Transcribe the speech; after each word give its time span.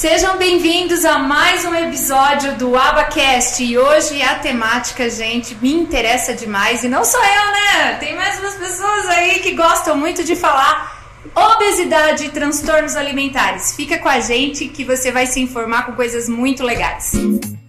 Sejam 0.00 0.38
bem-vindos 0.38 1.04
a 1.04 1.18
mais 1.18 1.62
um 1.66 1.74
episódio 1.74 2.56
do 2.56 2.74
Abacast. 2.74 3.62
E 3.62 3.76
hoje 3.76 4.22
a 4.22 4.36
temática, 4.36 5.10
gente, 5.10 5.54
me 5.56 5.74
interessa 5.74 6.32
demais. 6.32 6.82
E 6.82 6.88
não 6.88 7.04
sou 7.04 7.20
eu, 7.20 7.52
né? 7.52 7.96
Tem 8.00 8.16
mais 8.16 8.40
umas 8.40 8.54
pessoas 8.54 9.06
aí 9.08 9.40
que 9.40 9.52
gostam 9.52 9.98
muito 9.98 10.24
de 10.24 10.34
falar 10.34 11.04
obesidade 11.34 12.24
e 12.24 12.30
transtornos 12.30 12.96
alimentares. 12.96 13.74
Fica 13.76 13.98
com 13.98 14.08
a 14.08 14.20
gente 14.20 14.68
que 14.68 14.84
você 14.84 15.12
vai 15.12 15.26
se 15.26 15.38
informar 15.38 15.84
com 15.84 15.92
coisas 15.92 16.30
muito 16.30 16.62
legais. 16.62 17.12
E 17.12 17.59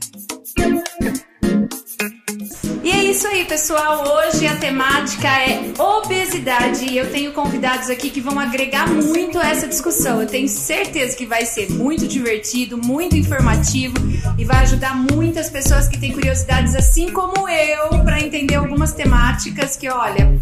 isso 3.12 3.28
aí, 3.28 3.44
pessoal. 3.44 4.06
Hoje 4.08 4.48
a 4.48 4.56
temática 4.56 5.28
é 5.28 5.74
obesidade 5.78 6.86
e 6.86 6.98
eu 6.98 7.12
tenho 7.12 7.34
convidados 7.34 7.90
aqui 7.90 8.10
que 8.10 8.22
vão 8.22 8.40
agregar 8.40 8.88
muito 8.88 9.38
a 9.38 9.50
essa 9.50 9.68
discussão. 9.68 10.22
Eu 10.22 10.28
tenho 10.28 10.48
certeza 10.48 11.18
que 11.18 11.26
vai 11.26 11.46
ser 11.46 11.70
muito 11.70 12.08
divertido, 12.08 12.78
muito 12.78 13.18
informativo 13.18 13.96
e 14.38 14.46
vai 14.46 14.60
ajudar 14.64 14.96
muitas 14.96 15.50
pessoas 15.50 15.90
que 15.90 16.00
têm 16.00 16.14
curiosidades 16.14 16.74
assim 16.74 17.12
como 17.12 17.50
eu 17.50 18.02
para 18.02 18.22
entender 18.22 18.56
algumas 18.56 18.94
temáticas 18.94 19.76
que, 19.76 19.90
olha, 19.90 20.42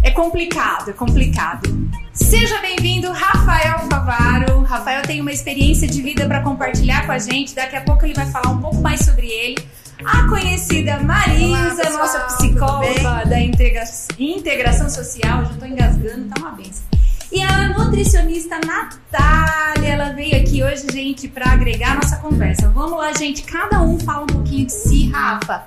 é 0.00 0.12
complicado, 0.12 0.90
é 0.90 0.92
complicado. 0.92 1.68
Seja 2.12 2.60
bem-vindo, 2.60 3.10
Rafael 3.10 3.80
Favaro. 3.90 4.62
Rafael 4.62 5.02
tem 5.02 5.20
uma 5.20 5.32
experiência 5.32 5.88
de 5.88 6.00
vida 6.00 6.24
para 6.28 6.40
compartilhar 6.40 7.04
com 7.04 7.10
a 7.10 7.18
gente. 7.18 7.52
Daqui 7.52 7.74
a 7.74 7.80
pouco 7.80 8.06
ele 8.06 8.14
vai 8.14 8.30
falar 8.30 8.50
um 8.50 8.60
pouco 8.60 8.76
mais 8.76 9.00
sobre 9.00 9.26
ele 9.26 9.74
a 10.04 10.28
conhecida 10.28 10.98
Marisa, 11.00 11.88
Olá, 11.88 11.98
nossa 11.98 12.20
psicóloga 12.20 13.24
da 13.26 13.40
integra 13.40 13.84
integração 14.18 14.88
social. 14.88 15.44
Já 15.44 15.52
estou 15.52 15.68
engasgando, 15.68 16.28
tá 16.28 16.40
uma 16.40 16.50
benção. 16.52 16.84
E 17.32 17.42
a 17.42 17.68
nutricionista 17.76 18.60
Natália, 18.64 19.88
ela 19.88 20.12
veio 20.12 20.36
aqui 20.36 20.62
hoje, 20.62 20.86
gente, 20.92 21.26
para 21.26 21.52
agregar 21.52 21.92
a 21.92 21.94
nossa 21.96 22.16
conversa. 22.16 22.68
Vamos 22.68 22.98
lá, 22.98 23.12
gente, 23.12 23.42
cada 23.42 23.80
um 23.80 23.98
fala 23.98 24.22
um 24.22 24.26
pouquinho 24.26 24.66
de 24.66 24.72
si, 24.72 25.10
Rafa. 25.10 25.64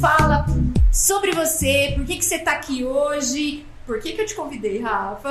Fala 0.00 0.46
sobre 0.90 1.32
você, 1.32 1.92
por 1.94 2.04
que, 2.04 2.16
que 2.16 2.24
você 2.24 2.38
tá 2.38 2.52
aqui 2.52 2.84
hoje, 2.84 3.66
por 3.86 4.00
que, 4.00 4.12
que 4.12 4.22
eu 4.22 4.26
te 4.26 4.34
convidei, 4.34 4.80
Rafa? 4.80 5.30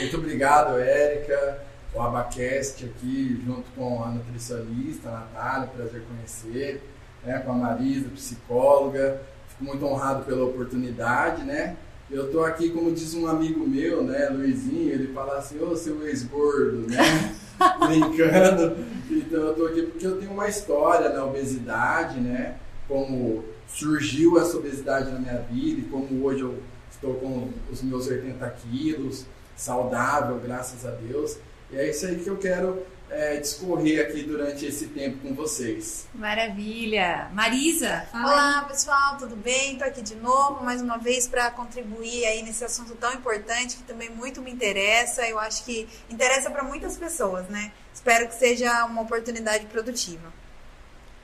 Muito 0.00 0.16
obrigado, 0.16 0.78
Érica. 0.78 1.62
O 1.94 2.00
Abacast 2.00 2.86
aqui, 2.86 3.40
junto 3.44 3.70
com 3.76 4.02
a 4.02 4.08
nutricionista 4.08 5.10
Natália, 5.10 5.68
prazer 5.68 6.02
conhecer 6.08 6.82
né, 7.24 7.38
com 7.40 7.52
a 7.52 7.54
Marisa, 7.54 8.08
psicóloga. 8.10 9.20
Fico 9.48 9.64
muito 9.64 9.84
honrado 9.84 10.24
pela 10.24 10.44
oportunidade, 10.44 11.42
né? 11.44 11.76
Eu 12.10 12.26
estou 12.26 12.44
aqui, 12.44 12.68
como 12.70 12.92
diz 12.92 13.14
um 13.14 13.26
amigo 13.26 13.66
meu, 13.66 14.02
né, 14.04 14.28
Luizinho, 14.28 14.92
ele 14.92 15.14
fala 15.14 15.38
assim, 15.38 15.58
ô 15.62 15.74
seu 15.74 16.06
ex-gordo, 16.06 16.86
né? 16.88 17.34
Brincando. 17.86 18.76
Então 19.10 19.40
eu 19.40 19.50
estou 19.52 19.66
aqui 19.66 19.82
porque 19.82 20.06
eu 20.06 20.18
tenho 20.18 20.30
uma 20.30 20.48
história 20.48 21.08
da 21.08 21.24
obesidade, 21.24 22.20
né? 22.20 22.56
Como 22.86 23.44
surgiu 23.66 24.38
essa 24.38 24.56
obesidade 24.58 25.10
na 25.10 25.18
minha 25.18 25.38
vida 25.38 25.80
e 25.80 25.84
como 25.84 26.24
hoje 26.24 26.42
eu 26.42 26.58
estou 26.90 27.14
com 27.14 27.48
os 27.70 27.82
meus 27.82 28.06
80 28.06 28.48
quilos, 28.50 29.24
saudável, 29.56 30.38
graças 30.38 30.84
a 30.84 30.90
Deus. 30.90 31.38
E 31.70 31.76
é 31.76 31.88
isso 31.88 32.04
aí 32.04 32.16
que 32.16 32.28
eu 32.28 32.36
quero 32.36 32.82
é, 33.12 33.36
discorrer 33.36 34.06
aqui 34.06 34.22
durante 34.22 34.64
esse 34.64 34.88
tempo 34.88 35.18
com 35.18 35.34
vocês. 35.34 36.08
Maravilha! 36.14 37.28
Marisa, 37.32 38.06
Olá, 38.12 38.64
pessoal, 38.66 39.18
tudo 39.18 39.36
bem? 39.36 39.72
Estou 39.72 39.86
aqui 39.86 40.00
de 40.00 40.14
novo, 40.16 40.64
mais 40.64 40.80
uma 40.80 40.96
vez, 40.96 41.28
para 41.28 41.50
contribuir 41.50 42.24
aí 42.24 42.42
nesse 42.42 42.64
assunto 42.64 42.94
tão 42.94 43.12
importante 43.12 43.76
que 43.76 43.82
também 43.82 44.08
muito 44.08 44.40
me 44.40 44.50
interessa. 44.50 45.26
Eu 45.28 45.38
acho 45.38 45.64
que 45.64 45.86
interessa 46.10 46.50
para 46.50 46.64
muitas 46.64 46.96
pessoas, 46.96 47.46
né? 47.48 47.72
Espero 47.92 48.26
que 48.28 48.34
seja 48.34 48.84
uma 48.86 49.02
oportunidade 49.02 49.66
produtiva. 49.66 50.32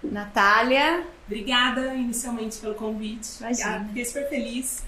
Natália. 0.03 1.05
Obrigada 1.27 1.95
inicialmente 1.95 2.59
pelo 2.59 2.75
convite. 2.75 3.39
Imagina. 3.41 3.87
Fiquei 3.89 4.05
super 4.05 4.29
feliz. 4.29 4.83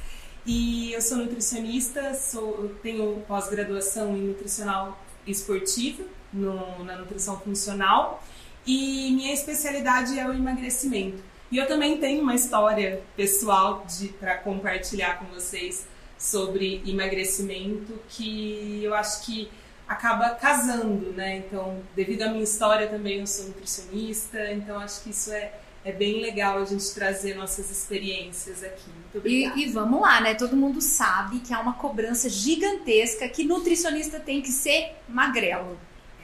E 0.46 0.92
eu 0.92 1.02
sou 1.02 1.18
nutricionista, 1.18 2.14
sou, 2.14 2.74
tenho 2.82 3.22
pós-graduação 3.26 4.16
em 4.16 4.28
nutricional 4.28 4.98
esportiva 5.26 6.04
no, 6.32 6.84
na 6.84 6.96
nutrição 6.96 7.38
funcional 7.40 8.22
e 8.66 9.10
minha 9.12 9.32
especialidade 9.32 10.18
é 10.18 10.26
o 10.26 10.32
emagrecimento. 10.32 11.22
E 11.50 11.58
eu 11.58 11.66
também 11.66 11.98
tenho 11.98 12.22
uma 12.22 12.34
história 12.34 13.02
pessoal 13.16 13.84
para 14.18 14.38
compartilhar 14.38 15.18
com 15.18 15.26
vocês 15.26 15.86
sobre 16.16 16.82
emagrecimento 16.86 17.98
que 18.08 18.80
eu 18.84 18.94
acho 18.94 19.24
que 19.24 19.50
acaba 19.88 20.30
casando, 20.30 21.12
né? 21.12 21.38
Então, 21.38 21.82
devido 21.96 22.22
à 22.22 22.28
minha 22.28 22.44
história 22.44 22.86
também 22.86 23.18
eu 23.18 23.26
sou 23.26 23.46
nutricionista, 23.46 24.52
então 24.52 24.78
acho 24.78 25.02
que 25.02 25.10
isso 25.10 25.32
é 25.32 25.52
é 25.84 25.92
bem 25.92 26.20
legal 26.20 26.58
a 26.58 26.64
gente 26.64 26.92
trazer 26.94 27.34
nossas 27.34 27.70
experiências 27.70 28.62
aqui. 28.62 28.90
Muito 28.90 29.18
obrigada. 29.18 29.58
E, 29.58 29.64
e, 29.64 29.70
vamos 29.70 30.00
lá, 30.00 30.20
né? 30.20 30.34
Todo 30.34 30.56
mundo 30.56 30.80
sabe 30.80 31.40
que 31.40 31.54
há 31.54 31.60
uma 31.60 31.72
cobrança 31.72 32.28
gigantesca 32.28 33.28
que 33.28 33.44
nutricionista 33.44 34.20
tem 34.20 34.42
que 34.42 34.50
ser 34.50 34.94
magrelo. 35.08 35.78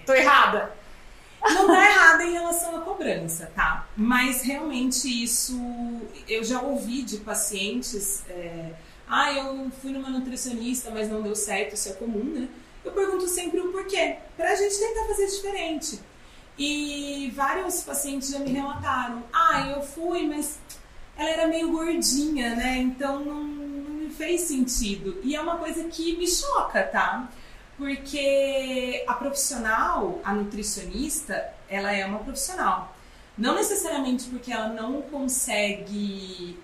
Tô 0.07 0.15
errada? 0.15 0.73
Não 1.43 1.67
tá 1.67 1.91
errada 1.91 2.25
em 2.25 2.33
relação 2.33 2.77
à 2.77 2.81
cobrança, 2.81 3.53
tá? 3.55 3.87
Mas 3.97 4.43
realmente 4.43 5.07
isso 5.07 5.61
eu 6.29 6.43
já 6.43 6.61
ouvi 6.61 7.03
de 7.03 7.19
pacientes. 7.19 8.25
É, 8.29 8.73
ah, 9.09 9.33
eu 9.33 9.71
fui 9.83 9.93
numa 9.93 10.09
nutricionista, 10.09 10.91
mas 10.91 11.09
não 11.09 11.23
deu 11.23 11.35
certo, 11.35 11.75
isso 11.75 11.89
é 11.89 11.93
comum, 11.93 12.25
né? 12.25 12.49
Eu 12.85 12.93
pergunto 12.93 13.27
sempre 13.27 13.61
o 13.61 13.73
porquê, 13.73 14.17
pra 14.37 14.55
gente 14.55 14.79
tentar 14.79 15.07
fazer 15.07 15.27
diferente. 15.27 16.01
E 16.59 17.33
vários 17.35 17.83
pacientes 17.83 18.31
já 18.31 18.39
me 18.39 18.51
relataram: 18.51 19.25
ah, 19.33 19.69
eu 19.69 19.83
fui, 19.83 20.27
mas 20.27 20.59
ela 21.17 21.31
era 21.31 21.49
meio 21.49 21.71
gordinha, 21.71 22.55
né? 22.55 22.79
Então 22.79 23.25
não, 23.25 23.45
não 23.45 23.95
me 23.95 24.11
fez 24.11 24.43
sentido. 24.43 25.21
E 25.23 25.35
é 25.35 25.41
uma 25.41 25.57
coisa 25.57 25.85
que 25.85 26.17
me 26.17 26.29
choca, 26.29 26.83
tá? 26.85 27.29
Porque 27.77 29.05
a 29.07 29.15
profissional, 29.15 30.21
a 30.25 30.35
nutricionista, 30.35 31.53
ela 31.69 31.93
é 31.93 32.05
uma 32.07 32.21
profissional. 32.21 32.97
Não 33.37 33.55
necessariamente 33.55 34.25
porque 34.25 34.51
ela 34.51 34.69
não 34.69 35.03
consegue 35.03 36.59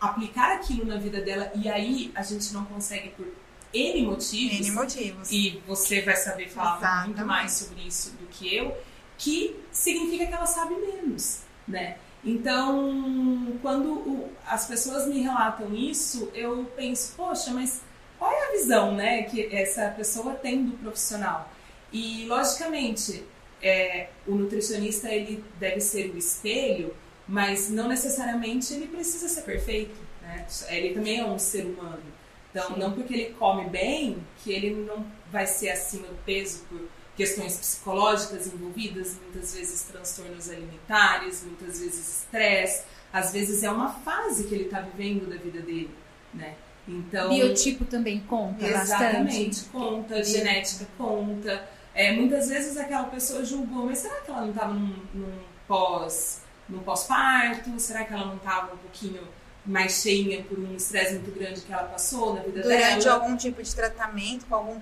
aplicar 0.00 0.52
aquilo 0.52 0.84
na 0.84 0.96
vida 0.96 1.20
dela 1.20 1.50
e 1.54 1.68
aí 1.68 2.12
a 2.14 2.22
gente 2.22 2.52
não 2.52 2.64
consegue 2.64 3.08
por 3.10 3.26
N 3.72 4.02
motivos. 4.06 4.66
N 4.66 4.70
motivos. 4.72 5.30
E 5.30 5.62
você 5.66 6.02
vai 6.02 6.16
saber 6.16 6.48
falar 6.48 6.78
Exatamente. 6.78 7.06
muito 7.06 7.26
mais 7.26 7.52
sobre 7.52 7.82
isso 7.82 8.10
do 8.12 8.26
que 8.26 8.54
eu, 8.54 8.76
que 9.16 9.56
significa 9.72 10.26
que 10.26 10.32
ela 10.32 10.46
sabe 10.46 10.74
menos, 10.74 11.42
né? 11.66 11.96
Então, 12.24 13.58
quando 13.62 13.92
o, 13.92 14.32
as 14.46 14.66
pessoas 14.66 15.06
me 15.06 15.20
relatam 15.20 15.74
isso, 15.74 16.30
eu 16.34 16.64
penso, 16.76 17.14
poxa, 17.16 17.52
mas 17.52 17.82
qual 18.18 18.32
é 18.32 18.48
a 18.48 18.52
visão 18.52 18.94
né, 18.94 19.22
que 19.22 19.54
essa 19.54 19.88
pessoa 19.90 20.34
tem 20.34 20.64
do 20.64 20.76
profissional. 20.78 21.50
E, 21.92 22.26
logicamente, 22.26 23.24
é, 23.62 24.08
o 24.26 24.34
nutricionista 24.34 25.08
ele 25.08 25.44
deve 25.58 25.80
ser 25.80 26.10
o 26.10 26.18
espelho, 26.18 26.94
mas 27.26 27.70
não 27.70 27.88
necessariamente 27.88 28.74
ele 28.74 28.86
precisa 28.86 29.28
ser 29.28 29.42
perfeito. 29.42 29.96
Né? 30.22 30.46
Ele 30.68 30.94
também 30.94 31.20
é 31.20 31.24
um 31.24 31.38
ser 31.38 31.64
humano. 31.64 32.02
Então, 32.50 32.74
Sim. 32.74 32.80
não 32.80 32.92
porque 32.92 33.14
ele 33.14 33.34
come 33.34 33.68
bem, 33.68 34.18
que 34.42 34.52
ele 34.52 34.74
não 34.74 35.06
vai 35.30 35.46
ser 35.46 35.70
acima 35.70 36.06
do 36.08 36.16
peso 36.24 36.64
por 36.68 36.80
questões 37.16 37.56
psicológicas 37.56 38.46
envolvidas, 38.46 39.16
muitas 39.20 39.54
vezes 39.54 39.82
transtornos 39.82 40.48
alimentares, 40.48 41.42
muitas 41.44 41.80
vezes 41.80 42.20
estresse, 42.22 42.84
às 43.12 43.32
vezes 43.32 43.62
é 43.64 43.70
uma 43.70 43.92
fase 43.92 44.44
que 44.44 44.54
ele 44.54 44.64
está 44.64 44.80
vivendo 44.80 45.28
da 45.28 45.36
vida 45.36 45.60
dele, 45.60 45.90
né? 46.32 46.54
Então, 46.88 47.28
Biotipo 47.28 47.84
também 47.84 48.20
conta 48.20 48.66
exatamente, 48.66 49.60
bastante. 49.60 49.68
conta, 49.70 50.24
genética 50.24 50.86
conta. 50.96 51.68
É, 51.94 52.12
muitas 52.12 52.48
vezes 52.48 52.76
aquela 52.76 53.04
pessoa 53.04 53.44
julgou, 53.44 53.86
mas 53.86 53.98
será 53.98 54.20
que 54.22 54.30
ela 54.30 54.42
não 54.42 54.50
estava 54.50 54.72
num, 54.72 54.96
num 55.12 55.38
pós 55.66 56.42
num 56.68 56.80
pós-parto? 56.80 57.78
Será 57.78 58.04
que 58.04 58.12
ela 58.12 58.26
não 58.26 58.36
estava 58.36 58.74
um 58.74 58.78
pouquinho 58.78 59.26
mais 59.64 60.00
cheia 60.00 60.42
por 60.42 60.58
um 60.58 60.74
estresse 60.74 61.14
muito 61.14 61.30
grande 61.38 61.60
que 61.60 61.72
ela 61.72 61.84
passou 61.84 62.34
na 62.34 62.42
vida 62.42 62.62
Durante 62.62 62.78
dela? 62.78 62.96
Durante 62.96 63.08
algum 63.08 63.36
tipo 63.36 63.62
de 63.62 63.74
tratamento, 63.74 64.46
com 64.46 64.54
algum 64.54 64.78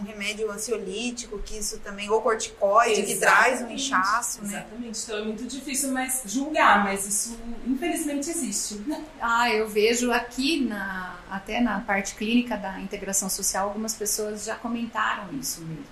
um 0.00 0.04
remédio 0.04 0.50
ansiolítico, 0.50 1.38
que 1.38 1.58
isso 1.58 1.78
também, 1.78 2.10
ou 2.10 2.20
corticoide, 2.20 3.00
Exatamente. 3.00 3.14
que 3.14 3.20
traz 3.20 3.62
um 3.62 3.70
inchaço, 3.70 4.42
né? 4.42 4.48
Exatamente. 4.48 5.02
Então 5.02 5.18
é 5.18 5.24
muito 5.24 5.44
difícil 5.44 5.92
mas, 5.92 6.22
julgar, 6.26 6.84
mas 6.84 7.06
isso 7.06 7.38
infelizmente 7.66 8.30
existe. 8.30 8.80
Ah, 9.24 9.50
eu 9.50 9.68
vejo 9.68 10.10
aqui, 10.10 10.64
na, 10.64 11.16
até 11.30 11.60
na 11.60 11.80
parte 11.80 12.14
clínica 12.16 12.56
da 12.56 12.80
integração 12.80 13.30
social, 13.30 13.68
algumas 13.68 13.94
pessoas 13.94 14.44
já 14.44 14.56
comentaram 14.56 15.28
isso 15.38 15.60
mesmo. 15.62 15.84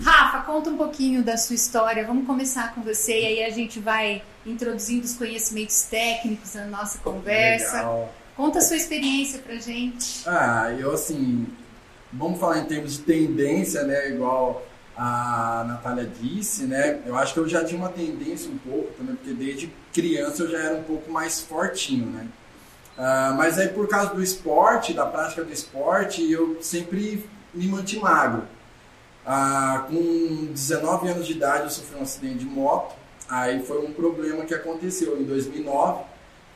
Rafa, 0.00 0.40
conta 0.40 0.70
um 0.70 0.76
pouquinho 0.76 1.22
da 1.22 1.36
sua 1.36 1.54
história. 1.54 2.06
Vamos 2.06 2.26
começar 2.26 2.74
com 2.74 2.82
você 2.82 3.20
e 3.20 3.26
aí 3.26 3.44
a 3.44 3.50
gente 3.50 3.80
vai 3.80 4.22
introduzindo 4.46 5.04
os 5.04 5.14
conhecimentos 5.14 5.82
técnicos 5.82 6.54
na 6.54 6.66
nossa 6.66 6.98
conversa. 6.98 7.76
Legal. 7.76 8.14
Conta 8.36 8.58
a 8.58 8.62
sua 8.62 8.76
experiência 8.76 9.40
pra 9.40 9.56
gente. 9.56 10.22
Ah, 10.28 10.72
eu 10.78 10.92
assim, 10.92 11.46
vamos 12.12 12.38
falar 12.38 12.58
em 12.58 12.64
termos 12.64 12.98
de 12.98 13.02
tendência, 13.02 13.82
né? 13.84 14.10
Igual 14.10 14.66
a 14.96 15.64
Natália 15.66 16.10
disse, 16.20 16.64
né? 16.64 17.00
Eu 17.06 17.16
acho 17.16 17.32
que 17.32 17.40
eu 17.40 17.48
já 17.48 17.64
tinha 17.64 17.78
uma 17.78 17.88
tendência 17.88 18.50
um 18.50 18.58
pouco 18.58 18.92
também, 18.94 19.14
porque 19.14 19.32
desde 19.32 19.72
criança 19.92 20.42
eu 20.42 20.50
já 20.50 20.58
era 20.58 20.74
um 20.76 20.82
pouco 20.82 21.10
mais 21.10 21.40
fortinho, 21.40 22.06
né? 22.06 22.26
Uh, 22.98 23.34
mas 23.36 23.58
aí 23.58 23.68
por 23.68 23.86
causa 23.86 24.12
do 24.12 24.20
esporte, 24.20 24.92
da 24.92 25.06
prática 25.06 25.44
do 25.44 25.52
esporte, 25.52 26.28
eu 26.30 26.58
sempre 26.60 27.24
me 27.54 27.68
mantive 27.68 28.02
magro. 28.02 28.42
Uh, 29.24 29.84
com 29.86 30.52
19 30.52 31.08
anos 31.08 31.26
de 31.26 31.32
idade 31.34 31.64
eu 31.64 31.70
sofri 31.70 31.96
um 31.96 32.02
acidente 32.02 32.38
de 32.38 32.46
moto, 32.46 32.96
aí 33.28 33.62
foi 33.62 33.86
um 33.86 33.92
problema 33.92 34.44
que 34.44 34.54
aconteceu 34.54 35.20
em 35.20 35.24
2009. 35.24 36.02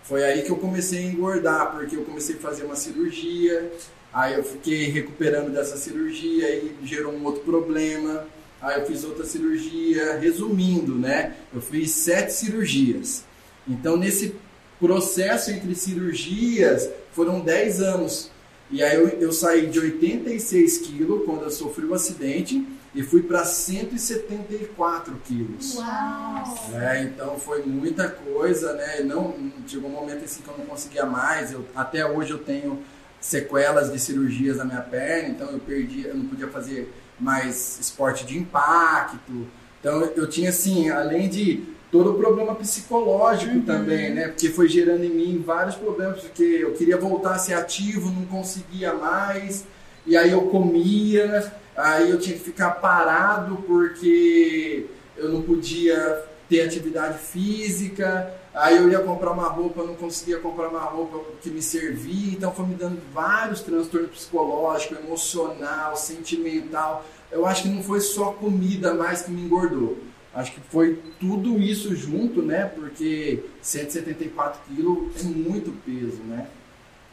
Foi 0.03 0.25
aí 0.25 0.43
que 0.43 0.51
eu 0.51 0.57
comecei 0.57 1.07
a 1.07 1.13
engordar, 1.13 1.71
porque 1.71 1.95
eu 1.95 2.05
comecei 2.05 2.35
a 2.35 2.41
fazer 2.41 2.65
uma 2.65 2.75
cirurgia, 2.75 3.71
aí 4.13 4.35
eu 4.35 4.45
fiquei 4.45 4.91
recuperando 4.91 5.53
dessa 5.53 5.77
cirurgia 5.77 6.55
e 6.55 6.77
gerou 6.85 7.13
um 7.13 7.25
outro 7.25 7.43
problema. 7.43 8.27
Aí 8.61 8.81
eu 8.81 8.87
fiz 8.87 9.05
outra 9.05 9.25
cirurgia, 9.25 10.19
resumindo, 10.19 10.95
né? 10.95 11.35
Eu 11.53 11.61
fiz 11.61 11.91
sete 11.91 12.33
cirurgias. 12.33 13.25
Então 13.67 13.97
nesse 13.97 14.35
processo 14.79 15.51
entre 15.51 15.75
cirurgias 15.75 16.91
foram 17.13 17.41
10 17.41 17.81
anos. 17.81 18.31
E 18.71 18.83
aí 18.83 18.97
eu, 18.97 19.07
eu 19.09 19.33
saí 19.33 19.67
de 19.67 19.79
86 19.79 20.79
quilos 20.79 21.25
quando 21.25 21.43
eu 21.43 21.51
sofri 21.51 21.85
o 21.85 21.91
um 21.91 21.95
acidente 21.95 22.67
e 22.95 23.03
fui 23.03 23.23
para 23.23 23.45
174 23.45 25.15
quilos. 25.25 25.77
Uau! 25.77 26.71
É, 26.75 27.03
então 27.03 27.39
foi 27.39 27.63
muita 27.63 28.09
coisa, 28.09 28.73
né? 28.75 29.01
Não, 29.01 29.35
chegou 29.67 29.89
um 29.89 29.93
momento 29.93 30.25
assim 30.25 30.43
que 30.43 30.49
eu 30.49 30.59
não 30.59 30.67
conseguia 30.67 31.07
mais. 31.07 31.53
Eu, 31.53 31.67
até 31.75 32.05
hoje 32.05 32.33
eu 32.33 32.39
tenho 32.39 32.83
sequelas 33.23 33.91
de 33.91 33.99
cirurgias 33.99 34.59
na 34.59 34.65
minha 34.65 34.81
perna, 34.81 35.29
então 35.29 35.51
eu 35.51 35.61
perdi, 35.61 36.05
eu 36.05 36.15
não 36.15 36.27
podia 36.27 36.49
fazer 36.49 36.93
mais 37.19 37.79
esporte 37.81 38.27
de 38.27 38.37
impacto. 38.37 39.47
Então 39.81 40.03
eu 40.17 40.29
tinha 40.29 40.51
assim, 40.51 40.91
além 40.91 41.29
de 41.29 41.63
todo 41.91 42.11
o 42.11 42.15
problema 42.15 42.55
psicológico 42.57 43.55
uhum. 43.55 43.63
também, 43.63 44.13
né? 44.13 44.29
Porque 44.29 44.49
foi 44.49 44.69
gerando 44.69 45.05
em 45.05 45.11
mim 45.11 45.43
vários 45.45 45.77
problemas, 45.77 46.21
porque 46.21 46.43
eu 46.43 46.73
queria 46.73 46.97
voltar 46.97 47.35
a 47.35 47.39
ser 47.39 47.55
ativo, 47.55 48.11
não 48.11 48.27
conseguia 48.27 48.93
mais, 48.93 49.65
e 50.05 50.17
aí 50.17 50.33
eu 50.33 50.43
comia, 50.43 51.53
aí 51.77 52.11
eu 52.11 52.19
tinha 52.19 52.37
que 52.37 52.43
ficar 52.43 52.73
parado 52.73 53.57
porque 53.67 54.87
eu 55.17 55.29
não 55.29 55.43
podia 55.43 56.25
ter 56.49 56.63
atividade 56.63 57.19
física, 57.19 58.35
aí 58.55 58.77
eu 58.77 58.91
ia 58.91 59.01
comprar 59.01 59.33
uma 59.33 59.49
roupa, 59.49 59.83
não 59.83 59.95
conseguia 59.95 60.39
comprar 60.39 60.69
uma 60.69 60.81
roupa 60.81 61.21
que 61.41 61.51
me 61.51 61.63
servia, 61.63 62.33
então 62.33 62.53
foi 62.53 62.67
me 62.67 62.75
dando 62.75 63.01
vários 63.13 63.61
transtornos 63.61 64.11
psicológicos, 64.11 64.99
emocional, 64.99 65.97
sentimental. 65.97 67.05
Eu 67.31 67.47
acho 67.47 67.63
que 67.63 67.69
não 67.69 67.83
foi 67.83 68.01
só 68.01 68.33
comida 68.33 68.95
mais 68.95 69.23
que 69.23 69.31
me 69.31 69.43
engordou 69.43 69.97
Acho 70.35 70.53
que 70.53 70.61
foi 70.71 70.99
tudo 71.21 71.61
isso 71.61 71.95
junto, 71.95 72.41
né? 72.43 72.65
Porque 72.65 73.45
174 73.61 74.61
quilos 74.67 75.21
é 75.21 75.25
muito 75.25 75.71
peso, 75.85 76.23
né? 76.23 76.47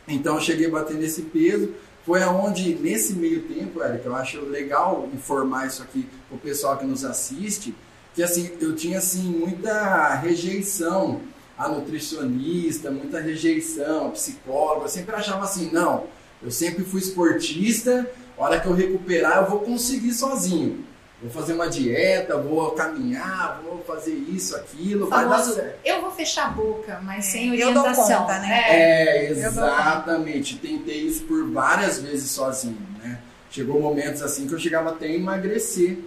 Então 0.07 0.35
eu 0.35 0.41
cheguei 0.41 0.67
a 0.67 0.71
bater 0.71 0.95
nesse 0.95 1.23
peso. 1.23 1.73
Foi 2.05 2.23
aonde, 2.23 2.73
nesse 2.75 3.13
meio 3.13 3.41
tempo, 3.43 3.83
Eric, 3.83 4.05
eu 4.05 4.15
acho 4.15 4.39
legal 4.45 5.07
informar 5.13 5.67
isso 5.67 5.83
aqui 5.83 6.07
para 6.27 6.37
o 6.37 6.39
pessoal 6.39 6.77
que 6.77 6.85
nos 6.85 7.03
assiste, 7.03 7.75
que 8.13 8.23
assim, 8.23 8.51
eu 8.59 8.75
tinha 8.75 8.97
assim 8.97 9.23
muita 9.23 10.15
rejeição 10.15 11.21
a 11.57 11.67
nutricionista, 11.67 12.89
muita 12.89 13.19
rejeição 13.19 14.07
a 14.07 14.11
psicóloga. 14.11 14.85
Eu 14.85 14.89
sempre 14.89 15.15
achava 15.15 15.43
assim, 15.43 15.69
não, 15.71 16.05
eu 16.41 16.51
sempre 16.51 16.83
fui 16.83 17.01
esportista, 17.01 18.09
hora 18.37 18.59
que 18.59 18.67
eu 18.67 18.73
recuperar 18.73 19.37
eu 19.37 19.49
vou 19.49 19.59
conseguir 19.59 20.13
sozinho 20.13 20.85
vou 21.21 21.29
fazer 21.29 21.53
uma 21.53 21.69
dieta, 21.69 22.37
vou 22.37 22.71
caminhar, 22.71 23.61
vou 23.63 23.83
fazer 23.85 24.13
isso, 24.13 24.55
aquilo, 24.55 25.09
vai 25.09 25.27
dar 25.27 25.43
certo. 25.43 25.79
Eu 25.83 26.01
vou 26.01 26.11
fechar 26.11 26.47
a 26.47 26.49
boca, 26.49 26.99
mas 27.03 27.27
é, 27.27 27.31
sem 27.31 27.51
orientação. 27.51 28.21
Conta, 28.21 28.39
né? 28.39 28.63
É, 28.69 29.25
é 29.25 29.31
exatamente. 29.31 30.57
Tentei 30.57 31.01
isso 31.01 31.23
por 31.23 31.51
várias 31.51 31.99
vezes 32.01 32.31
sozinho, 32.31 32.77
né? 33.03 33.19
Chegou 33.51 33.81
momentos 33.81 34.21
assim 34.21 34.47
que 34.47 34.53
eu 34.53 34.59
chegava 34.59 34.91
até 34.91 35.07
a 35.07 35.13
emagrecer, 35.13 35.97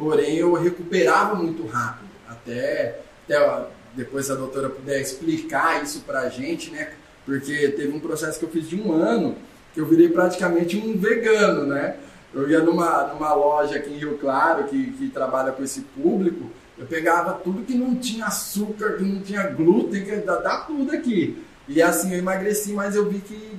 porém 0.00 0.38
eu 0.38 0.54
recuperava 0.54 1.34
muito 1.34 1.66
rápido. 1.66 2.08
Até, 2.26 3.00
até 3.24 3.66
depois 3.94 4.30
a 4.30 4.34
doutora 4.34 4.70
puder 4.70 4.98
explicar 4.98 5.82
isso 5.82 6.00
pra 6.06 6.30
gente, 6.30 6.70
né? 6.70 6.94
Porque 7.26 7.68
teve 7.68 7.88
um 7.88 8.00
processo 8.00 8.38
que 8.38 8.46
eu 8.46 8.48
fiz 8.48 8.66
de 8.66 8.80
um 8.80 8.92
ano 8.94 9.36
que 9.74 9.80
eu 9.80 9.84
virei 9.84 10.08
praticamente 10.08 10.78
um 10.78 10.96
vegano, 10.96 11.66
né? 11.66 11.96
Eu 12.32 12.48
ia 12.48 12.60
numa, 12.60 13.08
numa 13.08 13.34
loja 13.34 13.76
aqui 13.76 13.90
em 13.90 13.98
Rio 13.98 14.16
Claro, 14.16 14.64
que, 14.64 14.90
que 14.92 15.10
trabalha 15.10 15.52
com 15.52 15.62
esse 15.62 15.82
público, 15.82 16.50
eu 16.78 16.86
pegava 16.86 17.34
tudo 17.34 17.62
que 17.62 17.74
não 17.74 17.94
tinha 17.96 18.24
açúcar, 18.24 18.94
que 18.94 19.04
não 19.04 19.20
tinha 19.20 19.48
glúten, 19.48 20.02
que 20.02 20.16
dá, 20.16 20.36
dá 20.36 20.56
tudo 20.60 20.92
aqui. 20.92 21.44
E 21.68 21.82
assim 21.82 22.12
eu 22.12 22.18
emagreci, 22.18 22.72
mas 22.72 22.96
eu 22.96 23.08
vi 23.10 23.18
que 23.18 23.58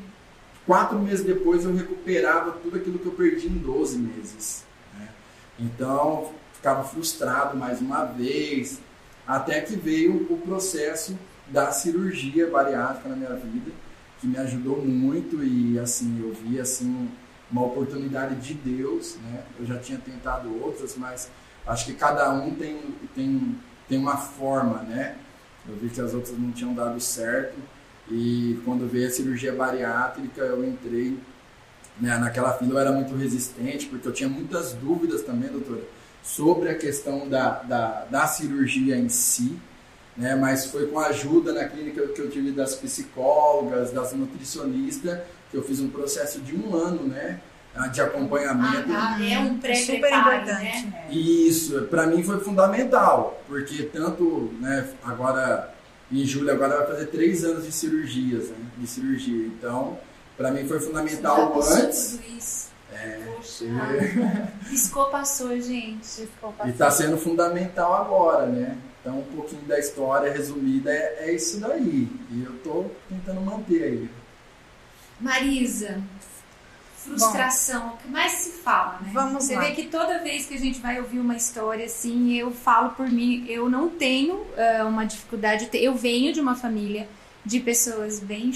quatro 0.66 0.98
meses 0.98 1.24
depois 1.24 1.66
eu 1.66 1.76
recuperava 1.76 2.54
tudo 2.64 2.78
aquilo 2.78 2.98
que 2.98 3.06
eu 3.06 3.12
perdi 3.12 3.48
em 3.48 3.58
12 3.60 4.00
meses. 4.00 4.71
Então 5.62 6.32
ficava 6.54 6.84
frustrado 6.84 7.56
mais 7.56 7.80
uma 7.80 8.04
vez, 8.04 8.80
até 9.28 9.62
que 9.62 9.76
veio 9.76 10.28
o 10.30 10.38
processo 10.40 11.18
da 11.48 11.72
cirurgia 11.72 12.50
bariátrica 12.50 13.10
na 13.10 13.16
minha 13.16 13.34
vida, 13.36 13.72
que 14.20 14.28
me 14.28 14.38
ajudou 14.38 14.84
muito 14.84 15.44
e 15.44 15.78
assim 15.80 16.20
eu 16.20 16.34
vi 16.34 16.60
assim 16.60 17.10
uma 17.52 17.66
oportunidade 17.66 18.36
de 18.36 18.54
Deus, 18.54 19.18
né? 19.24 19.44
Eu 19.60 19.66
já 19.66 19.78
tinha 19.78 20.00
tentado 20.00 20.50
outras, 20.64 20.96
mas 20.96 21.30
acho 21.68 21.86
que 21.86 21.94
cada 21.94 22.32
um 22.32 22.56
tem, 22.56 22.80
tem, 23.14 23.58
tem 23.88 24.00
uma 24.00 24.18
forma, 24.18 24.80
né? 24.84 25.18
Eu 25.68 25.76
vi 25.76 25.90
que 25.90 26.02
as 26.02 26.14
outras 26.14 26.38
não 26.38 26.52
tinham 26.52 26.74
dado 26.74 27.00
certo 27.00 27.58
e 28.10 28.60
quando 28.66 28.90
veio 28.90 29.08
a 29.08 29.12
cirurgia 29.12 29.54
bariátrica 29.54 30.42
eu 30.42 30.66
entrei 30.66 31.20
né, 32.00 32.18
naquela 32.18 32.54
fila, 32.54 32.74
eu 32.74 32.80
era 32.80 32.92
muito 32.92 33.16
resistente 33.16 33.88
porque 33.88 34.08
eu 34.08 34.12
tinha 34.12 34.30
muitas 34.30 34.74
dúvidas 34.74 35.22
também, 35.22 35.50
doutora, 35.50 35.82
sobre 36.24 36.70
a 36.70 36.76
questão 36.76 37.28
da, 37.28 37.62
da, 37.64 38.06
da 38.10 38.28
cirurgia 38.28 38.96
em 38.98 39.10
si, 39.10 39.58
né? 40.16 40.36
Mas 40.36 40.66
foi 40.66 40.88
com 40.88 41.00
a 41.00 41.08
ajuda 41.08 41.54
na 41.54 41.66
clínica 41.66 42.08
que 42.08 42.20
eu 42.20 42.30
tive 42.30 42.52
das 42.52 42.76
psicólogas, 42.76 43.92
das 43.92 44.14
nutricionistas, 44.14 45.20
que 45.50 45.58
eu 45.58 45.64
fiz 45.64 45.80
um 45.80 45.90
processo 45.90 46.40
de 46.42 46.56
um 46.56 46.76
ano, 46.76 47.08
né? 47.08 47.40
De 47.94 48.02
acompanhamento. 48.02 48.92
Ah, 48.92 49.16
tá. 49.18 49.24
é 49.24 49.40
um 49.40 49.58
pré 49.58 49.76
super 49.76 50.12
importante. 50.12 50.88
Né? 50.88 51.08
Isso, 51.10 51.84
para 51.84 52.06
mim 52.06 52.22
foi 52.22 52.38
fundamental, 52.42 53.42
porque 53.48 53.84
tanto, 53.84 54.54
né, 54.60 54.90
agora 55.02 55.74
em 56.12 56.26
julho 56.26 56.52
agora 56.52 56.80
vai 56.80 56.88
fazer 56.88 57.06
três 57.06 57.46
anos 57.46 57.64
de 57.64 57.72
cirurgias, 57.72 58.50
né, 58.50 58.58
de 58.78 58.86
cirurgia. 58.86 59.46
Então, 59.46 59.98
para 60.42 60.52
mim 60.52 60.68
foi 60.68 60.80
fundamental 60.80 61.54
antes. 61.62 62.20
Tudo 62.20 62.38
isso. 62.38 62.72
É, 62.94 63.20
Poxa, 63.36 63.66
piscou, 64.70 65.06
passou, 65.06 65.60
gente. 65.62 66.00
Piscou, 66.00 66.52
passou. 66.52 66.68
E 66.68 66.70
está 66.72 66.92
sendo 66.92 67.18
fundamental 67.18 67.94
agora, 67.94 68.48
né? 68.48 68.78
Então, 69.00 69.20
um 69.20 69.36
pouquinho 69.36 69.62
da 69.64 69.80
história 69.80 70.32
resumida 70.32 70.92
é, 70.92 71.30
é 71.30 71.34
isso 71.34 71.60
daí. 71.60 72.08
E 72.32 72.44
eu 72.44 72.56
estou 72.56 72.96
tentando 73.08 73.42
manter 73.42 73.84
aí. 73.84 74.10
Marisa, 75.20 76.02
frustração, 76.98 77.90
Bom, 77.90 77.94
o 77.94 77.98
que 77.98 78.08
mais 78.10 78.32
se 78.34 78.52
fala, 78.64 79.00
né? 79.02 79.12
Vamos 79.14 79.46
Você 79.46 79.56
lá. 79.56 79.62
vê 79.62 79.72
que 79.72 79.88
toda 79.88 80.20
vez 80.20 80.48
que 80.48 80.56
a 80.56 80.60
gente 80.60 80.80
vai 80.80 81.00
ouvir 81.00 81.20
uma 81.20 81.36
história 81.36 81.86
assim, 81.86 82.34
eu 82.34 82.52
falo 82.52 82.92
por 82.92 83.08
mim, 83.08 83.46
eu 83.48 83.70
não 83.70 83.90
tenho 83.90 84.36
uh, 84.36 84.88
uma 84.88 85.06
dificuldade, 85.06 85.70
eu 85.74 85.96
venho 85.96 86.34
de 86.34 86.40
uma 86.40 86.56
família 86.56 87.08
de 87.46 87.60
pessoas 87.60 88.20
bem 88.20 88.52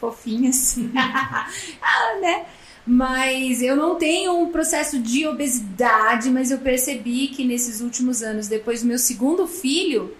fofinhas, 0.00 0.76
ah, 0.96 2.18
né? 2.20 2.46
Mas 2.86 3.62
eu 3.62 3.74
não 3.74 3.96
tenho 3.96 4.38
um 4.38 4.52
processo 4.52 5.00
de 5.00 5.26
obesidade, 5.26 6.30
mas 6.30 6.52
eu 6.52 6.58
percebi 6.58 7.28
que 7.28 7.44
nesses 7.44 7.80
últimos 7.80 8.22
anos, 8.22 8.46
depois 8.46 8.82
do 8.82 8.88
meu 8.88 8.98
segundo 8.98 9.46
filho, 9.48 10.14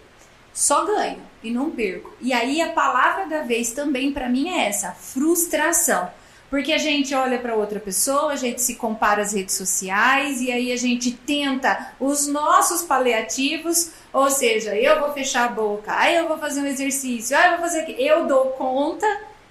só 0.53 0.85
ganho 0.85 1.21
e 1.45 1.51
não 1.51 1.71
perco. 1.71 2.13
E 2.21 2.33
aí 2.33 2.61
a 2.61 2.71
palavra 2.71 3.27
da 3.27 3.43
vez 3.43 3.71
também 3.71 4.11
para 4.11 4.29
mim 4.29 4.49
é 4.49 4.67
essa, 4.67 4.91
frustração. 4.93 6.11
Porque 6.49 6.73
a 6.73 6.79
gente 6.79 7.15
olha 7.15 7.39
para 7.39 7.55
outra 7.55 7.81
pessoa, 7.81 8.33
a 8.33 8.37
gente 8.37 8.63
se 8.63 8.77
compara 8.77 9.23
às 9.23 9.33
redes 9.33 9.55
sociais 9.55 10.41
e 10.41 10.51
aí 10.53 10.73
a 10.73 10.77
gente 10.77 11.11
tenta 11.11 11.93
os 11.99 12.29
nossos 12.29 12.83
paliativos, 12.83 13.91
ou 14.13 14.31
seja, 14.31 14.77
eu 14.77 15.01
vou 15.01 15.13
fechar 15.13 15.47
a 15.47 15.53
boca, 15.53 15.93
aí 15.97 16.15
eu 16.15 16.29
vou 16.29 16.39
fazer 16.39 16.61
um 16.61 16.67
exercício, 16.67 17.37
aí 17.37 17.47
eu 17.47 17.51
vou 17.53 17.61
fazer 17.61 17.81
aqui, 17.81 17.97
eu 17.99 18.27
dou 18.27 18.51
conta 18.51 19.07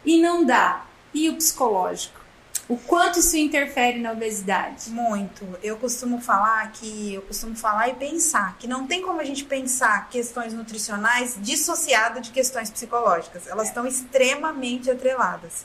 e 0.05 0.21
não 0.21 0.45
dá. 0.45 0.85
E 1.13 1.29
o 1.29 1.35
psicológico? 1.35 2.25
O 2.67 2.77
quanto 2.77 3.19
isso 3.19 3.37
interfere 3.37 3.99
na 3.99 4.11
obesidade? 4.11 4.89
Muito. 4.89 5.45
Eu 5.61 5.77
costumo 5.77 6.19
falar 6.19 6.71
que 6.71 7.13
eu 7.13 7.21
costumo 7.21 7.55
falar 7.55 7.89
e 7.89 7.93
pensar 7.93 8.57
que 8.57 8.67
não 8.67 8.87
tem 8.87 9.03
como 9.03 9.21
a 9.21 9.23
gente 9.23 9.43
pensar 9.43 10.09
questões 10.09 10.51
nutricionais 10.51 11.35
dissociado 11.39 12.19
de 12.21 12.31
questões 12.31 12.71
psicológicas. 12.71 13.47
Elas 13.47 13.67
estão 13.67 13.85
extremamente 13.85 14.89
atreladas. 14.89 15.63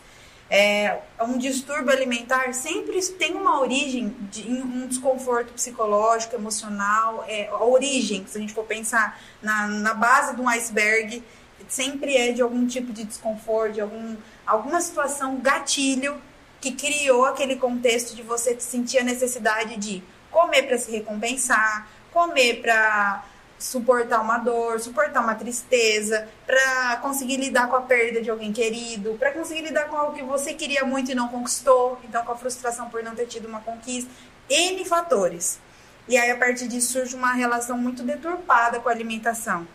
É, 0.51 0.99
um 1.21 1.39
distúrbio 1.39 1.93
alimentar 1.93 2.53
sempre 2.53 3.01
tem 3.13 3.35
uma 3.35 3.61
origem 3.61 4.09
de 4.33 4.43
um 4.51 4.89
desconforto 4.89 5.53
psicológico, 5.53 6.35
emocional. 6.35 7.25
É, 7.29 7.47
a 7.47 7.65
origem, 7.65 8.27
se 8.27 8.37
a 8.37 8.41
gente 8.41 8.53
for 8.53 8.65
pensar 8.65 9.21
na, 9.41 9.69
na 9.69 9.95
base 9.95 10.35
de 10.35 10.43
um 10.43 10.49
iceberg, 10.49 11.23
sempre 11.69 12.17
é 12.17 12.33
de 12.33 12.43
algum 12.43 12.67
tipo 12.67 12.93
de 12.93 13.05
desconforto, 13.05 13.75
de 13.75 13.81
algum, 13.81 14.17
alguma 14.45 14.81
situação 14.81 15.37
gatilho 15.37 16.21
que 16.61 16.73
criou 16.73 17.25
aquele 17.25 17.55
contexto 17.55 18.17
de 18.17 18.23
você 18.23 18.59
sentir 18.59 18.99
a 18.99 19.05
necessidade 19.05 19.77
de 19.77 20.03
comer 20.33 20.65
para 20.65 20.77
se 20.79 20.91
recompensar, 20.91 21.89
comer 22.13 22.61
para 22.61 23.25
suportar 23.61 24.21
uma 24.21 24.39
dor, 24.39 24.81
suportar 24.81 25.21
uma 25.23 25.35
tristeza, 25.35 26.27
para 26.47 26.97
conseguir 26.97 27.37
lidar 27.37 27.69
com 27.69 27.77
a 27.77 27.83
perda 27.83 28.23
de 28.23 28.31
alguém 28.31 28.53
querido, 28.53 29.17
para 29.19 29.33
conseguir 29.33 29.61
lidar 29.61 29.85
com 29.85 29.97
algo 29.97 30.15
que 30.15 30.23
você 30.23 30.55
queria 30.55 30.85
muito 30.85 31.13
e 31.13 31.15
não 31.15 31.29
conquistou, 31.29 32.01
então 32.03 32.25
com 32.25 32.33
a 32.33 32.37
frustração 32.37 32.89
por 32.89 33.03
não 33.03 33.15
ter 33.15 33.27
tido 33.27 33.47
uma 33.47 33.61
conquista, 33.61 34.11
N 34.49 34.85
fatores. 34.87 35.61
E 36.09 36.17
aí 36.17 36.31
a 36.31 36.39
partir 36.39 36.67
disso 36.67 36.93
surge 36.93 37.15
uma 37.15 37.33
relação 37.35 37.77
muito 37.77 38.03
deturpada 38.03 38.81
com 38.81 38.89
a 38.89 38.93
alimentação. 38.93 39.69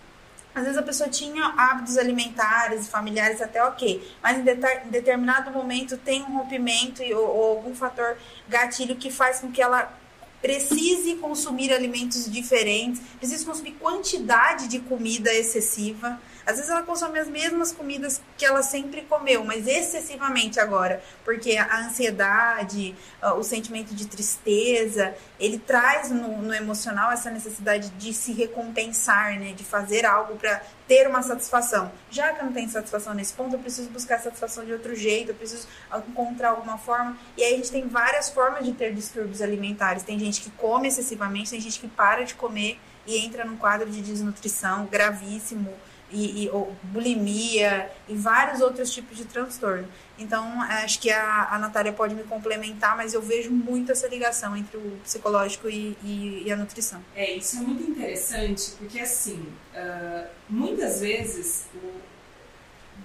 Às 0.55 0.63
vezes 0.63 0.77
a 0.77 0.83
pessoa 0.83 1.09
tinha 1.09 1.53
hábitos 1.57 1.97
alimentares 1.97 2.87
e 2.87 2.89
familiares 2.89 3.41
até 3.41 3.63
ok, 3.63 4.01
mas 4.23 4.37
em, 4.37 4.41
em 4.41 4.89
determinado 4.89 5.51
momento 5.51 5.97
tem 5.97 6.23
um 6.23 6.37
rompimento 6.37 7.03
ou, 7.03 7.27
ou 7.27 7.57
algum 7.57 7.75
fator 7.75 8.17
gatilho 8.47 8.95
que 8.95 9.11
faz 9.11 9.41
com 9.41 9.51
que 9.51 9.61
ela 9.61 9.93
precise 10.41 11.15
consumir 11.15 11.73
alimentos 11.73 12.31
diferentes, 12.31 13.01
precise 13.19 13.45
consumir 13.45 13.73
quantidade 13.73 14.67
de 14.67 14.79
comida 14.79 15.33
excessiva. 15.33 16.19
Às 16.45 16.57
vezes 16.57 16.69
ela 16.69 16.83
consome 16.83 17.17
as 17.17 17.27
mesmas 17.27 17.71
comidas 17.71 18.21
que 18.37 18.45
ela 18.45 18.61
sempre 18.61 19.01
comeu, 19.01 19.43
mas 19.43 19.67
excessivamente 19.67 20.59
agora, 20.59 21.01
porque 21.23 21.57
a 21.57 21.79
ansiedade, 21.85 22.95
o 23.37 23.43
sentimento 23.43 23.95
de 23.95 24.05
tristeza, 24.05 25.15
ele 25.39 25.57
traz 25.57 26.11
no, 26.11 26.41
no 26.41 26.53
emocional 26.53 27.11
essa 27.11 27.31
necessidade 27.31 27.89
de 27.91 28.13
se 28.13 28.31
recompensar, 28.33 29.39
né, 29.39 29.53
de 29.53 29.63
fazer 29.63 30.05
algo 30.05 30.35
para 30.35 30.61
ter 30.87 31.07
uma 31.07 31.23
satisfação. 31.23 31.91
Já 32.11 32.31
que 32.33 32.41
eu 32.41 32.45
não 32.45 32.53
tenho 32.53 32.69
satisfação 32.69 33.13
nesse 33.13 33.33
ponto, 33.33 33.55
eu 33.55 33.59
preciso 33.59 33.89
buscar 33.89 34.19
satisfação 34.19 34.63
de 34.63 34.71
outro 34.71 34.95
jeito, 34.95 35.31
eu 35.31 35.35
preciso 35.35 35.67
encontrar 36.07 36.49
alguma 36.49 36.77
forma. 36.77 37.17
E 37.35 37.43
aí 37.43 37.53
a 37.53 37.57
gente 37.57 37.71
tem 37.71 37.87
várias 37.87 38.29
formas 38.29 38.63
de 38.63 38.73
ter 38.73 38.93
distúrbios 38.93 39.41
alimentares. 39.41 40.03
Tem 40.03 40.19
gente 40.19 40.41
que 40.41 40.51
come 40.51 40.87
excessivamente, 40.87 41.49
tem 41.51 41.59
gente 41.59 41.79
que 41.79 41.87
para 41.87 42.23
de 42.23 42.35
comer 42.35 42.79
e 43.07 43.17
entra 43.17 43.45
num 43.45 43.57
quadro 43.57 43.89
de 43.89 44.01
desnutrição 44.01 44.85
gravíssimo 44.85 45.73
e, 46.15 46.45
e 46.45 46.49
ou, 46.49 46.73
bulimia 46.83 47.91
e 48.07 48.15
vários 48.15 48.61
outros 48.61 48.91
tipos 48.91 49.17
de 49.17 49.25
transtorno. 49.25 49.87
Então, 50.17 50.61
acho 50.61 50.99
que 50.99 51.11
a, 51.11 51.49
a 51.51 51.59
Natália 51.59 51.91
pode 51.91 52.15
me 52.15 52.23
complementar, 52.23 52.95
mas 52.95 53.13
eu 53.13 53.21
vejo 53.21 53.51
muito 53.51 53.91
essa 53.91 54.07
ligação 54.07 54.55
entre 54.55 54.77
o 54.77 54.97
psicológico 55.03 55.69
e, 55.69 55.97
e, 56.03 56.43
e 56.45 56.51
a 56.51 56.55
nutrição. 56.55 57.03
É, 57.15 57.33
isso 57.33 57.57
é 57.57 57.59
muito 57.59 57.83
interessante, 57.83 58.71
porque 58.79 58.99
assim, 58.99 59.45
uh, 59.75 60.27
muitas 60.49 61.01
vezes 61.01 61.65
o, 61.75 61.91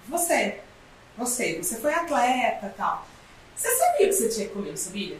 você, 0.09 0.61
você, 1.19 1.59
você 1.61 1.77
foi 1.77 1.93
atleta 1.93 2.73
tal. 2.77 3.07
Você 3.57 3.69
sabia 3.77 4.07
que 4.07 4.13
você 4.13 4.29
tinha 4.29 4.47
que 4.47 4.55
comer, 4.55 4.77
sabia? 4.77 5.19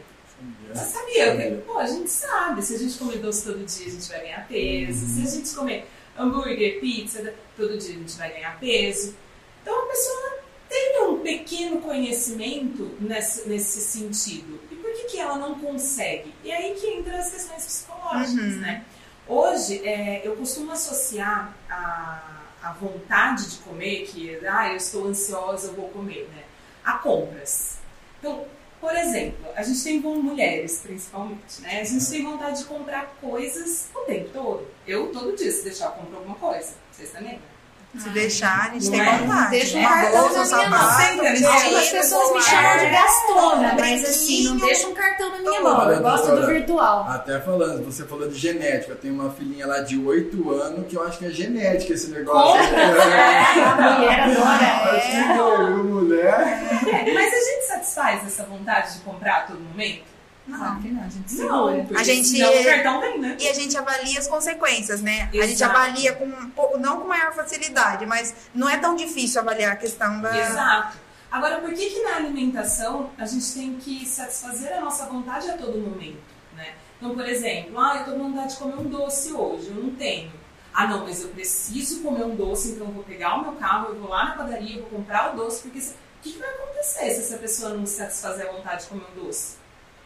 Você 0.73 0.85
sabia? 0.85 1.35
Que, 1.35 1.61
pô, 1.61 1.77
a 1.77 1.85
gente 1.85 2.09
sabe, 2.09 2.63
se 2.63 2.73
a 2.73 2.79
gente 2.79 2.97
comer 2.97 3.17
doce 3.19 3.43
todo 3.43 3.63
dia, 3.63 3.87
a 3.87 3.89
gente 3.89 4.09
vai 4.09 4.21
ganhar 4.21 4.47
peso. 4.47 5.05
Se 5.05 5.21
a 5.21 5.37
gente 5.37 5.53
comer 5.53 5.85
hambúrguer, 6.17 6.79
pizza, 6.79 7.33
todo 7.61 7.77
dia 7.77 7.95
a 7.95 7.99
gente 7.99 8.17
vai 8.17 8.31
ganhar 8.31 8.59
peso. 8.59 9.15
Então 9.61 9.83
a 9.83 9.87
pessoa 9.87 10.39
tem 10.67 11.03
um 11.03 11.19
pequeno 11.19 11.81
conhecimento 11.81 12.91
nesse, 12.99 13.47
nesse 13.47 13.81
sentido. 13.81 14.59
E 14.71 14.75
por 14.75 14.91
que, 14.93 15.03
que 15.03 15.19
ela 15.19 15.37
não 15.37 15.59
consegue? 15.59 16.33
E 16.43 16.51
aí 16.51 16.73
que 16.73 16.87
entra 16.87 17.17
as 17.17 17.31
questões 17.31 17.63
psicológicas, 17.63 18.53
uhum. 18.53 18.59
né? 18.59 18.85
Hoje, 19.27 19.87
é, 19.87 20.25
eu 20.25 20.35
costumo 20.35 20.71
associar 20.71 21.55
a, 21.69 22.41
a 22.63 22.73
vontade 22.73 23.49
de 23.49 23.57
comer, 23.57 24.07
que 24.07 24.39
ah, 24.45 24.69
eu 24.69 24.77
estou 24.77 25.07
ansiosa, 25.07 25.67
eu 25.67 25.73
vou 25.73 25.89
comer, 25.89 26.27
né? 26.35 26.43
A 26.83 26.93
compras. 26.93 27.77
Então, 28.19 28.45
por 28.79 28.95
exemplo, 28.95 29.45
a 29.55 29.61
gente 29.61 29.83
tem 29.83 30.01
com 30.01 30.15
mulheres, 30.15 30.79
principalmente, 30.83 31.61
né? 31.61 31.81
A 31.81 31.83
gente 31.83 32.09
tem 32.09 32.23
vontade 32.23 32.59
de 32.59 32.65
comprar 32.65 33.15
coisas 33.21 33.89
o 33.93 33.99
tempo 33.99 34.29
todo. 34.33 34.67
Eu, 34.87 35.11
todo 35.11 35.35
dia, 35.35 35.51
se 35.51 35.63
deixar, 35.63 35.85
eu 35.85 35.91
compro 35.91 36.17
alguma 36.17 36.35
coisa. 36.35 36.73
Vocês 36.91 37.11
também, 37.11 37.33
né? 37.33 37.50
Se 37.97 38.09
deixar, 38.09 38.69
a 38.69 38.73
gente 38.73 38.89
tem 38.89 39.01
é? 39.01 39.17
vontade. 39.17 39.49
Deixa 39.51 39.77
um 39.77 39.83
cartão 39.83 40.33
na 40.33 40.45
minha 40.45 40.69
mão. 40.69 41.53
Algumas 41.53 41.89
pessoas 41.89 42.33
me 42.33 42.41
chamam 42.41 42.77
de 42.77 42.89
gastona, 42.89 43.75
mas 43.77 44.03
assim, 44.05 44.43
não 44.45 44.57
deixa 44.57 44.87
um 44.87 44.93
cartão 44.93 45.29
na 45.29 45.37
minha 45.39 45.61
mão. 45.61 45.91
Eu 45.91 46.01
gosto 46.01 46.35
do 46.35 46.47
virtual. 46.47 47.05
Até 47.09 47.39
falando, 47.41 47.83
você 47.85 48.05
falou 48.05 48.29
de 48.29 48.37
genética. 48.37 48.93
Eu 48.93 48.97
tenho 48.97 49.13
uma 49.13 49.29
filhinha 49.31 49.67
lá 49.67 49.79
de 49.79 49.97
8 49.99 50.51
anos 50.51 50.87
que 50.87 50.95
eu 50.95 51.03
acho 51.03 51.19
que 51.19 51.25
é 51.25 51.29
genética 51.29 51.93
esse 51.93 52.09
negócio. 52.11 52.61
É, 52.61 53.63
a 53.63 53.97
mulher 53.97 54.19
adora. 54.21 54.97
Acho 54.97 55.11
que 55.11 55.83
mulher. 55.83 56.61
É, 56.87 57.13
mas 57.13 57.33
a 57.33 57.37
gente 57.37 57.67
satisfaz 57.67 58.25
essa 58.25 58.43
vontade 58.43 58.93
de 58.93 58.99
comprar 58.99 59.39
a 59.39 59.41
todo 59.41 59.59
momento? 59.59 60.03
Não, 60.51 60.59
claro 60.59 60.81
que 60.81 60.87
não, 60.89 61.03
a 61.03 61.09
gente 61.09 61.31
segura. 61.31 61.87
Não, 61.89 61.99
a 61.99 62.03
gente, 62.03 62.39
não, 62.39 62.61
o 62.61 62.65
cartão 62.65 63.01
vem, 63.01 63.19
né? 63.19 63.37
E 63.39 63.47
a 63.47 63.53
gente 63.53 63.77
avalia 63.77 64.19
as 64.19 64.27
consequências, 64.27 65.01
né? 65.01 65.29
Exato. 65.31 65.41
A 65.41 65.47
gente 65.47 65.63
avalia 65.63 66.13
com, 66.13 66.77
não 66.77 67.01
com 67.01 67.07
maior 67.07 67.33
facilidade, 67.33 68.05
mas 68.05 68.35
não 68.53 68.69
é 68.69 68.77
tão 68.77 68.95
difícil 68.95 69.41
avaliar 69.41 69.73
a 69.73 69.75
questão 69.75 70.21
da... 70.21 70.37
Exato. 70.37 70.97
Agora, 71.31 71.59
por 71.59 71.73
que 71.73 71.89
que 71.89 72.03
na 72.03 72.17
alimentação 72.17 73.09
a 73.17 73.25
gente 73.25 73.53
tem 73.53 73.77
que 73.77 74.05
satisfazer 74.05 74.73
a 74.73 74.81
nossa 74.81 75.05
vontade 75.05 75.49
a 75.49 75.57
todo 75.57 75.77
momento, 75.77 76.19
né? 76.57 76.73
Então, 76.97 77.15
por 77.15 77.25
exemplo, 77.25 77.79
ah, 77.79 77.97
eu 77.97 78.05
tô 78.05 78.11
com 78.11 78.29
vontade 78.29 78.53
de 78.53 78.59
comer 78.59 78.75
um 78.75 78.89
doce 78.89 79.31
hoje, 79.31 79.69
eu 79.69 79.75
não 79.75 79.91
tenho. 79.95 80.31
Ah, 80.73 80.87
não, 80.87 81.05
mas 81.05 81.21
eu 81.21 81.29
preciso 81.29 82.01
comer 82.01 82.25
um 82.25 82.35
doce, 82.35 82.71
então 82.71 82.87
eu 82.87 82.93
vou 82.93 83.03
pegar 83.03 83.35
o 83.35 83.43
meu 83.43 83.53
carro, 83.53 83.89
eu 83.89 83.99
vou 83.99 84.09
lá 84.09 84.25
na 84.25 84.35
padaria, 84.35 84.75
eu 84.75 84.81
vou 84.81 84.99
comprar 84.99 85.33
o 85.33 85.37
doce, 85.37 85.61
porque 85.61 85.79
o 85.79 85.83
que, 86.21 86.33
que 86.33 86.39
vai 86.39 86.49
acontecer 86.49 87.11
se 87.11 87.19
essa 87.21 87.37
pessoa 87.37 87.73
não 87.73 87.85
satisfazer 87.85 88.47
a 88.47 88.51
vontade 88.51 88.83
de 88.83 88.89
comer 88.89 89.05
um 89.15 89.23
doce? 89.23 89.55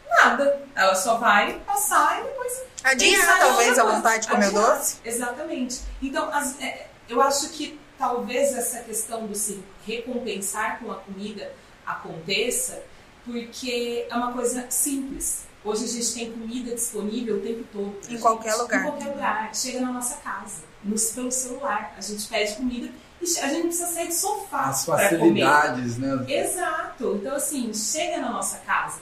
Nada. 0.08 0.62
Ela 0.74 0.94
só 0.94 1.16
vai 1.16 1.60
passar 1.66 2.20
e 2.20 2.24
depois. 2.24 2.62
Adianta, 2.84 3.38
talvez, 3.38 3.78
a 3.78 3.84
vontade 3.84 4.22
de 4.22 4.28
comer 4.28 4.46
Adianta. 4.46 4.74
doce? 4.76 4.96
Exatamente. 5.04 5.80
Então, 6.00 6.32
as, 6.32 6.60
é, 6.60 6.88
eu 7.08 7.20
acho 7.20 7.48
que 7.50 7.78
talvez 7.98 8.54
essa 8.54 8.80
questão 8.80 9.26
do 9.26 9.34
se 9.34 9.62
recompensar 9.86 10.78
com 10.78 10.92
a 10.92 10.96
comida 10.96 11.52
aconteça, 11.84 12.82
porque 13.24 14.06
é 14.08 14.14
uma 14.14 14.32
coisa 14.32 14.66
simples. 14.70 15.46
Hoje 15.64 15.84
a 15.84 15.88
gente 15.88 16.14
tem 16.14 16.32
comida 16.32 16.74
disponível 16.74 17.38
o 17.38 17.40
tempo 17.40 17.64
todo. 17.72 17.98
Em 18.08 18.18
qualquer 18.18 18.54
lugar. 18.54 18.80
Em 18.80 18.82
qualquer 18.84 19.08
lugar. 19.08 19.54
Chega 19.54 19.80
na 19.80 19.92
nossa 19.92 20.16
casa, 20.18 20.62
no, 20.84 20.94
pelo 21.12 21.32
celular. 21.32 21.92
A 21.98 22.00
gente 22.00 22.28
pede 22.28 22.54
comida 22.54 22.88
e 23.20 23.24
a 23.24 23.48
gente 23.48 23.54
não 23.54 23.62
precisa 23.62 23.86
sair 23.88 24.08
de 24.08 24.14
sofá. 24.14 24.66
As 24.66 24.84
facilidades, 24.84 25.98
né? 25.98 26.24
Exato. 26.28 27.18
Então, 27.20 27.34
assim, 27.34 27.74
chega 27.74 28.18
na 28.18 28.30
nossa 28.30 28.58
casa. 28.58 29.00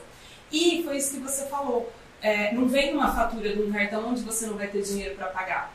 E 0.55 0.85
foi 0.85 0.99
isso 0.99 1.15
que 1.15 1.19
você 1.19 1.47
falou. 1.47 1.93
É, 2.23 2.55
não 2.55 2.69
vem 2.69 2.95
uma 2.95 3.13
fatura 3.13 3.53
de 3.53 3.61
um 3.61 3.73
cartão 3.73 4.11
onde 4.11 4.23
você 4.23 4.47
não 4.47 4.57
vai 4.57 4.69
ter 4.69 4.83
dinheiro 4.83 5.17
para 5.17 5.27
pagar. 5.27 5.75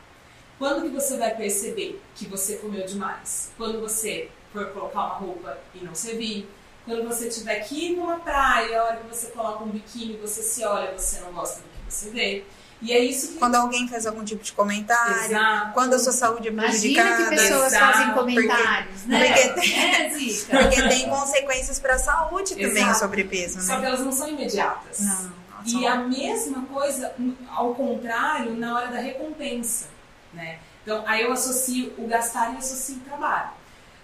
Quando 0.58 0.82
que 0.82 0.88
você 0.88 1.18
vai 1.18 1.36
perceber 1.36 2.00
que 2.14 2.24
você 2.26 2.56
comeu 2.56 2.86
demais? 2.86 3.52
Quando 3.58 3.78
você 3.78 4.30
for 4.50 4.70
colocar 4.70 5.00
uma 5.00 5.14
roupa 5.16 5.58
e 5.74 5.84
não 5.84 5.94
servir. 5.94 6.48
Quando 6.86 7.06
você 7.06 7.28
tiver 7.28 7.60
que 7.60 7.90
ir 7.90 7.96
numa 7.96 8.20
praia, 8.20 8.80
a 8.80 8.84
hora 8.84 8.96
que 8.96 9.06
você 9.06 9.26
coloca 9.26 9.62
um 9.62 9.68
biquíni, 9.68 10.16
você 10.16 10.42
se 10.42 10.64
olha, 10.64 10.96
você 10.96 11.20
não 11.20 11.32
gosta 11.32 11.60
do 11.60 11.68
que 11.68 11.92
você 11.92 12.08
vê. 12.08 12.44
E 12.82 12.92
é 12.92 12.98
isso 12.98 13.28
que... 13.28 13.38
Quando 13.38 13.56
alguém 13.56 13.86
faz 13.86 14.06
algum 14.06 14.24
tipo 14.24 14.42
de 14.42 14.52
comentário, 14.52 15.26
Exato. 15.26 15.72
quando 15.74 15.94
a 15.94 15.98
sua 15.98 16.12
saúde 16.12 16.48
é 16.48 16.52
prejudicada. 16.52 17.08
Imagina 17.10 17.30
que 17.30 17.36
pessoas 17.36 17.72
Exato. 17.72 17.92
fazem 17.92 18.14
comentários, 18.14 19.00
porque, 19.00 19.08
né? 19.08 19.48
Porque 19.48 19.60
tem, 19.60 19.76
é, 19.78 20.62
porque 20.62 20.88
tem 20.88 21.08
consequências 21.10 21.78
para 21.78 21.94
a 21.94 21.98
saúde 21.98 22.54
também 22.54 22.70
Exato. 22.70 22.96
o 22.96 22.98
sobrepeso, 23.00 23.58
né? 23.58 23.64
Só 23.64 23.80
que 23.80 23.86
elas 23.86 24.00
não 24.00 24.12
são 24.12 24.28
imediatas. 24.28 25.00
Não. 25.00 25.40
E 25.66 25.86
a 25.86 25.96
mesma 25.96 26.64
coisa, 26.66 27.12
ao 27.50 27.74
contrário, 27.74 28.54
na 28.56 28.74
hora 28.74 28.88
da 28.88 28.98
recompensa, 28.98 29.86
né? 30.32 30.58
Então, 30.82 31.04
aí 31.06 31.22
eu 31.22 31.32
associo 31.32 31.92
o 31.98 32.06
gastar 32.06 32.54
e 32.54 32.56
associo 32.56 32.96
o 32.96 33.00
trabalho. 33.00 33.50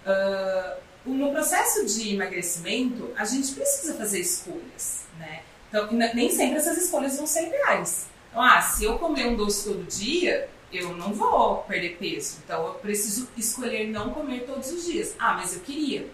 Uh, 0.05 1.09
no 1.09 1.31
processo 1.31 1.85
de 1.85 2.13
emagrecimento, 2.13 3.11
a 3.17 3.25
gente 3.25 3.53
precisa 3.53 3.95
fazer 3.95 4.19
escolhas, 4.19 5.05
né? 5.17 5.41
Então, 5.69 5.87
nem 5.91 6.29
sempre 6.29 6.57
essas 6.57 6.77
escolhas 6.77 7.17
vão 7.17 7.25
ser 7.25 7.47
ideais. 7.47 8.05
Então, 8.29 8.41
ah, 8.41 8.61
se 8.61 8.83
eu 8.83 8.99
comer 8.99 9.27
um 9.27 9.35
doce 9.35 9.69
todo 9.69 9.83
dia, 9.83 10.49
eu 10.71 10.95
não 10.95 11.13
vou 11.13 11.57
perder 11.63 11.97
peso. 11.97 12.37
Então, 12.43 12.67
eu 12.67 12.73
preciso 12.75 13.27
escolher 13.37 13.87
não 13.87 14.11
comer 14.11 14.45
todos 14.45 14.71
os 14.71 14.85
dias. 14.85 15.15
Ah, 15.17 15.33
mas 15.33 15.53
eu 15.53 15.61
queria. 15.61 16.09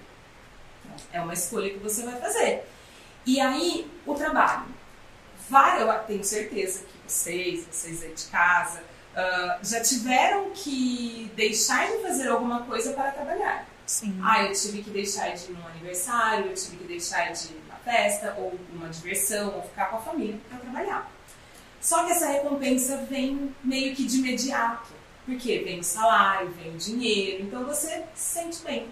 É 1.11 1.21
uma 1.21 1.33
escolha 1.33 1.69
que 1.69 1.79
você 1.79 2.03
vai 2.03 2.19
fazer. 2.19 2.63
E 3.25 3.39
aí, 3.39 3.89
o 4.05 4.13
trabalho. 4.13 4.65
Vai, 5.49 5.81
eu 5.81 5.91
tenho 6.05 6.23
certeza 6.23 6.83
que 6.83 6.97
vocês, 7.11 7.67
vocês 7.69 8.03
aí 8.03 8.13
de 8.13 8.25
casa, 8.25 8.81
uh, 9.13 9.65
já 9.65 9.81
tiveram 9.81 10.51
que 10.51 11.31
deixar 11.35 11.91
de 11.91 12.01
fazer 12.01 12.29
alguma 12.29 12.61
coisa 12.63 12.93
para 12.93 13.11
trabalhar. 13.11 13.67
Sim. 13.85 14.19
Ah, 14.23 14.43
eu 14.43 14.53
tive 14.53 14.81
que 14.81 14.89
deixar 14.89 15.29
de 15.33 15.51
ir 15.51 15.53
num 15.53 15.67
aniversário, 15.67 16.47
eu 16.47 16.53
tive 16.53 16.77
que 16.77 16.83
deixar 16.85 17.31
de 17.33 17.47
ir 17.47 17.61
numa 17.61 17.77
festa, 17.79 18.33
ou 18.37 18.57
uma 18.73 18.87
diversão, 18.89 19.55
ou 19.55 19.63
ficar 19.63 19.85
com 19.85 19.97
a 19.97 20.01
família 20.01 20.39
para 20.49 20.59
trabalhar. 20.59 21.11
Só 21.83 22.05
que 22.05 22.13
essa 22.13 22.27
recompensa 22.27 23.05
vem 23.09 23.53
meio 23.61 23.93
que 23.93 24.05
de 24.05 24.19
imediato. 24.19 24.93
Porque 25.25 25.59
vem 25.59 25.81
o 25.81 25.83
salário, 25.83 26.49
vem 26.51 26.73
o 26.73 26.77
dinheiro, 26.77 27.43
então 27.43 27.65
você 27.65 28.03
se 28.15 28.39
sente 28.39 28.63
bem. 28.63 28.87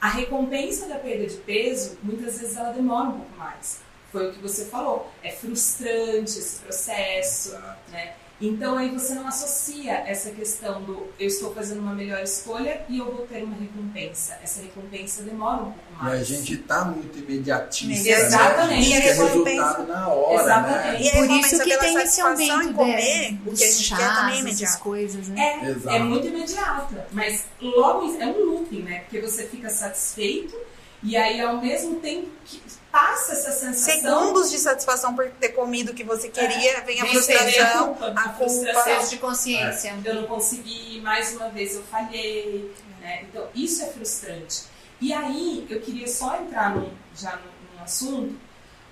A 0.00 0.08
recompensa 0.08 0.86
da 0.86 0.98
perda 0.98 1.26
de 1.26 1.36
peso, 1.38 1.98
muitas 2.02 2.38
vezes 2.38 2.56
ela 2.56 2.72
demora 2.72 3.08
um 3.08 3.20
pouco 3.20 3.36
mais. 3.38 3.80
Foi 4.12 4.28
o 4.28 4.32
que 4.32 4.38
você 4.38 4.66
falou. 4.66 5.10
É 5.22 5.32
frustrante 5.32 6.38
esse 6.38 6.60
processo, 6.60 7.58
né? 7.88 8.14
Então 8.40 8.76
aí 8.76 8.90
você 8.90 9.14
não 9.14 9.26
associa 9.26 9.92
essa 10.06 10.30
questão 10.30 10.82
do 10.82 11.06
eu 11.18 11.26
estou 11.26 11.54
fazendo 11.54 11.80
uma 11.80 11.94
melhor 11.94 12.22
escolha 12.22 12.82
e 12.86 12.98
eu 12.98 13.06
vou 13.06 13.26
ter 13.26 13.42
uma 13.42 13.56
recompensa. 13.56 14.38
Essa 14.42 14.60
recompensa 14.60 15.22
demora 15.22 15.62
um 15.62 15.72
pouco 15.72 15.92
mais. 15.98 16.18
E 16.18 16.34
a 16.34 16.36
gente 16.36 16.54
está 16.54 16.84
muito 16.84 17.18
imediatista. 17.18 18.10
Né? 18.10 18.10
Exatamente. 18.10 18.68
Né? 18.68 18.76
A 18.76 18.82
gente 18.82 19.02
quer 19.02 19.16
resultado 19.16 19.86
na 19.86 20.08
hora, 20.08 20.42
Exatamente. 20.42 20.86
né? 20.86 21.00
E 21.00 21.10
por 21.12 21.30
isso 21.30 21.64
que 21.64 21.78
tem 21.78 21.96
esse 21.96 22.20
aumento 22.20 22.62
em 22.62 22.72
comer, 22.74 23.38
o 23.46 23.52
que 23.54 23.64
a 23.64 23.70
gente 23.70 23.96
quer 23.96 24.14
também 24.14 24.36
é 24.36 24.40
imediato. 24.40 24.78
coisas, 24.80 25.28
né? 25.28 25.74
É, 25.86 25.96
é 25.96 25.98
muito 25.98 26.26
imediata, 26.26 27.08
mas 27.12 27.44
logo 27.60 28.20
é 28.20 28.26
um 28.26 28.44
looping, 28.44 28.82
né? 28.82 29.00
Porque 29.00 29.18
você 29.20 29.46
fica 29.46 29.70
satisfeito 29.70 30.54
e 31.02 31.16
aí 31.16 31.40
ao 31.40 31.60
mesmo 31.62 32.00
tempo 32.00 32.28
que 32.44 32.60
passa 32.90 33.32
essa 33.32 33.52
sensação. 33.52 34.00
Segundos 34.00 34.50
de 34.50 34.58
satisfação 34.58 35.14
por 35.14 35.28
ter 35.30 35.50
comido 35.50 35.92
o 35.92 35.94
que 35.94 36.04
você 36.04 36.28
queria, 36.28 36.78
é, 36.78 36.80
vem 36.80 37.00
a 37.00 37.06
frustração, 37.06 37.92
a 37.92 37.94
culpa, 37.94 38.14
a 38.16 38.28
culpa. 38.30 39.06
de 39.08 39.18
consciência. 39.18 39.88
É. 39.88 40.08
Eu 40.08 40.14
não 40.14 40.26
consegui, 40.26 41.00
mais 41.00 41.34
uma 41.34 41.48
vez 41.48 41.74
eu 41.74 41.82
falhei. 41.84 42.74
Né? 43.00 43.22
Então, 43.22 43.46
isso 43.54 43.82
é 43.82 43.86
frustrante. 43.86 44.64
E 45.00 45.12
aí, 45.12 45.66
eu 45.68 45.80
queria 45.80 46.08
só 46.08 46.36
entrar 46.36 46.74
num, 46.74 46.90
já 47.14 47.36
num, 47.36 47.76
num 47.76 47.84
assunto 47.84 48.46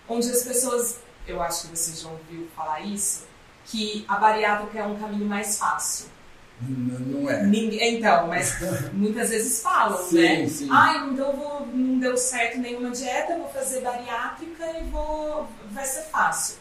onde 0.08 0.30
as 0.30 0.42
pessoas, 0.42 0.98
eu 1.26 1.40
acho 1.42 1.62
que 1.62 1.76
você 1.76 2.00
já 2.00 2.08
ouviu 2.08 2.48
falar 2.54 2.80
isso, 2.80 3.24
que 3.66 4.04
a 4.06 4.16
bariátrica 4.16 4.78
é 4.78 4.86
um 4.86 4.98
caminho 4.98 5.26
mais 5.26 5.58
fácil. 5.58 6.06
Não 6.60 7.28
é. 7.28 7.42
Ninguém, 7.44 7.98
então, 7.98 8.26
mas 8.28 8.56
muitas 8.92 9.30
vezes 9.30 9.60
falam, 9.60 9.98
sim, 10.08 10.16
né? 10.16 10.48
Sim. 10.48 10.68
Ah, 10.70 11.08
então 11.10 11.32
vou, 11.32 11.66
não 11.72 11.98
deu 11.98 12.16
certo 12.16 12.58
nenhuma 12.58 12.90
dieta, 12.90 13.36
vou 13.36 13.48
fazer 13.48 13.80
bariátrica 13.80 14.64
e 14.80 14.84
vou. 14.90 15.48
vai 15.72 15.84
ser 15.84 16.02
fácil. 16.04 16.56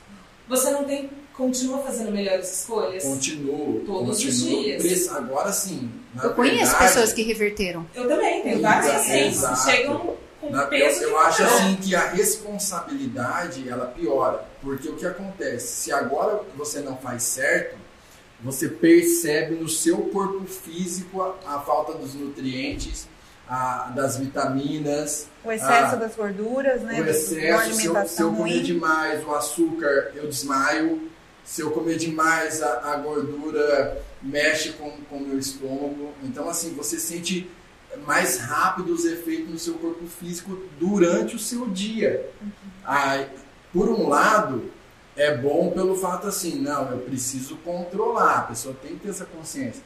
Você 0.48 0.72
não 0.72 0.84
tem. 0.84 1.10
Continua 1.34 1.80
fazendo 1.80 2.12
melhores 2.12 2.60
escolhas? 2.60 3.04
Continuo. 3.04 3.82
Todos 3.88 4.24
continuo. 4.24 4.60
os 4.60 4.84
dias. 4.84 5.10
Agora 5.10 5.52
sim. 5.52 5.90
eu 6.22 6.32
conheço 6.36 6.78
pessoas 6.78 7.12
que 7.12 7.24
reverteram. 7.24 7.88
Eu 7.96 8.08
também, 8.08 8.44
tenho 8.44 8.62
vários 8.62 8.92
pacientes 8.92 9.44
que 9.44 9.72
chegam 9.72 10.16
com 10.40 10.50
na, 10.52 10.68
peso. 10.68 11.02
Eu, 11.02 11.10
eu 11.10 11.20
acho 11.20 11.44
assim 11.44 11.76
que 11.78 11.96
a 11.96 12.10
responsabilidade 12.10 13.68
ela 13.68 13.88
piora. 13.88 14.46
Porque 14.62 14.88
o 14.90 14.96
que 14.96 15.08
acontece? 15.08 15.68
Se 15.68 15.92
agora 15.92 16.40
você 16.56 16.82
não 16.82 16.98
faz 16.98 17.24
certo 17.24 17.78
você 18.44 18.68
percebe 18.68 19.56
no 19.56 19.70
seu 19.70 19.98
corpo 19.98 20.46
físico 20.46 21.22
a, 21.22 21.56
a 21.56 21.60
falta 21.62 21.94
dos 21.94 22.14
nutrientes, 22.14 23.08
a, 23.48 23.92
das 23.96 24.18
vitaminas. 24.18 25.28
O 25.44 25.52
excesso 25.52 25.96
a, 25.96 25.98
das 25.98 26.16
gorduras, 26.16 26.82
né? 26.82 27.02
O 27.02 27.06
excesso, 27.06 27.74
se 27.74 27.86
eu, 27.86 28.08
se 28.08 28.22
eu 28.22 28.34
comer 28.34 28.62
demais 28.62 29.26
o 29.26 29.34
açúcar, 29.34 30.12
eu 30.16 30.28
desmaio. 30.28 31.10
Se 31.46 31.62
eu 31.62 31.72
comer 31.72 31.98
demais 31.98 32.62
a, 32.62 32.96
gordura, 32.98 34.02
mexe 34.22 34.74
com 34.74 34.88
o 35.12 35.20
meu 35.20 35.38
estômago. 35.38 36.14
Então, 36.24 36.48
assim, 36.48 36.74
você 36.74 36.98
sente 36.98 37.50
mais 38.06 38.38
rápido 38.38 38.94
os 38.94 39.04
efeitos 39.04 39.50
no 39.50 39.60
seu 39.60 39.74
corpo 39.76 40.06
físico 40.08 40.58
durante 40.80 41.36
o 41.36 41.40
seu 41.40 41.68
dia. 41.68 42.30
Uhum. 42.42 42.50
Aí, 42.86 43.28
por 43.74 43.90
um 43.90 44.08
lado, 44.08 44.72
é 45.16 45.36
bom 45.36 45.72
pelo 45.72 45.96
fato 45.96 46.28
assim, 46.28 46.60
não, 46.60 46.92
eu 46.92 47.00
preciso 47.00 47.58
controlar, 47.58 48.40
a 48.40 48.44
pessoa 48.44 48.76
tem 48.82 48.94
que 48.96 49.02
ter 49.02 49.10
essa 49.10 49.26
consciência. 49.26 49.84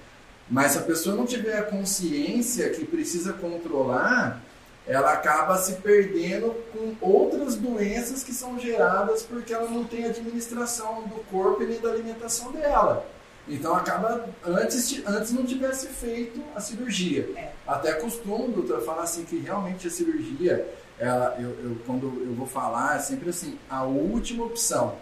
Mas 0.49 0.71
se 0.71 0.77
a 0.77 0.81
pessoa 0.81 1.15
não 1.15 1.25
tiver 1.25 1.57
a 1.57 1.63
consciência 1.63 2.69
que 2.69 2.85
precisa 2.85 3.33
controlar, 3.33 4.41
ela 4.87 5.11
acaba 5.11 5.57
se 5.57 5.73
perdendo 5.73 6.55
com 6.71 6.95
outras 7.01 7.55
doenças 7.55 8.23
que 8.23 8.33
são 8.33 8.57
geradas 8.57 9.21
porque 9.23 9.53
ela 9.53 9.69
não 9.69 9.83
tem 9.83 10.05
administração 10.05 11.03
do 11.03 11.21
corpo 11.29 11.61
e 11.61 11.65
nem 11.65 11.79
da 11.79 11.89
alimentação 11.89 12.53
dela. 12.53 13.05
Então 13.49 13.75
acaba 13.75 14.29
antes, 14.45 15.01
antes 15.05 15.31
não 15.31 15.45
tivesse 15.45 15.87
feito 15.87 16.41
a 16.55 16.61
cirurgia. 16.61 17.29
É. 17.35 17.51
Até 17.67 17.93
costumo, 17.93 18.49
doutor, 18.49 18.81
falar 18.81 19.03
assim 19.03 19.25
que 19.25 19.37
realmente 19.39 19.87
a 19.87 19.91
cirurgia, 19.91 20.67
ela, 20.97 21.35
eu, 21.39 21.49
eu, 21.63 21.77
quando 21.85 22.05
eu 22.25 22.33
vou 22.33 22.47
falar, 22.47 22.97
é 22.97 22.99
sempre 22.99 23.29
assim, 23.29 23.57
a 23.69 23.83
última 23.83 24.45
opção. 24.45 24.95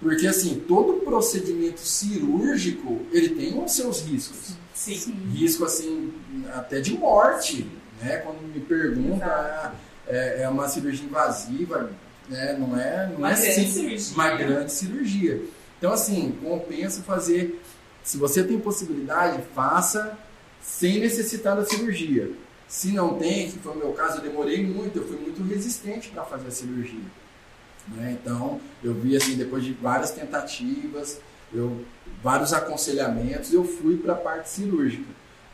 Porque, 0.00 0.26
assim, 0.26 0.64
todo 0.66 1.04
procedimento 1.04 1.80
cirúrgico, 1.80 3.02
ele 3.12 3.30
tem 3.30 3.62
os 3.62 3.72
seus 3.72 4.00
riscos. 4.00 4.56
Sim. 4.74 4.94
Sim. 4.94 5.14
Risco, 5.32 5.64
assim, 5.64 6.12
até 6.54 6.80
de 6.80 6.96
morte, 6.96 7.66
né? 8.00 8.16
Quando 8.18 8.40
me 8.42 8.60
pergunta, 8.60 9.26
ah, 9.26 9.74
é, 10.06 10.42
é, 10.42 10.48
uma 10.48 10.68
cirurgia 10.68 11.04
invasiva, 11.04 11.90
né? 12.28 12.56
Não 12.58 12.80
é, 12.80 13.08
não 13.08 13.16
uma 13.18 13.32
é 13.32 13.34
grande 13.34 13.70
cirurgia. 13.70 14.14
uma 14.14 14.30
grande 14.36 14.72
cirurgia. 14.72 15.42
Então, 15.78 15.92
assim, 15.92 16.34
compensa 16.42 17.02
fazer... 17.02 17.60
Se 18.02 18.16
você 18.16 18.42
tem 18.42 18.58
possibilidade, 18.58 19.42
faça 19.54 20.18
sem 20.62 21.00
necessitar 21.00 21.54
da 21.54 21.66
cirurgia. 21.66 22.30
Se 22.66 22.92
não 22.92 23.18
tem, 23.18 23.50
que 23.50 23.58
foi 23.58 23.72
o 23.72 23.76
meu 23.76 23.92
caso, 23.92 24.18
eu 24.18 24.22
demorei 24.22 24.64
muito, 24.64 24.98
eu 24.98 25.06
fui 25.06 25.18
muito 25.18 25.42
resistente 25.42 26.08
para 26.08 26.24
fazer 26.24 26.48
a 26.48 26.50
cirurgia. 26.50 27.00
Né? 27.88 28.16
Então, 28.20 28.60
eu 28.82 28.94
vi 28.94 29.16
assim, 29.16 29.36
depois 29.36 29.64
de 29.64 29.72
várias 29.72 30.10
tentativas, 30.10 31.18
eu, 31.52 31.84
vários 32.22 32.52
aconselhamentos, 32.52 33.52
eu 33.52 33.64
fui 33.64 33.96
para 33.96 34.12
a 34.12 34.16
parte 34.16 34.48
cirúrgica. 34.48 35.08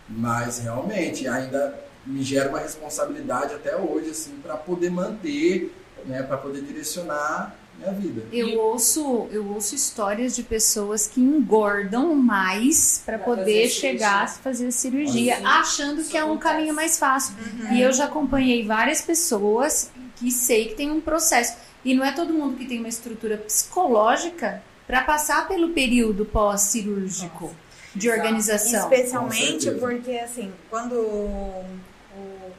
Mas 0.08 0.58
realmente 0.58 1.26
ainda 1.26 1.86
me 2.06 2.22
gera 2.22 2.48
uma 2.48 2.60
responsabilidade 2.60 3.54
até 3.54 3.76
hoje 3.76 4.10
assim 4.10 4.36
para 4.40 4.56
poder 4.56 4.90
manter, 4.90 5.74
né, 6.04 6.22
para 6.22 6.36
poder 6.36 6.62
direcionar 6.62 7.56
minha 7.78 7.92
vida. 7.92 8.22
Eu 8.32 8.58
ouço, 8.58 9.28
eu 9.30 9.46
ouço 9.52 9.74
histórias 9.74 10.34
de 10.34 10.42
pessoas 10.42 11.06
que 11.06 11.20
engordam 11.20 12.14
mais 12.14 13.02
para 13.04 13.18
poder 13.18 13.68
chegar 13.68 14.24
a 14.24 14.28
fazer 14.28 14.68
a 14.68 14.70
cirurgia, 14.70 15.38
achando 15.44 16.02
que 16.04 16.16
é 16.16 16.24
um 16.24 16.38
caminho 16.38 16.74
mais 16.74 16.98
fácil. 16.98 17.34
Uhum. 17.34 17.74
E 17.74 17.82
eu 17.82 17.92
já 17.92 18.06
acompanhei 18.06 18.64
várias 18.64 19.02
pessoas 19.02 19.90
que 20.16 20.30
sei 20.30 20.68
que 20.68 20.74
tem 20.74 20.90
um 20.90 21.00
processo 21.00 21.56
e 21.84 21.94
não 21.94 22.04
é 22.04 22.12
todo 22.12 22.32
mundo 22.32 22.56
que 22.56 22.66
tem 22.66 22.78
uma 22.78 22.88
estrutura 22.88 23.36
psicológica 23.36 24.62
para 24.86 25.02
passar 25.02 25.48
pelo 25.48 25.70
período 25.70 26.24
pós-cirúrgico 26.24 27.54
de 27.94 28.10
organização. 28.10 28.90
Especialmente 28.90 29.70
porque, 29.72 30.18
assim, 30.18 30.52
quando 30.68 31.64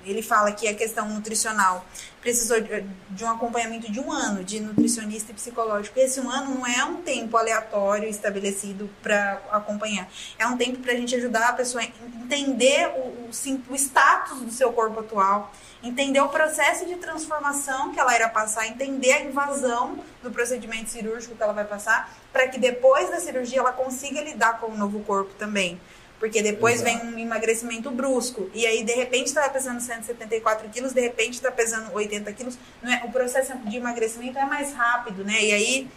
ele 0.10 0.22
fala 0.22 0.52
que 0.52 0.68
a 0.68 0.74
questão 0.74 1.08
nutricional 1.10 1.86
precisou 2.22 2.58
de 3.10 3.24
um 3.24 3.30
acompanhamento 3.30 3.92
de 3.92 4.00
um 4.00 4.12
ano 4.12 4.44
de 4.44 4.60
nutricionista 4.60 5.32
e 5.32 5.36
psicológico. 5.36 5.98
Esse 6.00 6.20
um 6.20 6.30
ano 6.30 6.56
não 6.56 6.68
é 6.68 6.84
um 6.84 6.98
tempo 6.98 7.38
aleatório 7.38 8.10
estabelecido 8.10 8.90
para 9.02 9.42
acompanhar. 9.52 10.10
É 10.38 10.46
um 10.46 10.58
tempo 10.58 10.80
para 10.80 10.92
a 10.92 10.96
gente 10.96 11.16
ajudar 11.16 11.50
a 11.50 11.54
pessoa 11.54 11.84
a 11.84 11.86
entender 11.86 12.90
o, 12.98 13.28
o, 13.28 13.30
o 13.70 13.76
status 13.76 14.42
do 14.42 14.52
seu 14.52 14.74
corpo 14.74 15.00
atual, 15.00 15.54
entender 15.82 16.20
o 16.20 16.28
processo 16.28 16.86
de 16.86 16.96
transformação 16.96 17.94
que 17.94 18.00
ela 18.00 18.14
irá 18.14 18.28
passar, 18.28 18.68
entender 18.68 19.14
a 19.14 19.22
invasão 19.24 20.00
do 20.22 20.32
procedimento 20.32 20.90
cirúrgico 20.90 21.36
que 21.36 21.44
ela 21.44 21.54
vai 21.54 21.66
passar, 21.66 22.12
para 22.34 22.48
que 22.48 22.60
depois 22.60 23.10
da 23.10 23.20
cirurgia 23.20 23.60
ela 23.60 23.72
consiga 23.72 24.22
lidar 24.22 24.60
com 24.60 24.68
o 24.68 24.78
novo 24.78 25.00
corpo 25.02 25.34
também. 25.36 25.80
Porque 26.20 26.42
depois 26.42 26.82
Exato. 26.82 27.06
vem 27.06 27.14
um 27.14 27.20
emagrecimento 27.20 27.92
brusco. 27.92 28.50
E 28.54 28.66
aí, 28.66 28.84
de 28.84 28.94
repente, 28.94 29.28
está 29.28 29.48
pesando 29.50 29.80
174 29.80 30.68
quilos, 30.70 30.94
de 30.94 31.02
repente 31.02 31.34
está 31.34 31.52
pesando 31.52 31.94
80 31.94 32.34
quilos. 32.34 32.58
Não 32.82 32.92
é, 32.92 33.04
o 33.06 33.12
processo 33.12 33.56
de 33.58 33.78
emagrecimento 33.78 34.38
é 34.38 34.46
mais 34.46 34.74
rápido, 34.74 35.24
né? 35.24 35.44
E 35.44 35.52
aí 35.52 35.88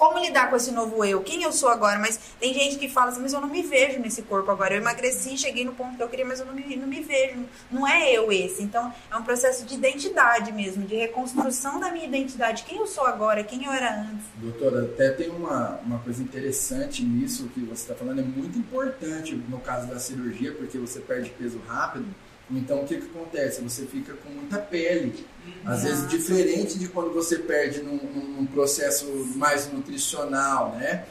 como 0.00 0.18
lidar 0.18 0.48
com 0.48 0.56
esse 0.56 0.72
novo 0.72 1.04
eu? 1.04 1.20
Quem 1.20 1.42
eu 1.42 1.52
sou 1.52 1.68
agora? 1.68 1.98
Mas 1.98 2.18
tem 2.40 2.54
gente 2.54 2.78
que 2.78 2.88
fala 2.88 3.10
assim, 3.10 3.20
mas 3.20 3.34
eu 3.34 3.40
não 3.40 3.50
me 3.50 3.62
vejo 3.62 4.00
nesse 4.00 4.22
corpo 4.22 4.50
agora. 4.50 4.72
Eu 4.72 4.78
emagreci, 4.80 5.36
cheguei 5.36 5.62
no 5.62 5.74
ponto 5.74 5.94
que 5.94 6.02
eu 6.02 6.08
queria, 6.08 6.24
mas 6.24 6.40
eu 6.40 6.46
não 6.46 6.54
me, 6.54 6.74
não 6.74 6.88
me 6.88 7.02
vejo. 7.02 7.44
Não 7.70 7.86
é 7.86 8.10
eu 8.10 8.32
esse. 8.32 8.62
Então, 8.62 8.90
é 9.10 9.16
um 9.16 9.22
processo 9.22 9.66
de 9.66 9.74
identidade 9.74 10.52
mesmo, 10.52 10.86
de 10.86 10.96
reconstrução 10.96 11.78
da 11.78 11.92
minha 11.92 12.06
identidade. 12.06 12.64
Quem 12.64 12.78
eu 12.78 12.86
sou 12.86 13.04
agora? 13.04 13.44
Quem 13.44 13.66
eu 13.66 13.70
era 13.70 14.00
antes? 14.00 14.24
Doutora, 14.36 14.84
até 14.84 15.10
tem 15.10 15.28
uma, 15.28 15.78
uma 15.84 15.98
coisa 15.98 16.22
interessante 16.22 17.04
nisso 17.04 17.50
que 17.52 17.60
você 17.60 17.82
está 17.82 17.94
falando. 17.94 18.20
É 18.20 18.24
muito 18.24 18.58
importante 18.58 19.34
no 19.34 19.60
caso 19.60 19.86
da 19.86 19.98
cirurgia, 19.98 20.54
porque 20.54 20.78
você 20.78 21.00
perde 21.00 21.28
peso 21.28 21.60
rápido. 21.68 22.06
Então, 22.50 22.80
o 22.82 22.86
que, 22.86 22.96
que 22.96 23.06
acontece? 23.06 23.60
Você 23.62 23.86
fica 23.86 24.12
com 24.14 24.30
muita 24.30 24.58
pele. 24.58 25.24
Às 25.64 25.84
vezes, 25.84 26.08
diferente 26.08 26.78
de 26.78 26.88
quando 26.88 27.12
você 27.12 27.38
perde 27.38 27.80
num, 27.82 27.96
num 27.96 28.46
processo 28.46 29.06
mais 29.36 29.72
nutricional, 29.72 30.74
né? 30.76 31.04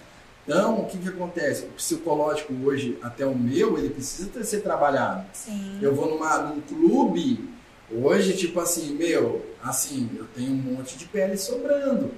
Então, 0.43 0.79
o 0.79 0.85
que, 0.87 0.97
que 0.97 1.07
acontece? 1.07 1.65
O 1.65 1.69
psicológico 1.69 2.53
hoje, 2.63 2.97
até 3.01 3.25
o 3.25 3.35
meu, 3.35 3.77
ele 3.77 3.89
precisa 3.89 4.27
ter, 4.29 4.43
ser 4.43 4.61
trabalhado. 4.61 5.25
Sim. 5.31 5.77
Eu 5.81 5.93
vou 5.93 6.09
numa, 6.09 6.39
num 6.39 6.61
clube, 6.61 7.47
hoje, 7.91 8.35
tipo 8.35 8.59
assim, 8.59 8.95
meu, 8.95 9.45
assim, 9.63 10.09
eu 10.17 10.25
tenho 10.35 10.51
um 10.51 10.55
monte 10.55 10.97
de 10.97 11.05
pele 11.05 11.37
sobrando. 11.37 12.11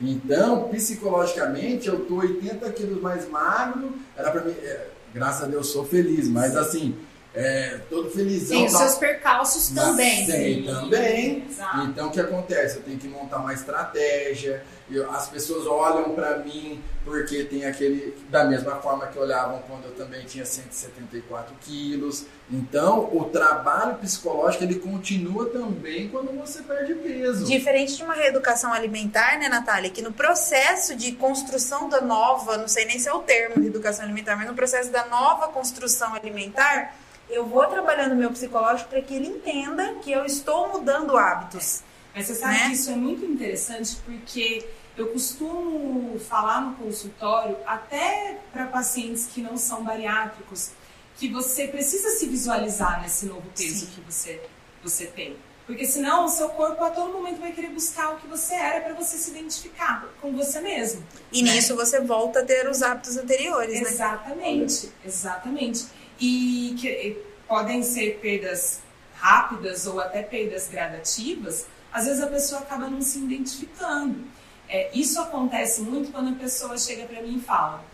Então, 0.00 0.68
psicologicamente, 0.70 1.86
eu 1.88 2.06
tô 2.06 2.16
80 2.16 2.70
quilos 2.72 3.02
mais 3.02 3.28
magro, 3.28 3.92
era 4.16 4.30
pra 4.30 4.42
mim, 4.42 4.52
é, 4.52 4.88
graças 5.12 5.42
a 5.42 5.46
Deus, 5.46 5.66
sou 5.66 5.84
feliz, 5.84 6.26
mas 6.28 6.56
assim, 6.56 6.96
é, 7.34 7.78
todo 7.88 8.10
felizão. 8.10 8.56
Tem 8.56 8.66
os 8.66 8.72
seus 8.72 8.94
percalços 8.96 9.68
também. 9.68 10.26
Tem 10.26 10.64
também. 10.64 11.44
Exato. 11.48 11.80
Então 11.82 12.08
o 12.08 12.10
que 12.10 12.20
acontece? 12.20 12.76
Eu 12.76 12.82
tenho 12.82 12.98
que 12.98 13.08
montar 13.08 13.38
uma 13.38 13.52
estratégia. 13.54 14.62
eu- 14.90 15.08
as 15.12 15.28
pessoas 15.28 15.68
olham 15.68 16.10
para 16.16 16.38
mim 16.38 16.82
porque 17.04 17.44
tem 17.44 17.64
aquele. 17.64 18.12
Da 18.28 18.44
mesma 18.44 18.74
forma 18.76 19.06
que 19.06 19.16
olhavam 19.18 19.62
quando 19.68 19.84
eu 19.84 19.92
também 19.92 20.24
tinha 20.26 20.44
174 20.44 21.54
quilos. 21.60 22.24
Então 22.50 23.08
o 23.16 23.24
trabalho 23.26 23.94
psicológico 23.98 24.64
ele 24.64 24.74
continua 24.80 25.46
também 25.46 26.08
quando 26.08 26.36
você 26.36 26.62
perde 26.62 26.94
peso. 26.96 27.44
Diferente 27.44 27.96
de 27.96 28.02
uma 28.02 28.14
reeducação 28.14 28.72
alimentar, 28.72 29.38
né, 29.38 29.48
Natália? 29.48 29.90
Que 29.90 30.02
no 30.02 30.12
processo 30.12 30.96
de 30.96 31.12
construção 31.12 31.88
da 31.88 32.00
nova, 32.00 32.56
não 32.58 32.66
sei 32.66 32.84
nem 32.86 32.98
se 32.98 33.08
é 33.08 33.12
o 33.14 33.20
termo 33.20 33.60
de 33.60 33.68
educação 33.68 34.04
alimentar, 34.04 34.34
mas 34.34 34.48
no 34.48 34.54
processo 34.54 34.90
da 34.90 35.06
nova 35.06 35.46
construção 35.48 36.12
alimentar, 36.14 36.96
eu 37.30 37.46
vou 37.46 37.64
trabalhando 37.66 38.12
o 38.12 38.16
meu 38.16 38.30
psicológico 38.30 38.90
para 38.90 39.00
que 39.02 39.14
ele 39.14 39.28
entenda 39.28 39.94
que 40.02 40.10
eu 40.12 40.24
estou 40.24 40.68
mudando 40.72 41.16
hábitos. 41.16 41.82
Mas 42.14 42.26
você 42.26 42.34
sabe 42.34 42.54
Né? 42.54 42.66
que 42.66 42.72
isso 42.74 42.90
é 42.90 42.96
muito 42.96 43.24
interessante 43.24 43.96
porque 44.04 44.66
eu 44.96 45.08
costumo 45.08 46.18
falar 46.18 46.60
no 46.60 46.74
consultório, 46.76 47.56
até 47.66 48.38
para 48.52 48.66
pacientes 48.66 49.26
que 49.26 49.40
não 49.40 49.56
são 49.56 49.84
bariátricos, 49.84 50.70
que 51.16 51.28
você 51.28 51.68
precisa 51.68 52.10
se 52.10 52.26
visualizar 52.26 53.00
nesse 53.02 53.26
novo 53.26 53.46
peso 53.56 53.86
Sim. 53.86 53.92
que 53.94 54.00
você, 54.00 54.42
você 54.82 55.06
tem. 55.06 55.36
Porque 55.66 55.84
senão 55.86 56.24
o 56.24 56.28
seu 56.28 56.48
corpo 56.48 56.82
a 56.82 56.90
todo 56.90 57.12
momento 57.12 57.38
vai 57.40 57.52
querer 57.52 57.68
buscar 57.70 58.14
o 58.14 58.16
que 58.16 58.26
você 58.26 58.54
era 58.54 58.80
para 58.80 58.92
você 58.94 59.16
se 59.16 59.30
identificar 59.30 60.04
com 60.20 60.32
você 60.32 60.60
mesmo. 60.60 61.06
E 61.30 61.42
Né? 61.42 61.52
nisso 61.52 61.76
você 61.76 62.00
volta 62.00 62.40
a 62.40 62.44
ter 62.44 62.68
os 62.68 62.82
hábitos 62.82 63.16
anteriores, 63.16 63.80
né? 63.80 63.88
Exatamente, 63.88 64.90
exatamente. 65.04 65.86
E 66.20 66.76
que 66.78 67.22
podem 67.48 67.82
ser 67.82 68.18
perdas 68.20 68.80
rápidas 69.14 69.86
ou 69.86 70.00
até 70.00 70.22
perdas 70.22 70.68
gradativas, 70.68 71.66
às 71.92 72.06
vezes 72.06 72.22
a 72.22 72.26
pessoa 72.26 72.60
acaba 72.60 72.88
não 72.88 73.02
se 73.02 73.18
identificando. 73.18 74.24
É, 74.68 74.90
isso 74.94 75.20
acontece 75.20 75.80
muito 75.80 76.12
quando 76.12 76.30
a 76.30 76.38
pessoa 76.38 76.78
chega 76.78 77.04
para 77.06 77.20
mim 77.22 77.38
e 77.38 77.40
fala. 77.40 77.84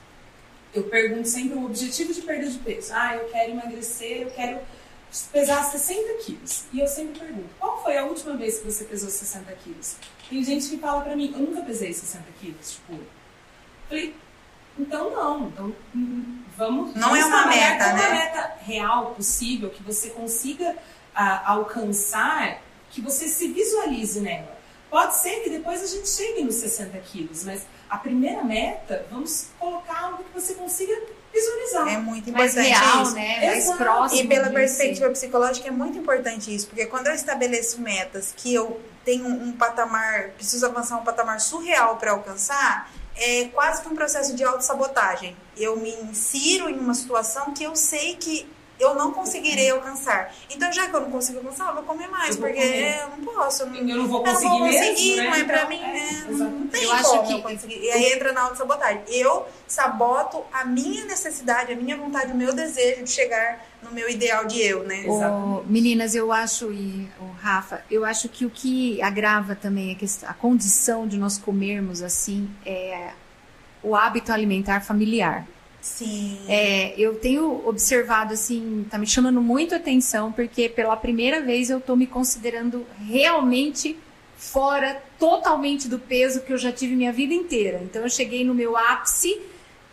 Eu 0.74 0.84
pergunto 0.84 1.26
sempre 1.26 1.56
o 1.56 1.64
objetivo 1.64 2.12
de 2.12 2.20
perda 2.20 2.50
de 2.50 2.58
peso. 2.58 2.92
Ah, 2.92 3.16
eu 3.16 3.28
quero 3.30 3.52
emagrecer, 3.52 4.22
eu 4.22 4.30
quero 4.30 4.60
pesar 5.32 5.64
60 5.64 6.14
quilos. 6.24 6.64
E 6.72 6.80
eu 6.80 6.86
sempre 6.86 7.18
pergunto, 7.18 7.48
qual 7.58 7.82
foi 7.82 7.96
a 7.96 8.04
última 8.04 8.36
vez 8.36 8.58
que 8.58 8.66
você 8.66 8.84
pesou 8.84 9.08
60 9.08 9.50
quilos? 9.52 9.96
Tem 10.28 10.44
gente 10.44 10.68
que 10.68 10.76
fala 10.76 11.02
pra 11.02 11.16
mim, 11.16 11.32
eu 11.32 11.40
nunca 11.40 11.62
pesei 11.62 11.92
60 11.92 12.24
quilos. 12.40 12.72
Tipo, 12.72 13.00
falei, 13.88 14.14
então 14.78 15.10
não. 15.10 15.48
Então 15.48 15.74
vamos. 16.56 16.94
Não 16.94 17.08
vamos 17.10 17.18
é 17.18 17.24
uma 17.26 17.46
meta, 17.46 17.84
com 17.84 17.90
uma 17.90 18.02
né? 18.02 18.10
meta 18.10 18.52
real 18.60 19.14
possível 19.14 19.70
que 19.70 19.82
você 19.82 20.10
consiga 20.10 20.76
ah, 21.14 21.52
alcançar, 21.52 22.60
que 22.90 23.00
você 23.00 23.28
se 23.28 23.48
visualize 23.48 24.20
nela. 24.20 24.56
Pode 24.90 25.16
ser 25.16 25.40
que 25.40 25.50
depois 25.50 25.82
a 25.82 25.86
gente 25.86 26.08
chegue 26.08 26.44
nos 26.44 26.54
60 26.56 26.96
quilos, 26.98 27.44
mas 27.44 27.66
a 27.90 27.98
primeira 27.98 28.42
meta, 28.42 29.04
vamos 29.10 29.48
colocar 29.58 30.00
algo 30.00 30.24
que 30.24 30.32
você 30.32 30.54
consiga 30.54 30.94
visualizar. 31.32 31.88
É 31.88 31.98
muito 31.98 32.32
Mais 32.32 32.52
importante 32.52 32.80
real, 32.80 33.02
isso. 33.02 33.14
né? 33.14 33.46
Mais 33.46 33.64
Exato. 33.64 33.78
próximo. 33.78 34.22
E 34.22 34.26
pela 34.26 34.50
perspectiva 34.50 35.10
psicológica 35.10 35.68
é 35.68 35.70
muito 35.70 35.98
importante 35.98 36.54
isso, 36.54 36.66
porque 36.68 36.86
quando 36.86 37.08
eu 37.08 37.14
estabeleço 37.14 37.80
metas 37.80 38.32
que 38.36 38.54
eu 38.54 38.80
tenho 39.04 39.26
um 39.26 39.52
patamar, 39.52 40.30
preciso 40.30 40.66
avançar 40.66 40.96
um 40.98 41.04
patamar 41.04 41.40
surreal 41.40 41.96
para 41.96 42.12
alcançar, 42.12 42.90
é 43.16 43.48
quase 43.48 43.82
que 43.82 43.88
um 43.88 43.96
processo 43.96 44.34
de 44.36 44.44
autossabotagem. 44.44 45.36
Eu 45.56 45.76
me 45.76 45.90
insiro 45.90 46.68
em 46.68 46.78
uma 46.78 46.94
situação 46.94 47.52
que 47.52 47.64
eu 47.64 47.74
sei 47.74 48.16
que 48.16 48.46
eu 48.78 48.94
não 48.94 49.12
conseguirei 49.12 49.70
alcançar. 49.70 50.32
Então, 50.50 50.70
já 50.72 50.86
que 50.88 50.94
eu 50.94 51.00
não 51.00 51.10
consigo 51.10 51.38
alcançar, 51.38 51.68
eu 51.68 51.74
vou 51.76 51.84
comer 51.84 52.08
mais, 52.08 52.34
Eu 52.36 52.42
porque 52.42 52.54
comer. 52.60 52.98
eu 53.02 53.08
não 53.10 53.24
posso. 53.24 53.62
Eu 53.62 53.66
não, 53.68 53.76
Eu 53.76 53.96
não 53.96 54.06
vou 54.06 54.20
eu 54.20 54.26
não 54.26 54.32
conseguir 54.34 54.48
vou 54.58 54.66
conseguir, 54.68 55.16
mesmo, 55.16 55.16
né? 55.16 55.24
não 55.30 55.34
é 55.34 55.44
pra 55.44 55.56
Então, 55.58 55.68
mim, 55.68 55.80
é, 55.82 55.92
né? 55.92 56.24
Não 56.28 56.66
tem 56.68 56.82
Eu 56.82 56.92
acho 56.92 57.10
como 57.10 57.26
que- 57.26 57.32
eu 57.32 57.42
conseguir. 57.42 57.78
E 57.80 57.90
aí 57.90 58.12
entra 58.12 58.32
na 58.32 58.42
autossabotagem. 58.42 59.02
Eu 59.08 59.46
saboto 59.66 60.44
a 60.52 60.64
minha 60.64 61.04
necessidade, 61.04 61.72
a 61.72 61.76
minha 61.76 61.96
vontade, 61.96 62.32
o 62.32 62.36
meu 62.36 62.52
desejo 62.54 63.02
de 63.04 63.10
chegar 63.10 63.64
no 63.82 63.90
meu 63.92 64.08
ideal 64.08 64.44
de 64.46 64.60
eu, 64.60 64.82
né? 64.84 65.06
Exatamente. 65.06 65.66
meninas, 65.70 66.14
eu 66.14 66.32
acho, 66.32 66.72
e 66.72 67.08
o 67.20 67.30
Rafa, 67.40 67.82
eu 67.90 68.04
acho 68.04 68.28
que 68.28 68.44
o 68.44 68.50
que 68.50 69.00
agrava 69.00 69.54
também 69.54 69.92
a, 69.92 69.94
questão, 69.94 70.28
a 70.28 70.34
condição 70.34 71.06
de 71.06 71.16
nós 71.16 71.38
comermos 71.38 72.02
assim 72.02 72.50
é 72.64 73.10
o 73.82 73.94
hábito 73.94 74.32
alimentar 74.32 74.80
familiar. 74.80 75.46
Sim. 75.86 76.40
É, 76.48 76.94
eu 76.98 77.14
tenho 77.14 77.62
observado 77.66 78.34
assim, 78.34 78.84
tá 78.90 78.98
me 78.98 79.06
chamando 79.06 79.40
muito 79.40 79.72
atenção, 79.72 80.32
porque 80.32 80.68
pela 80.68 80.96
primeira 80.96 81.40
vez 81.40 81.70
eu 81.70 81.80
tô 81.80 81.94
me 81.94 82.08
considerando 82.08 82.84
realmente 83.08 83.96
fora 84.36 85.00
totalmente 85.16 85.86
do 85.86 85.98
peso 85.98 86.42
que 86.42 86.52
eu 86.52 86.58
já 86.58 86.72
tive 86.72 86.96
minha 86.96 87.12
vida 87.12 87.32
inteira. 87.32 87.80
Então 87.84 88.02
eu 88.02 88.10
cheguei 88.10 88.44
no 88.44 88.52
meu 88.52 88.76
ápice 88.76 89.40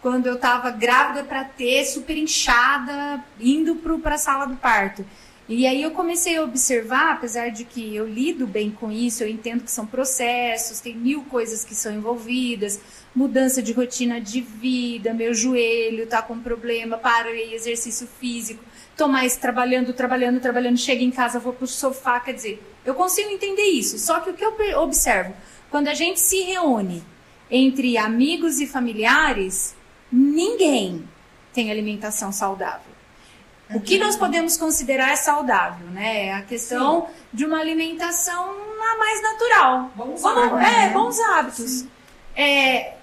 quando 0.01 0.25
eu 0.25 0.37
tava 0.37 0.71
grávida 0.71 1.23
para 1.23 1.45
ter, 1.45 1.85
super 1.85 2.17
inchada, 2.17 3.23
indo 3.39 3.75
para 3.75 4.15
a 4.15 4.17
sala 4.17 4.45
do 4.45 4.55
parto. 4.55 5.05
E 5.55 5.67
aí 5.67 5.83
eu 5.83 5.91
comecei 5.91 6.35
a 6.35 6.43
observar, 6.43 7.13
apesar 7.13 7.49
de 7.49 7.63
que 7.63 7.95
eu 7.95 8.07
lido 8.07 8.47
bem 8.47 8.71
com 8.71 8.91
isso, 8.91 9.21
eu 9.21 9.29
entendo 9.29 9.63
que 9.63 9.69
são 9.69 9.85
processos, 9.85 10.79
tem 10.79 10.97
mil 10.97 11.21
coisas 11.25 11.63
que 11.63 11.75
são 11.75 11.93
envolvidas, 11.93 12.81
mudança 13.13 13.61
de 13.61 13.71
rotina 13.71 14.19
de 14.19 14.41
vida, 14.41 15.13
meu 15.13 15.31
joelho 15.31 16.07
tá 16.07 16.23
com 16.23 16.39
problema, 16.39 16.97
parei 16.97 17.53
exercício 17.53 18.07
físico, 18.19 18.63
tô 18.97 19.07
mais 19.07 19.37
trabalhando, 19.37 19.93
trabalhando, 19.93 20.39
trabalhando, 20.39 20.75
chego 20.75 21.03
em 21.03 21.11
casa, 21.11 21.39
vou 21.39 21.53
pro 21.53 21.67
sofá, 21.67 22.19
quer 22.19 22.33
dizer, 22.33 22.59
eu 22.83 22.95
consigo 22.95 23.29
entender 23.29 23.67
isso. 23.67 23.99
Só 23.99 24.21
que 24.21 24.31
o 24.31 24.33
que 24.33 24.43
eu 24.43 24.79
observo, 24.81 25.35
quando 25.69 25.87
a 25.87 25.93
gente 25.93 26.19
se 26.19 26.41
reúne 26.41 27.03
entre 27.51 27.95
amigos 27.95 28.59
e 28.59 28.65
familiares, 28.65 29.75
ninguém 30.11 31.07
tem 31.53 31.69
alimentação 31.69 32.31
saudável. 32.31 32.92
O 33.69 33.79
que 33.81 33.97
nós 33.97 34.15
podemos 34.15 34.55
considerar 34.57 35.15
saudável, 35.17 35.87
né? 35.87 36.27
É 36.27 36.33
a 36.33 36.41
questão 36.43 37.07
de 37.31 37.45
uma 37.45 37.59
alimentação 37.59 38.51
a 38.51 38.97
mais 38.97 39.21
natural. 39.21 39.91
Bons 39.95 40.21
Vamos- 40.21 40.43
hábitos, 40.43 40.73
é, 40.73 40.89
bons 40.89 41.19
hábitos. 41.19 41.85
É, 42.35 42.93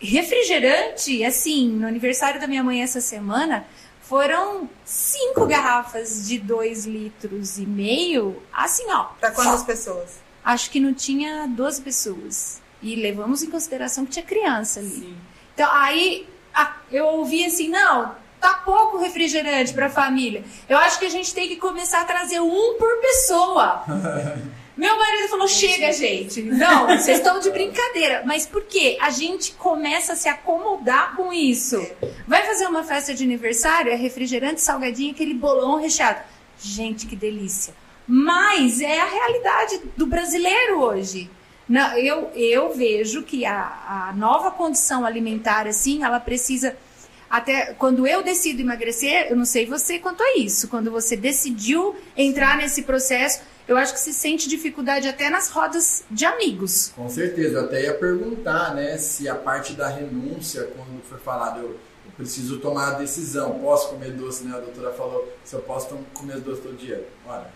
refrigerante, 0.00 1.24
assim, 1.24 1.68
no 1.68 1.86
aniversário 1.86 2.40
da 2.40 2.46
minha 2.46 2.62
mãe 2.64 2.82
essa 2.82 3.00
semana, 3.00 3.66
foram 4.00 4.68
cinco 4.84 5.46
garrafas 5.46 6.26
de 6.28 6.38
dois 6.38 6.84
litros 6.86 7.58
e 7.58 7.66
meio, 7.66 8.42
assim, 8.52 8.84
ó. 8.90 9.04
Pra 9.20 9.30
quantas 9.32 9.62
pessoas? 9.62 10.20
Acho 10.44 10.70
que 10.70 10.78
não 10.78 10.94
tinha 10.94 11.46
12 11.48 11.82
pessoas. 11.82 12.62
E 12.82 12.94
levamos 12.94 13.42
em 13.42 13.50
consideração 13.50 14.04
que 14.04 14.12
tinha 14.12 14.24
criança 14.24 14.80
ali. 14.80 14.90
Sim. 14.90 15.16
Então, 15.54 15.68
aí 15.72 16.28
a- 16.54 16.76
eu 16.92 17.06
ouvi 17.06 17.44
assim, 17.44 17.68
não, 17.68 18.14
tá 18.46 18.54
pouco 18.64 18.98
refrigerante 18.98 19.72
pra 19.72 19.90
família. 19.90 20.44
Eu 20.68 20.78
acho 20.78 20.98
que 20.98 21.06
a 21.06 21.10
gente 21.10 21.34
tem 21.34 21.48
que 21.48 21.56
começar 21.56 22.02
a 22.02 22.04
trazer 22.04 22.40
um 22.40 22.74
por 22.78 23.00
pessoa. 23.00 23.84
Meu 24.76 24.98
marido 24.98 25.28
falou, 25.28 25.48
chega, 25.48 25.90
gente. 25.90 26.42
Não, 26.42 26.86
vocês 26.86 27.16
estão 27.16 27.40
de 27.40 27.50
brincadeira. 27.50 28.22
Mas 28.26 28.44
por 28.44 28.62
quê? 28.64 28.98
A 29.00 29.08
gente 29.08 29.52
começa 29.52 30.12
a 30.12 30.16
se 30.16 30.28
acomodar 30.28 31.16
com 31.16 31.32
isso. 31.32 31.84
Vai 32.28 32.44
fazer 32.44 32.66
uma 32.66 32.84
festa 32.84 33.14
de 33.14 33.24
aniversário, 33.24 33.90
é 33.90 33.96
refrigerante, 33.96 34.60
salgadinho, 34.60 35.12
aquele 35.12 35.32
bolão 35.32 35.80
recheado. 35.80 36.20
Gente, 36.60 37.06
que 37.06 37.16
delícia. 37.16 37.74
Mas 38.06 38.82
é 38.82 39.00
a 39.00 39.06
realidade 39.06 39.80
do 39.96 40.06
brasileiro 40.06 40.80
hoje. 40.80 41.30
Não, 41.68 41.96
eu, 41.98 42.30
eu 42.34 42.72
vejo 42.74 43.22
que 43.22 43.44
a, 43.44 44.10
a 44.10 44.12
nova 44.14 44.50
condição 44.50 45.04
alimentar, 45.04 45.66
assim, 45.66 46.04
ela 46.04 46.20
precisa. 46.20 46.76
Até 47.28 47.74
quando 47.74 48.06
eu 48.06 48.22
decido 48.22 48.60
emagrecer, 48.60 49.28
eu 49.28 49.36
não 49.36 49.44
sei 49.44 49.66
você 49.66 49.98
quanto 49.98 50.22
a 50.22 50.38
isso. 50.38 50.68
Quando 50.68 50.90
você 50.90 51.16
decidiu 51.16 51.96
entrar 52.16 52.56
nesse 52.56 52.82
processo, 52.82 53.40
eu 53.66 53.76
acho 53.76 53.92
que 53.92 54.00
se 54.00 54.12
sente 54.12 54.48
dificuldade 54.48 55.08
até 55.08 55.28
nas 55.28 55.50
rodas 55.50 56.04
de 56.10 56.24
amigos. 56.24 56.92
Com 56.94 57.08
certeza, 57.08 57.62
até 57.62 57.82
ia 57.82 57.94
perguntar, 57.94 58.74
né, 58.74 58.96
se 58.96 59.28
a 59.28 59.34
parte 59.34 59.72
da 59.72 59.88
renúncia, 59.88 60.64
quando 60.76 61.02
foi 61.02 61.18
falado, 61.18 61.60
eu, 61.60 61.70
eu 61.70 62.12
preciso 62.16 62.60
tomar 62.60 62.92
a 62.92 62.98
decisão, 62.98 63.58
posso 63.58 63.88
comer 63.88 64.12
doce, 64.12 64.44
né? 64.44 64.56
A 64.56 64.60
doutora 64.60 64.92
falou, 64.92 65.28
se 65.44 65.54
eu 65.54 65.60
posso 65.60 65.88
comer 66.14 66.38
doce 66.38 66.62
todo 66.62 66.76
dia. 66.76 67.06
Olha, 67.26 67.50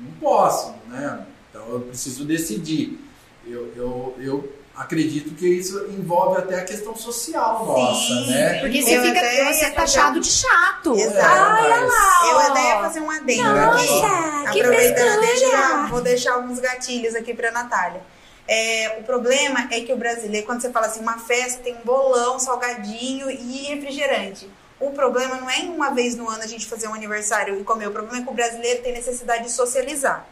não 0.00 0.10
posso, 0.20 0.74
né? 0.88 1.24
Então 1.50 1.68
eu 1.70 1.80
preciso 1.82 2.24
decidir. 2.24 2.98
Eu, 3.46 3.72
eu, 3.76 4.14
eu 4.18 4.52
acredito 4.78 5.34
que 5.34 5.46
isso 5.46 5.86
envolve 5.88 6.38
até 6.38 6.60
a 6.60 6.64
questão 6.64 6.94
social 6.94 7.66
nossa, 7.66 8.00
Sim, 8.00 8.30
né? 8.30 8.60
Porque 8.60 8.82
você 8.82 8.96
Eu 8.96 9.02
fica 9.02 9.18
até 9.18 9.52
você 9.52 9.64
é 9.64 9.70
taxado 9.70 10.20
de 10.20 10.30
chato. 10.30 10.94
Exato. 10.94 11.26
Ai, 11.26 11.64
olha 11.64 11.80
lá. 11.80 12.30
Eu 12.30 12.38
até 12.38 12.68
ia 12.68 12.80
fazer 12.80 13.00
um 13.00 13.10
adendo 13.10 13.42
Nossa, 13.42 14.06
aqui. 14.44 14.52
que 14.52 14.60
Aproveitando, 14.60 15.20
deixa 15.20 15.86
vou 15.88 16.00
deixar 16.00 16.34
alguns 16.34 16.60
gatilhos 16.60 17.14
aqui 17.14 17.34
pra 17.34 17.50
Natália. 17.50 18.00
É, 18.46 18.96
o 19.00 19.02
problema 19.02 19.68
é 19.70 19.80
que 19.80 19.92
o 19.92 19.96
brasileiro, 19.96 20.46
quando 20.46 20.62
você 20.62 20.70
fala 20.70 20.86
assim, 20.86 21.00
uma 21.00 21.18
festa 21.18 21.62
tem 21.62 21.74
um 21.74 21.84
bolão, 21.84 22.38
salgadinho 22.38 23.30
e 23.30 23.64
refrigerante. 23.64 24.48
O 24.80 24.92
problema 24.92 25.36
não 25.36 25.50
é 25.50 25.58
em 25.58 25.68
uma 25.70 25.90
vez 25.90 26.16
no 26.16 26.28
ano 26.30 26.42
a 26.42 26.46
gente 26.46 26.66
fazer 26.66 26.88
um 26.88 26.94
aniversário 26.94 27.60
e 27.60 27.64
comer. 27.64 27.88
O 27.88 27.90
problema 27.90 28.18
é 28.18 28.22
que 28.22 28.30
o 28.30 28.34
brasileiro 28.34 28.82
tem 28.82 28.92
necessidade 28.92 29.44
de 29.44 29.50
socializar. 29.50 30.24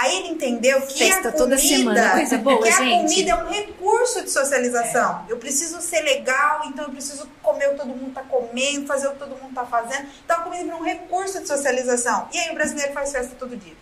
Aí 0.00 0.16
ele 0.16 0.28
entendeu 0.28 0.80
que 0.80 0.96
Festa 0.96 1.28
a 1.28 1.32
toda 1.32 1.56
comida, 1.56 1.76
semana, 1.76 2.10
coisa 2.12 2.38
boa, 2.38 2.62
que 2.62 2.68
a 2.70 2.76
gente. 2.78 3.02
comida 3.02 3.30
é 3.32 3.34
um 3.34 3.50
recurso 3.50 4.22
de 4.22 4.30
socialização. 4.30 5.26
Eu 5.28 5.36
preciso 5.36 5.78
ser 5.82 6.00
legal, 6.00 6.62
então 6.64 6.86
eu 6.86 6.90
preciso 6.90 7.28
comer 7.42 7.66
o 7.66 7.70
que 7.72 7.76
todo 7.76 7.88
mundo 7.88 8.10
tá 8.14 8.22
comendo, 8.22 8.86
fazer 8.86 9.08
o 9.08 9.10
que 9.12 9.18
todo 9.18 9.36
mundo 9.36 9.54
tá 9.54 9.66
fazendo. 9.66 10.08
Então 10.24 10.38
a 10.38 10.40
comida 10.40 10.72
é 10.72 10.74
um 10.74 10.82
recurso 10.82 11.38
de 11.42 11.46
socialização. 11.46 12.30
E 12.32 12.38
aí 12.38 12.50
o 12.50 12.54
brasileiro 12.54 12.94
faz 12.94 13.12
festa 13.12 13.34
todo 13.38 13.54
dia. 13.54 13.74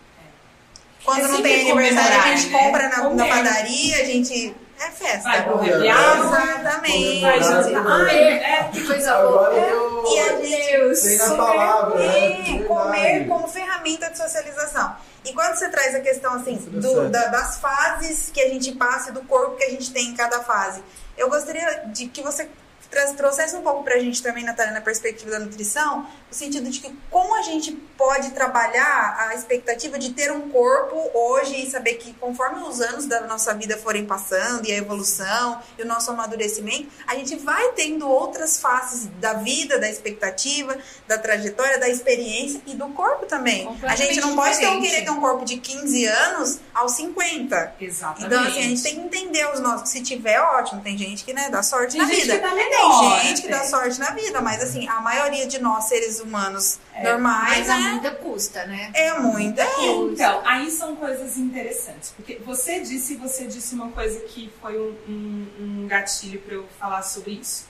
Quando 1.04 1.20
É 1.20 1.28
não 1.28 1.40
tem 1.40 1.70
aniversário, 1.70 2.20
a 2.20 2.37
gente 2.37 2.50
comemorar, 2.50 2.64
compra 2.64 2.88
né? 2.88 2.96
na, 2.96 3.14
na 3.14 3.26
padaria, 3.28 3.96
a 3.98 4.04
gente. 4.04 4.57
É 4.81 4.91
festa. 4.91 5.23
Vai 5.29 5.43
pro 5.45 5.55
hour, 5.55 5.64
Exatamente. 5.85 7.21
vai 7.21 7.43
jantar. 7.43 7.87
Ai, 8.07 8.19
é, 8.19 8.69
Que 8.73 8.87
coisa 8.87 9.19
boa. 9.23 9.49
eu 9.53 10.05
E 10.07 10.21
a 10.21 10.37
gente 10.37 10.71
Deus. 10.73 11.01
tem 11.03 11.19
Super- 11.19 11.37
palavra, 11.37 11.99
né? 11.99 12.07
É, 12.07 12.31
Verdade. 12.43 12.64
comer 12.64 13.27
como 13.29 13.49
ferramenta 13.49 14.11
de 14.11 14.19
socialização. 14.19 14.97
E 15.25 15.33
quando 15.35 15.57
você 15.57 15.69
traz 15.69 15.95
a 15.95 16.01
questão 16.01 16.33
assim 16.35 16.57
do- 16.57 16.79
Interessante. 16.79 17.11
da- 17.11 17.27
das 17.27 17.59
fases 17.59 18.31
que 18.33 18.41
a 18.41 18.49
gente 18.49 18.73
passa 18.73 19.11
e 19.11 19.12
do 19.12 19.23
corpo 19.23 19.57
que 19.57 19.64
a 19.64 19.71
gente 19.71 19.93
tem 19.93 20.09
em 20.11 20.14
cada 20.17 20.41
fase, 20.43 20.83
eu 21.17 21.29
gostaria 21.29 21.83
de 21.87 22.07
que 22.07 22.23
você 22.23 22.49
trouxesse 22.90 23.57
um 23.57 23.62
pouco 23.62 23.83
pra 23.83 23.98
gente 23.98 24.22
também, 24.22 24.44
Natália, 24.44 24.72
na 24.72 24.81
perspectiva 24.81 25.33
da 25.33 25.38
nutrição, 25.38 26.07
no 26.29 26.35
sentido 26.35 26.68
de 26.70 26.81
que 26.81 26.94
como 27.11 27.35
a 27.35 27.42
gente 27.42 27.72
pode 27.96 28.31
trabalhar 28.31 29.29
a 29.29 29.35
expectativa 29.35 29.98
de 29.98 30.12
ter 30.12 30.33
um 30.33 30.48
corpo 30.48 31.11
hoje 31.14 31.62
e 31.62 31.70
saber 31.70 31.94
que 31.94 32.12
conforme 32.14 32.62
os 32.62 32.81
anos 32.81 33.07
da 33.07 33.22
nossa 33.22 33.55
vida 33.55 33.77
forem 33.77 34.07
passando 34.07 34.66
e 34.66 34.72
a 34.72 34.77
evolução 34.77 35.61
e 35.79 35.83
o 35.83 35.87
nosso 35.87 36.11
amadurecimento, 36.11 36.88
a 37.07 37.14
gente 37.14 37.37
vai 37.37 37.72
tendo 37.72 38.09
outras 38.09 38.61
faces 38.61 39.07
da 39.20 39.35
vida, 39.35 39.79
da 39.79 39.88
expectativa, 39.88 40.77
da 41.07 41.18
trajetória, 41.18 41.79
da 41.79 41.88
experiência 41.88 42.61
e 42.66 42.74
do 42.74 42.88
corpo 42.88 43.27
também. 43.27 43.68
A 43.83 43.96
gente 43.96 44.20
não 44.20 44.35
pode 44.35 44.59
ter 44.59 44.68
um, 44.68 44.81
querer 44.81 45.05
ter 45.05 45.11
um 45.11 45.20
corpo 45.20 45.44
de 45.44 45.59
15 45.59 46.05
anos 46.07 46.61
aos 46.74 46.92
50. 46.92 47.74
Exatamente. 47.81 48.27
Então, 48.27 48.42
assim, 48.42 48.59
a 48.59 48.62
gente 48.62 48.83
tem 48.83 48.94
que 48.94 49.01
entender 49.01 49.51
os 49.53 49.61
nossos. 49.61 49.88
Se 49.90 50.03
tiver, 50.03 50.40
ótimo. 50.40 50.81
Tem 50.81 50.96
gente 50.96 51.24
que, 51.24 51.33
né, 51.33 51.48
dá 51.51 51.62
sorte 51.62 51.92
Tem 51.92 52.01
na 52.01 52.07
vida. 52.07 52.35
que 52.35 52.38
tá 52.38 52.55
Tem 52.79 53.21
gente 53.29 53.43
que 53.43 53.49
dá 53.49 53.59
é. 53.59 53.64
sorte 53.64 53.99
na 53.99 54.11
vida, 54.12 54.41
mas 54.41 54.62
assim, 54.62 54.88
a 54.88 55.01
maioria 55.01 55.47
de 55.47 55.59
nós, 55.59 55.85
seres 55.85 56.21
humanos 56.21 56.79
É, 56.95 57.11
normais, 57.12 57.59
Mas 57.59 57.71
a 57.71 57.79
né, 57.79 57.91
muita 57.93 58.11
custa, 58.12 58.64
né? 58.67 58.91
é 58.95 59.19
muito. 59.19 59.61
É. 59.61 59.87
Então, 60.12 60.43
aí 60.47 60.71
são 60.71 60.97
coisas 60.97 61.37
interessantes. 61.37 62.12
Porque 62.17 62.37
você 62.45 62.81
disse, 62.81 63.17
você 63.17 63.47
disse 63.47 63.75
uma 63.75 63.91
coisa 63.91 64.21
que 64.21 64.53
foi 64.61 64.79
um, 64.79 64.97
um- 65.09 65.49
um 65.83 65.87
gatilho 65.88 66.41
para 66.41 66.55
eu 66.55 66.67
falar 66.79 67.03
sobre 67.03 67.33
isso. 67.33 67.67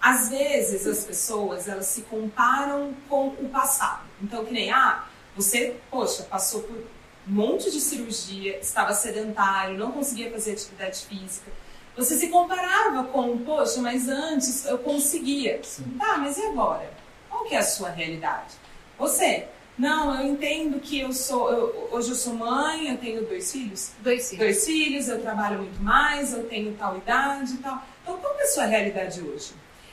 Às 0.00 0.30
vezes 0.30 0.86
as 0.86 1.04
pessoas 1.04 1.68
elas 1.68 1.86
se 1.86 2.02
comparam 2.02 2.94
com 3.08 3.28
o 3.28 3.48
passado. 3.50 4.02
Então, 4.22 4.44
que 4.44 4.52
nem, 4.52 4.72
ah, 4.72 5.04
você, 5.36 5.76
poxa, 5.90 6.22
passou 6.22 6.62
por 6.62 6.76
um 6.76 7.32
monte 7.32 7.70
de 7.70 7.80
cirurgia, 7.80 8.58
estava 8.60 8.94
sedentário, 8.94 9.76
não 9.76 9.92
conseguia 9.92 10.30
fazer 10.30 10.52
atividade 10.52 11.04
física. 11.06 11.50
Você 11.96 12.16
se 12.16 12.28
comparava 12.28 13.04
com, 13.04 13.38
poxa, 13.38 13.80
mas 13.80 14.08
antes 14.08 14.64
eu 14.64 14.78
conseguia. 14.78 15.60
Sim. 15.62 15.84
Tá, 15.98 16.16
mas 16.18 16.36
e 16.38 16.42
agora? 16.46 16.90
Qual 17.28 17.44
que 17.44 17.54
é 17.54 17.58
a 17.58 17.62
sua 17.62 17.90
realidade? 17.90 18.54
Você, 18.98 19.46
não, 19.78 20.14
eu 20.20 20.26
entendo 20.32 20.78
que 20.80 21.00
eu 21.00 21.12
sou, 21.12 21.50
eu- 21.50 21.88
hoje 21.92 22.10
eu 22.10 22.14
sou 22.14 22.34
mãe, 22.34 22.88
eu 22.90 22.96
tenho 22.98 23.24
dois 23.24 23.50
filhos, 23.50 23.90
Dois 24.00 24.28
filhos. 24.30 24.44
dois 24.44 24.64
filhos, 24.64 25.08
eu 25.08 25.20
trabalho 25.20 25.58
muito 25.58 25.82
mais, 25.82 26.32
eu 26.32 26.44
tenho 26.48 26.74
tal 26.76 26.96
idade 26.96 27.54
e 27.54 27.58
tal. 27.58 27.82
Então, 28.02 28.16
qual 28.18 28.34
que 28.34 28.42
é 28.42 28.44
a 28.44 28.48
sua 28.48 28.64
realidade 28.66 29.20
hoje? 29.22 29.52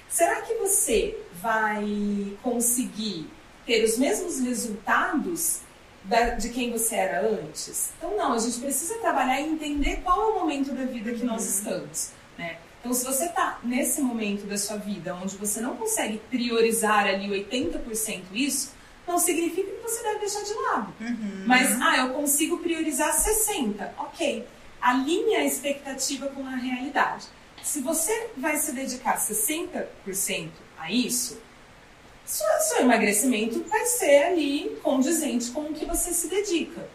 Será 0.09 0.41
que 0.41 0.53
você 0.55 1.17
vai 1.41 2.33
conseguir 2.41 3.29
ter 3.65 3.83
os 3.83 3.97
mesmos 3.97 4.39
resultados 4.39 5.59
da- 6.07 6.29
de 6.31 6.49
quem 6.49 6.71
você 6.71 6.95
era 6.95 7.21
antes? 7.27 7.91
Então, 7.97 8.15
não, 8.17 8.33
a 8.33 8.39
gente 8.39 8.59
precisa 8.59 8.95
trabalhar 8.99 9.39
e 9.41 9.49
entender 9.49 10.01
qual 10.03 10.21
é 10.21 10.25
o 10.33 10.39
momento 10.39 10.71
da 10.73 10.85
vida 10.85 11.11
que 11.13 11.23
nós 11.23 11.45
estamos, 11.45 12.09
né? 12.37 12.57
Então, 12.79 12.93
se 12.93 13.03
você 13.05 13.25
está 13.25 13.59
nesse 13.63 14.01
momento 14.01 14.45
da 14.47 14.57
sua 14.57 14.77
vida 14.77 15.13
onde 15.15 15.35
você 15.35 15.59
não 15.59 15.75
consegue 15.75 16.17
priorizar 16.29 17.05
ali 17.05 17.27
80% 17.29 18.23
isso, 18.33 18.71
não 19.07 19.17
significa 19.17 19.69
que 19.71 19.81
você 19.81 20.03
deve 20.03 20.19
deixar 20.19 20.43
de 20.43 20.53
lado. 20.53 20.93
Uhum. 21.01 21.43
Mas, 21.45 21.81
ah, 21.81 21.97
eu 21.97 22.13
consigo 22.13 22.57
priorizar 22.59 23.13
60. 23.13 23.93
Ok. 23.97 24.45
Alinhe 24.81 25.35
a 25.35 25.45
expectativa 25.45 26.27
com 26.27 26.45
a 26.45 26.55
realidade. 26.55 27.25
Se 27.63 27.81
você 27.81 28.29
vai 28.37 28.55
se 28.57 28.71
dedicar 28.73 29.17
60% 29.17 30.49
a 30.77 30.91
isso, 30.91 31.41
sua- 32.27 32.59
seu 32.59 32.81
emagrecimento 32.81 33.63
vai 33.67 33.85
ser 33.85 34.23
ali 34.25 34.77
condizente 34.83 35.49
com 35.51 35.61
o 35.61 35.73
que 35.73 35.85
você 35.85 36.13
se 36.13 36.27
dedica. 36.27 36.87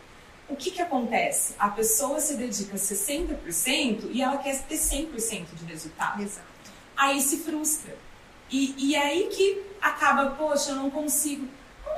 O 0.48 0.54
que, 0.54 0.70
que 0.70 0.82
acontece? 0.82 1.54
A 1.58 1.68
pessoa 1.68 2.20
se 2.20 2.34
dedica 2.36 2.76
60% 2.76 4.10
e 4.10 4.20
ela 4.22 4.36
quer 4.36 4.60
ter 4.64 4.76
100% 4.76 5.54
de 5.54 5.64
resultado 5.64 6.22
Exato. 6.22 6.46
aí 6.96 7.20
se 7.20 7.38
frustra. 7.38 7.96
E, 8.50 8.74
e 8.90 8.94
aí 8.96 9.28
que 9.28 9.62
acaba, 9.80 10.30
poxa, 10.32 10.70
eu 10.72 10.76
não 10.76 10.90
consigo. 10.90 11.48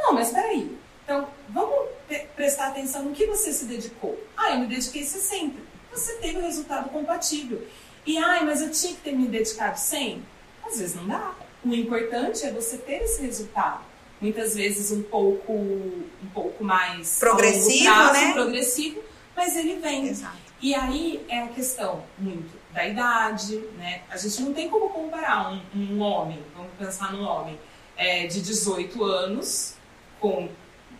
Não, 0.03 0.12
mas 0.12 0.31
peraí. 0.31 0.79
Então, 1.03 1.29
vamos 1.49 1.88
prestar 2.37 2.68
atenção 2.68 3.03
no 3.03 3.12
que 3.12 3.27
você 3.27 3.53
se 3.53 3.64
dedicou. 3.64 4.16
Ah, 4.37 4.53
eu 4.53 4.61
me 4.61 4.66
dediquei 4.68 5.05
60. 5.05 5.57
Você 5.90 6.14
teve 6.14 6.38
o 6.38 6.42
resultado 6.42 6.88
compatível. 6.90 7.66
E, 8.07 8.16
ai, 8.18 8.44
mas 8.44 8.61
eu 8.61 8.70
tinha 8.70 8.94
que 8.94 9.01
ter 9.01 9.12
me 9.12 9.27
dedicado 9.27 9.79
100? 9.79 10.23
Às 10.64 10.79
vezes 10.79 10.94
não 10.94 11.09
dá. 11.09 11.35
O 11.64 11.74
importante 11.74 12.44
é 12.44 12.50
você 12.50 12.77
ter 12.79 13.03
esse 13.03 13.22
resultado. 13.22 13.81
Muitas 14.20 14.55
vezes 14.55 14.90
um 14.92 15.03
pouco, 15.03 15.53
um 15.53 16.31
pouco 16.33 16.62
mais 16.62 17.18
Progressivo, 17.18 17.85
prazo, 17.85 18.12
né? 18.12 18.33
Progressivo, 18.33 19.03
mas 19.37 19.57
ele 19.57 19.77
vem. 19.77 20.09
Exato. 20.09 20.37
E 20.62 20.74
aí 20.74 21.24
é 21.29 21.42
a 21.42 21.48
questão 21.48 22.03
muito 22.18 22.50
da 22.72 22.87
idade, 22.87 23.57
né? 23.77 24.03
A 24.11 24.16
gente 24.16 24.42
não 24.42 24.53
tem 24.53 24.68
como 24.68 24.88
comparar 24.90 25.53
um, 25.53 25.61
um 25.74 26.00
homem, 26.00 26.38
vamos 26.57 26.72
pensar 26.79 27.12
num 27.12 27.24
homem 27.24 27.59
é, 27.96 28.27
de 28.27 28.40
18 28.40 29.03
anos, 29.05 29.74
com 30.20 30.48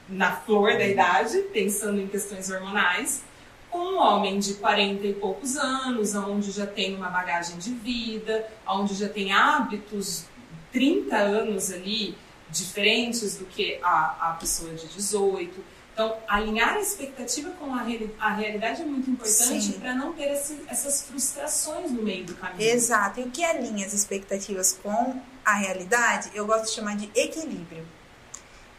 na 0.09 0.37
flor 0.37 0.77
da 0.77 0.87
idade, 0.87 1.39
pensando 1.53 2.01
em 2.01 2.07
questões 2.07 2.51
hormonais, 2.51 3.23
com 3.71 3.79
um 3.79 3.99
homem 3.99 4.39
de 4.39 4.55
40 4.55 5.07
e 5.07 5.15
poucos 5.15 5.57
anos, 5.57 6.15
onde 6.15 6.51
já 6.51 6.67
tem 6.67 6.95
uma 6.95 7.09
bagagem 7.09 7.59
de 7.59 7.73
vida, 7.73 8.47
onde 8.67 8.95
já 8.95 9.09
tem 9.09 9.33
hábitos 9.33 10.27
30 10.75 11.17
anos 11.17 11.73
ali 11.73 12.15
diferentes 12.51 13.37
do 13.39 13.47
que 13.47 13.79
a, 13.83 14.31
a 14.33 14.37
pessoa 14.39 14.73
de 14.75 14.87
18. 14.89 15.73
Então, 15.93 16.17
alinhar 16.27 16.75
a 16.75 16.81
expectativa 16.81 17.51
com 17.53 17.73
a, 17.73 17.83
reali- 17.83 18.13
a 18.19 18.35
realidade 18.35 18.83
é 18.83 18.85
muito 18.85 19.09
importante 19.09 19.73
para 19.79 19.95
não 19.95 20.13
ter 20.13 20.33
esse- 20.33 20.61
essas 20.69 21.03
frustrações 21.03 21.91
no 21.93 22.03
meio 22.03 22.25
do 22.25 22.35
caminho. 22.35 22.69
Exato. 22.69 23.21
E 23.21 23.23
o 23.23 23.31
que 23.31 23.45
alinha 23.45 23.87
as 23.87 23.93
expectativas 23.95 24.77
com 24.83 25.21
a 25.45 25.55
realidade, 25.55 26.31
eu 26.35 26.45
gosto 26.47 26.65
de 26.67 26.73
chamar 26.73 26.97
de 26.97 27.09
equilíbrio. 27.15 27.87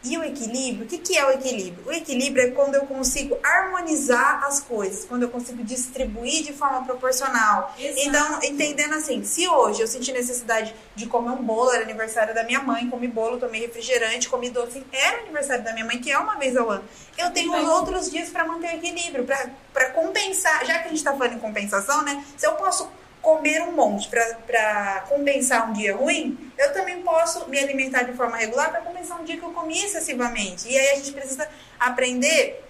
E 0.06 0.16
o 0.16 0.22
equilíbrio, 0.22 0.84
o 0.84 0.88
que, 0.88 0.98
que 0.98 1.18
é 1.18 1.26
o 1.26 1.30
equilíbrio? 1.32 1.84
O 1.84 1.92
equilíbrio 1.92 2.46
é 2.46 2.50
quando 2.52 2.76
eu 2.76 2.82
consigo 2.82 3.36
harmonizar 3.42 4.44
as 4.44 4.60
coisas, 4.60 5.04
quando 5.04 5.24
eu 5.24 5.28
consigo 5.28 5.64
distribuir 5.64 6.44
de 6.44 6.52
forma 6.52 6.84
proporcional. 6.84 7.74
Exato. 7.76 8.08
Então, 8.08 8.38
entendendo 8.44 8.94
assim, 8.94 9.24
se 9.24 9.48
hoje 9.48 9.80
eu 9.80 9.88
senti 9.88 10.12
necessidade 10.12 10.72
de 10.94 11.06
comer 11.06 11.30
um 11.30 11.42
bolo, 11.42 11.72
era 11.72 11.82
aniversário 11.82 12.32
da 12.32 12.44
minha 12.44 12.62
mãe, 12.62 12.88
comi 12.88 13.08
bolo, 13.08 13.36
tomei 13.36 13.62
refrigerante, 13.62 14.28
comi 14.28 14.48
doce, 14.48 14.84
era 14.92 15.22
aniversário 15.22 15.64
da 15.64 15.72
minha 15.72 15.84
mãe, 15.84 15.98
que 15.98 16.12
é 16.12 16.18
uma 16.18 16.36
vez 16.36 16.56
ao 16.56 16.70
ano. 16.70 16.84
Eu 17.18 17.32
tenho 17.32 17.52
os 17.52 17.68
outros 17.68 18.08
dias 18.08 18.28
para 18.28 18.44
manter 18.44 18.74
o 18.74 18.76
equilíbrio, 18.76 19.26
para 19.72 19.90
compensar. 19.90 20.64
Já 20.64 20.78
que 20.78 20.86
a 20.86 20.90
gente 20.90 21.02
tá 21.02 21.12
falando 21.16 21.34
em 21.34 21.40
compensação, 21.40 22.02
né? 22.02 22.24
Se 22.36 22.46
eu 22.46 22.52
posso 22.52 22.88
comer 23.26 23.60
um 23.62 23.72
monte 23.72 24.08
para 24.08 25.04
compensar 25.08 25.68
um 25.68 25.72
dia 25.72 25.96
ruim, 25.96 26.52
eu 26.56 26.72
também 26.72 27.02
posso 27.02 27.48
me 27.48 27.58
alimentar 27.58 28.04
de 28.04 28.12
forma 28.12 28.36
regular 28.36 28.70
para 28.70 28.80
compensar 28.82 29.20
um 29.20 29.24
dia 29.24 29.36
que 29.36 29.42
eu 29.42 29.50
comi 29.50 29.76
excessivamente. 29.84 30.68
E 30.68 30.78
aí 30.78 30.90
a 30.90 30.94
gente 30.94 31.10
precisa 31.10 31.48
aprender 31.76 32.64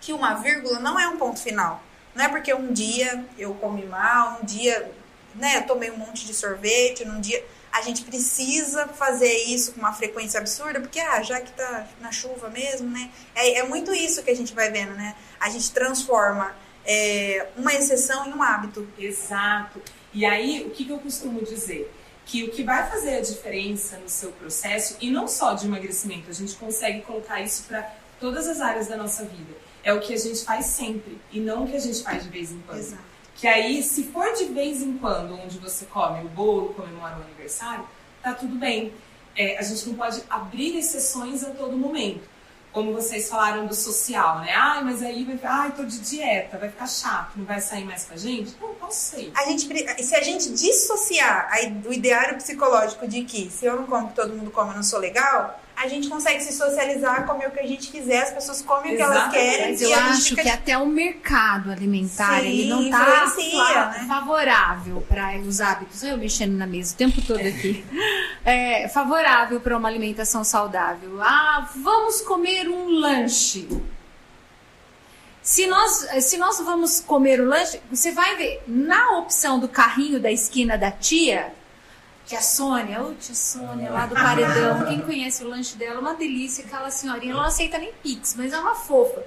que 0.00 0.12
uma 0.12 0.34
vírgula 0.34 0.80
não 0.80 0.98
é 0.98 1.06
um 1.06 1.16
ponto 1.16 1.40
final. 1.40 1.80
Não 2.12 2.24
é 2.24 2.28
porque 2.28 2.52
um 2.52 2.72
dia 2.72 3.24
eu 3.38 3.54
comi 3.54 3.86
mal, 3.86 4.40
um 4.42 4.44
dia 4.44 4.90
né, 5.36 5.58
eu 5.58 5.62
tomei 5.62 5.92
um 5.92 5.96
monte 5.96 6.26
de 6.26 6.34
sorvete, 6.34 7.04
num 7.04 7.20
dia. 7.20 7.44
A 7.70 7.80
gente 7.82 8.02
precisa 8.02 8.88
fazer 8.88 9.32
isso 9.44 9.74
com 9.74 9.78
uma 9.78 9.92
frequência 9.92 10.40
absurda, 10.40 10.80
porque 10.80 10.98
ah, 10.98 11.22
já 11.22 11.40
que 11.40 11.52
tá 11.52 11.86
na 12.00 12.10
chuva 12.10 12.48
mesmo, 12.48 12.90
né? 12.90 13.12
É, 13.32 13.58
é 13.58 13.62
muito 13.62 13.94
isso 13.94 14.24
que 14.24 14.30
a 14.32 14.34
gente 14.34 14.52
vai 14.54 14.72
vendo, 14.72 14.92
né? 14.94 15.14
A 15.38 15.48
gente 15.48 15.70
transforma 15.70 16.52
é, 16.84 17.46
uma 17.56 17.72
exceção 17.72 18.26
em 18.26 18.32
um 18.32 18.42
hábito. 18.42 18.88
Exato. 18.98 19.80
E 20.12 20.24
aí, 20.24 20.64
o 20.66 20.70
que, 20.70 20.84
que 20.84 20.90
eu 20.90 20.98
costumo 20.98 21.42
dizer? 21.42 21.92
Que 22.26 22.44
o 22.44 22.50
que 22.50 22.62
vai 22.62 22.88
fazer 22.88 23.16
a 23.16 23.20
diferença 23.20 23.96
no 23.98 24.08
seu 24.08 24.32
processo, 24.32 24.96
e 25.00 25.10
não 25.10 25.26
só 25.26 25.54
de 25.54 25.66
emagrecimento, 25.66 26.30
a 26.30 26.32
gente 26.32 26.54
consegue 26.56 27.02
colocar 27.02 27.40
isso 27.40 27.64
para 27.64 27.82
todas 28.18 28.46
as 28.46 28.60
áreas 28.60 28.88
da 28.88 28.96
nossa 28.96 29.24
vida, 29.24 29.52
é 29.82 29.92
o 29.92 30.00
que 30.00 30.12
a 30.12 30.18
gente 30.18 30.44
faz 30.44 30.66
sempre 30.66 31.18
e 31.32 31.40
não 31.40 31.64
o 31.64 31.68
que 31.68 31.76
a 31.76 31.80
gente 31.80 32.02
faz 32.02 32.22
de 32.22 32.28
vez 32.28 32.52
em 32.52 32.60
quando. 32.60 32.78
Exato. 32.78 33.02
Que 33.36 33.46
aí, 33.46 33.82
se 33.82 34.04
for 34.04 34.32
de 34.34 34.44
vez 34.46 34.82
em 34.82 34.98
quando, 34.98 35.34
onde 35.34 35.58
você 35.58 35.86
come 35.86 36.22
o 36.24 36.28
bolo, 36.28 36.74
comemora 36.74 37.16
o 37.18 37.22
aniversário, 37.22 37.86
tá 38.22 38.34
tudo 38.34 38.54
bem. 38.56 38.92
É, 39.34 39.56
a 39.56 39.62
gente 39.62 39.88
não 39.88 39.94
pode 39.94 40.22
abrir 40.28 40.76
exceções 40.76 41.42
a 41.42 41.50
todo 41.50 41.76
momento. 41.76 42.28
Como 42.72 42.92
vocês 42.92 43.28
falaram 43.28 43.66
do 43.66 43.74
social, 43.74 44.40
né? 44.40 44.52
Ai, 44.54 44.84
mas 44.84 45.02
aí 45.02 45.24
vai 45.24 45.38
ai, 45.42 45.72
tô 45.72 45.84
de 45.84 45.98
dieta, 45.98 46.56
vai 46.56 46.68
ficar 46.68 46.86
chato, 46.86 47.32
não 47.36 47.44
vai 47.44 47.60
sair 47.60 47.84
mais 47.84 48.04
com 48.04 48.14
a 48.14 48.16
gente? 48.16 48.56
Não, 48.60 48.74
posso 48.74 49.10
sair. 49.10 49.32
A 49.34 49.44
gente, 49.46 50.04
se 50.04 50.14
a 50.14 50.22
gente 50.22 50.50
dissociar 50.52 51.50
do 51.82 51.92
ideário 51.92 52.36
psicológico 52.36 53.08
de 53.08 53.24
que 53.24 53.50
se 53.50 53.66
eu 53.66 53.76
não 53.76 53.86
como 53.86 54.08
o 54.08 54.12
todo 54.12 54.34
mundo 54.34 54.50
come, 54.50 54.70
eu 54.70 54.76
não 54.76 54.82
sou 54.82 54.98
legal, 54.98 55.60
a 55.82 55.88
gente 55.88 56.08
consegue 56.08 56.40
se 56.42 56.52
socializar, 56.52 57.24
comer 57.26 57.48
o 57.48 57.50
que 57.50 57.60
a 57.60 57.66
gente 57.66 57.90
quiser, 57.90 58.22
as 58.24 58.32
pessoas 58.32 58.60
comem 58.60 58.92
o 58.92 58.96
que 58.96 59.02
elas 59.02 59.30
querem 59.30 59.70
Mas 59.70 59.80
e 59.80 59.84
eu 59.84 59.98
acho 59.98 60.22
fica 60.28 60.42
que 60.42 60.48
até 60.50 60.76
o 60.76 60.84
mercado 60.84 61.72
alimentar 61.72 62.40
Sim, 62.40 62.46
ele 62.48 62.68
não 62.68 62.90
tá 62.90 63.26
fa- 63.26 63.90
né? 63.98 64.04
favorável 64.06 65.00
para 65.08 65.38
os 65.38 65.60
hábitos. 65.60 66.02
Eu 66.02 66.18
mexendo 66.18 66.52
na 66.56 66.66
mesa 66.66 66.92
o 66.94 66.96
tempo 66.96 67.22
todo 67.22 67.40
aqui. 67.40 67.84
É, 68.42 68.88
favorável 68.88 69.60
para 69.60 69.76
uma 69.76 69.86
alimentação 69.86 70.42
saudável. 70.42 71.20
Ah, 71.22 71.68
vamos 71.76 72.22
comer 72.22 72.68
um 72.70 72.88
lanche. 72.98 73.68
Se 75.42 75.66
nós, 75.66 76.06
se 76.24 76.36
nós 76.38 76.58
vamos 76.60 77.00
comer 77.00 77.40
o 77.40 77.46
lanche, 77.46 77.80
você 77.90 78.12
vai 78.12 78.36
ver 78.36 78.62
na 78.66 79.18
opção 79.18 79.58
do 79.58 79.68
carrinho 79.68 80.18
da 80.18 80.30
esquina 80.32 80.76
da 80.78 80.90
tia, 80.90 81.52
tia 82.30 82.40
Sônia, 82.40 83.02
ô 83.02 83.12
tia 83.14 83.34
Sônia 83.34 83.90
lá 83.90 84.06
do 84.06 84.14
Paredão, 84.14 84.86
quem 84.86 85.00
conhece 85.00 85.42
o 85.42 85.48
lanche 85.48 85.76
dela, 85.76 85.98
uma 86.00 86.14
delícia, 86.14 86.64
aquela 86.64 86.88
senhorinha, 86.88 87.32
ela 87.32 87.42
não 87.42 87.48
aceita 87.48 87.76
nem 87.76 87.92
pix, 87.92 88.36
mas 88.36 88.52
é 88.52 88.58
uma 88.58 88.76
fofa. 88.76 89.20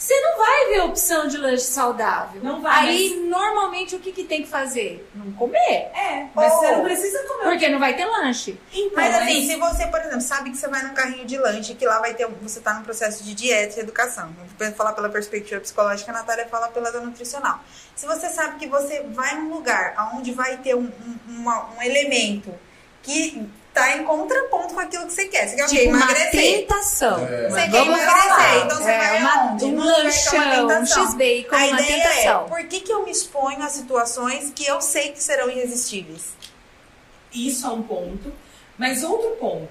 Você 0.00 0.18
não 0.18 0.38
vai 0.38 0.66
ver 0.68 0.80
a 0.80 0.84
opção 0.86 1.28
de 1.28 1.36
lanche 1.36 1.64
saudável. 1.64 2.42
Não 2.42 2.62
vai, 2.62 2.88
Aí, 2.88 3.20
normalmente, 3.28 3.94
o 3.94 3.98
que, 3.98 4.10
que 4.12 4.24
tem 4.24 4.42
que 4.42 4.48
fazer? 4.48 5.06
Não 5.14 5.30
comer. 5.32 5.90
É, 5.94 6.26
mas 6.34 6.50
Oh. 6.54 6.56
você 6.56 6.72
não 6.72 6.82
precisa 6.84 7.22
comer. 7.24 7.42
Porque 7.50 7.68
não 7.68 7.78
vai 7.78 7.94
ter 7.94 8.06
lanche. 8.06 8.58
Então, 8.72 8.92
Mas 8.96 9.14
assim, 9.14 9.46
se 9.46 9.56
você, 9.56 9.86
por 9.88 10.00
exemplo, 10.00 10.22
sabe 10.22 10.50
que 10.52 10.56
você 10.56 10.68
vai 10.68 10.82
num 10.84 10.94
carrinho 10.94 11.26
de 11.26 11.36
lanche, 11.36 11.74
que 11.74 11.84
lá 11.84 11.98
vai 11.98 12.14
ter, 12.14 12.26
você 12.26 12.60
tá 12.60 12.72
num 12.72 12.82
processo 12.82 13.22
de 13.22 13.34
dieta 13.34 13.76
e 13.78 13.82
educação. 13.82 14.34
Vou 14.58 14.72
falar 14.72 14.94
pela 14.94 15.10
perspectiva 15.10 15.60
psicológica, 15.60 16.10
a 16.10 16.14
Natália 16.14 16.48
fala 16.48 16.68
pela 16.68 16.90
da 16.90 17.00
nutricional. 17.00 17.60
Se 17.94 18.06
você 18.06 18.30
sabe 18.30 18.58
que 18.58 18.66
você 18.66 19.02
vai 19.10 19.34
num 19.36 19.52
lugar 19.52 19.94
onde 20.14 20.32
vai 20.32 20.56
ter 20.56 20.74
um, 20.74 20.84
um, 20.90 21.18
uma- 21.28 21.74
um 21.76 21.82
elemento 21.82 22.54
que 23.02 23.46
tá 23.72 23.96
em 23.96 24.04
contraponto 24.04 24.74
com 24.74 24.80
aquilo 24.80 25.06
que 25.06 25.12
você 25.12 25.26
quer. 25.28 25.48
Você 25.48 25.56
quer 25.56 25.66
tipo 25.68 25.88
uma 25.90 25.96
Emagrecer. 26.04 26.30
tentação. 26.66 27.26
É. 27.26 27.48
Você 27.48 27.60
quer 27.62 27.70
Vamos 27.70 27.98
emagrecer, 28.00 28.28
falar. 28.28 28.64
então 28.64 28.76
você 28.78 28.90
É, 28.90 28.98
vai 28.98 29.18
uma-? 29.20 29.52
Um 29.52 29.58
é 29.60 29.64
uma 29.64 29.84
lanchão, 29.98 30.64
um 30.64 30.68
tentação. 30.68 31.04
x-bacon, 31.06 31.54
A 31.54 31.58
uma 31.58 31.80
ideia 31.80 32.02
tentação. 32.02 32.44
é, 32.44 32.48
por 32.48 32.62
que, 32.64 32.80
que 32.80 32.92
eu 32.92 33.04
me 33.04 33.10
exponho 33.10 33.62
a 33.62 33.68
situações 33.68 34.52
que 34.54 34.66
eu 34.66 34.80
sei 34.80 35.12
que 35.12 35.22
serão 35.22 35.48
irresistíveis? 35.50 36.32
Isso 37.32 37.66
é 37.66 37.70
um 37.70 37.82
ponto. 37.82 38.32
Mas 38.76 39.04
outro 39.04 39.30
ponto. 39.36 39.68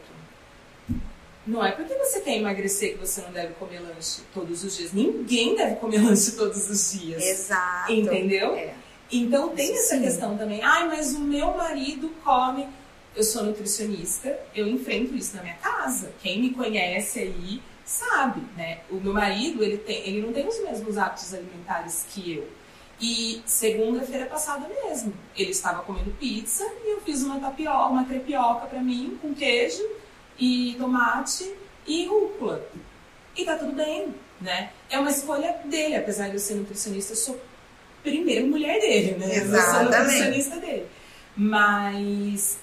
Não 1.46 1.66
é 1.66 1.72
porque 1.72 1.94
você 1.96 2.20
quer 2.20 2.38
emagrecer 2.38 2.94
que 2.94 3.00
você 3.06 3.22
não 3.22 3.32
deve 3.32 3.54
comer 3.56 3.80
lanche 3.80 4.22
todos 4.34 4.64
os 4.64 4.78
dias. 4.78 4.94
Ninguém 4.94 5.56
deve 5.56 5.76
comer 5.78 5.98
lanche 6.06 6.32
todos 6.34 6.70
os 6.70 6.92
dias. 6.92 7.24
Exato. 7.24 7.92
Entendeu? 7.92 8.54
É. 8.56 8.74
Então 9.12 9.50
tem 9.50 9.66
Isso 9.74 9.82
essa 9.86 9.96
sim. 9.96 10.02
questão 10.04 10.38
também. 10.38 10.62
Ai, 10.64 10.88
mas 10.88 11.14
o 11.16 11.20
meu 11.20 11.58
marido 11.58 12.10
come. 12.24 12.68
Eu 13.15 13.24
sou 13.24 13.43
nutricionista, 13.43 14.39
eu 14.56 14.67
enfrento 14.67 15.15
isso 15.15 15.36
na 15.36 15.41
minha 15.41 15.56
casa. 15.56 16.13
Quem 16.22 16.41
me 16.41 16.52
conhece 16.52 17.19
aí 17.19 17.62
sabe, 17.89 18.41
né? 18.56 18.82
O 18.89 18.95
meu 18.95 19.13
marido, 19.13 19.63
ele, 19.63 19.78
tem, 19.78 20.08
ele 20.08 20.22
não 20.22 20.32
tem 20.32 20.48
os 20.48 20.62
mesmos 20.63 20.98
hábitos 20.98 21.34
alimentares 21.34 22.06
que 22.10 22.34
eu. 22.34 22.48
E 23.02 23.41
segunda-feira 23.45 24.26
passada 24.26 24.67
mesmo, 24.67 25.13
ele 25.36 25.52
estava 25.52 25.82
comendo 25.84 26.12
pizza 26.19 26.65
e 26.86 26.91
eu 26.91 27.02
fiz 27.02 27.24
uma 27.24 27.39
tapioca, 27.39 27.86
uma 27.88 28.06
crepioca 28.06 28.67
pra 28.67 28.82
mim 28.82 29.17
com 29.22 29.34
queijo 29.34 29.84
e 30.38 30.76
tomate 30.78 31.52
e 31.88 32.06
rúcula. 32.06 32.63
E 33.36 33.45
tá 33.45 33.56
tudo 33.56 33.72
bem, 33.72 34.13
né? 34.39 34.72
É 34.89 35.00
uma 35.00 35.10
escolha 35.10 35.60
dele, 35.65 35.95
apesar 35.95 36.28
de 36.28 36.34
eu 36.36 36.39
ser 36.39 36.56
nutricionista, 36.56 37.13
eu 37.13 37.17
sou 37.17 37.41
primeiro 38.04 38.48
mulher 38.48 38.80
dele, 38.80 39.15
né? 39.17 39.26
Eu 39.28 39.45
sou 39.48 39.56
Exatamente. 39.56 39.95
nutricionista 39.95 40.58
dele. 40.58 40.86
Mas 41.38 42.60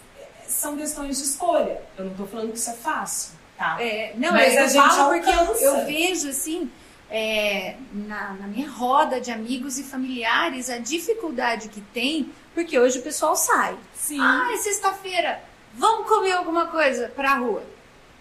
são 0.48 0.76
questões 0.76 1.18
de 1.18 1.24
escolha. 1.24 1.80
Eu 1.96 2.06
não 2.06 2.14
tô 2.14 2.26
falando 2.26 2.52
que 2.52 2.58
isso 2.58 2.70
é 2.70 2.74
fácil, 2.74 3.32
tá? 3.56 3.76
É, 3.80 4.12
não, 4.16 4.32
Mas 4.32 4.54
eu, 4.54 4.60
a 4.60 4.62
eu 4.64 4.68
gente 4.68 4.88
falo 4.96 5.12
porque 5.12 5.30
eu, 5.30 5.38
alcança. 5.40 5.64
eu 5.64 5.86
vejo 5.86 6.28
assim, 6.28 6.70
é, 7.10 7.76
na, 7.92 8.34
na 8.34 8.46
minha 8.46 8.68
roda 8.70 9.20
de 9.20 9.30
amigos 9.30 9.78
e 9.78 9.82
familiares, 9.84 10.68
a 10.70 10.78
dificuldade 10.78 11.68
que 11.68 11.80
tem, 11.80 12.32
porque 12.54 12.78
hoje 12.78 12.98
o 12.98 13.02
pessoal 13.02 13.36
sai. 13.36 13.76
Sim. 13.94 14.18
Ah, 14.20 14.50
é 14.52 14.56
sexta-feira, 14.56 15.40
vamos 15.74 16.08
comer 16.08 16.32
alguma 16.32 16.66
coisa 16.66 17.08
pra 17.14 17.34
rua. 17.34 17.62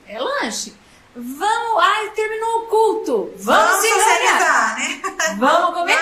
É 0.08 0.20
lanche. 0.20 0.74
Vamos, 1.16 1.82
ai, 1.82 2.10
terminou 2.10 2.64
o 2.64 2.68
culto. 2.68 3.34
Vamos, 3.38 3.46
Vamos 3.70 3.82
se 3.82 3.88
socializar, 3.94 4.78
né? 4.78 5.02
Vamos 5.40 5.74
comer. 5.80 5.98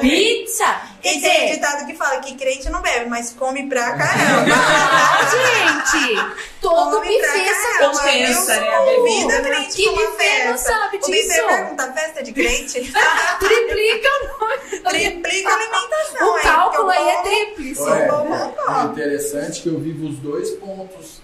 Pizza. 0.00 0.64
Quer 1.02 1.16
E 1.16 1.20
tem 1.20 1.48
um 1.48 1.52
ditado 1.54 1.86
que 1.86 1.94
fala 1.94 2.20
que 2.20 2.34
crente 2.36 2.68
não 2.70 2.82
bebe, 2.82 3.08
mas 3.08 3.32
come 3.32 3.66
pra 3.68 3.96
caramba. 3.96 4.52
ah, 4.54 5.30
gente, 5.30 6.16
todo 6.60 6.96
Come 6.96 7.06
buffet 7.18 7.20
caramba, 7.20 7.94
sabe? 7.94 7.96
Compensa, 7.96 8.60
né, 8.60 8.68
a 8.68 8.84
bebida. 8.84 9.42
Crente 9.42 9.76
Que 9.76 9.84
com 9.86 9.92
uma 9.92 10.10
buffet 10.10 10.44
não 10.44 10.52
festa. 10.52 10.72
sabe 10.72 10.96
O 10.96 11.00
buffet 11.00 11.12
disso? 11.22 11.46
pergunta, 11.46 11.92
festa 11.92 12.22
de 12.22 12.32
crente? 12.32 12.92
Triplica 13.40 14.08
o. 14.22 14.88
Triplica 14.90 15.48
a 15.48 15.54
alimentação. 15.54 16.36
O 16.36 16.42
cálculo 16.42 16.90
aí 16.90 17.08
é 17.08 17.22
tríplice. 17.22 17.82
É, 17.88 18.08
bom, 18.08 18.26
bom, 18.28 18.34
é, 18.34 18.66
bom. 18.66 18.80
é 18.80 18.84
interessante 18.92 19.62
que 19.62 19.68
eu 19.68 19.78
vivo 19.78 20.06
os 20.08 20.18
dois 20.18 20.50
pontos. 20.50 21.22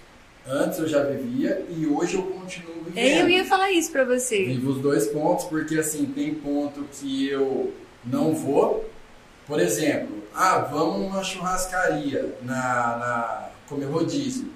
Antes 0.49 0.79
eu 0.79 0.87
já 0.87 1.03
vivia 1.03 1.65
e 1.69 1.85
hoje 1.85 2.15
eu 2.15 2.23
continuo 2.23 2.81
vivendo. 2.85 2.97
É, 2.97 3.21
Eu 3.21 3.29
ia 3.29 3.43
falar 3.45 3.69
isso 3.71 3.91
pra 3.91 4.05
você. 4.05 4.45
Vivo 4.45 4.71
os 4.71 4.81
dois 4.81 5.05
pontos, 5.07 5.43
porque 5.45 5.77
assim, 5.77 6.05
tem 6.05 6.33
ponto 6.33 6.87
que 6.93 7.29
eu 7.29 7.73
não 8.09 8.33
vou. 8.33 8.89
Por 9.45 9.59
exemplo, 9.59 10.23
ah, 10.35 10.59
vamos 10.71 10.99
numa 10.99 11.23
churrascaria 11.23 12.35
na, 12.41 12.53
na 12.97 13.49
comer 13.69 13.85
rodízio. 13.85 14.51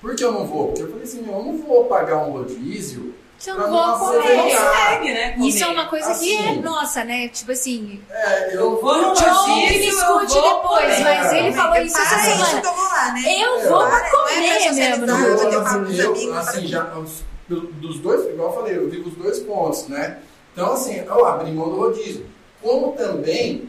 Por 0.00 0.14
que 0.16 0.24
eu 0.24 0.32
não 0.32 0.46
vou? 0.46 0.68
Porque 0.68 0.82
eu 0.82 0.88
falei 0.88 1.04
assim, 1.04 1.18
eu 1.26 1.32
não 1.32 1.56
vou 1.58 1.84
pagar 1.84 2.18
um 2.18 2.32
rodízio. 2.32 3.14
Que 3.38 3.50
eu 3.50 3.58
não 3.58 3.70
vou 3.70 3.98
comer. 4.12 4.36
Consegue, 4.36 5.12
né? 5.14 5.30
comer. 5.32 5.48
Isso 5.48 5.64
é 5.64 5.66
uma 5.68 5.86
coisa 5.86 6.14
que 6.14 6.36
é 6.36 6.50
Assim. 6.50 6.60
nossa, 6.60 7.04
né? 7.04 7.28
Tipo 7.28 7.52
assim, 7.52 8.00
É, 8.10 8.54
Eu 8.56 8.80
vou 8.80 8.96
no 8.98 9.14
John 9.14 9.58
eu 9.58 9.68
discute 9.80 10.34
vou 10.34 10.54
depois, 10.62 10.96
comer. 10.96 11.02
mas 11.04 11.32
ele 11.32 11.48
É. 11.48 11.52
falou 11.52 11.76
isso 11.82 11.98
essa 11.98 12.18
semana. 12.18 12.58
eu 12.64 12.74
vou 12.74 12.84
lá, 12.84 13.12
né? 13.12 13.22
Eu 13.42 13.58
É. 13.60 13.68
vou 13.68 13.78
Para, 13.80 13.90
pra 13.90 14.06
é 14.06 14.10
comer 14.10 14.40
mesmo 14.40 15.06
no 15.06 15.12
socializar, 15.12 15.24
eu, 15.24 15.50
eu, 15.52 15.66
amigos, 15.66 16.36
assim, 16.36 16.58
para- 16.60 16.68
já, 16.68 16.98
os- 16.98 17.22
dos 17.48 17.98
dois, 17.98 18.26
igual 18.28 18.48
eu 18.50 18.54
falei, 18.54 18.76
eu 18.76 18.88
vivo 18.90 19.08
os 19.08 19.14
dois 19.16 19.38
pontos, 19.40 19.88
né? 19.88 20.18
Então, 20.52 20.72
assim, 20.72 20.96
eu 20.98 21.26
abri 21.26 21.50
mão 21.52 21.68
do 21.70 21.76
rodízio. 21.76 22.26
Como 22.62 22.92
também, 22.92 23.68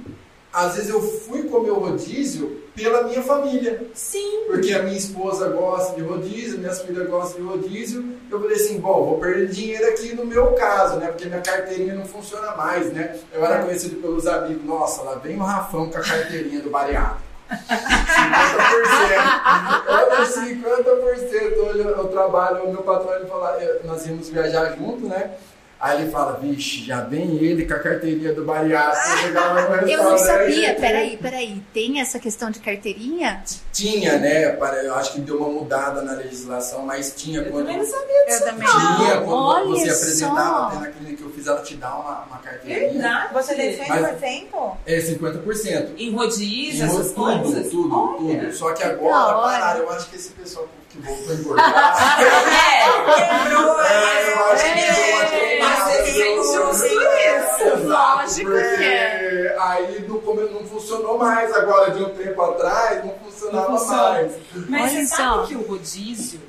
às 0.54 0.76
vezes 0.76 0.90
eu 0.90 1.02
fui 1.02 1.44
comer 1.44 1.72
o 1.72 1.80
rodízio 1.80 2.62
pela 2.76 3.04
minha 3.04 3.22
família. 3.24 3.82
Sim. 3.94 4.44
Porque 4.48 4.72
a 4.74 4.84
minha 4.84 4.98
esposa 4.98 5.50
gosta 5.50 5.96
de 5.96 6.02
rodízio, 6.02 6.60
minhas 6.60 6.82
filhas 6.82 7.10
gostam 7.10 7.42
de 7.42 7.48
rodízio. 7.48 8.18
Eu 8.30 8.40
falei 8.40 8.56
assim, 8.56 8.80
bom, 8.80 9.06
vou 9.06 9.20
perder 9.20 9.48
dinheiro 9.48 9.88
aqui 9.88 10.14
no 10.14 10.26
meu 10.26 10.54
caso, 10.54 10.98
né? 10.98 11.08
Porque 11.08 11.26
minha 11.26 11.42
carteirinha 11.42 11.96
não 11.96 12.06
funciona 12.06 12.56
mais, 12.56 12.92
né? 12.92 13.20
Eu 13.34 13.44
era 13.44 13.64
conhecido 13.64 13.96
pelos 13.98 14.28
amigos, 14.28 14.64
nossa, 14.64 15.02
lá 15.04 15.16
vem 15.16 15.38
o 15.38 15.44
Rafão 15.44 15.90
com 15.90 15.98
a 15.98 16.02
carteirinha 16.02 16.62
do 16.62 16.70
bariátrico. 16.70 17.34
50%. 17.50 17.58
Olha, 19.88 20.26
50%. 20.26 21.58
Hoje 21.58 21.80
eu, 21.80 22.08
trabalho, 22.08 22.64
o 22.66 22.72
meu 22.72 22.82
patrão, 22.84 23.16
ele 23.16 23.26
fala, 23.26 23.58
eh, 23.62 23.82
nós 23.84 24.06
íamos 24.06 24.30
viajar 24.30 24.76
junto, 24.78 25.08
né? 25.08 25.32
Aí 25.84 26.02
ele 26.02 26.12
fala, 26.12 26.40
vixe, 26.40 26.86
já 26.86 27.02
vem 27.02 27.36
ele 27.44 27.66
com 27.66 27.74
a 27.74 27.80
carteirinha 27.80 28.34
do 28.34 28.46
bariátrico. 28.46 29.28
Eu 29.28 29.82
no 29.82 29.84
Eu 29.92 30.04
não 30.12 30.18
sabia, 30.18 30.76
peraí, 30.76 31.18
peraí. 31.18 31.62
Tem 31.74 32.00
essa 32.00 32.18
questão 32.20 32.50
de 32.50 32.60
carteirinha? 32.60 33.44
tinha, 33.74 34.18
né? 34.18 34.56
Eu 34.86 34.96
acho 34.96 35.12
que 35.12 35.20
deu 35.20 35.40
uma 35.40 35.50
mudada 35.50 36.02
na 36.02 36.14
legislação, 36.14 36.86
mas 36.86 37.14
tinha 37.18 37.42
Eu 37.42 37.52
quando. 37.52 37.66
também 37.66 37.80
não 37.80 37.86
sabia 37.86 38.26
disso. 38.26 38.44
Eu 38.44 38.46
também 38.46 38.68
Tinha 38.68 39.18
quando 39.18 39.34
Olha 39.34 39.66
você 39.66 39.90
só. 39.90 39.96
apresentava 39.98 40.68
até 40.68 40.80
na 40.80 40.88
clínica 40.88 41.18
que 41.18 41.24
eu 41.24 41.30
fiz, 41.32 41.48
ela 41.48 41.62
te 41.62 41.76
dá 41.76 41.94
uma, 41.96 42.20
uma 42.28 42.38
carteirinha. 42.38 42.94
Verdade. 42.94 43.34
Você 43.34 43.56
tem 43.56 43.78
100%? 43.78 44.72
É 44.86 44.98
50%. 45.00 45.90
Em 45.98 46.12
rodízio, 46.16 46.86
essas 46.86 47.12
tudo, 47.12 47.42
coisas. 47.42 47.70
tudo, 47.70 47.94
Olha. 47.94 48.40
tudo. 48.40 48.54
Só 48.54 48.72
que 48.72 48.84
agora, 48.84 49.34
pararam, 49.34 49.82
eu 49.82 49.90
acho 49.90 50.10
que 50.10 50.16
esse 50.16 50.30
pessoal 50.30 50.66
que 50.94 51.00
voltou 51.00 51.32
a 51.32 51.36
engordar. 51.36 52.20
É. 52.54 53.44
Quebrou, 53.44 53.82
É, 53.82 54.34
eu 54.34 54.46
acho 54.46 54.64
que 54.64 54.80
É, 54.80 55.60
é 55.60 55.74
Lógico 57.76 58.52
porque 58.52 58.78
que 58.78 58.84
é. 58.84 59.58
Aí 59.60 60.06
não, 60.08 60.22
não 60.22 60.66
funcionou 60.68 61.18
mais 61.18 61.52
agora 61.54 61.92
de 61.92 62.04
um 62.04 62.10
tempo 62.10 62.42
atrás, 62.42 63.04
não 63.04 63.16
funcionava 63.16 63.72
não 63.72 63.88
mais. 63.88 64.32
Mas 64.70 64.82
Olha 64.82 64.90
você 64.90 65.06
sabe 65.08 65.48
que 65.48 65.56
o 65.56 65.62
rodízio, 65.68 66.42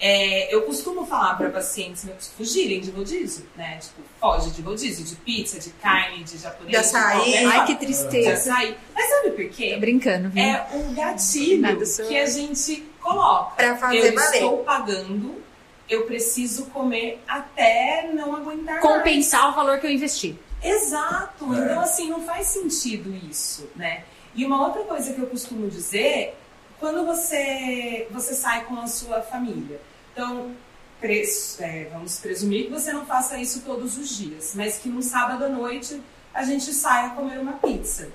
é, 0.00 0.54
eu 0.54 0.62
costumo 0.62 1.06
falar 1.06 1.34
para 1.36 1.50
pacientes 1.50 2.04
meus 2.04 2.28
fugirem 2.28 2.80
de 2.80 2.90
rodízio, 2.90 3.46
né? 3.56 3.78
Tipo, 3.78 4.02
foge 4.20 4.50
de 4.50 4.62
rodízio, 4.62 5.04
de 5.04 5.16
pizza, 5.16 5.58
de 5.58 5.70
carne, 5.70 6.24
de 6.24 6.38
japonês. 6.38 6.70
De 6.70 6.76
açaí. 6.76 7.44
Ai, 7.46 7.66
que 7.66 7.76
tristeza. 7.76 8.28
De 8.28 8.32
açaí. 8.32 8.76
Mas 8.94 9.08
sabe 9.08 9.30
por 9.30 9.48
quê? 9.48 9.72
Tô 9.74 9.80
brincando, 9.80 10.30
viu? 10.30 10.42
É 10.42 10.66
um 10.72 10.94
gatilho 10.94 11.78
que 12.08 12.18
a 12.18 12.26
gente 12.26 12.93
coloca. 13.04 13.56
Pra 13.56 13.76
fazer 13.76 14.08
eu 14.08 14.14
valer. 14.14 14.34
estou 14.34 14.58
pagando 14.64 15.44
eu 15.88 16.06
preciso 16.06 16.66
comer 16.66 17.22
até 17.28 18.10
não 18.12 18.34
aguentar 18.34 18.80
Compensar 18.80 19.42
mais. 19.42 19.52
o 19.52 19.56
valor 19.56 19.78
que 19.78 19.86
eu 19.86 19.90
investi. 19.90 20.38
Exato. 20.62 21.54
É. 21.54 21.58
Então, 21.58 21.80
assim, 21.80 22.08
não 22.08 22.22
faz 22.22 22.46
sentido 22.48 23.14
isso, 23.28 23.68
né? 23.76 24.04
E 24.34 24.44
uma 24.44 24.66
outra 24.66 24.82
coisa 24.84 25.12
que 25.12 25.20
eu 25.20 25.26
costumo 25.26 25.68
dizer, 25.68 26.36
quando 26.80 27.04
você, 27.04 28.08
você 28.10 28.34
sai 28.34 28.64
com 28.64 28.80
a 28.80 28.86
sua 28.86 29.20
família. 29.20 29.80
Então, 30.12 30.52
pres, 31.00 31.60
é, 31.60 31.88
vamos 31.92 32.18
presumir 32.18 32.66
que 32.66 32.72
você 32.72 32.92
não 32.92 33.04
faça 33.04 33.36
isso 33.38 33.60
todos 33.60 33.98
os 33.98 34.16
dias, 34.16 34.54
mas 34.54 34.78
que 34.78 34.88
no 34.88 35.02
sábado 35.02 35.44
à 35.44 35.48
noite 35.48 36.00
a 36.32 36.42
gente 36.42 36.72
saia 36.72 37.10
comer 37.10 37.38
uma 37.38 37.52
pizza. 37.54 38.10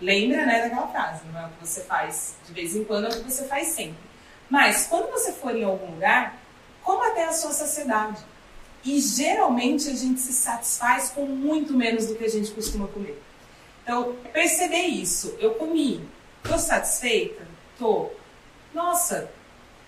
Lembra, 0.00 0.46
né, 0.46 0.62
daquela 0.62 0.88
frase, 0.88 1.20
não 1.30 1.38
é 1.38 1.46
o 1.46 1.48
que 1.50 1.66
você 1.66 1.82
faz 1.82 2.34
de 2.46 2.54
vez 2.54 2.74
em 2.74 2.82
quando, 2.84 3.04
é 3.04 3.08
o 3.10 3.22
que 3.22 3.30
você 3.30 3.44
faz 3.44 3.68
sempre. 3.68 4.09
Mas, 4.50 4.88
quando 4.88 5.10
você 5.10 5.32
for 5.32 5.56
em 5.56 5.64
algum 5.64 5.92
lugar, 5.92 6.36
como 6.82 7.04
até 7.04 7.24
a 7.24 7.32
sua 7.32 7.52
saciedade. 7.52 8.20
E 8.84 9.00
geralmente 9.00 9.88
a 9.88 9.94
gente 9.94 10.20
se 10.20 10.32
satisfaz 10.32 11.10
com 11.10 11.26
muito 11.26 11.72
menos 11.74 12.06
do 12.06 12.16
que 12.16 12.24
a 12.24 12.28
gente 12.28 12.50
costuma 12.50 12.88
comer. 12.88 13.22
Então, 13.82 14.16
perceber 14.32 14.86
isso. 14.86 15.36
Eu 15.38 15.54
comi. 15.54 16.08
Tô 16.42 16.58
satisfeita? 16.58 17.46
Tô. 17.78 18.10
Nossa, 18.74 19.30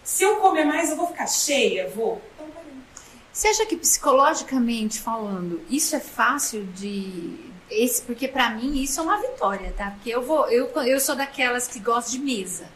se 0.05 0.23
eu 0.25 0.37
comer 0.37 0.65
mais 0.65 0.91
eu 0.91 0.97
vou 0.97 1.07
ficar 1.07 1.27
cheia? 1.27 1.89
Vou. 1.89 2.21
Então, 2.35 2.47
Você 3.33 3.49
acha 3.49 3.67
que 3.67 3.77
psicologicamente 3.77 5.01
falando, 5.01 5.63
isso 5.71 5.97
é 5.97 6.01
fácil 6.01 6.65
de 6.67 7.51
esse, 7.71 8.03
porque 8.03 8.29
para 8.29 8.51
mim 8.51 8.83
isso 8.83 9.01
é 9.01 9.03
uma 9.03 9.17
vitória, 9.17 9.73
tá? 9.77 9.93
Porque 9.93 10.11
eu 10.11 10.21
vou, 10.21 10.47
eu, 10.49 10.69
eu 10.83 11.01
sou 11.01 11.17
daquelas 11.17 11.67
que 11.67 11.79
gosto 11.79 12.11
de 12.11 12.19
mesa. 12.19 12.67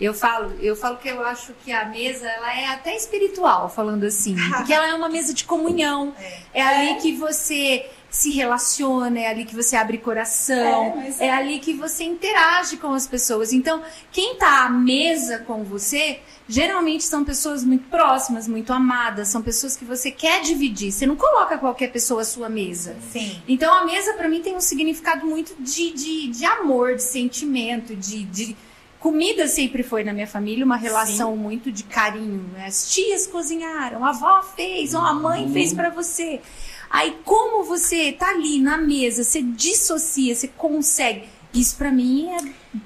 Eu 0.00 0.12
falo, 0.12 0.52
eu 0.60 0.74
falo 0.74 0.96
que 0.96 1.08
eu 1.08 1.24
acho 1.24 1.52
que 1.64 1.70
a 1.70 1.84
mesa 1.84 2.26
ela 2.28 2.52
é 2.52 2.66
até 2.66 2.96
espiritual, 2.96 3.68
falando 3.68 4.04
assim, 4.04 4.34
porque 4.56 4.72
ela 4.72 4.88
é 4.88 4.94
uma 4.94 5.08
mesa 5.08 5.32
de 5.32 5.44
comunhão. 5.44 6.12
É, 6.18 6.60
é 6.60 6.62
ali 6.62 7.00
que 7.00 7.12
você 7.16 7.88
se 8.14 8.30
relaciona, 8.30 9.18
é 9.18 9.26
ali 9.26 9.44
que 9.44 9.56
você 9.56 9.74
abre 9.74 9.98
coração, 9.98 11.02
é, 11.18 11.26
é, 11.26 11.30
ali 11.30 11.58
que 11.58 11.72
você 11.74 12.04
interage 12.04 12.76
com 12.76 12.92
as 12.92 13.08
pessoas. 13.08 13.52
Então, 13.52 13.82
quem 14.12 14.34
está 14.34 14.66
à 14.66 14.68
mesa 14.68 15.40
com 15.40 15.64
você, 15.64 16.20
geralmente 16.48 17.02
são 17.02 17.24
pessoas 17.24 17.64
muito 17.64 17.88
próximas, 17.88 18.46
muito 18.46 18.72
amadas, 18.72 19.28
são 19.28 19.42
pessoas 19.42 19.76
que 19.76 19.84
você 19.84 20.12
quer 20.12 20.42
dividir. 20.42 20.92
Você 20.92 21.06
não 21.06 21.16
coloca 21.16 21.58
qualquer 21.58 21.90
pessoa 21.90 22.22
à 22.22 22.24
sua 22.24 22.48
mesa. 22.48 22.96
Sim. 23.12 23.42
Então, 23.48 23.74
a 23.74 23.84
mesa 23.84 24.12
para 24.14 24.28
mim 24.28 24.40
tem 24.40 24.54
um 24.54 24.60
significado 24.60 25.26
muito 25.26 25.52
de, 25.58 25.90
de, 25.92 26.28
de 26.28 26.44
amor, 26.44 26.94
de 26.94 27.02
sentimento, 27.02 27.96
de, 27.96 28.22
de 28.24 28.56
Comida 29.04 29.46
sempre 29.46 29.82
foi 29.82 30.02
na 30.02 30.14
minha 30.14 30.26
família 30.26 30.64
uma 30.64 30.78
relação 30.78 31.34
Sim. 31.34 31.38
muito 31.38 31.70
de 31.70 31.82
carinho. 31.82 32.48
Né? 32.54 32.64
As 32.66 32.90
tias 32.90 33.26
cozinharam, 33.26 34.02
a 34.02 34.08
avó 34.08 34.40
fez, 34.56 34.94
ou 34.94 35.02
a 35.02 35.12
mãe 35.12 35.44
uhum. 35.44 35.52
fez 35.52 35.74
para 35.74 35.90
você. 35.90 36.40
Aí, 36.88 37.14
como 37.22 37.64
você 37.64 38.12
tá 38.12 38.30
ali 38.30 38.58
na 38.58 38.78
mesa, 38.78 39.22
você 39.22 39.42
dissocia, 39.42 40.34
você 40.34 40.48
consegue. 40.48 41.28
Isso 41.52 41.76
para 41.76 41.92
mim 41.92 42.30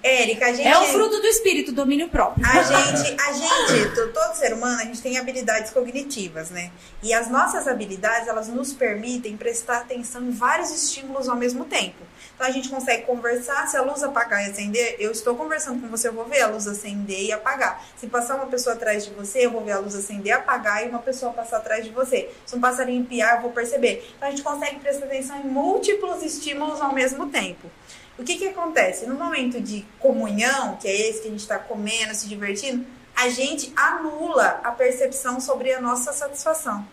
é. 0.03 0.23
Érica, 0.23 0.47
a 0.47 0.53
gente. 0.53 0.67
É 0.67 0.77
o 0.77 0.87
fruto 0.87 1.21
do 1.21 1.27
espírito, 1.29 1.71
domínio 1.71 2.09
próprio. 2.09 2.45
A 2.45 2.63
gente, 2.65 3.17
a 3.21 3.33
gente, 3.33 4.13
todo 4.13 4.35
ser 4.35 4.55
humano, 4.55 4.81
a 4.81 4.85
gente 4.87 5.01
tem 5.01 5.19
habilidades 5.19 5.71
cognitivas, 5.71 6.51
né? 6.51 6.73
E 7.01 7.15
as 7.15 7.31
nossas 7.31 7.69
habilidades, 7.69 8.27
elas 8.27 8.49
nos 8.49 8.73
permitem 8.73 9.37
prestar 9.37 9.79
atenção 9.79 10.23
em 10.23 10.33
vários 10.33 10.71
estímulos 10.73 11.29
ao 11.29 11.37
mesmo 11.37 11.65
tempo. 11.65 12.05
Então 12.39 12.47
a 12.47 12.53
gente 12.53 12.69
consegue 12.69 13.03
conversar, 13.03 13.67
se 13.67 13.77
a 13.77 13.83
luz 13.83 14.01
apagar 14.01 14.47
e 14.47 14.51
acender, 14.53 14.95
eu 15.01 15.11
estou 15.11 15.35
conversando 15.35 15.81
com 15.81 15.89
você, 15.89 16.07
eu 16.07 16.13
vou 16.13 16.25
ver 16.25 16.43
a 16.43 16.47
luz 16.47 16.69
acender 16.69 17.25
e 17.25 17.33
apagar. 17.33 17.85
Se 17.97 18.07
passar 18.07 18.37
uma 18.37 18.47
pessoa 18.47 18.77
atrás 18.77 19.05
de 19.05 19.11
você, 19.11 19.45
eu 19.45 19.51
vou 19.51 19.65
ver 19.65 19.73
a 19.73 19.81
luz 19.81 19.97
acender, 19.97 20.33
apagar 20.33 20.87
e 20.87 20.89
uma 20.89 21.01
pessoa 21.01 21.33
passar 21.33 21.57
atrás 21.57 21.85
de 21.85 21.91
você. 21.91 22.31
Se 22.47 22.55
um 22.55 22.61
passarinho 22.61 23.05
piar, 23.05 23.35
eu 23.35 23.43
vou 23.43 23.51
perceber. 23.51 24.09
Então 24.17 24.29
a 24.29 24.31
gente 24.31 24.45
consegue 24.45 24.79
prestar 24.79 25.07
atenção 25.07 25.41
em 25.41 25.49
múltiplos 25.49 26.23
estímulos 26.23 26.81
ao 26.81 26.95
mesmo 26.95 27.29
tempo. 27.29 27.69
O 28.17 28.23
que, 28.23 28.37
que 28.37 28.47
acontece? 28.47 29.05
No 29.07 29.17
momento 29.17 29.61
de 29.61 29.85
comunhão, 29.99 30.77
que 30.77 30.87
é 30.87 31.09
esse 31.09 31.23
que 31.23 31.27
a 31.27 31.31
gente 31.33 31.41
está 31.41 31.59
comendo, 31.59 32.15
se 32.15 32.29
divertindo, 32.29 32.87
a 33.17 33.29
gente 33.31 33.73
anula 33.75 34.61
a 34.63 34.71
percepção 34.71 35.41
sobre 35.41 35.73
a 35.73 35.81
nossa 35.81 36.13
satisfação. 36.13 36.87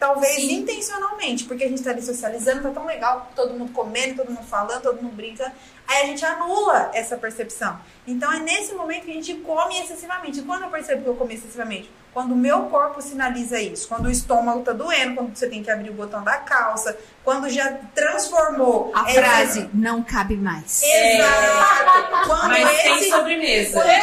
Talvez 0.00 0.36
Sim. 0.36 0.60
intencionalmente, 0.60 1.44
porque 1.44 1.62
a 1.62 1.68
gente 1.68 1.82
tá 1.82 1.90
ali 1.90 2.00
socializando, 2.00 2.62
tá 2.62 2.70
tão 2.70 2.86
legal, 2.86 3.30
todo 3.36 3.52
mundo 3.52 3.70
comendo, 3.70 4.16
todo 4.16 4.32
mundo 4.32 4.46
falando, 4.46 4.80
todo 4.80 5.02
mundo 5.02 5.14
brincando. 5.14 5.52
Aí 5.90 6.04
a 6.04 6.06
gente 6.06 6.24
anula 6.24 6.88
essa 6.94 7.16
percepção. 7.16 7.76
Então 8.06 8.32
é 8.32 8.38
nesse 8.38 8.72
momento 8.74 9.06
que 9.06 9.10
a 9.10 9.14
gente 9.14 9.34
come 9.34 9.76
excessivamente. 9.76 10.38
E 10.38 10.42
quando 10.42 10.62
eu 10.62 10.70
percebo 10.70 11.02
que 11.02 11.08
eu 11.08 11.16
comi 11.16 11.34
excessivamente? 11.34 11.90
Quando 12.12 12.32
o 12.32 12.36
meu 12.36 12.62
corpo 12.62 13.00
sinaliza 13.00 13.60
isso, 13.60 13.86
quando 13.86 14.06
o 14.06 14.10
estômago 14.10 14.62
tá 14.62 14.72
doendo, 14.72 15.14
quando 15.14 15.36
você 15.36 15.48
tem 15.48 15.62
que 15.62 15.70
abrir 15.70 15.90
o 15.90 15.94
botão 15.94 16.24
da 16.24 16.38
calça, 16.38 16.96
quando 17.24 17.48
já 17.48 17.72
transformou 17.94 18.90
a 18.94 19.04
frase 19.06 19.70
não 19.72 20.02
cabe 20.02 20.36
mais. 20.36 20.82
Exato. 20.82 22.26
Quando 22.26 22.48
Mas 22.48 22.68
esse... 22.68 22.82
tem 22.82 23.10
sobremesa. 23.10 23.80
É, 23.84 23.92
é 23.92 24.00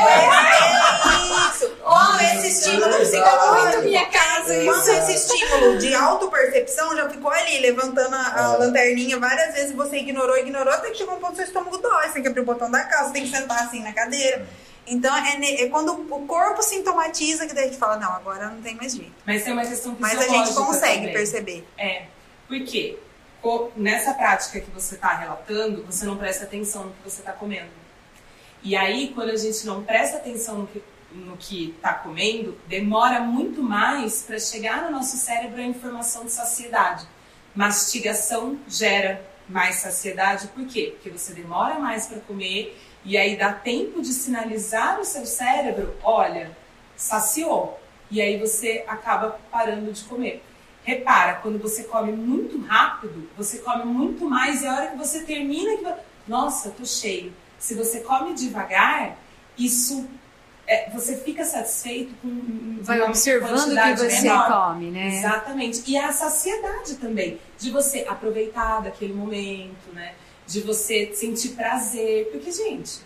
isso. 1.50 1.70
Quando 1.84 2.22
esse 2.22 2.48
estímulo 2.48 2.88
muito 2.88 3.82
minha 3.84 4.06
casa. 4.06 4.64
Quando 4.64 4.88
esse 4.88 5.14
estímulo 5.14 5.78
de 5.78 5.94
autopercepção 5.94 6.96
já 6.96 7.10
ficou 7.10 7.32
ali, 7.32 7.60
levantando 7.60 8.16
a, 8.16 8.20
a 8.20 8.54
é. 8.54 8.58
lanterninha 8.58 9.20
várias 9.20 9.54
vezes, 9.54 9.74
você 9.74 9.98
ignorou, 9.98 10.38
ignorou, 10.38 10.74
até 10.74 10.92
que 10.92 10.98
chegou 10.98 11.16
um 11.16 11.20
ponto 11.20 11.32
que 11.32 11.38
seu 11.38 11.46
estômago 11.46 11.77
dói. 11.82 12.08
Você 12.08 12.14
tem 12.14 12.22
que 12.22 12.28
abrir 12.28 12.42
o 12.42 12.46
botão 12.46 12.70
da 12.70 12.84
calça, 12.84 13.12
tem 13.12 13.24
que 13.24 13.30
sentar 13.30 13.64
assim 13.64 13.82
na 13.82 13.94
cadeira. 13.94 14.48
Então, 14.86 15.14
é, 15.16 15.64
é, 15.64 15.70
quando 15.70 15.92
o 15.92 16.26
corpo 16.26 16.64
sintomatiza 16.64 17.46
que 17.46 17.54
daí 17.54 17.66
a 17.66 17.68
gente 17.68 17.78
fala, 17.78 17.98
não, 17.98 18.14
agora 18.14 18.50
não 18.50 18.62
tem 18.62 18.76
mais 18.76 18.94
jeito. 18.94 19.12
Mas 19.26 19.44
tem 19.44 19.54
uma 19.54 19.66
questão 19.66 19.96
Mas 20.00 20.18
a 20.18 20.28
gente 20.28 20.54
consegue 20.54 20.98
também. 21.00 21.14
perceber. 21.14 21.68
É, 21.78 22.06
porque 22.48 22.98
nessa 23.76 24.14
prática 24.14 24.62
que 24.62 24.72
você 24.72 24.96
está 24.96 25.14
relatando, 25.14 25.84
você 25.84 26.06
não 26.06 26.18
presta 26.18 26.46
atenção 26.46 26.86
no 26.86 26.92
que 26.92 27.04
você 27.04 27.20
está 27.20 27.34
comendo. 27.34 27.70
E 28.64 28.76
aí, 28.76 29.12
quando 29.14 29.30
a 29.30 29.36
gente 29.36 29.66
não 29.66 29.84
presta 29.84 30.18
atenção 30.18 30.60
no 30.60 30.68
que 30.68 30.82
no 31.12 31.38
que 31.38 31.74
está 31.76 31.94
comendo, 31.94 32.58
demora 32.68 33.22
muito 33.22 33.64
mais 33.64 34.24
para 34.24 34.40
chegar 34.40 34.84
no 34.84 34.92
nosso 34.92 35.18
cérebro 35.18 35.62
a 35.62 35.66
informação 35.66 36.26
de 36.26 36.32
saciedade. 36.32 37.08
Mastigação 37.56 38.60
gera 38.68 39.26
mais 39.48 39.76
saciedade, 39.76 40.48
por 40.50 40.66
quê? 40.66 40.94
Porque 40.96 41.10
você 41.10 41.34
demora 41.34 41.80
mais 41.80 42.08
para 42.08 42.20
comer 42.20 42.78
e 43.06 43.18
aí 43.18 43.38
dá 43.38 43.54
tempo 43.54 44.02
de 44.02 44.12
sinalizar 44.12 45.00
o 45.00 45.06
seu 45.06 45.26
cérebro, 45.26 45.96
olha, 46.04 46.52
saciou. 46.96 47.80
E 48.10 48.22
aí 48.22 48.38
você 48.38 48.84
acaba 48.88 49.40
parando 49.52 49.92
de 49.92 50.04
comer. 50.04 50.44
Repara, 50.84 51.36
quando 51.36 51.60
você 51.60 51.84
come 51.84 52.12
muito 52.12 52.60
rápido, 52.62 53.30
você 53.36 53.60
come 53.60 53.86
muito 53.86 54.30
mais 54.30 54.62
e 54.62 54.68
a 54.68 54.74
hora 54.74 54.88
que 54.88 54.98
você 54.98 55.24
termina, 55.24 55.78
que... 55.78 56.02
nossa, 56.28 56.72
tô 56.72 56.86
cheio. 56.86 57.34
Se 57.60 57.76
você 57.76 58.02
come 58.02 58.34
devagar, 58.34 59.18
isso 59.58 60.08
é, 60.68 60.90
você 60.90 61.16
fica 61.16 61.46
satisfeito 61.46 62.14
com 62.22 62.80
vai 62.82 63.02
observando 63.02 63.72
o 63.72 63.76
que 63.76 63.96
você 63.96 64.22
menor. 64.24 64.52
come, 64.52 64.92
né? 64.92 65.18
Exatamente. 65.18 65.82
E 65.88 65.98
a 65.98 66.12
saciedade 66.12 66.96
também 66.96 67.40
de 67.58 67.72
você 67.72 68.06
aproveitar 68.08 68.82
daquele 68.82 69.14
momento, 69.14 69.94
né? 69.94 70.14
De 70.46 70.62
você 70.62 71.12
sentir 71.14 71.50
prazer, 71.50 72.30
porque 72.32 72.52
gente, 72.52 73.00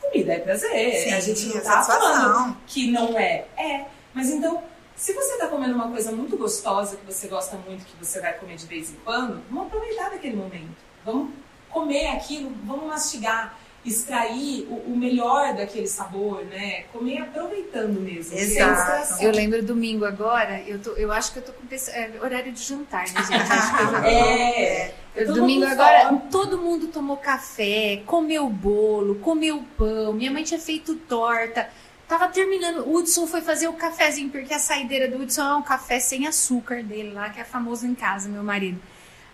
comida 0.00 0.34
é 0.34 0.38
prazer. 0.40 0.94
Sim, 1.04 1.14
a 1.14 1.20
gente 1.20 1.46
não 1.46 1.60
tá 1.60 1.82
falando 1.82 2.56
que 2.66 2.90
não 2.90 3.18
é, 3.18 3.46
é. 3.56 3.86
Mas 4.12 4.30
então, 4.30 4.62
se 4.94 5.12
você 5.12 5.38
tá 5.38 5.46
comendo 5.46 5.74
uma 5.74 5.90
coisa 5.90 6.12
muito 6.12 6.36
gostosa 6.36 6.96
que 6.96 7.06
você 7.06 7.28
gosta 7.28 7.56
muito, 7.56 7.84
que 7.84 7.96
você 8.04 8.20
vai 8.20 8.34
comer 8.34 8.56
de 8.56 8.66
vez 8.66 8.90
em 8.90 8.96
quando, 9.04 9.42
vamos 9.50 9.66
aproveitar 9.66 10.10
daquele 10.10 10.36
momento. 10.36 10.76
Vamos 11.04 11.30
comer 11.70 12.08
aquilo, 12.08 12.52
vamos 12.64 12.86
mastigar 12.86 13.58
extrair 13.86 14.66
o, 14.68 14.92
o, 14.92 14.96
melhor 14.96 15.54
daquele 15.54 15.86
sabor, 15.86 16.44
né? 16.44 16.84
Comer 16.92 17.18
aproveitando 17.18 18.00
mesmo. 18.00 18.36
Exato. 18.36 19.22
Eu 19.22 19.32
lembro 19.32 19.62
domingo 19.62 20.04
agora, 20.04 20.60
eu, 20.66 20.78
tô, 20.78 20.90
eu 20.92 21.12
acho 21.12 21.32
que 21.32 21.38
eu 21.38 21.42
tô 21.42 21.52
com 21.52 21.62
é, 21.72 22.10
horário 22.20 22.52
de 22.52 22.62
jantar, 22.62 23.04
né, 23.12 23.20
gente? 23.22 24.06
É. 24.06 24.94
Eu, 25.14 25.34
domingo 25.34 25.64
agora, 25.64 26.08
fome. 26.08 26.22
todo 26.30 26.58
mundo 26.58 26.88
tomou 26.88 27.16
café, 27.16 28.02
comeu 28.04 28.48
bolo, 28.50 29.14
comeu 29.16 29.64
pão. 29.76 30.12
Minha 30.12 30.30
mãe 30.30 30.42
tinha 30.42 30.60
feito 30.60 30.94
torta. 30.94 31.68
Tava 32.06 32.28
terminando. 32.28 32.86
O 32.86 32.96
Hudson 32.96 33.26
foi 33.26 33.40
fazer 33.40 33.66
o 33.66 33.72
cafezinho, 33.72 34.28
porque 34.30 34.52
a 34.52 34.58
saideira 34.58 35.08
do 35.08 35.22
Hudson 35.22 35.42
é 35.42 35.56
um 35.56 35.62
café 35.62 35.98
sem 35.98 36.26
açúcar 36.26 36.82
dele 36.82 37.12
lá, 37.12 37.30
que 37.30 37.40
é 37.40 37.44
famoso 37.44 37.86
em 37.86 37.94
casa, 37.94 38.28
meu 38.28 38.44
marido. 38.44 38.80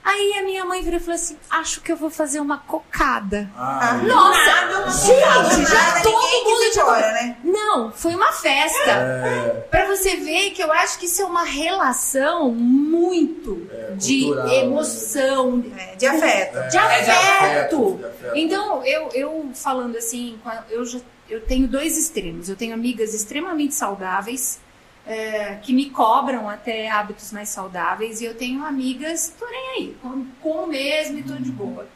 Aí 0.04 0.34
a 0.38 0.42
minha 0.42 0.64
mãe 0.64 0.82
virou 0.82 0.98
e 0.98 1.00
falou 1.02 1.14
assim: 1.14 1.36
acho 1.48 1.80
que 1.80 1.92
eu 1.92 1.96
vou 1.96 2.10
fazer 2.10 2.40
uma 2.40 2.58
cocada. 2.58 3.48
Ah, 3.56 4.00
Nossa, 4.02 4.52
Nada, 4.66 4.90
gente, 4.90 5.70
já 5.70 5.74
Nada, 5.82 6.00
todo 6.02 6.12
mundo 6.44 6.62
ir 6.64 6.72
já 6.74 6.82
embora, 6.82 7.12
né? 7.12 7.36
Não, 7.44 7.92
foi 7.92 8.14
uma 8.14 8.32
festa. 8.32 8.90
é, 8.90 9.66
Pra 9.70 9.86
você 9.86 10.16
ver 10.16 10.50
que 10.50 10.62
eu 10.62 10.72
acho 10.72 10.98
que 10.98 11.06
isso 11.06 11.22
é 11.22 11.24
uma 11.24 11.44
relação 11.44 12.50
muito 12.50 13.66
É, 13.72 13.92
de 13.94 14.22
cultural, 14.24 14.46
né? 14.46 14.54
emoção, 14.56 15.64
É, 15.78 15.94
de 15.96 16.06
afeto. 16.06 16.68
de 16.70 16.76
é, 16.76 16.80
afeto. 16.80 17.04
de 17.04 17.10
afeto. 17.12 18.00
Então, 18.34 18.84
eu, 18.84 19.08
eu 19.14 19.50
falando 19.54 19.96
assim, 19.96 20.38
eu, 20.70 20.84
já, 20.84 20.98
eu 21.28 21.40
tenho 21.42 21.68
dois 21.68 21.96
extremos. 21.96 22.48
Eu 22.48 22.56
tenho 22.56 22.74
amigas 22.74 23.14
extremamente 23.14 23.74
saudáveis, 23.74 24.58
é, 25.06 25.56
que 25.56 25.72
me 25.72 25.90
cobram 25.90 26.48
até 26.48 26.88
hábitos 26.88 27.32
mais 27.32 27.48
saudáveis, 27.48 28.20
e 28.20 28.24
eu 28.24 28.34
tenho 28.34 28.64
amigas, 28.64 29.34
tô 29.38 29.46
nem 29.46 29.68
aí, 29.70 29.96
como, 30.00 30.26
como 30.40 30.66
mesmo 30.68 31.18
e 31.18 31.22
tô 31.22 31.34
de 31.34 31.50
boa. 31.50 31.88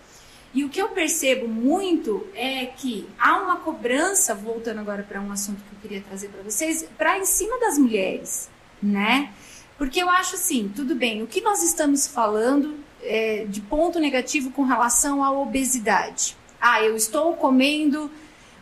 E 0.52 0.64
o 0.64 0.70
que 0.70 0.80
eu 0.80 0.88
percebo 0.88 1.46
muito 1.46 2.26
é 2.34 2.64
que 2.64 3.06
há 3.18 3.36
uma 3.36 3.56
cobrança, 3.56 4.34
voltando 4.34 4.80
agora 4.80 5.02
para 5.02 5.20
um 5.20 5.30
assunto 5.30 5.58
que 5.58 5.74
eu 5.76 5.80
queria 5.82 6.00
trazer 6.00 6.28
para 6.28 6.42
vocês, 6.42 6.88
para 6.96 7.18
em 7.18 7.26
cima 7.26 7.60
das 7.60 7.76
mulheres, 7.76 8.48
né? 8.82 9.30
Porque 9.76 10.02
eu 10.02 10.08
acho 10.08 10.36
assim, 10.36 10.72
tudo 10.74 10.94
bem, 10.94 11.22
o 11.22 11.26
que 11.26 11.42
nós 11.42 11.62
estamos 11.62 12.06
falando 12.06 12.78
é, 13.02 13.44
de 13.46 13.60
ponto 13.60 14.00
negativo 14.00 14.50
com 14.50 14.62
relação 14.62 15.22
à 15.22 15.30
obesidade. 15.30 16.36
Ah, 16.58 16.82
eu 16.82 16.96
estou 16.96 17.36
comendo 17.36 18.10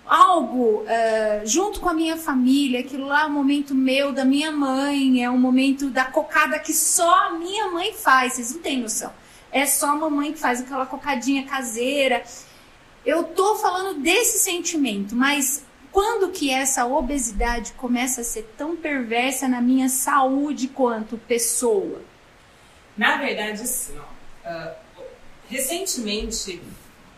algo 0.07 0.85
eh, 0.87 1.43
junto 1.45 1.81
com 1.81 1.89
a 1.89 1.95
minha 1.95 2.17
família, 2.17 2.81
aquilo 2.81 3.07
lá 3.07 3.23
é 3.23 3.27
um 3.27 3.33
momento 3.33 3.75
meu, 3.75 4.13
da 4.13 4.25
minha 4.25 4.53
mãe, 4.53 5.23
é 5.25 5.31
um 5.31 5.39
momento 5.39 5.89
da 5.89 6.05
cocada 6.05 6.59
que 6.59 6.73
só 6.73 7.27
a 7.27 7.31
minha 7.31 7.69
mãe 7.69 7.93
faz, 7.93 8.35
vocês 8.35 8.55
não 8.55 8.61
têm 8.61 8.81
noção. 8.81 9.13
É 9.51 9.67
só 9.67 9.91
a 9.91 9.97
mamãe 9.97 10.33
que 10.33 10.39
faz 10.39 10.61
aquela 10.61 10.85
cocadinha 10.85 11.45
caseira. 11.45 12.25
Eu 13.07 13.25
tô 13.25 13.57
falando 13.57 14.01
desse 14.01 14.39
sentimento, 14.39 15.15
mas 15.15 15.65
quando 15.93 16.31
que 16.31 16.51
essa 16.51 16.85
obesidade 16.85 17.73
começa 17.75 18.23
a 18.23 18.25
ser 18.25 18.53
tão 18.57 18.77
perversa 18.77 19.47
na 19.47 19.61
minha 19.61 19.89
saúde 19.89 20.69
quanto 20.69 21.17
pessoa? 21.17 22.03
Na 22.97 23.17
verdade, 23.17 23.63
ó, 23.97 24.03
ah, 24.45 24.75
recentemente 25.49 26.61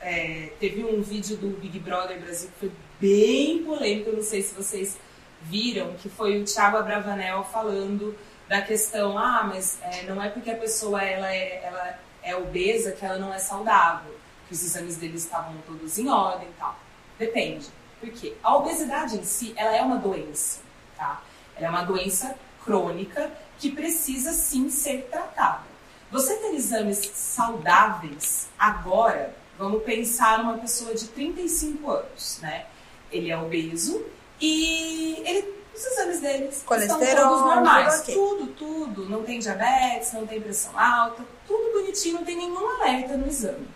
é, 0.07 0.53
teve 0.61 0.85
um 0.85 1.03
vídeo 1.03 1.37
do 1.37 1.49
Big 1.59 1.81
Brother 1.81 2.21
Brasil 2.21 2.49
que 2.51 2.61
foi 2.61 2.73
bem 3.01 3.65
polêmico, 3.65 4.13
não 4.13 4.23
sei 4.23 4.41
se 4.41 4.55
vocês 4.55 4.97
viram, 5.43 5.95
que 5.95 6.09
foi 6.09 6.41
o 6.41 6.45
Thiago 6.45 6.77
Abravanel 6.77 7.43
falando 7.43 8.17
da 8.49 8.63
questão, 8.63 9.19
ah, 9.19 9.43
mas 9.43 9.81
é, 9.83 10.05
não 10.05 10.23
é 10.23 10.29
porque 10.29 10.49
a 10.49 10.57
pessoa 10.57 11.03
ela 11.03 11.35
é, 11.35 11.61
ela 11.65 11.99
é 12.23 12.37
obesa 12.37 12.93
que 12.93 13.05
ela 13.05 13.19
não 13.19 13.35
é 13.35 13.41
saudável, 13.41 14.15
que 14.47 14.55
os 14.55 14.63
exames 14.63 14.97
deles 14.97 15.25
estavam 15.25 15.57
todos 15.67 15.99
em 15.99 16.09
ordem 16.09 16.49
e 16.51 16.53
tal. 16.53 16.79
Depende. 17.19 17.67
Por 17.99 18.09
quê? 18.11 18.35
A 18.45 18.55
obesidade 18.55 19.17
em 19.17 19.25
si, 19.25 19.55
ela 19.57 19.75
é 19.75 19.83
uma 19.83 19.97
doença, 19.97 20.61
tá? 20.97 21.21
Ela 21.57 21.67
é 21.67 21.71
uma 21.71 21.83
doença 21.83 22.37
crônica 22.65 23.29
que 23.59 23.73
precisa 23.73 24.33
sim 24.33 24.71
ser 24.71 25.09
tratada. 25.11 25.65
Você 26.13 26.37
ter 26.37 26.55
exames 26.55 26.99
saudáveis 27.13 28.49
agora, 28.57 29.35
vamos 29.59 29.83
pensar 29.83 30.39
numa 30.39 30.59
pessoa 30.59 30.95
de 30.95 31.07
35 31.09 31.91
anos, 31.91 32.39
né? 32.43 32.67
Ele 33.11 33.31
é 33.31 33.39
obeso 33.39 34.05
e 34.41 35.23
ele, 35.25 35.55
os 35.75 35.85
exames 35.85 36.21
dele 36.21 36.49
estão 36.49 36.99
todos 36.99 37.41
normais. 37.41 38.03
tudo 38.03 38.03
ok. 38.03 38.15
Tudo, 38.15 38.47
tudo. 38.53 39.09
Não 39.09 39.23
tem 39.23 39.39
diabetes, 39.39 40.13
não 40.13 40.27
tem 40.27 40.41
pressão 40.41 40.79
alta, 40.79 41.25
tudo 41.47 41.73
bonitinho, 41.73 42.17
não 42.17 42.25
tem 42.25 42.37
nenhum 42.37 42.69
alerta 42.81 43.17
no 43.17 43.27
exame. 43.27 43.69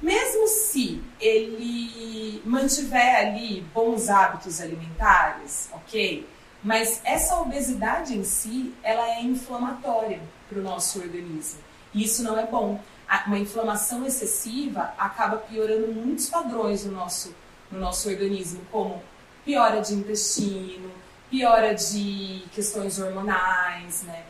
Mesmo 0.00 0.46
se 0.46 1.02
ele 1.18 2.42
mantiver 2.44 3.16
ali 3.16 3.62
bons 3.72 4.10
hábitos 4.10 4.60
alimentares, 4.60 5.70
ok? 5.72 6.26
Mas 6.62 7.00
essa 7.04 7.40
obesidade 7.40 8.16
em 8.16 8.24
si, 8.24 8.74
ela 8.82 9.08
é 9.08 9.22
inflamatória 9.22 10.20
para 10.48 10.58
o 10.58 10.62
nosso 10.62 11.00
organismo. 11.00 11.60
E 11.94 12.04
isso 12.04 12.22
não 12.22 12.38
é 12.38 12.44
bom. 12.44 12.80
Uma 13.26 13.38
inflamação 13.38 14.04
excessiva 14.06 14.92
acaba 14.98 15.36
piorando 15.38 15.88
muitos 15.92 16.28
padrões 16.28 16.84
no 16.84 16.92
nosso, 16.92 17.34
no 17.70 17.78
nosso 17.78 18.08
organismo, 18.08 18.60
como 18.70 19.02
piora 19.44 19.80
de 19.80 19.94
intestino, 19.94 20.90
piora 21.30 21.74
de 21.74 22.44
questões 22.52 22.98
hormonais, 22.98 24.02
né? 24.02 24.22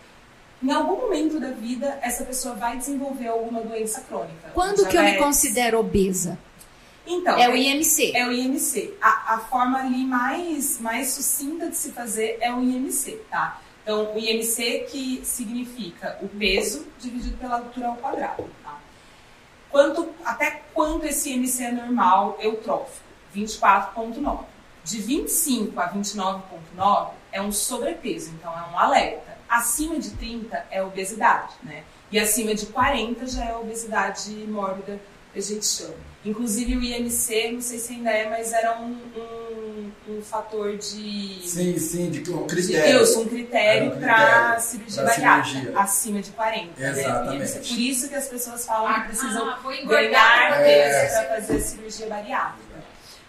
Em 0.62 0.70
algum 0.72 0.96
momento 0.96 1.38
da 1.38 1.50
vida, 1.50 1.98
essa 2.02 2.24
pessoa 2.24 2.54
vai 2.54 2.76
desenvolver 2.78 3.28
alguma 3.28 3.60
doença 3.60 4.00
crônica. 4.02 4.50
Quando 4.54 4.86
que 4.86 4.96
eu 4.96 5.02
me 5.02 5.16
considero 5.16 5.78
obesa? 5.78 6.38
Então, 7.06 7.38
É 7.38 7.48
o 7.48 7.54
IMC. 7.54 8.16
é 8.16 8.26
o 8.26 8.32
IMC. 8.32 8.94
A, 9.00 9.34
a 9.34 9.38
forma 9.38 9.78
ali 9.78 10.04
mais, 10.04 10.80
mais 10.80 11.10
sucinta 11.10 11.68
de 11.68 11.76
se 11.76 11.92
fazer 11.92 12.38
é 12.40 12.52
o 12.52 12.60
IMC, 12.62 13.20
tá? 13.30 13.60
Então, 13.82 14.12
o 14.14 14.18
IMC 14.18 14.86
que 14.90 15.20
significa 15.24 16.18
o 16.20 16.28
peso 16.28 16.84
dividido 16.98 17.36
pela 17.36 17.56
altura 17.58 17.86
ao 17.88 17.96
quadrado? 17.96 18.44
Quanto, 19.70 20.08
até 20.24 20.62
quanto 20.72 21.06
esse 21.06 21.32
IMC 21.32 21.62
é 21.62 21.72
normal 21.72 22.36
eutrófico? 22.40 23.04
24,9. 23.34 24.44
De 24.84 25.00
25 25.00 25.80
a 25.80 25.92
29,9 25.92 27.10
é 27.32 27.42
um 27.42 27.50
sobrepeso, 27.50 28.30
então 28.30 28.52
é 28.52 28.72
um 28.72 28.78
alerta. 28.78 29.36
Acima 29.48 29.98
de 29.98 30.10
30 30.10 30.66
é 30.70 30.82
obesidade, 30.82 31.52
né? 31.62 31.82
E 32.10 32.18
acima 32.18 32.54
de 32.54 32.66
40 32.66 33.26
já 33.26 33.44
é 33.44 33.56
obesidade 33.56 34.30
mórbida, 34.48 35.00
a 35.38 35.42
gente 35.42 35.66
chama. 35.66 35.94
Inclusive 36.24 36.76
o 36.76 36.82
IMC, 36.82 37.52
não 37.52 37.60
sei 37.60 37.78
se 37.78 37.92
ainda 37.92 38.10
é, 38.10 38.28
mas 38.28 38.52
era 38.52 38.78
um, 38.80 38.96
um, 39.16 39.92
um 40.08 40.22
fator 40.22 40.76
de. 40.76 41.40
Sim, 41.46 41.78
sim, 41.78 42.10
de 42.10 42.18
um 42.32 42.46
de- 42.46 42.54
critério. 42.54 43.02
Isso, 43.02 43.20
um 43.20 43.28
critério 43.28 43.92
um 43.94 44.00
para 44.00 44.58
cirurgia 44.58 45.02
bariátrica, 45.04 45.80
acima 45.80 46.20
de 46.20 46.30
40. 46.32 46.80
Né? 46.80 46.90
Exatamente. 46.90 47.36
IMC. 47.52 47.58
Por 47.68 47.78
isso 47.80 48.08
que 48.08 48.14
as 48.16 48.28
pessoas 48.28 48.66
falam 48.66 48.92
que 48.94 49.08
precisam 49.08 49.48
Ah, 49.48 49.60
ganhar 49.86 50.60
É. 50.62 50.64
peso 50.64 51.14
para 51.26 51.34
fazer 51.36 51.60
cirurgia 51.60 52.06
bariátrica. 52.08 52.76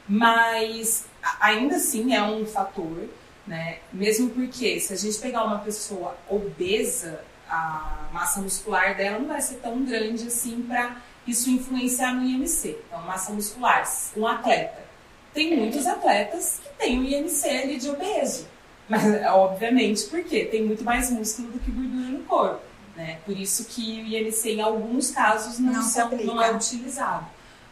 Mas 0.07 1.05
a- 1.21 1.37
ainda 1.47 1.75
assim 1.75 2.15
é 2.15 2.23
um 2.23 2.45
fator, 2.45 3.07
né? 3.45 3.77
Mesmo 3.93 4.29
porque 4.31 4.79
se 4.79 4.93
a 4.93 4.95
gente 4.95 5.17
pegar 5.19 5.43
uma 5.43 5.59
pessoa 5.59 6.17
obesa, 6.29 7.19
a 7.49 8.07
massa 8.11 8.41
muscular 8.41 8.95
dela 8.97 9.19
não 9.19 9.27
vai 9.27 9.41
ser 9.41 9.55
tão 9.55 9.85
grande 9.85 10.27
assim 10.27 10.63
para 10.67 10.95
isso 11.31 11.49
influenciar 11.49 12.13
no 12.13 12.23
IMC. 12.23 12.77
Então, 12.87 13.01
massa 13.03 13.31
muscular, 13.33 13.83
um 14.15 14.25
atleta. 14.27 14.85
Tem 15.33 15.55
muitos 15.55 15.85
atletas 15.85 16.59
que 16.63 16.69
têm 16.77 16.99
o 16.99 17.03
IMC 17.03 17.47
ali 17.49 17.77
de 17.77 17.89
obeso. 17.89 18.47
Mas, 18.89 19.03
obviamente, 19.27 20.03
porque 20.05 20.45
tem 20.45 20.63
muito 20.63 20.83
mais 20.83 21.09
músculo 21.11 21.51
do 21.51 21.59
que 21.59 21.69
gordura 21.71 22.07
no 22.09 22.23
corpo. 22.23 22.61
Né? 22.95 23.19
Por 23.25 23.37
isso 23.37 23.65
que 23.65 24.01
o 24.01 24.05
IMC, 24.07 24.53
em 24.53 24.61
alguns 24.61 25.11
casos, 25.11 25.59
não, 25.59 25.73
Não 25.73 25.81
são- 25.83 26.09
não 26.09 26.41
é 26.41 26.51
utilizado. 26.51 27.27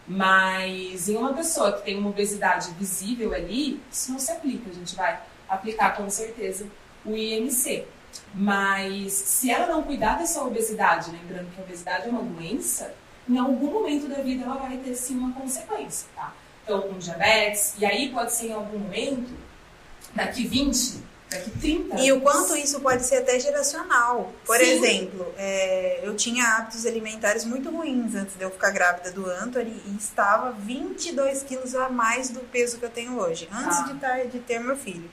Mas 0.08 1.10
em 1.10 1.16
uma 1.18 1.34
pessoa 1.34 1.74
que 1.74 1.84
tem 1.84 1.98
uma 1.98 2.10
obesidade 2.10 2.70
visível 2.80 3.34
ali, 3.34 3.82
isso 3.92 4.12
não 4.12 4.20
se 4.20 4.32
aplica. 4.32 4.70
A 4.70 4.74
gente 4.74 4.96
vai 4.96 5.20
aplicar 5.50 5.96
com 5.98 6.08
certeza 6.10 6.68
o 7.04 7.16
IMC. 7.16 7.86
Mas 8.34 9.14
se 9.14 9.50
ela 9.50 9.68
não 9.68 9.84
cuidar 9.84 10.18
dessa 10.18 10.44
obesidade, 10.44 11.12
lembrando 11.12 11.50
que 11.54 11.60
a 11.60 11.64
obesidade 11.64 12.08
é 12.08 12.10
uma 12.10 12.22
doença, 12.22 12.94
em 13.28 13.38
algum 13.38 13.72
momento 13.72 14.08
da 14.08 14.22
vida 14.22 14.44
ela 14.46 14.56
vai 14.56 14.78
ter 14.78 14.96
sim 14.96 15.18
uma 15.18 15.32
consequência, 15.34 16.08
tá? 16.16 16.34
Então, 16.64 16.88
um 16.90 16.98
diabetes, 16.98 17.74
e 17.78 17.86
aí 17.86 18.10
pode 18.10 18.32
ser 18.34 18.48
em 18.48 18.54
algum 18.54 18.80
momento, 18.80 19.32
daqui 20.14 20.48
20, 20.48 21.00
daqui 21.30 21.52
30 21.60 22.00
E 22.02 22.12
o 22.12 22.16
anos. 22.16 22.24
quanto 22.24 22.56
isso 22.56 22.80
pode 22.80 23.06
ser 23.06 23.18
até 23.18 23.40
geracional. 23.40 24.32
Por 24.46 24.58
Sim. 24.58 24.64
exemplo, 24.64 25.32
é, 25.38 26.00
eu 26.04 26.16
tinha 26.16 26.44
hábitos 26.58 26.86
alimentares 26.86 27.46
muito 27.46 27.70
ruins 27.70 28.16
antes 28.16 28.36
de 28.36 28.44
eu 28.44 28.50
ficar 28.52 28.72
grávida 28.72 29.12
do 29.12 29.30
Anthony 29.30 29.80
e 29.86 29.96
estava 29.96 30.52
22 30.54 31.44
quilos 31.44 31.76
a 31.76 31.88
mais 31.90 32.30
do 32.30 32.40
peso 32.42 32.78
que 32.80 32.86
eu 32.86 32.90
tenho 32.90 33.18
hoje, 33.20 33.48
antes 33.54 33.78
Ah. 33.80 33.84
de, 33.84 33.94
tar- 34.00 34.26
de 34.28 34.40
ter 34.40 34.60
meu 34.60 34.76
filho. 34.78 35.10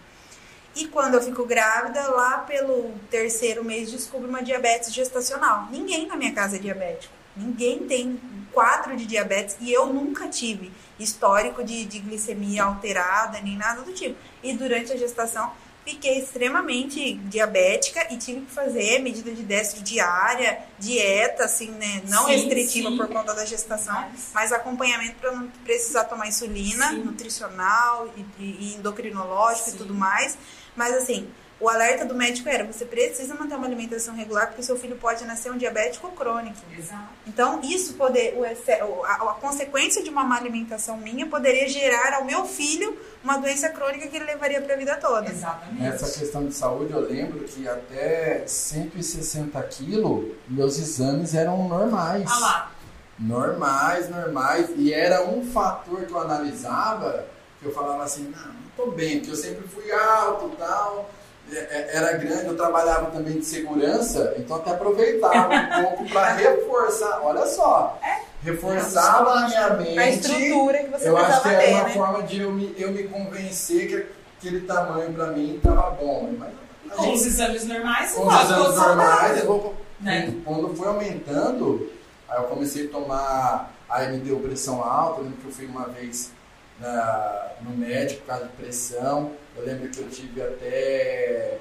E 0.75 0.87
quando 0.89 1.15
eu 1.15 1.23
fico 1.23 1.45
grávida, 1.45 2.09
lá 2.09 2.39
pelo 2.39 2.93
terceiro 3.11 3.63
mês, 3.63 3.91
descubro 3.91 4.27
uma 4.27 4.43
diabetes 4.43 4.91
gestacional. 4.95 5.69
Ninguém 5.71 6.07
na 6.07 6.17
minha 6.17 6.33
casa 6.33 6.57
é 6.57 6.59
diabético. 6.59 7.13
Ninguém 7.37 7.81
tem 7.87 8.21
quadro 8.53 8.97
de 8.97 9.07
diabetes 9.07 9.57
e 9.61 9.73
eu 9.73 9.87
nunca 9.87 10.29
tive 10.29 10.71
histórico 10.99 11.65
de, 11.65 11.85
de 11.87 11.99
glicemia 12.01 12.65
alterada, 12.65 13.41
nem 13.41 13.57
nada 13.57 13.83
do 13.83 13.93
tipo. 13.93 14.17
E 14.43 14.53
durante 14.53 14.93
a 14.93 14.97
gestação, 14.97 15.51
fiquei 15.85 16.19
extremamente 16.21 17.15
diabética 17.15 18.07
e 18.13 18.17
tive 18.19 18.43
que 18.43 18.53
fazer 18.53 18.99
medida 19.01 19.33
de 19.33 19.43
destro 19.43 19.83
diária, 19.83 20.61
dieta, 20.79 21.45
assim, 21.45 21.71
né? 21.71 22.03
Não 22.09 22.27
Sim, 22.27 22.33
restritiva 22.33 22.91
sim. 22.91 22.97
por 22.97 23.09
conta 23.09 23.35
da 23.35 23.45
gestação, 23.45 23.95
Mas- 24.13 24.31
mas 24.35 24.53
acompanhamento 24.53 25.15
para 25.17 25.33
não 25.33 25.49
precisar 25.65 26.05
tomar 26.05 26.29
insulina, 26.29 26.91
Sim. 26.91 26.99
nutricional 27.05 28.09
e, 28.39 28.43
e 28.45 28.75
endocrinológico 28.77 29.71
e 29.71 29.73
tudo 29.73 29.95
mais. 29.95 30.37
Mas 30.77 30.95
assim, 30.95 31.29
o 31.63 31.69
alerta 31.69 32.05
do 32.05 32.15
médico 32.15 32.49
era: 32.49 32.65
você 32.65 32.85
precisa 32.85 33.35
manter 33.35 33.55
uma 33.55 33.67
alimentação 33.67 34.15
regular 34.17 34.49
porque 34.49 34.63
seu 34.63 34.77
filho 34.77 34.97
pode 34.97 35.25
nascer 35.25 35.51
um 35.53 35.57
diabético 35.57 36.11
crônico. 36.11 36.59
Exato. 36.77 37.09
Então, 37.25 37.61
isso 37.63 37.95
poder, 37.95 38.35
o, 38.37 39.05
a, 39.05 39.13
a, 39.13 39.35
consequência 39.35 40.03
de 40.03 40.11
uma 40.11 40.25
má 40.25 40.37
alimentação 40.37 40.97
minha 40.97 41.25
poderia 41.27 41.69
gerar 41.69 42.15
ao 42.15 42.25
meu 42.25 42.45
filho 42.45 42.99
uma 43.23 43.39
doença 43.39 43.69
crônica 43.69 44.09
que 44.09 44.17
ele 44.17 44.25
levaria 44.25 44.61
para 44.61 44.75
a 44.75 44.77
vida 44.77 44.97
toda. 44.97 45.31
Exatamente. 45.31 45.83
Nessa 45.83 46.19
questão 46.19 46.45
de 46.45 46.53
saúde, 46.53 46.93
eu 46.93 47.01
lembro 47.01 47.45
que 47.45 47.69
até 47.69 48.45
160 48.45 49.63
quilos, 49.65 50.33
meus 50.49 50.79
exames 50.79 51.33
eram 51.33 51.69
normais. 51.69 52.29
Ah 52.29 52.39
lá. 52.41 52.73
Normais, 53.17 54.11
normais. 54.11 54.69
E 54.75 54.93
era 54.93 55.25
um 55.25 55.45
fator 55.45 56.05
que 56.05 56.13
eu 56.13 56.21
analisava 56.21 57.25
que 57.61 57.67
eu 57.67 57.73
falava 57.73 58.03
assim: 58.03 58.25
não, 58.25 58.53
não 58.53 58.63
tô 58.77 58.91
bem, 58.91 59.19
porque 59.19 59.31
eu 59.31 59.37
sempre 59.37 59.69
fui 59.69 59.93
alto 59.93 60.51
e 60.53 60.57
tal 60.57 61.09
era 61.57 62.13
grande, 62.17 62.47
eu 62.47 62.57
trabalhava 62.57 63.11
também 63.11 63.39
de 63.39 63.45
segurança, 63.45 64.35
então 64.39 64.57
até 64.57 64.71
aproveitava 64.71 65.55
um 65.55 65.83
pouco 65.85 66.11
para 66.11 66.33
reforçar, 66.33 67.21
olha 67.23 67.47
só, 67.47 67.99
é. 68.03 68.21
reforçava 68.43 69.35
na 69.35 69.49
minha 69.49 69.71
mente. 69.75 69.99
A 69.99 70.11
estrutura 70.11 70.79
que 70.79 70.91
você 70.91 71.09
Eu 71.09 71.17
acho 71.17 71.43
que 71.43 71.49
era 71.49 71.63
ter, 71.63 71.73
uma 71.73 71.85
né? 71.85 71.91
forma 71.91 72.23
de 72.23 72.41
eu 72.41 72.53
me, 72.53 72.75
eu 72.79 72.93
me 72.93 73.05
convencer 73.05 73.89
que 73.89 74.07
aquele 74.39 74.67
tamanho 74.67 75.13
para 75.13 75.27
mim 75.29 75.57
estava 75.57 75.91
bom. 75.91 76.33
Mas 76.39 76.51
com 76.97 77.05
gente, 77.05 77.17
os 77.17 77.27
exames 77.27 77.65
normais, 77.67 78.13
com 78.13 78.27
os 78.27 78.35
exames 78.35 78.77
normais, 78.77 79.39
eu 79.39 79.47
vou, 79.47 79.75
né? 80.01 80.35
quando 80.45 80.77
foi 80.77 80.89
aumentando, 80.89 81.91
aí 82.29 82.39
eu 82.39 82.45
comecei 82.45 82.87
a 82.87 82.91
tomar, 82.91 83.73
aí 83.89 84.13
me 84.13 84.19
deu 84.19 84.39
pressão 84.41 84.83
alta, 84.83 85.21
eu 85.21 85.25
lembro 85.25 85.39
que 85.39 85.47
eu 85.47 85.53
fui 85.53 85.67
uma 85.67 85.89
vez 85.89 86.33
na, 86.81 87.49
no 87.63 87.77
médico 87.77 88.21
por 88.23 88.27
causa 88.29 88.45
de 88.47 88.53
pressão. 88.53 89.33
Eu 89.57 89.65
lembro 89.65 89.89
que 89.89 90.01
eu 90.01 90.09
tive 90.09 90.43
até. 90.43 91.59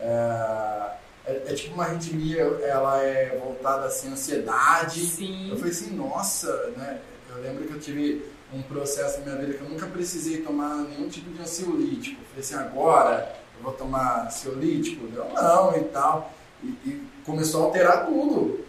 É, 0.00 0.92
é, 1.26 1.42
é 1.46 1.54
tipo 1.54 1.74
uma 1.74 1.84
arritmia, 1.84 2.42
ela 2.62 3.02
é 3.02 3.38
voltada 3.38 3.86
assim, 3.86 4.10
ansiedade. 4.10 5.00
Sim. 5.00 5.50
Eu 5.50 5.56
falei 5.56 5.72
assim, 5.72 5.94
nossa, 5.94 6.70
né? 6.76 7.00
Eu 7.28 7.42
lembro 7.42 7.64
que 7.64 7.74
eu 7.74 7.80
tive 7.80 8.24
um 8.52 8.62
processo 8.62 9.20
na 9.20 9.26
minha 9.26 9.36
vida 9.36 9.54
que 9.54 9.62
eu 9.62 9.68
nunca 9.68 9.86
precisei 9.86 10.42
tomar 10.42 10.76
nenhum 10.76 11.08
tipo 11.08 11.30
de 11.30 11.40
ansiolítico. 11.40 12.20
Eu 12.20 12.26
falei 12.28 12.40
assim, 12.40 12.54
agora 12.54 13.36
eu 13.56 13.62
vou 13.62 13.72
tomar 13.72 14.26
ansiolítico? 14.26 15.06
Eu 15.14 15.28
não, 15.32 15.76
e 15.76 15.84
tal. 15.84 16.32
E, 16.62 16.66
e 16.66 17.06
começou 17.24 17.62
a 17.62 17.64
alterar 17.66 18.06
tudo. 18.06 18.64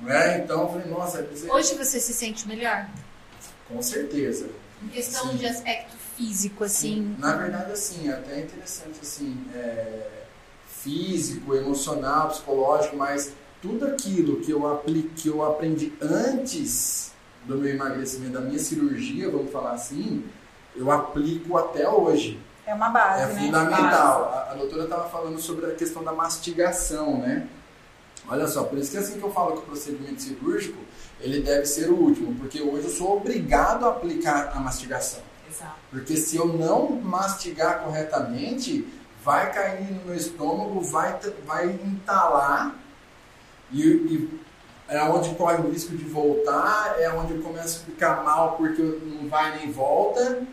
Né? 0.00 0.38
Então 0.38 0.62
eu 0.62 0.68
falei, 0.68 0.86
nossa... 0.86 1.26
Hoje 1.50 1.74
você 1.74 2.00
se 2.00 2.12
sente 2.12 2.46
melhor? 2.46 2.86
Com 3.68 3.82
certeza. 3.82 4.48
Em 4.82 4.88
questão 4.88 5.30
Sim. 5.30 5.36
de 5.36 5.46
aspecto 5.46 6.05
físico, 6.16 6.64
assim. 6.64 7.14
Na 7.18 7.36
verdade, 7.36 7.72
assim, 7.72 8.08
é 8.08 8.12
até 8.14 8.40
interessante, 8.40 8.98
assim, 9.02 9.36
é, 9.54 10.22
físico, 10.66 11.54
emocional, 11.54 12.28
psicológico, 12.28 12.96
mas 12.96 13.32
tudo 13.60 13.86
aquilo 13.86 14.40
que 14.40 14.50
eu 14.50 14.66
aplique, 14.66 15.22
que 15.22 15.28
eu 15.28 15.44
aprendi 15.44 15.92
antes 16.00 17.12
do 17.44 17.56
meu 17.56 17.72
emagrecimento, 17.72 18.32
da 18.32 18.40
minha 18.40 18.58
cirurgia, 18.58 19.30
vamos 19.30 19.52
falar 19.52 19.72
assim, 19.72 20.24
eu 20.74 20.90
aplico 20.90 21.56
até 21.56 21.88
hoje. 21.88 22.40
É 22.66 22.74
uma 22.74 22.88
base, 22.88 23.22
é 23.22 23.26
né? 23.26 23.40
fundamental. 23.42 24.24
A, 24.32 24.52
a 24.52 24.54
doutora 24.54 24.84
estava 24.84 25.08
falando 25.08 25.38
sobre 25.40 25.66
a 25.66 25.74
questão 25.74 26.02
da 26.02 26.12
mastigação, 26.12 27.18
né? 27.18 27.46
Olha 28.28 28.48
só, 28.48 28.64
por 28.64 28.76
isso 28.78 28.90
que 28.90 28.96
é 28.96 29.00
assim 29.00 29.18
que 29.20 29.24
eu 29.24 29.30
falo 29.30 29.52
que 29.52 29.58
o 29.58 29.62
procedimento 29.62 30.20
cirúrgico, 30.20 30.78
ele 31.20 31.40
deve 31.40 31.64
ser 31.64 31.90
o 31.90 31.94
último, 31.94 32.34
porque 32.34 32.60
hoje 32.60 32.86
eu 32.86 32.90
sou 32.90 33.16
obrigado 33.18 33.86
a 33.86 33.90
aplicar 33.90 34.50
a 34.52 34.58
mastigação. 34.58 35.20
Exato. 35.56 35.74
Porque 35.90 36.16
se 36.16 36.36
eu 36.36 36.46
não 36.46 36.90
mastigar 36.90 37.80
corretamente, 37.80 38.86
vai 39.24 39.52
cair 39.52 39.90
no 39.90 40.04
meu 40.04 40.14
estômago, 40.14 40.80
vai, 40.80 41.18
vai 41.46 41.66
entalar 41.66 42.76
e, 43.72 43.82
e 43.82 44.40
é 44.88 45.02
onde 45.02 45.34
corre 45.34 45.56
o 45.56 45.70
risco 45.70 45.96
de 45.96 46.04
voltar, 46.04 46.96
é 46.98 47.10
onde 47.10 47.34
eu 47.34 47.42
começo 47.42 47.82
a 47.82 47.90
ficar 47.90 48.22
mal 48.22 48.56
porque 48.56 48.80
não 48.80 49.28
vai 49.28 49.58
nem 49.58 49.72
volta 49.72 50.46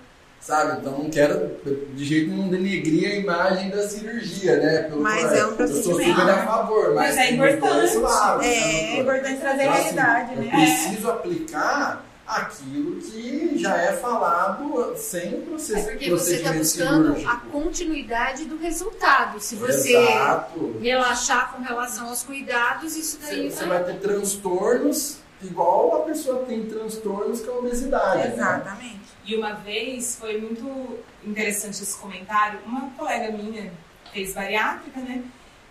sabe? 0.44 0.80
Então 0.80 0.92
não 0.92 1.10
quero 1.10 1.58
de 1.96 2.06
jeito 2.06 2.30
nenhum 2.30 2.50
denegrir 2.50 3.12
a 3.12 3.16
imagem 3.16 3.70
da 3.70 3.88
cirurgia, 3.88 4.58
né? 4.58 4.84
Pelo 4.84 5.02
mas 5.02 5.32
é 5.32 5.46
um 5.46 5.56
procedimento. 5.56 5.90
Eu 5.90 5.96
sou 5.96 6.04
super 6.04 6.30
a 6.30 6.46
favor, 6.46 6.94
mas, 6.94 7.16
mas 7.16 7.18
é 7.18 7.32
importante. 7.32 7.98
Lados, 7.98 8.46
é, 8.46 8.50
né, 8.50 8.56
é 8.56 9.00
importante 9.00 9.40
trazer 9.40 9.64
então, 9.64 9.74
a 9.74 9.78
assim, 9.78 9.96
realidade, 9.96 10.32
assim, 10.34 10.42
né? 10.42 10.46
Eu 10.46 10.52
preciso 10.52 11.12
aplicar 11.12 12.06
aquilo 12.36 13.00
que 13.02 13.58
já 13.58 13.78
é 13.78 13.94
falado 13.94 14.96
sem 14.96 15.42
processo. 15.42 15.88
É 15.88 15.92
porque 15.92 16.10
você 16.10 16.36
está 16.36 16.54
buscando 16.54 17.16
cirúrgico. 17.16 17.32
a 17.32 17.36
continuidade 17.52 18.46
do 18.46 18.58
resultado. 18.58 19.40
Se 19.40 19.56
você 19.56 19.96
Exato. 19.96 20.78
relaxar 20.82 21.54
com 21.54 21.62
relação 21.62 22.08
aos 22.08 22.24
cuidados, 22.24 22.96
isso 22.96 23.20
daí 23.22 23.52
você, 23.52 23.66
vai... 23.66 23.84
vai 23.84 23.94
ter 23.94 24.00
transtornos 24.00 25.24
igual 25.42 26.02
a 26.02 26.06
pessoa 26.06 26.46
tem 26.46 26.66
transtornos 26.66 27.42
com 27.42 27.52
a 27.52 27.58
obesidade. 27.60 28.30
Né? 28.30 28.34
Exatamente. 28.34 28.94
Né? 28.94 29.00
E 29.26 29.36
uma 29.36 29.54
vez 29.54 30.18
foi 30.20 30.40
muito 30.40 31.00
interessante 31.24 31.82
esse 31.82 31.98
comentário. 31.98 32.60
Uma 32.66 32.90
colega 32.92 33.32
minha 33.32 33.72
fez 34.12 34.34
bariátrica, 34.34 35.00
né? 35.00 35.24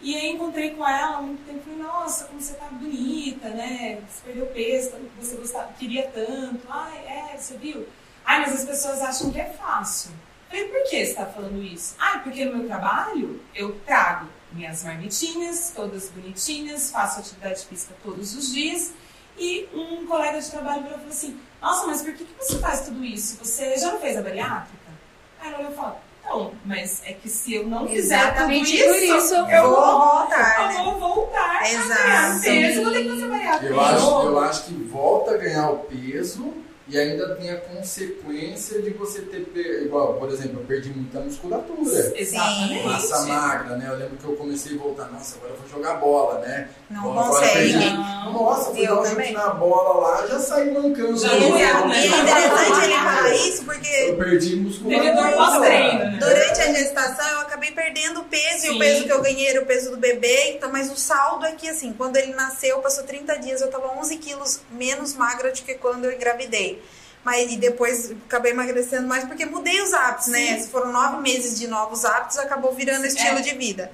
E 0.02 0.16
aí 0.16 0.30
encontrei 0.30 0.70
com 0.70 0.86
ela 0.86 1.18
há 1.18 1.22
muito 1.22 1.46
tempo 1.46 1.60
e 1.60 1.62
falei, 1.62 1.78
nossa, 1.78 2.24
como 2.24 2.40
você 2.40 2.54
tá 2.54 2.66
bonita, 2.66 3.48
né? 3.50 4.02
Você 4.08 4.20
perdeu 4.24 4.46
peso, 4.46 4.90
você 5.16 5.36
gostava, 5.36 5.72
queria 5.74 6.08
tanto. 6.08 6.60
Ai, 6.68 7.06
é, 7.06 7.36
você 7.38 7.56
viu? 7.56 7.86
Ai, 8.24 8.40
mas 8.40 8.52
as 8.52 8.64
pessoas 8.64 9.00
acham 9.00 9.30
que 9.30 9.40
é 9.40 9.50
fácil. 9.50 10.10
Falei, 10.48 10.66
por 10.66 10.82
que 10.82 10.90
você 10.90 11.10
está 11.12 11.26
falando 11.26 11.62
isso? 11.62 11.94
Ah, 12.00 12.18
porque 12.18 12.44
no 12.44 12.56
meu 12.56 12.66
trabalho 12.66 13.40
eu 13.54 13.78
trago 13.86 14.28
minhas 14.50 14.82
marmitinhas, 14.82 15.72
todas 15.74 16.10
bonitinhas, 16.10 16.90
faço 16.90 17.20
atividade 17.20 17.64
física 17.64 17.94
todos 18.02 18.34
os 18.34 18.52
dias. 18.52 18.92
E 19.38 19.68
um 19.72 20.04
colega 20.04 20.40
de 20.40 20.50
trabalho 20.50 20.82
falou 20.82 21.08
assim, 21.08 21.40
nossa, 21.60 21.86
mas 21.86 22.02
por 22.02 22.12
que, 22.12 22.24
que 22.24 22.44
você 22.44 22.58
faz 22.58 22.82
tudo 22.82 23.04
isso? 23.04 23.38
Você 23.38 23.78
já 23.78 23.92
não 23.92 24.00
fez 24.00 24.16
a 24.16 24.22
bariátrica? 24.22 24.82
Aí 25.40 25.52
ela 25.52 25.70
falou, 25.70 26.00
não, 26.32 26.52
mas 26.64 27.02
é 27.04 27.12
que 27.12 27.28
se 27.28 27.54
eu 27.54 27.66
não 27.66 27.86
fizer 27.86 28.14
Exatamente 28.16 28.78
tudo 28.78 28.94
isso, 28.94 29.16
isso 29.16 29.34
eu, 29.34 29.46
eu 29.46 29.62
vou 29.68 29.74
voltar, 29.74 30.68
né? 30.68 30.76
Eu 30.78 30.84
vou 30.84 30.98
voltar 30.98 31.70
Exato. 31.70 31.92
a 31.92 32.04
ganhar 32.04 32.40
peso, 32.40 32.78
eu 32.78 32.84
vou 32.84 32.92
ter 32.92 33.02
que 33.02 33.08
fazer 33.10 33.28
bariátrica. 33.28 33.72
Eu 33.72 33.80
acho, 33.80 34.10
eu 34.26 34.38
acho 34.40 34.64
que 34.64 34.74
volta 34.74 35.30
a 35.32 35.36
ganhar 35.36 35.70
o 35.70 35.78
peso 35.78 36.54
e 36.88 36.98
ainda 36.98 37.36
tem 37.36 37.50
a 37.50 37.56
consequência 37.58 38.82
de 38.82 38.90
você 38.90 39.22
ter, 39.22 39.46
igual, 39.84 40.14
por 40.14 40.28
exemplo, 40.28 40.60
eu 40.60 40.64
perdi 40.66 40.90
muita 40.90 41.20
musculatura. 41.20 42.12
Exatamente. 42.16 42.84
Massa 42.84 43.22
magra, 43.26 43.76
né? 43.76 43.86
Eu 43.88 43.96
lembro 43.96 44.16
que 44.16 44.24
eu 44.24 44.34
comecei 44.34 44.74
a 44.74 44.78
voltar, 44.78 45.06
nossa, 45.12 45.36
agora 45.36 45.52
eu 45.52 45.58
vou 45.58 45.68
jogar 45.68 45.94
bola, 45.94 46.40
né? 46.40 46.68
Não 46.90 47.02
Bom, 47.02 47.14
consegue. 47.14 47.72
Perdi, 47.72 47.90
nossa, 47.90 48.70
fui 48.72 48.86
dar 48.86 49.00
um 49.00 49.04
chute 49.06 49.32
na 49.32 49.50
bola 49.50 50.00
lá, 50.00 50.26
já 50.26 50.38
saí 50.40 50.72
mancando. 50.72 51.16
Já 51.16 51.28
não 51.28 51.56
é, 51.56 51.62
é 51.62 52.06
interessante 52.06 52.84
ele 52.84 52.94
falar 52.94 53.34
isso 53.34 53.64
porque... 53.64 53.88
Eu 53.88 54.16
perdi 54.16 54.56
musculatura. 54.56 55.60
Né? 55.60 56.18
Durante 56.18 56.60
a 56.60 56.72
gestação 56.72 57.28
eu 57.28 57.40
acabei 57.40 57.70
perdendo 57.70 58.24
peso 58.24 58.60
Sim. 58.60 58.66
e 58.66 58.70
o 58.76 58.78
peso 58.78 59.04
que 59.04 59.12
eu 59.12 59.22
ganhei 59.22 59.48
era 59.48 59.62
o 59.62 59.66
peso 59.66 59.90
do 59.90 59.96
bebê, 59.96 60.54
então, 60.54 60.70
mas 60.70 60.90
o 60.90 60.96
saldo 60.96 61.46
é 61.46 61.52
que 61.52 61.68
assim, 61.68 61.92
quando 61.92 62.16
ele 62.16 62.34
nasceu, 62.34 62.78
passou 62.80 63.04
30 63.04 63.38
dias, 63.38 63.60
eu 63.60 63.70
tava 63.70 63.98
11 63.98 64.16
quilos 64.18 64.60
menos 64.70 65.14
magra 65.14 65.52
do 65.52 65.62
que 65.62 65.74
quando 65.74 66.04
eu 66.06 66.12
engravidei. 66.12 66.81
Mas 67.24 67.52
e 67.52 67.56
depois 67.56 68.10
acabei 68.26 68.50
emagrecendo 68.52 69.06
mais 69.06 69.24
porque 69.24 69.46
mudei 69.46 69.80
os 69.80 69.92
hábitos, 69.94 70.26
né? 70.28 70.58
Se 70.58 70.68
foram 70.68 70.90
nove 70.92 71.18
meses 71.22 71.58
de 71.58 71.68
novos 71.68 72.04
hábitos, 72.04 72.36
acabou 72.38 72.72
virando 72.74 73.06
estilo 73.06 73.38
É. 73.38 73.42
de 73.42 73.54
vida. 73.54 73.92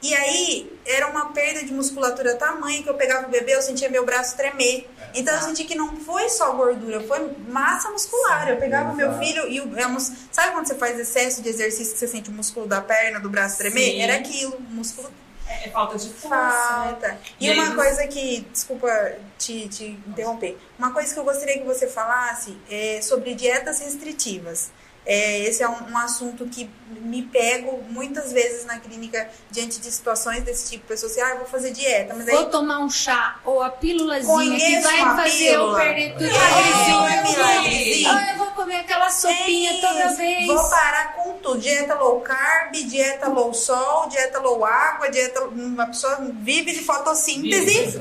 E 0.00 0.14
aí 0.14 0.72
era 0.86 1.08
uma 1.08 1.32
perda 1.32 1.64
de 1.64 1.72
musculatura 1.72 2.36
tamanha 2.36 2.80
que 2.84 2.88
eu 2.88 2.94
pegava 2.94 3.26
o 3.26 3.30
bebê, 3.30 3.56
eu 3.56 3.62
sentia 3.62 3.88
meu 3.88 4.04
braço 4.06 4.36
tremer. 4.36 4.88
Então 5.12 5.34
eu 5.34 5.42
senti 5.42 5.64
que 5.64 5.74
não 5.74 5.96
foi 5.96 6.28
só 6.28 6.52
gordura, 6.52 7.00
foi 7.00 7.32
massa 7.48 7.90
muscular. 7.90 8.48
Eu 8.48 8.58
pegava 8.58 8.92
o 8.92 8.94
meu 8.94 9.18
filho 9.18 9.48
e 9.48 9.60
o, 9.60 9.76
é 9.76 9.88
mus- 9.88 10.12
sabe 10.30 10.52
quando 10.52 10.68
você 10.68 10.76
faz 10.76 10.96
excesso 11.00 11.42
de 11.42 11.48
exercício 11.48 11.94
que 11.94 11.98
você 11.98 12.06
sente 12.06 12.30
o 12.30 12.32
músculo 12.32 12.68
da 12.68 12.80
perna, 12.80 13.18
do 13.18 13.28
braço 13.28 13.58
tremer? 13.58 13.90
Sim. 13.90 14.00
Era 14.02 14.14
aquilo, 14.14 14.56
músculo 14.70 15.10
É, 15.48 15.68
é 15.68 15.70
falta 15.70 15.96
de 15.96 16.08
força, 16.10 16.36
né? 16.36 16.88
Falta. 16.90 17.18
E, 17.40 17.46
E 17.46 17.50
aí 17.50 17.58
uma 17.58 17.66
você- 17.70 17.74
coisa 17.74 18.06
que, 18.08 18.40
desculpa 18.52 19.12
te, 19.38 19.68
te 19.68 19.84
interromper, 20.06 20.58
uma 20.78 20.92
coisa 20.92 21.12
que 21.14 21.18
eu 21.20 21.24
gostaria 21.24 21.58
que 21.58 21.64
você 21.64 21.86
falasse 21.86 22.56
é 22.70 23.00
sobre 23.02 23.34
dietas 23.34 23.80
restritivas. 23.80 24.70
É, 25.10 25.38
esse 25.40 25.62
é 25.62 25.68
um, 25.68 25.90
um 25.90 25.96
assunto 25.96 26.46
que 26.46 26.68
me 27.00 27.22
pego 27.22 27.82
muitas 27.88 28.30
vezes 28.30 28.66
na 28.66 28.78
clínica 28.78 29.26
diante 29.50 29.80
de 29.80 29.90
situações 29.90 30.42
desse 30.44 30.70
tipo. 30.70 30.86
Pessoas 30.86 31.12
assim, 31.12 31.22
ah, 31.22 31.30
eu 31.30 31.38
vou 31.38 31.46
fazer 31.46 31.70
dieta, 31.70 32.12
mas 32.14 32.28
aí 32.28 32.34
Vou 32.34 32.44
tomar 32.50 32.78
um 32.80 32.90
chá 32.90 33.40
ou 33.44 33.62
a 33.62 33.70
pílulazinha 33.70 34.58
que 34.58 34.80
vai 34.80 34.98
fazer 35.16 35.48
pílula. 35.50 35.78
eu 35.78 35.84
perder 35.94 36.12
tudo 36.12 36.24
É, 36.24 36.28
emagrecer. 36.28 36.94
uma 36.94 37.16
Eu 37.16 37.24
vou- 37.24 37.34
pílulazinha. 37.34 38.12
Ah, 38.12 38.32
eu 38.32 38.36
vou 38.38 38.46
comer 38.48 38.76
aquela 38.76 39.08
sopinha 39.10 39.72
É 39.72 39.80
toda 39.80 40.08
vez. 40.14 40.46
Vou 40.46 40.68
parar 40.68 41.14
com 41.14 41.32
tudo. 41.38 41.58
Dieta 41.58 41.94
low 41.94 42.20
carb, 42.20 42.72
dieta 42.74 43.28
low 43.28 43.54
sol, 43.54 44.08
dieta 44.10 44.38
low 44.40 44.62
água, 44.66 45.10
dieta. 45.10 45.40
Uma 45.44 45.86
pessoa 45.86 46.18
vive 46.42 46.72
de 46.72 46.80
fotossíntese, 46.84 47.98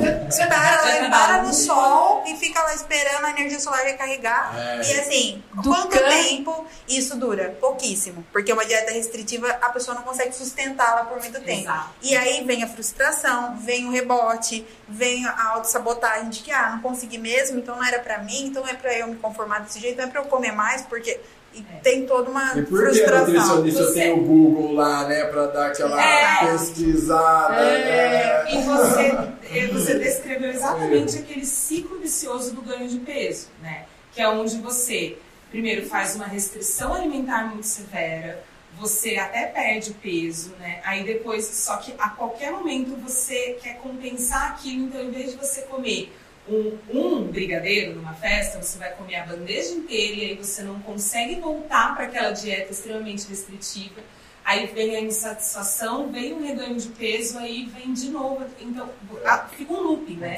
para, 0.49 1.09
para 1.09 1.43
no 1.43 1.53
sol 1.53 2.23
e 2.27 2.35
fica 2.35 2.61
lá 2.61 2.73
esperando 2.73 3.25
a 3.25 3.29
energia 3.31 3.59
solar 3.59 3.83
recarregar. 3.85 4.53
É. 4.57 4.77
E 4.77 4.99
assim, 4.99 5.43
Do 5.53 5.69
quanto 5.69 5.89
can- 5.97 6.09
tempo 6.09 6.65
isso 6.97 7.15
dura? 7.17 7.55
Pouquíssimo. 7.59 8.25
Porque 8.31 8.51
uma 8.51 8.65
dieta 8.65 8.91
restritiva, 8.91 9.47
a 9.61 9.69
pessoa 9.69 9.95
não 9.95 10.03
consegue 10.03 10.33
sustentá-la 10.35 11.05
por 11.05 11.19
muito 11.19 11.39
tempo. 11.41 11.61
Exato. 11.61 11.89
E 12.01 12.15
aí 12.15 12.43
vem 12.45 12.63
a 12.63 12.67
frustração, 12.67 13.57
vem 13.57 13.85
o 13.87 13.91
rebote, 13.91 14.65
vem 14.87 15.25
a 15.25 15.49
autossabotagem 15.49 16.29
de 16.29 16.39
que, 16.41 16.51
ah, 16.51 16.71
não 16.71 16.81
consegui 16.81 17.17
mesmo, 17.17 17.59
então 17.59 17.75
não 17.75 17.83
era 17.83 17.99
pra 17.99 18.19
mim, 18.19 18.47
então 18.47 18.63
não 18.63 18.69
é 18.69 18.73
pra 18.75 18.93
eu 18.97 19.07
me 19.07 19.15
conformar 19.15 19.59
desse 19.59 19.79
jeito, 19.79 19.97
não 19.97 20.05
é 20.05 20.07
pra 20.07 20.21
eu 20.21 20.25
comer 20.25 20.51
mais, 20.51 20.81
porque 20.83 21.19
e 21.53 21.65
É. 21.73 21.79
tem 21.79 22.05
toda 22.05 22.29
uma 22.29 22.55
E 22.57 22.61
por 22.63 22.77
que 22.81 22.85
a 22.85 22.89
frustração. 22.93 23.25
nutricionista 23.27 23.83
Você- 23.85 23.93
tem 23.99 24.11
o 24.13 24.17
Google 24.21 24.73
lá, 24.73 25.07
né, 25.07 25.23
pra 25.25 25.47
dar 25.47 25.67
aquela 25.67 25.99
É. 25.99 26.45
pesquisada? 26.51 27.55
É, 27.55 28.43
né? 28.45 28.53
e 28.53 28.61
você, 28.63 29.57
eh, 29.57 29.67
você 29.67 29.97
descreveu 29.97 30.51
exatamente 30.51 31.17
aquele 31.17 31.45
ciclo 31.45 31.99
vicioso 31.99 32.51
do 32.53 32.61
ganho 32.61 32.87
de 32.87 32.99
peso, 32.99 33.47
né? 33.61 33.85
Que 34.11 34.21
é 34.21 34.27
onde 34.29 34.57
você, 34.59 35.17
primeiro, 35.51 35.85
faz 35.87 36.15
uma 36.15 36.25
restrição 36.27 36.93
alimentar 36.93 37.45
muito 37.47 37.65
severa, 37.65 38.43
você 38.79 39.15
até 39.17 39.45
perde 39.47 39.91
peso, 39.93 40.51
né? 40.59 40.81
Aí 40.83 41.03
depois, 41.03 41.45
só 41.45 41.77
que 41.77 41.93
a 41.97 42.09
qualquer 42.09 42.51
momento 42.51 42.95
você 43.01 43.57
quer 43.61 43.77
compensar 43.77 44.51
aquilo, 44.51 44.85
então 44.87 45.01
em 45.01 45.09
vez 45.11 45.31
de 45.31 45.37
você 45.37 45.61
comer 45.63 46.13
um, 46.47 46.77
um 46.93 47.23
brigadeiro 47.23 47.95
numa 47.95 48.13
festa, 48.13 48.61
você 48.61 48.77
vai 48.77 48.91
comer 48.91 49.15
a 49.15 49.25
bandeja 49.25 49.71
inteira 49.73 50.15
e 50.15 50.21
aí 50.29 50.35
você 50.35 50.61
não 50.61 50.79
consegue 50.81 51.35
voltar 51.41 51.95
para 51.95 52.05
aquela 52.05 52.31
dieta 52.31 52.71
extremamente 52.71 53.27
restritiva. 53.27 53.99
Aí 54.45 54.65
vem 54.67 54.95
a 54.95 55.01
insatisfação, 55.01 56.09
vem 56.09 56.31
um 56.33 56.41
reganho 56.45 56.75
de 56.77 56.87
peso, 56.89 57.37
aí 57.37 57.65
vem 57.65 57.93
de 57.93 58.09
novo. 58.09 58.45
Então, 58.61 58.89
a- 59.25 59.39
fica 59.49 59.73
um 59.73 59.81
looping, 59.81 60.15
né? 60.17 60.35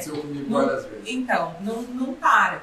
Não- 0.48 0.66
várias 0.66 0.84
vezes. 0.86 1.04
Então, 1.06 1.54
não, 1.60 1.82
não 1.82 2.14
para. 2.14 2.60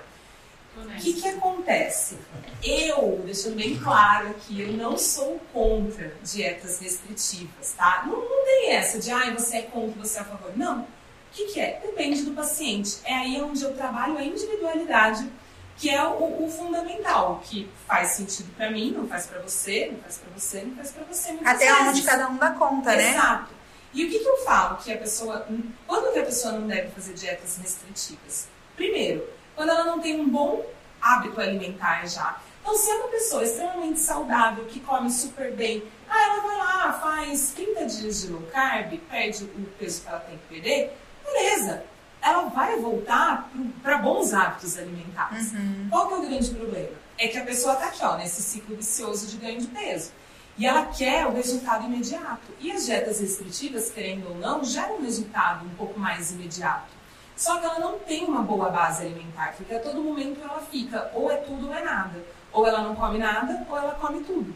O 0.85 0.99
que, 0.99 1.13
que 1.13 1.27
acontece? 1.27 2.17
Eu, 2.63 3.21
deixando 3.25 3.55
bem 3.55 3.77
claro 3.77 4.29
aqui, 4.29 4.61
eu 4.61 4.73
não 4.73 4.97
sou 4.97 5.39
contra 5.53 6.13
dietas 6.23 6.79
restritivas, 6.79 7.73
tá? 7.77 8.03
Não, 8.07 8.17
não 8.17 8.45
tem 8.45 8.71
essa 8.71 8.99
de, 8.99 9.11
ai, 9.11 9.33
você 9.33 9.57
é 9.57 9.61
contra, 9.63 10.01
você 10.01 10.17
é 10.17 10.21
a 10.21 10.25
favor. 10.25 10.51
Não. 10.55 10.81
O 10.81 10.87
que, 11.31 11.45
que 11.53 11.59
é? 11.59 11.79
Depende 11.81 12.23
do 12.23 12.31
paciente. 12.31 12.97
É 13.03 13.13
aí 13.13 13.41
onde 13.41 13.63
eu 13.63 13.75
trabalho 13.75 14.17
a 14.17 14.23
individualidade, 14.23 15.29
que 15.77 15.89
é 15.89 16.03
o, 16.03 16.45
o 16.45 16.49
fundamental, 16.49 17.41
que 17.43 17.69
faz 17.87 18.09
sentido 18.09 18.51
pra 18.55 18.71
mim, 18.71 18.91
não 18.91 19.07
faz 19.07 19.27
pra 19.27 19.39
você, 19.39 19.89
não 19.91 19.99
faz 19.99 20.17
pra 20.17 20.29
você, 20.35 20.61
não 20.63 20.75
faz 20.75 20.91
pra 20.91 21.03
você. 21.05 21.37
Até 21.45 21.71
vezes. 21.71 21.87
onde 21.87 22.01
cada 22.03 22.27
um 22.27 22.37
dá 22.37 22.51
conta, 22.51 22.95
né? 22.95 23.11
Exato. 23.11 23.57
E 23.93 24.05
o 24.05 24.09
que, 24.09 24.19
que 24.19 24.27
eu 24.27 24.37
falo 24.37 24.77
que 24.77 24.91
a 24.91 24.97
pessoa. 24.97 25.47
Quando 25.85 26.11
que 26.11 26.19
a 26.19 26.25
pessoa 26.25 26.53
não 26.53 26.67
deve 26.67 26.89
fazer 26.89 27.13
dietas 27.13 27.57
restritivas? 27.57 28.47
Primeiro, 28.75 29.27
quando 29.57 29.71
ela 29.71 29.85
não 29.85 29.99
tem 29.99 30.21
um 30.21 30.29
bom 30.29 30.63
hábito 31.01 31.41
alimentar 31.41 32.05
já. 32.05 32.39
Então, 32.61 32.77
se 32.77 32.91
é 32.91 32.95
uma 32.95 33.07
pessoa 33.07 33.43
extremamente 33.43 33.99
saudável, 33.99 34.65
que 34.65 34.79
come 34.79 35.09
super 35.09 35.51
bem, 35.53 35.83
ah, 36.07 36.21
ela 36.21 36.41
vai 36.41 36.57
lá, 36.57 36.93
faz 36.93 37.53
30 37.55 37.85
dias 37.85 38.21
de 38.21 38.27
low 38.27 38.41
carb, 38.53 38.93
perde 39.09 39.45
o 39.45 39.65
peso 39.79 40.01
que 40.03 40.07
ela 40.07 40.19
tem 40.19 40.37
que 40.37 40.43
perder, 40.47 40.95
beleza. 41.25 41.83
Ela 42.21 42.43
vai 42.49 42.77
voltar 42.77 43.49
para 43.81 43.97
bons 43.97 44.33
hábitos 44.33 44.77
alimentares. 44.77 45.53
Qual 45.89 46.07
que 46.07 46.13
é 46.13 46.17
o 46.17 46.21
grande 46.21 46.49
problema? 46.51 46.89
É 47.17 47.27
que 47.27 47.37
a 47.37 47.45
pessoa 47.45 47.73
está 47.73 47.87
aqui, 47.87 48.03
ó, 48.03 48.17
nesse 48.17 48.43
ciclo 48.43 48.75
vicioso 48.75 49.27
de 49.27 49.37
ganho 49.37 49.59
de 49.59 49.67
peso. 49.67 50.11
E 50.57 50.67
ela 50.67 50.87
quer 50.87 51.25
o 51.25 51.33
resultado 51.33 51.85
imediato. 51.85 52.51
E 52.59 52.71
as 52.71 52.85
dietas 52.85 53.19
restritivas, 53.19 53.89
querendo 53.89 54.29
ou 54.29 54.35
não, 54.35 54.63
geram 54.63 54.97
um 54.97 55.01
resultado 55.01 55.65
um 55.65 55.69
pouco 55.75 55.99
mais 55.99 56.31
imediato. 56.31 56.96
Só 57.37 57.59
que 57.59 57.65
ela 57.65 57.79
não 57.79 57.99
tem 57.99 58.25
uma 58.25 58.41
boa 58.41 58.69
base 58.69 59.05
alimentar, 59.05 59.53
porque 59.55 59.73
a 59.73 59.79
todo 59.79 60.01
momento 60.01 60.41
ela 60.41 60.59
fica 60.59 61.11
ou 61.13 61.31
é 61.31 61.37
tudo 61.37 61.67
ou 61.67 61.73
é 61.73 61.83
nada. 61.83 62.19
Ou 62.51 62.65
ela 62.65 62.81
não 62.81 62.95
come 62.95 63.19
nada, 63.19 63.63
ou 63.69 63.77
ela 63.77 63.93
come 63.93 64.23
tudo. 64.23 64.53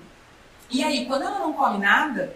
E 0.67 0.83
aí, 0.83 1.05
quando 1.05 1.23
ela 1.23 1.37
não 1.37 1.53
come 1.53 1.77
nada, 1.77 2.35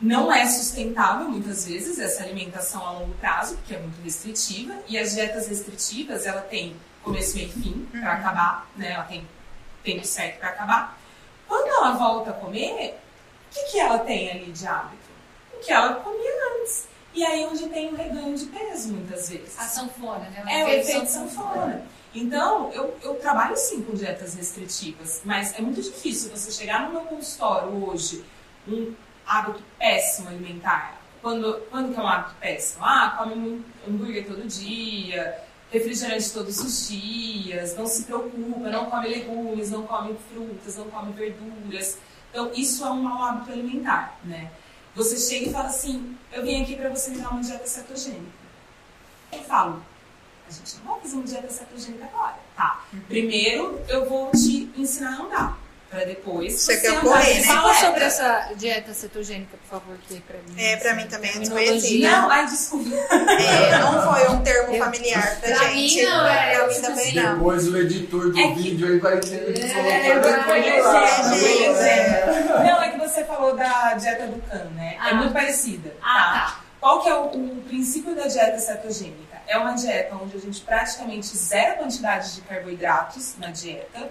não 0.00 0.32
é 0.32 0.46
sustentável 0.46 1.28
muitas 1.28 1.66
vezes 1.66 1.98
essa 1.98 2.22
alimentação 2.22 2.86
a 2.86 2.92
longo 2.92 3.14
prazo, 3.16 3.56
porque 3.56 3.74
é 3.74 3.78
muito 3.78 4.02
restritiva. 4.02 4.74
E 4.88 4.98
as 4.98 5.12
dietas 5.12 5.46
restritivas, 5.46 6.24
ela 6.24 6.40
tem 6.40 6.74
começo, 7.02 7.36
meio 7.36 7.48
e 7.48 7.52
fim 7.52 7.88
para 7.92 8.14
acabar, 8.14 8.66
né? 8.76 8.92
Ela 8.92 9.04
tem 9.04 9.28
tempo 9.84 10.06
certo 10.06 10.38
para 10.38 10.48
acabar. 10.48 10.98
Quando 11.46 11.68
ela 11.68 11.92
volta 11.92 12.30
a 12.30 12.34
comer, 12.34 12.98
o 13.50 13.54
que, 13.54 13.72
que 13.72 13.78
ela 13.78 13.98
tem 13.98 14.30
ali 14.30 14.52
de 14.52 14.66
hábito? 14.66 15.10
O 15.54 15.58
que 15.58 15.72
ela 15.72 15.94
comia 15.96 16.32
antes. 16.48 16.55
E 17.16 17.24
aí 17.24 17.46
onde 17.46 17.66
tem 17.68 17.88
o 17.88 17.96
reganho 17.96 18.36
de 18.36 18.44
peso, 18.44 18.92
muitas 18.92 19.30
vezes. 19.30 19.58
A 19.58 19.62
sanfona, 19.62 20.28
né? 20.28 20.44
É 20.46 20.64
o 20.66 20.68
efeito 20.68 21.06
sanfona. 21.06 21.82
Então, 22.14 22.70
eu, 22.72 22.94
eu 23.02 23.14
trabalho 23.14 23.56
sim 23.56 23.82
com 23.82 23.94
dietas 23.94 24.34
restritivas, 24.34 25.22
mas 25.24 25.58
é 25.58 25.62
muito 25.62 25.80
difícil 25.80 26.30
você 26.30 26.50
chegar 26.50 26.82
no 26.82 26.92
meu 26.92 27.00
consultório 27.00 27.88
hoje, 27.88 28.22
um 28.68 28.94
hábito 29.26 29.62
péssimo 29.78 30.28
alimentar. 30.28 31.00
Quando, 31.22 31.54
quando 31.70 31.94
que 31.94 31.98
é 31.98 32.02
um 32.02 32.06
hábito 32.06 32.34
péssimo? 32.38 32.84
Ah, 32.84 33.16
come 33.18 33.64
hambúrguer 33.88 34.26
todo 34.26 34.46
dia, 34.46 35.40
refrigerante 35.70 36.30
todos 36.30 36.60
os 36.60 36.88
dias, 36.88 37.74
não 37.76 37.86
se 37.86 38.04
preocupa, 38.04 38.68
não 38.68 38.90
come 38.90 39.08
legumes, 39.08 39.70
não 39.70 39.86
come 39.86 40.14
frutas, 40.30 40.76
não 40.76 40.90
come 40.90 41.12
verduras. 41.14 41.96
Então, 42.30 42.52
isso 42.54 42.84
é 42.84 42.90
um 42.90 43.02
mau 43.02 43.22
hábito 43.22 43.52
alimentar, 43.52 44.18
né? 44.22 44.50
Você 44.96 45.16
chega 45.18 45.50
e 45.50 45.52
fala 45.52 45.68
assim, 45.68 46.16
eu 46.32 46.42
vim 46.42 46.62
aqui 46.62 46.74
para 46.76 46.88
você 46.88 47.10
me 47.10 47.18
dar 47.18 47.28
uma 47.30 47.42
dieta 47.42 47.66
cetogênica. 47.66 48.22
Eu 49.32 49.40
falo, 49.42 49.82
a 50.48 50.52
gente 50.52 50.76
não 50.84 50.92
vai 50.92 51.00
fazer 51.02 51.14
uma 51.16 51.24
dieta 51.24 51.48
cetogênica 51.50 52.04
agora, 52.12 52.36
tá? 52.56 52.84
Primeiro, 53.08 53.80
eu 53.88 54.08
vou 54.08 54.30
te 54.30 54.70
ensinar 54.76 55.18
a 55.18 55.22
andar, 55.22 55.58
para 55.90 56.04
depois 56.04 56.54
Você 56.54 56.78
quer 56.78 56.88
andar 56.92 57.00
correr, 57.02 57.34
né? 57.34 57.42
Fala 57.42 57.74
sobre 57.74 58.04
essa 58.04 58.52
dieta 58.56 58.94
cetogênica, 58.94 59.56
por 59.68 59.78
favor, 59.80 59.96
que 60.08 60.18
pra 60.20 60.36
mim. 60.48 60.54
É, 60.60 60.76
pra 60.76 60.92
assim, 60.92 61.02
mim 61.02 61.08
também 61.08 61.30
é 61.30 61.38
desconhecida. 61.40 62.10
Não, 62.10 62.30
ai, 62.30 62.46
desculpa. 62.46 62.88
É, 62.94 63.78
não 63.78 64.14
foi 64.14 64.28
um 64.30 64.42
termo 64.42 64.74
Eu- 64.74 64.84
familiar 64.84 65.40
pra, 65.40 65.54
Pra 65.56 65.68
gente. 65.68 65.96
mim 65.96 66.02
não, 66.04 66.26
é, 66.26 66.56
pra 66.58 66.66
mim 66.68 66.80
também 66.80 67.14
não. 67.14 67.34
Depois 67.34 67.68
o 67.68 67.76
editor 67.76 68.30
do 68.32 68.38
É 68.38 68.48
que- 68.48 68.54
vídeo 68.62 68.86
aí 68.88 68.98
vai 68.98 69.20
ter 69.20 69.52
que 69.52 69.60
É, 69.62 70.10
colocar 70.14 70.46
vai 70.46 70.62
depois 70.62 70.62
conhecer, 70.64 70.82
lá. 70.82 71.00
vai 71.22 71.38
conhecer. 71.38 72.26
Não, 72.64 72.82
é 72.82 72.88
que 72.90 72.95
você 72.95 72.95
falou 73.36 73.56
da 73.56 73.94
dieta 73.94 74.26
do 74.26 74.40
CAN, 74.42 74.64
né? 74.74 74.96
Ah. 74.98 75.10
É 75.10 75.14
muito 75.14 75.32
parecida. 75.32 75.94
Ah, 76.02 76.32
tá. 76.32 76.60
Qual 76.80 77.02
que 77.02 77.08
é 77.08 77.14
o, 77.14 77.26
o 77.26 77.62
princípio 77.62 78.14
da 78.14 78.26
dieta 78.26 78.58
cetogênica? 78.58 79.36
É 79.46 79.56
uma 79.58 79.72
dieta 79.74 80.16
onde 80.16 80.36
a 80.36 80.40
gente 80.40 80.60
praticamente 80.62 81.36
zera 81.36 81.72
a 81.72 81.76
quantidade 81.76 82.34
de 82.34 82.40
carboidratos 82.42 83.36
na 83.38 83.50
dieta. 83.50 84.10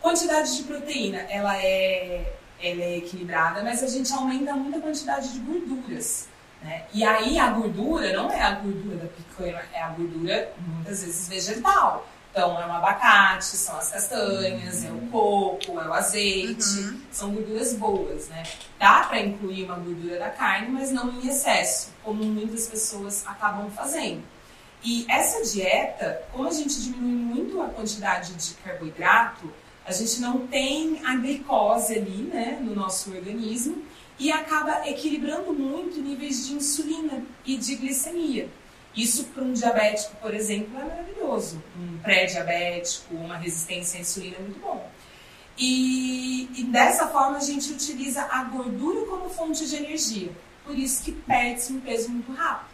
Quantidade 0.00 0.56
de 0.56 0.62
proteína, 0.64 1.18
ela 1.28 1.56
é, 1.58 2.34
ela 2.62 2.82
é 2.82 2.98
equilibrada, 2.98 3.62
mas 3.62 3.82
a 3.82 3.86
gente 3.86 4.12
aumenta 4.12 4.54
muito 4.54 4.78
a 4.78 4.80
quantidade 4.80 5.32
de 5.32 5.38
gorduras. 5.40 6.28
Né? 6.62 6.84
E 6.92 7.04
aí 7.04 7.38
a 7.38 7.50
gordura 7.50 8.12
não 8.12 8.30
é 8.30 8.40
a 8.40 8.52
gordura 8.52 8.96
da 8.96 9.08
picanha, 9.08 9.62
é 9.72 9.82
a 9.82 9.88
gordura 9.88 10.52
muitas 10.58 11.02
vezes 11.02 11.28
vegetal. 11.28 12.06
Então 12.30 12.60
é 12.60 12.66
o 12.66 12.72
abacate, 12.72 13.44
são 13.44 13.76
as 13.76 13.90
castanhas, 13.90 14.84
é 14.84 14.90
o 14.90 15.00
coco, 15.08 15.80
é 15.80 15.88
o 15.88 15.92
azeite, 15.92 17.00
são 17.10 17.32
gorduras 17.32 17.74
boas, 17.74 18.28
né? 18.28 18.44
Dá 18.78 19.00
para 19.02 19.20
incluir 19.20 19.64
uma 19.64 19.74
gordura 19.74 20.18
da 20.18 20.30
carne, 20.30 20.68
mas 20.68 20.92
não 20.92 21.10
em 21.10 21.26
excesso, 21.26 21.88
como 22.04 22.22
muitas 22.22 22.68
pessoas 22.68 23.26
acabam 23.26 23.68
fazendo. 23.70 24.22
E 24.82 25.04
essa 25.10 25.42
dieta, 25.52 26.22
como 26.32 26.48
a 26.48 26.52
gente 26.52 26.80
diminui 26.80 27.34
muito 27.34 27.60
a 27.60 27.68
quantidade 27.68 28.32
de 28.34 28.54
carboidrato, 28.54 29.52
a 29.84 29.92
gente 29.92 30.20
não 30.20 30.46
tem 30.46 31.04
a 31.04 31.16
glicose 31.16 31.98
ali, 31.98 32.30
né, 32.32 32.58
no 32.60 32.76
nosso 32.76 33.12
organismo 33.12 33.82
e 34.20 34.30
acaba 34.30 34.88
equilibrando 34.88 35.52
muito 35.52 36.00
níveis 36.00 36.46
de 36.46 36.54
insulina 36.54 37.24
e 37.44 37.56
de 37.56 37.74
glicemia. 37.74 38.48
Isso 38.96 39.24
para 39.26 39.44
um 39.44 39.52
diabético, 39.52 40.16
por 40.16 40.34
exemplo, 40.34 40.78
é 40.78 40.84
maravilhoso. 40.84 41.62
Um 41.78 41.98
pré-diabético, 41.98 43.14
uma 43.14 43.36
resistência 43.36 43.98
à 43.98 44.00
insulina 44.00 44.36
é 44.36 44.40
muito 44.40 44.60
bom. 44.60 44.90
E, 45.56 46.48
e 46.56 46.64
dessa 46.64 47.06
forma 47.08 47.36
a 47.36 47.40
gente 47.40 47.70
utiliza 47.72 48.22
a 48.22 48.44
gordura 48.44 49.06
como 49.06 49.28
fonte 49.28 49.68
de 49.68 49.76
energia. 49.76 50.30
Por 50.64 50.76
isso 50.78 51.02
que 51.04 51.12
perde-se 51.12 51.72
um 51.72 51.80
peso 51.80 52.08
muito 52.08 52.32
rápido. 52.32 52.70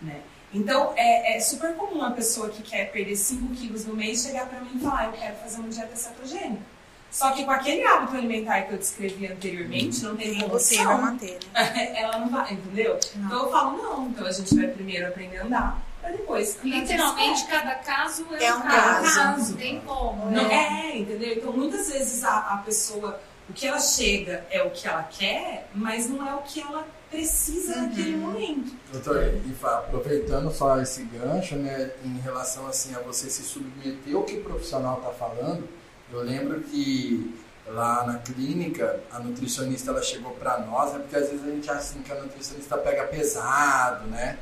Né? 0.00 0.20
Então 0.52 0.92
é, 0.96 1.36
é 1.36 1.40
super 1.40 1.74
comum 1.74 1.98
uma 1.98 2.12
pessoa 2.12 2.48
que 2.50 2.62
quer 2.62 2.90
perder 2.92 3.16
5 3.16 3.54
quilos 3.54 3.84
no 3.84 3.94
mês 3.94 4.22
chegar 4.22 4.46
para 4.46 4.60
mim 4.60 4.72
e 4.76 4.80
falar: 4.80 5.06
Eu 5.06 5.12
quero 5.12 5.36
fazer 5.36 5.58
uma 5.58 5.68
dieta 5.68 5.96
cetogênica. 5.96 6.77
Só 7.10 7.30
que 7.32 7.44
com 7.44 7.50
aquele 7.50 7.82
hábito 7.84 8.16
alimentar 8.16 8.62
que 8.62 8.72
eu 8.72 8.78
descrevi 8.78 9.26
anteriormente, 9.26 10.02
não 10.04 10.14
tem 10.16 10.38
impossível 10.38 10.84
condição. 10.86 11.02
manter, 11.02 11.38
né? 11.54 11.92
Ela 11.96 12.18
não 12.18 12.28
vai, 12.28 12.52
entendeu? 12.52 12.98
Não. 13.16 13.26
Então 13.26 13.42
eu 13.44 13.50
falo: 13.50 13.76
Não, 13.82 14.06
então 14.08 14.26
a 14.26 14.32
gente 14.32 14.54
vai 14.54 14.68
primeiro 14.68 15.08
aprender 15.08 15.38
a 15.38 15.44
andar. 15.44 15.82
para 16.02 16.10
depois. 16.12 16.58
Literalmente, 16.62 17.46
cada 17.46 17.74
caso 17.76 18.26
é, 18.38 18.44
é 18.44 18.54
um, 18.54 18.60
caso. 18.60 19.14
caso. 19.18 19.50
Não 19.52 19.58
tem 19.58 19.80
como. 19.80 20.26
Não, 20.30 20.48
né? 20.48 20.90
é, 20.92 20.98
entendeu? 20.98 21.34
Então, 21.34 21.52
muitas 21.52 21.90
vezes 21.90 22.22
a, 22.24 22.38
a 22.54 22.56
pessoa, 22.58 23.18
o 23.48 23.52
que 23.54 23.66
ela 23.66 23.80
chega 23.80 24.44
é 24.50 24.62
o 24.62 24.70
que 24.70 24.86
ela 24.86 25.02
quer, 25.04 25.68
mas 25.74 26.08
não 26.10 26.26
é 26.28 26.34
o 26.34 26.42
que 26.42 26.60
ela 26.60 26.86
precisa 27.10 27.74
Uhum. 27.74 27.82
naquele 27.88 28.16
momento. 28.18 28.72
Doutor, 28.92 29.24
e 29.24 29.56
aproveitando 29.64 30.52
só 30.52 30.78
esse 30.78 31.04
gancho, 31.04 31.56
né, 31.56 31.90
em 32.04 32.18
relação 32.18 32.66
assim 32.66 32.94
a 32.94 32.98
você 33.00 33.30
se 33.30 33.42
submeter 33.42 34.14
ao 34.14 34.24
que 34.24 34.36
o 34.36 34.44
profissional 34.44 34.98
está 34.98 35.10
falando, 35.12 35.66
eu 36.12 36.22
lembro 36.22 36.60
que 36.60 37.34
lá 37.66 38.06
na 38.06 38.18
clínica 38.18 39.00
a 39.10 39.18
nutricionista 39.18 39.90
ela 39.90 40.02
chegou 40.02 40.32
para 40.32 40.58
nós, 40.60 40.92
né, 40.92 41.00
porque 41.00 41.16
às 41.16 41.28
vezes 41.28 41.44
a 41.44 41.50
gente 41.50 41.70
acha 41.70 41.80
assim 41.80 42.02
que 42.02 42.10
a 42.10 42.22
nutricionista 42.22 42.78
pega 42.78 43.04
pesado, 43.04 44.06
né? 44.08 44.38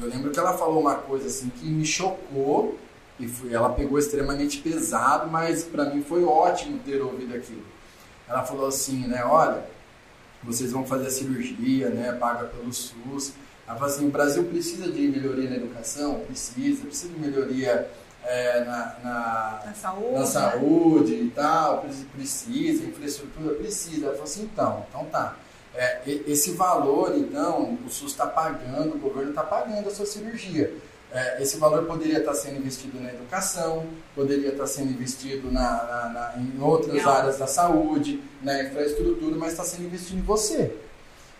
Eu 0.00 0.08
lembro 0.08 0.30
que 0.30 0.38
ela 0.38 0.56
falou 0.56 0.80
uma 0.80 0.96
coisa 0.96 1.26
assim 1.26 1.48
que 1.48 1.66
me 1.66 1.84
chocou 1.84 2.78
e 3.18 3.26
foi, 3.26 3.52
ela 3.52 3.70
pegou 3.70 3.98
extremamente 3.98 4.58
pesado, 4.58 5.28
mas 5.28 5.64
para 5.64 5.86
mim 5.86 6.02
foi 6.02 6.22
ótimo 6.24 6.78
ter 6.84 7.00
ouvido 7.02 7.34
aquilo. 7.34 7.64
Ela 8.28 8.44
falou 8.44 8.68
assim, 8.68 9.08
né, 9.08 9.24
olha, 9.24 9.64
vocês 10.42 10.70
vão 10.70 10.86
fazer 10.86 11.08
a 11.08 11.10
cirurgia, 11.10 11.88
né, 11.88 12.12
paga 12.12 12.46
pelo 12.46 12.72
SUS. 12.72 13.32
Ela 13.66 13.76
falou 13.76 13.92
assim, 13.92 14.06
o 14.06 14.10
Brasil 14.10 14.44
precisa 14.44 14.90
de 14.90 15.08
melhoria 15.08 15.50
na 15.50 15.56
educação? 15.56 16.20
Precisa. 16.20 16.86
Precisa 16.86 17.12
de 17.12 17.18
melhoria 17.18 17.90
é, 18.28 18.64
na, 18.64 18.96
na, 19.02 19.62
Na 19.66 19.74
saúde. 19.74 20.12
na 20.14 20.26
saúde 20.26 21.14
e 21.14 21.30
tal? 21.30 21.78
Preci- 21.80 22.04
Precisa. 22.14 22.84
Infraestrutura? 22.84 23.54
Precisa. 23.54 24.04
Ela 24.06 24.12
falou 24.12 24.24
assim, 24.24 24.42
então, 24.52 24.86
então 24.88 25.04
tá. 25.06 25.36
É, 25.74 26.00
esse 26.26 26.52
valor, 26.52 27.16
então, 27.16 27.78
o 27.86 27.88
SUS 27.90 28.10
está 28.12 28.26
pagando, 28.26 28.94
o 28.96 28.98
governo 28.98 29.30
está 29.30 29.42
pagando 29.42 29.88
a 29.88 29.94
sua 29.94 30.06
cirurgia. 30.06 30.72
É, 31.10 31.42
esse 31.42 31.56
valor 31.56 31.84
poderia 31.86 32.18
estar 32.18 32.34
sendo 32.34 32.58
investido 32.58 33.00
na 33.00 33.08
educação, 33.10 33.86
poderia 34.14 34.50
estar 34.50 34.66
sendo 34.66 34.90
investido 34.90 35.50
na, 35.50 35.60
na- 35.84 36.08
na- 36.10 36.34
em 36.42 36.60
outras 36.60 37.06
áreas 37.06 37.38
da 37.38 37.46
saúde, 37.46 38.22
na 38.42 38.62
infraestrutura, 38.62 39.36
mas 39.36 39.52
está 39.52 39.64
sendo 39.64 39.84
investido 39.86 40.18
em 40.18 40.22
você. 40.22 40.76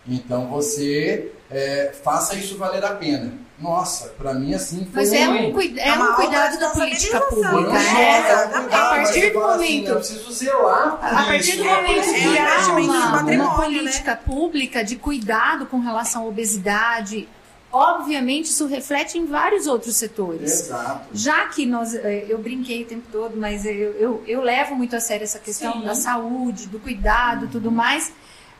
Então 0.07 0.47
você 0.47 1.31
é, 1.51 1.93
faça 2.03 2.35
isso 2.35 2.57
valer 2.57 2.83
a 2.83 2.91
pena. 2.95 3.33
Nossa, 3.59 4.09
para 4.17 4.33
mim 4.33 4.53
assim 4.53 4.85
foi 4.85 5.01
Mas 5.03 5.11
é 5.11 5.27
um- 5.27 5.51
cuida- 5.51 5.81
é 5.81 5.89
É 5.89 5.93
um 5.93 6.13
cuidado 6.13 6.57
da 6.59 6.69
política 6.69 7.19
pública. 7.21 7.71
né? 7.73 7.79
choque, 7.83 7.97
É, 8.01 8.19
é 8.19 8.47
cuidado, 8.47 8.73
a 8.73 8.89
partir 8.89 9.19
eu 9.19 9.33
do 9.33 9.39
assim, 9.39 9.57
momento 9.83 9.87
eu 9.89 10.31
zelar 10.31 10.99
A 11.01 11.25
partir 11.25 11.57
do 11.57 11.63
É, 11.65 11.75
momento 11.75 12.05
porque 12.05 12.19
que 12.21 12.37
é 12.37 12.55
há 12.55 12.67
uma, 12.67 12.79
uma 12.79 13.11
patrimônio, 13.17 13.55
política 13.55 14.15
pública 14.15 14.83
de 14.83 14.95
cuidado 14.95 15.65
com 15.65 15.79
relação 15.79 16.23
à 16.23 16.25
obesidade, 16.27 17.27
obviamente 17.69 18.45
isso 18.45 18.65
reflete 18.65 19.17
em 19.17 19.25
vários 19.25 19.67
outros 19.67 19.95
setores. 19.97 20.61
Exato. 20.61 21.07
Já 21.13 21.45
que 21.47 21.65
nós, 21.65 21.93
eu 21.93 22.37
brinquei 22.37 22.83
o 22.83 22.85
tempo 22.85 23.07
todo, 23.11 23.35
mas 23.35 23.65
eu, 23.65 23.71
eu, 23.73 24.23
eu 24.25 24.41
levo 24.41 24.73
muito 24.73 24.95
a 24.95 24.99
sério 25.01 25.23
essa 25.25 25.37
questão 25.39 25.73
Sim. 25.73 25.85
da 25.85 25.95
saúde, 25.95 26.67
do 26.67 26.79
cuidado, 26.79 27.47
tudo 27.51 27.69
mais, 27.71 28.11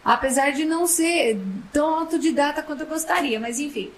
apesar 0.10 0.52
de 0.54 0.66
não 0.66 0.88
ser 0.88 1.40
tão 1.72 2.00
autodidata 2.00 2.64
quanto 2.64 2.82
eu 2.82 2.88
gostaria, 2.88 3.40
mas 3.40 3.60
enfim. 3.60 3.92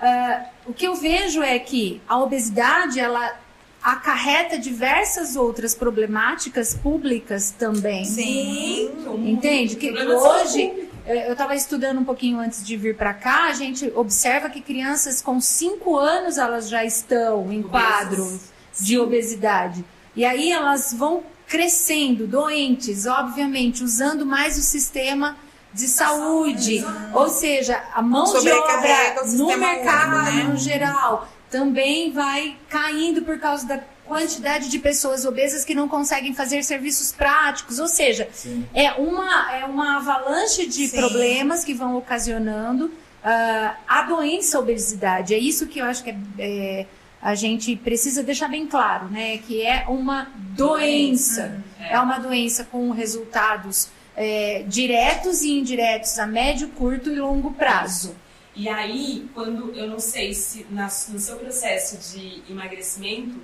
Ah, 0.00 0.44
o 0.64 0.72
que 0.72 0.86
eu 0.86 0.94
vejo 0.94 1.42
é 1.42 1.58
que 1.58 2.00
a 2.08 2.18
obesidade, 2.18 3.00
ela 3.00 3.36
acarreta 3.82 4.56
diversas 4.58 5.34
outras 5.34 5.74
problemáticas 5.74 6.72
públicas 6.72 7.50
também. 7.50 8.04
Sim. 8.04 8.92
Entende? 9.26 9.74
Que 9.74 9.90
hoje, 9.90 10.88
eu 11.04 11.32
estava 11.32 11.56
estudando 11.56 11.98
um 11.98 12.04
pouquinho 12.04 12.38
antes 12.38 12.64
de 12.64 12.76
vir 12.76 12.96
para 12.96 13.12
cá, 13.12 13.46
a 13.46 13.52
gente 13.52 13.92
observa 13.96 14.48
que 14.48 14.60
crianças 14.60 15.20
com 15.20 15.40
5 15.40 15.96
anos 15.96 16.38
elas 16.38 16.68
já 16.68 16.84
estão 16.84 17.52
em 17.52 17.62
quadro 17.62 18.40
de 18.80 18.98
obesidade. 19.00 19.84
E 20.14 20.24
aí 20.24 20.52
elas 20.52 20.92
vão 20.92 21.24
crescendo, 21.48 22.24
doentes, 22.24 23.06
obviamente, 23.06 23.82
usando 23.82 24.24
mais 24.24 24.56
o 24.56 24.62
sistema 24.62 25.36
de 25.76 25.86
saúde. 25.86 26.84
Ou 27.12 27.28
seja, 27.28 27.82
a 27.94 28.02
mão 28.02 28.24
de 28.24 28.50
obra 28.50 29.22
no 29.26 29.46
mercado 29.46 30.16
único, 30.16 30.36
né? 30.36 30.42
no 30.44 30.56
geral 30.56 31.28
também 31.50 32.10
vai 32.10 32.56
caindo 32.68 33.22
por 33.22 33.38
causa 33.38 33.66
da 33.66 33.80
quantidade 34.06 34.68
de 34.68 34.78
pessoas 34.78 35.24
obesas 35.24 35.64
que 35.64 35.74
não 35.74 35.88
conseguem 35.88 36.34
fazer 36.34 36.62
serviços 36.64 37.12
práticos. 37.12 37.78
Ou 37.78 37.88
seja, 37.88 38.28
Sim. 38.32 38.66
é 38.74 38.92
uma, 38.92 39.54
é 39.54 39.64
uma 39.64 39.96
avalanche 39.96 40.66
de 40.66 40.88
Sim. 40.88 40.96
problemas 40.96 41.64
que 41.64 41.74
vão 41.74 41.96
ocasionando 41.96 42.90
ah, 43.22 43.76
a 43.86 44.02
doença 44.02 44.56
a 44.56 44.60
obesidade. 44.60 45.34
É 45.34 45.38
isso 45.38 45.66
que 45.66 45.80
eu 45.80 45.84
acho 45.84 46.02
que 46.02 46.10
é, 46.10 46.16
é, 46.38 46.86
a 47.20 47.34
gente 47.34 47.74
precisa 47.76 48.22
deixar 48.22 48.48
bem 48.48 48.66
claro, 48.66 49.08
né? 49.08 49.38
Que 49.38 49.62
é 49.62 49.84
uma 49.88 50.28
doença. 50.34 51.60
É. 51.80 51.94
É 51.94 52.00
uma 52.00 52.18
doença 52.18 52.64
com 52.64 52.90
resultados 52.90 53.88
é, 54.16 54.64
diretos 54.66 55.42
e 55.42 55.52
indiretos 55.58 56.18
a 56.18 56.26
médio, 56.26 56.68
curto 56.68 57.10
e 57.10 57.16
longo 57.16 57.52
prazo. 57.52 58.16
E 58.54 58.68
aí, 58.68 59.28
quando 59.34 59.74
eu 59.74 59.86
não 59.86 59.98
sei 60.00 60.32
se 60.32 60.66
na- 60.70 60.84
no 61.10 61.18
seu 61.18 61.36
processo 61.36 61.98
de 62.12 62.42
emagrecimento 62.50 63.38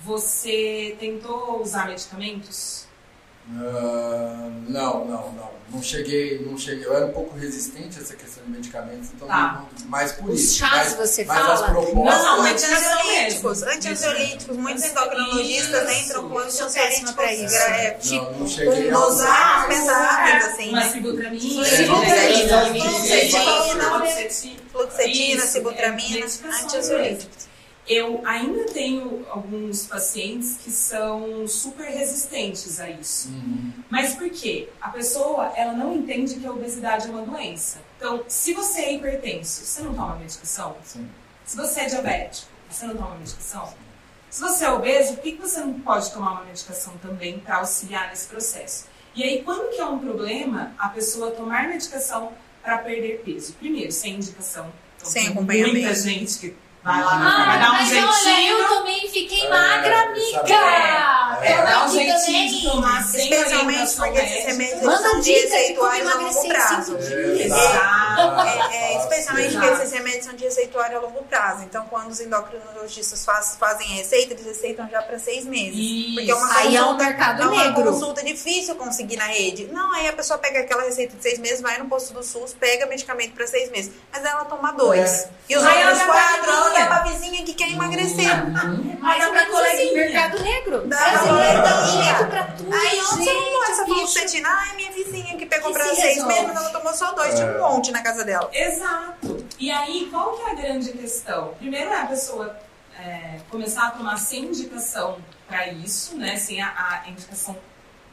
você 0.00 0.96
tentou 0.98 1.62
usar 1.62 1.86
medicamentos? 1.86 2.85
Não, 3.48 5.04
não, 5.04 5.32
não. 5.32 5.56
Não 5.68 5.82
cheguei, 5.82 6.38
não 6.46 6.56
cheguei. 6.56 6.86
Eu 6.86 6.94
era 6.96 7.06
um 7.06 7.12
pouco 7.12 7.36
resistente 7.36 7.98
a 7.98 8.02
essa 8.02 8.14
questão 8.14 8.42
de 8.44 8.50
medicamentos, 8.50 9.08
então 9.14 9.26
Tá. 9.26 9.66
não, 9.82 9.88
mais 9.90 10.12
por 10.12 10.30
Os 10.30 10.40
isso. 10.40 10.58
chás, 10.58 10.94
mas, 10.96 11.08
você 11.10 11.24
mas 11.24 11.38
fala? 11.38 11.54
as 11.54 11.60
propostas. 11.62 11.94
Não, 12.22 12.36
Não, 12.36 12.42
antiansiolíticos. 13.66 14.56
Muitos 14.56 14.84
Isso. 14.84 14.92
endocrinologistas 14.92 15.92
entram 16.04 16.28
com 16.28 16.34
pra 16.34 16.44
antiansiolíticos. 16.44 17.52
isso. 17.52 17.62
É, 17.64 17.90
Não, 17.92 17.98
tipo, 17.98 18.38
não 18.38 18.48
cheguei 18.48 18.90
a 18.90 18.92
dosagens 18.94 19.82
usar. 19.82 20.22
pesadas, 20.24 20.44
assim, 20.52 20.68
Uma 20.70 20.80
né? 20.80 20.88
sibutramina, 20.92 21.64
Sibutramina, 21.64 22.62
né? 22.72 22.80
fluoxetina, 22.80 23.84
fluoxetina. 24.72 25.42
Sibutramina, 25.46 26.18
é, 26.20 26.62
antiansiolíticos. 26.62 27.46
Eu 27.88 28.20
ainda 28.26 28.64
tenho 28.66 29.24
alguns 29.30 29.86
pacientes 29.86 30.58
que 30.62 30.70
são 30.72 31.46
super 31.46 31.86
resistentes 31.86 32.80
a 32.80 32.90
isso. 32.90 33.28
Uhum. 33.28 33.72
Mas 33.88 34.14
por 34.14 34.28
quê? 34.28 34.68
A 34.80 34.88
pessoa, 34.88 35.52
ela 35.56 35.72
não 35.72 35.94
entende 35.94 36.34
que 36.34 36.46
a 36.46 36.50
obesidade 36.50 37.06
é 37.06 37.10
uma 37.10 37.22
doença. 37.22 37.80
Então, 37.96 38.24
se 38.26 38.52
você 38.52 38.80
é 38.80 38.94
hipertenso, 38.94 39.64
você 39.64 39.82
não 39.82 39.94
toma 39.94 40.16
medicação? 40.16 40.76
Sim. 40.84 41.08
Se 41.44 41.56
você 41.56 41.82
é 41.82 41.86
diabético, 41.86 42.48
você 42.68 42.86
não 42.86 42.96
toma 42.96 43.14
medicação? 43.14 43.72
Se 44.28 44.40
você 44.40 44.64
é 44.64 44.70
obeso, 44.70 45.14
por 45.14 45.22
que 45.22 45.36
você 45.36 45.60
não 45.60 45.74
pode 45.80 46.10
tomar 46.12 46.32
uma 46.32 46.44
medicação 46.44 46.92
também 46.98 47.38
para 47.38 47.58
auxiliar 47.58 48.08
nesse 48.08 48.26
processo? 48.26 48.86
E 49.14 49.22
aí, 49.22 49.42
quando 49.42 49.70
que 49.70 49.80
é 49.80 49.86
um 49.86 49.98
problema 49.98 50.74
a 50.76 50.88
pessoa 50.88 51.30
tomar 51.30 51.68
medicação 51.68 52.32
para 52.62 52.78
perder 52.78 53.22
peso? 53.24 53.54
Primeiro, 53.54 53.92
sem 53.92 54.16
indicação. 54.16 54.70
Então, 54.96 55.08
Sem 55.10 55.28
acompanhamento. 55.28 55.78
Muita 55.78 55.94
gente 55.94 56.38
que 56.38 56.56
vai 56.86 57.04
lá, 57.04 57.12
Ah, 57.12 57.44
vai 57.46 57.58
dar 57.60 57.72
um 57.72 58.08
olha, 58.08 58.40
eu 58.42 58.68
também 58.68 59.08
fiquei 59.08 59.44
É, 59.46 59.48
magra, 59.50 60.02
amiga! 60.02 60.54
É, 61.42 61.52
Eu 61.60 61.66
dá 61.66 61.84
um 61.84 61.88
jeitinho 61.92 62.48
de 62.48 62.62
também. 62.62 62.70
tomar 62.70 63.02
sem 63.04 63.22
Especialmente 63.30 63.94
porque 63.96 64.18
esses 64.18 64.44
remédios 64.46 64.82
Manda 64.82 64.98
são 65.02 65.16
receituários 65.22 66.10
a 66.10 66.14
longo 66.16 66.48
prazo. 66.48 66.96
É, 66.96 66.98
dias. 66.98 67.52
É, 67.52 68.76
é, 68.94 68.98
especialmente 68.98 69.48
Exato. 69.48 69.66
porque 69.66 69.82
esses 69.82 69.92
remédios 69.92 70.24
são 70.24 70.34
de 70.34 70.44
receituário 70.44 70.96
a 70.96 71.00
longo 71.00 71.22
prazo. 71.24 71.62
Então, 71.64 71.84
quando 71.90 72.10
os 72.10 72.20
endocrinologistas 72.20 73.24
faz- 73.24 73.56
fazem 73.60 73.86
a 73.92 73.94
receita, 73.96 74.32
eles 74.32 74.46
receitam 74.46 74.88
já 74.88 75.02
para 75.02 75.18
seis 75.18 75.44
meses. 75.44 75.74
Isso. 75.76 76.14
Porque 76.14 76.30
é 76.30 76.34
uma 76.34 76.56
Aí 76.58 76.76
é 76.76 76.80
um 76.82 76.84
consulta, 76.86 77.04
mercado 77.04 77.42
é 77.42 77.46
uma 77.46 77.64
negro. 77.64 77.82
consulta 77.84 78.24
difícil 78.24 78.74
conseguir 78.76 79.16
na 79.16 79.26
rede. 79.26 79.66
Não, 79.66 79.92
aí 79.94 80.08
a 80.08 80.12
pessoa 80.14 80.38
pega 80.38 80.60
aquela 80.60 80.82
receita 80.82 81.14
de 81.16 81.22
seis 81.22 81.38
meses, 81.38 81.60
vai 81.60 81.78
no 81.78 81.86
posto 81.88 82.12
do 82.14 82.22
SUS, 82.22 82.54
pega 82.58 82.86
medicamento 82.86 83.32
para 83.34 83.46
seis 83.46 83.70
meses. 83.70 83.92
Mas 84.12 84.24
ela 84.24 84.44
toma 84.46 84.72
dois. 84.72 85.10
É. 85.24 85.28
E 85.50 85.56
os 85.56 85.64
Aí 85.64 85.84
outros 85.86 86.02
quatro, 86.02 86.52
pra 86.76 86.84
ela 86.86 87.02
vizinha. 87.02 87.02
dá 87.02 87.02
pra 87.02 87.12
vizinha 87.12 87.44
que 87.44 87.54
quer 87.54 87.70
emagrecer. 87.70 88.44
Uhum. 88.44 88.98
Mais 89.00 89.20
Dá 89.20 89.30
pra 89.30 89.40
menos 89.44 89.60
assim, 89.60 89.94
mercado 89.94 90.42
negro. 90.42 90.86
Dá 90.86 90.96
Brasileiro 90.96 91.62
dá 91.62 91.82
um 91.82 92.02
jeito 92.02 92.26
pra 92.30 92.44
tudo, 92.44 92.74
Aí 92.74 93.00
onde 93.00 93.24
você 93.24 93.32
não 93.32 93.64
essa 93.64 93.84
fluoxetina? 93.84 94.48
Ah, 94.48 94.68
é 94.72 94.76
minha 94.76 94.92
vizinha 94.92 95.36
que 95.36 95.46
pegou 95.46 95.68
Que 95.72 95.78
pra 95.78 95.88
se 95.88 95.96
seis 95.96 96.14
resolve. 96.16 96.34
meses, 96.34 96.46
mas 96.48 96.56
ela 96.56 96.70
tomou 96.70 96.94
só 96.94 97.12
dois. 97.12 97.34
Tinha 97.34 97.46
um 97.46 97.58
monte 97.58 97.90
na 97.92 98.02
casa 98.02 98.24
dela. 98.24 98.48
Exato. 98.52 99.46
E 99.58 99.70
aí, 99.70 100.08
qual 100.10 100.36
que 100.36 100.42
é 100.42 100.50
a 100.50 100.54
grande 100.54 100.92
questão? 100.92 101.54
Primeiro 101.58 101.90
é 101.90 102.00
a 102.00 102.06
pessoa 102.06 102.56
é, 102.98 103.38
começar 103.50 103.88
a 103.88 103.90
tomar 103.90 104.16
sem 104.18 104.44
indicação 104.44 105.18
para 105.48 105.68
isso, 105.68 106.16
né? 106.16 106.36
Sem 106.36 106.60
a, 106.62 107.02
a 107.04 107.08
indicação 107.10 107.56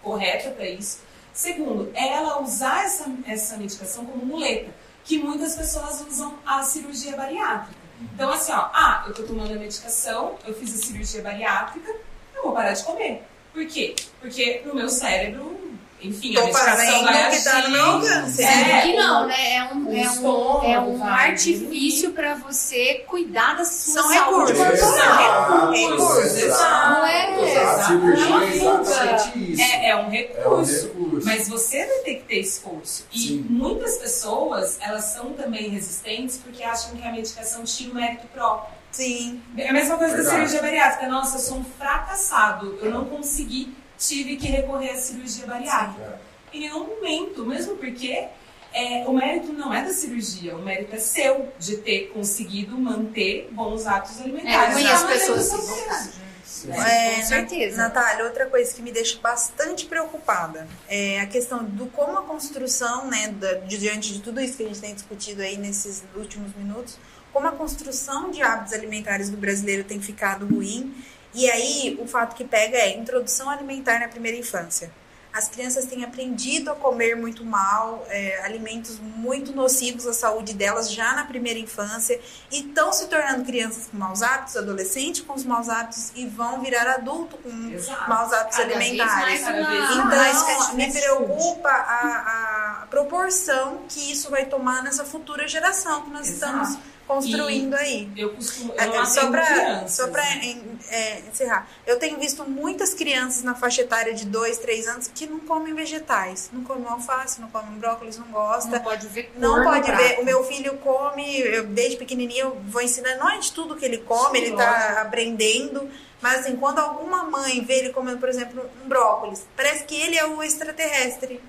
correta 0.01 0.49
para 0.51 0.65
isso. 0.67 0.99
Segundo, 1.33 1.89
é 1.95 2.09
ela 2.13 2.39
usar 2.41 2.83
essa, 2.85 3.05
essa 3.27 3.57
medicação 3.57 4.05
como 4.05 4.23
muleta, 4.25 4.69
que 5.03 5.17
muitas 5.17 5.55
pessoas 5.55 6.01
usam 6.07 6.35
a 6.45 6.61
cirurgia 6.61 7.15
bariátrica. 7.17 7.82
Então, 8.01 8.31
assim, 8.31 8.51
ó, 8.51 8.69
ah, 8.73 9.03
eu 9.07 9.13
tô 9.13 9.23
tomando 9.23 9.53
a 9.53 9.55
medicação, 9.55 10.37
eu 10.45 10.53
fiz 10.53 10.73
a 10.73 10.85
cirurgia 10.85 11.21
bariátrica, 11.21 11.91
eu 12.35 12.43
vou 12.43 12.51
parar 12.53 12.73
de 12.73 12.83
comer. 12.83 13.23
Por 13.53 13.65
quê? 13.67 13.95
Porque 14.19 14.61
no 14.65 14.73
meu 14.73 14.89
cérebro 14.89 15.62
enfim, 16.03 16.33
Tô 16.33 16.41
a 16.41 16.43
medicação 16.45 17.03
vai 17.03 17.29
que 17.31 17.43
tá 17.43 17.61
no 17.61 17.69
meu 17.69 17.81
agir. 17.85 18.13
alcance. 18.13 18.43
É, 18.43 18.81
que 18.81 18.95
não, 18.95 19.27
né? 19.27 19.55
É 19.55 19.63
um, 19.73 19.95
é 19.95 20.09
um, 20.11 20.63
é 20.63 20.79
um 20.79 20.97
vai 20.97 21.29
artifício 21.31 22.11
pra 22.11 22.35
você 22.35 23.03
cuidar 23.07 23.55
da 23.55 23.65
sua 23.65 24.01
São 24.03 24.13
saúde 24.13 24.53
recursos. 24.53 24.89
corporal. 24.89 25.71
Recursos. 25.71 26.37
exato, 26.37 26.89
Não 26.91 27.05
é? 27.05 27.51
exato. 27.51 27.69
A 27.79 27.83
cirurgia 27.83 28.25
Não 28.29 28.41
é 28.41 28.45
é. 28.47 29.85
É, 29.85 29.89
é 29.89 29.95
um 29.95 29.99
É 29.99 30.05
um 30.05 30.09
recurso. 30.09 30.91
Mas 31.23 31.47
você 31.47 31.85
vai 31.85 31.97
ter 31.99 32.15
que 32.15 32.23
ter 32.23 32.39
esforço. 32.39 33.05
E 33.13 33.19
Sim. 33.19 33.45
muitas 33.49 33.97
pessoas, 33.97 34.77
elas 34.81 35.05
são 35.05 35.31
também 35.33 35.69
resistentes 35.69 36.37
porque 36.37 36.63
acham 36.63 36.95
que 36.95 37.07
a 37.07 37.11
medicação 37.11 37.63
tira 37.63 37.91
o 37.91 37.95
mérito 37.95 38.27
próprio. 38.33 38.73
Sim. 38.91 39.41
É 39.57 39.69
a 39.69 39.73
mesma 39.73 39.97
coisa 39.97 40.11
da 40.15 40.21
Verdade. 40.21 40.35
cirurgia 40.37 40.61
bariátrica. 40.61 41.07
Nossa, 41.07 41.37
eu 41.37 41.41
sou 41.41 41.57
um 41.57 41.63
fracassado. 41.63 42.77
Eu 42.81 42.91
não 42.91 43.05
consegui, 43.05 43.75
tive 43.97 44.37
que 44.37 44.47
recorrer 44.47 44.91
à 44.91 44.95
cirurgia 44.97 45.45
bariátrica. 45.45 46.19
É. 46.53 46.57
Em 46.57 46.59
nenhum 46.61 46.85
momento, 46.87 47.45
mesmo 47.45 47.75
porque 47.77 48.27
é, 48.73 49.03
o 49.07 49.13
mérito 49.13 49.51
não 49.53 49.73
é 49.73 49.83
da 49.83 49.93
cirurgia, 49.93 50.55
o 50.55 50.61
mérito 50.61 50.95
é 50.95 50.99
seu 50.99 51.51
de 51.59 51.77
ter 51.77 52.11
conseguido 52.13 52.77
manter 52.77 53.49
bons 53.51 53.85
hábitos 53.87 54.19
alimentares. 54.21 54.77
É, 54.77 54.81
e 54.81 54.87
as 54.87 55.03
maneira 55.03 55.25
pessoas 55.33 55.49
que. 55.49 56.23
É, 56.69 57.15
com 57.15 57.23
certeza. 57.23 57.77
Na- 57.77 57.83
Natália, 57.89 58.25
outra 58.25 58.45
coisa 58.45 58.73
que 58.73 58.81
me 58.81 58.91
deixa 58.91 59.19
bastante 59.19 59.85
preocupada 59.85 60.67
é 60.87 61.19
a 61.19 61.25
questão 61.25 61.63
do 61.63 61.87
como 61.87 62.17
a 62.17 62.21
construção, 62.21 63.07
né, 63.07 63.29
da- 63.29 63.53
de- 63.55 63.77
diante 63.77 64.13
de 64.13 64.19
tudo 64.21 64.39
isso 64.39 64.57
que 64.57 64.63
a 64.63 64.67
gente 64.67 64.79
tem 64.79 64.93
discutido 64.93 65.41
aí 65.41 65.57
nesses 65.57 66.03
últimos 66.15 66.53
minutos, 66.55 66.97
como 67.33 67.47
a 67.47 67.51
construção 67.51 68.29
de 68.31 68.41
hábitos 68.43 68.73
alimentares 68.73 69.29
do 69.29 69.35
brasileiro 69.37 69.83
tem 69.83 69.99
ficado 69.99 70.45
ruim. 70.45 70.93
E 71.33 71.49
aí, 71.49 71.97
o 71.99 72.07
fato 72.07 72.35
que 72.35 72.43
pega 72.43 72.77
é 72.77 72.97
introdução 72.97 73.49
alimentar 73.49 73.99
na 73.99 74.07
primeira 74.07 74.37
infância. 74.37 74.91
As 75.33 75.49
crianças 75.49 75.85
têm 75.85 76.03
aprendido 76.03 76.69
a 76.71 76.75
comer 76.75 77.15
muito 77.15 77.43
mal, 77.43 78.05
é, 78.07 78.39
alimentos 78.45 78.99
muito 78.99 79.51
nocivos 79.51 80.05
à 80.05 80.13
saúde 80.13 80.53
delas 80.53 80.91
já 80.91 81.13
na 81.13 81.25
primeira 81.25 81.57
infância 81.57 82.21
e 82.51 82.59
estão 82.59 82.93
se 82.93 83.07
tornando 83.07 83.43
crianças 83.43 83.87
com 83.87 83.97
maus 83.97 84.21
hábitos, 84.21 84.55
adolescentes 84.55 85.21
com 85.21 85.33
os 85.33 85.43
maus 85.43 85.69
hábitos 85.69 86.11
e 86.15 86.27
vão 86.27 86.61
virar 86.61 86.87
adulto 86.87 87.35
com 87.37 87.49
Exato. 87.71 88.07
maus 88.07 88.31
hábitos 88.31 88.57
Cada 88.59 88.75
alimentares. 88.75 89.41
mais 89.41 89.41
mais 89.41 90.37
Então, 90.37 90.45
fast 90.45 90.75
me 90.75 90.91
preocupa 90.93 91.69
a, 91.69 92.81
a 92.83 92.85
proporção 92.91 93.81
que 93.89 94.11
isso 94.11 94.29
vai 94.29 94.45
tomar 94.45 94.83
nessa 94.83 95.03
futura 95.03 95.47
geração 95.47 96.03
que 96.03 96.11
nós 96.11 96.29
Exato. 96.29 96.61
estamos 96.61 96.92
construindo 97.07 97.73
aí. 97.75 98.09
Eu 98.15 98.33
costumo. 98.33 98.73
Eu 98.73 99.01
É, 99.01 99.05
só 99.05 99.29
para 99.29 99.87
só 99.87 100.07
en- 100.41 100.77
é, 100.89 101.19
encerrar, 101.29 101.67
eu 101.85 101.97
tenho 101.99 102.19
visto 102.19 102.43
muitas 102.49 102.93
crianças 102.93 103.43
na 103.43 103.55
faixa 103.55 103.81
etária 103.81 104.13
de 104.13 104.25
2, 104.25 104.57
3 104.59 104.87
anos 104.87 105.09
que 105.13 105.25
não 105.27 105.39
comem 105.39 105.73
vegetais, 105.73 106.49
não 106.53 106.63
comem 106.63 106.85
alface, 106.87 107.39
não 107.41 107.49
comem 107.49 107.77
brócolis, 107.79 108.17
não 108.17 108.27
gosta. 108.27 108.69
Não 108.69 108.79
pode 108.81 109.07
ver 109.07 109.31
Não 109.37 109.63
pode 109.63 109.85
prato. 109.85 109.97
ver. 110.01 110.19
O 110.19 110.25
meu 110.25 110.43
filho 110.43 110.77
come, 110.77 111.39
eu, 111.39 111.65
desde 111.67 111.97
pequenininho, 111.97 112.39
eu 112.47 112.61
vou 112.67 112.81
ensinar, 112.81 113.15
não 113.17 113.29
é 113.29 113.37
de 113.39 113.51
tudo 113.51 113.75
que 113.75 113.85
ele 113.85 113.99
come, 113.99 114.39
Sim, 114.39 114.45
ele 114.45 114.55
tá 114.55 115.01
aprendendo. 115.01 115.89
Mas 116.21 116.39
assim, 116.41 116.55
quando 116.55 116.79
alguma 116.79 117.23
mãe 117.25 117.63
vê 117.65 117.79
ele 117.79 117.89
comendo, 117.93 118.17
por 118.17 118.29
exemplo, 118.29 118.69
um 118.83 118.87
brócolis, 118.87 119.43
parece 119.57 119.83
que 119.83 119.93
ele 119.95 120.17
é 120.17 120.25
o 120.25 120.41
extraterrestre. 120.41 121.41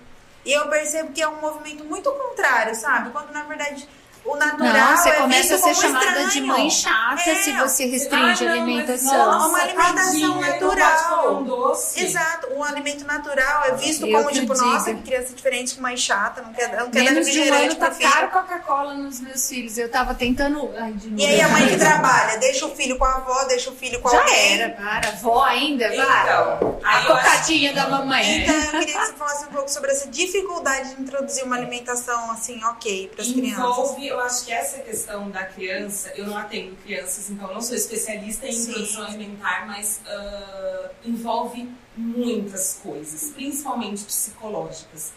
E 0.45 0.53
eu 0.53 0.69
percebo 0.69 1.13
que 1.13 1.23
é 1.23 1.29
um 1.29 1.41
movimento 1.41 1.85
muito 1.85 2.11
contrário, 2.13 2.75
sabe? 2.75 3.11
Quando 3.11 3.31
na 3.33 3.45
verdade 3.45 3.89
o 4.25 4.37
natural 4.37 4.73
Não, 4.73 4.97
você 4.97 5.09
é 5.09 5.13
começa 5.15 5.55
a 5.55 5.59
ser 5.59 5.63
como 5.63 5.75
chamada 5.75 6.07
de 6.21 6.25
estranho. 6.27 6.47
mãe 6.47 6.71
chata 6.71 7.31
É. 7.31 7.35
se 7.43 7.53
você 7.53 7.85
Ah, 7.85 7.87
restringe 7.89 8.45
não, 8.45 8.51
a 8.51 8.55
alimentação. 8.55 9.17
nossa, 9.33 9.49
Uma 9.49 9.59
alimentação 9.61 10.21
não 10.21 10.41
natural. 10.41 11.35
um 11.37 11.45
doce. 11.45 12.05
Exato, 12.05 12.49
um 12.55 12.65
alimento 12.65 13.05
natural 13.05 13.65
é 13.65 13.73
visto 13.77 14.07
Eu 14.07 14.17
como 14.19 14.31
tipo, 14.33 14.55
diga. 14.55 14.67
nossa, 14.67 14.95
que 14.95 15.03
criança 15.03 15.35
diferente, 15.35 15.75
que 15.75 15.81
mãe 15.81 15.97
chata, 15.97 16.43
não 16.43 16.53
quer, 16.53 16.69
não 16.77 16.91
quer 16.91 17.05
dar 17.05 17.11
Menos 17.13 17.27
de 17.27 17.39
um 17.39 17.45
refrigerante 17.45 17.65
ano 17.71 17.75
tá 17.77 17.91
caro 17.91 18.29
Coca-Cola 18.31 18.95
nos 18.95 19.21
meus 19.21 19.47
filhos. 19.49 19.77
Eu 19.79 19.91
tava 19.91 20.15
tentando. 20.15 20.71
Ai, 20.79 20.93
de 20.93 21.09
novo. 21.09 21.21
E 21.21 21.27
aí 21.27 21.41
a 21.41 21.49
mãe 21.49 21.69
que 21.69 21.77
trabalha, 21.77 22.39
deixa 22.39 22.67
o 22.67 22.75
filho 22.75 22.97
com 22.99 23.05
a 23.05 23.15
avó, 23.17 23.45
deixa 23.45 23.71
o 23.71 23.77
filho 23.77 24.01
com 24.01 24.09
Já 24.09 24.21
alguém. 24.21 24.61
era, 24.61 24.71
para. 24.71 25.11
Vó 25.13 25.43
ainda, 25.45 25.89
vai. 25.89 26.23
Então, 26.23 26.81
A 26.85 26.95
eu 26.95 26.99
acho 26.99 27.07
cocadinha 27.09 27.73
da 27.75 27.89
mamãe. 27.89 28.39
Então 28.43 28.55
eu 28.55 28.71
queria 28.71 28.87
que 28.87 29.07
você 29.07 29.13
falasse 29.13 29.45
um 29.45 29.49
pouco 29.49 29.71
sobre 29.71 29.91
essa 29.93 30.09
dificuldade 30.09 30.95
de 30.95 31.03
introduzir 31.03 31.45
uma 31.45 31.57
alimentação 31.57 32.31
assim, 32.31 32.63
ok, 32.65 33.09
para 33.15 33.23
as 33.23 33.31
crianças. 33.31 34.14
Eu 34.15 34.21
acho 34.21 34.45
que 34.47 34.53
essa 34.53 34.79
questão 34.81 35.31
da 35.31 35.45
criança, 35.45 36.13
eu 36.17 36.27
não 36.27 36.37
atendo 36.37 36.75
crianças, 36.77 37.31
então 37.31 37.53
não 37.53 37.61
sou 37.61 37.77
especialista 37.77 38.47
em 38.47 38.53
Sim. 38.53 38.71
introdução 38.71 39.05
alimentar, 39.05 39.67
mas 39.67 40.01
ah, 40.07 40.91
envolve 41.05 41.69
muitas 41.97 42.81
coisas, 42.83 43.31
principalmente 43.31 44.05
psicológicas. 44.05 45.13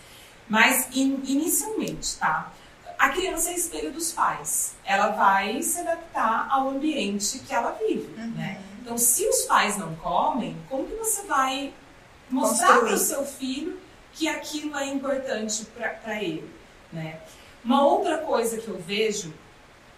Mas 0.50 0.88
in- 0.96 1.22
inicialmente, 1.26 2.16
tá? 2.18 2.52
A 2.98 3.10
criança 3.10 3.50
é 3.52 3.54
espelho 3.56 3.92
dos 3.92 4.12
pais. 4.12 4.74
Ela 4.86 5.10
vai 5.10 5.62
se 5.62 5.80
adaptar 5.80 6.48
ao 6.50 6.70
ambiente 6.70 7.40
que 7.40 7.54
ela 7.54 7.72
vive, 7.88 8.08
Uhum. 8.18 8.32
né? 8.36 8.62
Então, 8.82 8.98
se 8.98 9.28
os 9.28 9.42
pais 9.42 9.78
não 9.78 9.94
comem, 9.98 10.56
como 10.70 10.86
que 10.88 10.96
você 10.96 11.24
vai 11.24 11.74
mostrar 12.30 12.80
para 12.80 12.94
o 12.94 12.98
seu 12.98 13.26
filho 13.26 13.80
que 14.14 14.28
aquilo 14.28 14.76
é 14.78 14.86
importante 14.88 15.66
para 16.04 16.24
ele, 16.24 16.50
né? 16.92 17.20
Uma 17.68 17.84
outra 17.86 18.20
coisa 18.20 18.58
que 18.58 18.68
eu 18.70 18.80
vejo, 18.80 19.34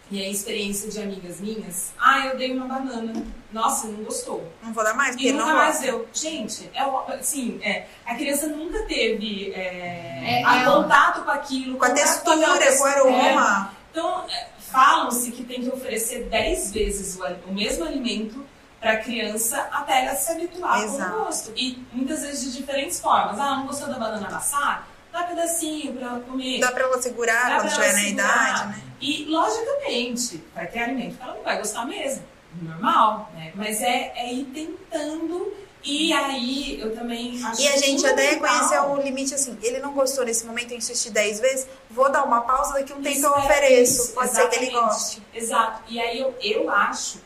e 0.10 0.20
é 0.20 0.26
a 0.26 0.30
experiência 0.30 0.90
de 0.90 1.00
amigas 1.00 1.40
minhas, 1.40 1.92
ah, 2.00 2.26
eu 2.26 2.36
dei 2.38 2.52
uma 2.52 2.66
banana, 2.66 3.14
nossa, 3.54 3.86
não 3.88 4.04
gostou. 4.04 4.52
Não 4.64 4.74
vou 4.74 4.84
dar 4.84 4.96
mais, 4.96 5.12
porque 5.16 5.28
E 5.30 5.32
nunca 5.32 5.46
não 5.46 5.54
mais 5.56 5.76
gosta. 5.76 5.86
deu. 5.86 6.08
Gente, 6.12 6.68
é, 6.74 6.84
o- 6.84 6.98
assim, 7.14 7.60
é, 7.62 7.86
a 8.08 8.16
criança 8.16 8.48
nunca 8.48 8.82
teve 8.88 9.54
é, 9.54 10.40
É, 10.42 10.44
a 10.44 10.62
é. 10.62 10.66
contato 10.66 11.24
com 11.24 11.30
aquilo, 11.30 11.78
Com 11.78 11.86
a 11.86 11.92
textura, 11.92 12.76
com 12.78 12.84
o 12.84 12.86
aroma. 12.88 13.72
então, 13.92 14.26
é, 14.32 14.48
falam-se 14.72 15.30
que 15.32 15.44
tem 15.44 15.62
que 15.62 15.70
oferecer 15.70 16.24
10 16.24 16.72
vezes 16.72 17.16
o, 17.20 17.24
o 17.50 17.54
mesmo 17.54 17.86
alimento 17.86 18.44
para 18.82 18.94
a 18.94 18.98
criança 18.98 19.60
até 19.72 20.06
ela 20.06 20.16
se 20.16 20.32
habituar 20.32 20.84
Exato. 20.84 21.12
com 21.12 21.22
o 21.22 21.26
gosto. 21.26 21.52
E 21.56 21.86
muitas 21.94 22.22
vezes 22.22 22.52
de 22.54 22.58
diferentes 22.62 23.00
formas. 23.00 23.40
Ah, 23.40 23.58
não 23.58 23.68
gostou 23.68 23.88
da 23.90 24.00
banana 24.00 24.28
amassada? 24.28 24.84
Dá 25.20 25.24
pedacinho 25.24 25.94
para 25.94 26.20
comer. 26.20 26.60
Dá 26.60 26.72
pra 26.72 26.84
ela 26.84 27.02
segurar 27.02 27.50
Dá 27.50 27.56
quando 27.58 27.68
estiver 27.68 27.94
na 27.94 28.04
idade, 28.04 28.68
né? 28.68 28.82
E, 29.02 29.26
logicamente, 29.26 30.44
vai 30.54 30.68
ter 30.68 30.80
alimento 30.80 31.18
que 31.18 31.24
ela 31.24 31.34
não 31.36 31.44
vai 31.44 31.58
gostar 31.58 31.86
mesmo. 31.86 32.24
Normal, 32.62 33.32
né? 33.34 33.52
Mas 33.56 33.82
é, 33.82 34.14
é 34.16 34.34
ir 34.34 34.46
tentando. 34.46 35.54
E 35.84 36.12
aí, 36.12 36.80
eu 36.80 36.94
também 36.94 37.42
acho 37.42 37.62
E 37.62 37.68
a 37.68 37.78
gente 37.78 38.06
até 38.06 38.36
conheceu 38.36 38.84
o 38.92 39.02
limite 39.02 39.34
assim, 39.34 39.58
ele 39.62 39.80
não 39.80 39.94
gostou 39.94 40.26
nesse 40.26 40.46
momento, 40.46 40.72
eu 40.72 40.78
insisti 40.78 41.10
10 41.10 41.40
vezes, 41.40 41.68
vou 41.90 42.12
dar 42.12 42.26
uma 42.26 42.42
pausa, 42.42 42.74
daqui 42.74 42.92
um 42.92 43.02
tempo 43.02 43.26
eu 43.26 43.32
ofereço. 43.32 44.04
isso, 44.04 44.14
Pode 44.14 44.32
ser 44.32 44.50
que 44.50 44.56
ele 44.58 44.66
exatamente. 44.66 44.94
goste. 44.94 45.24
Exato. 45.34 45.84
E 45.88 46.02
aí 46.02 46.20
eu, 46.20 46.36
eu 46.42 46.70
acho, 46.70 47.20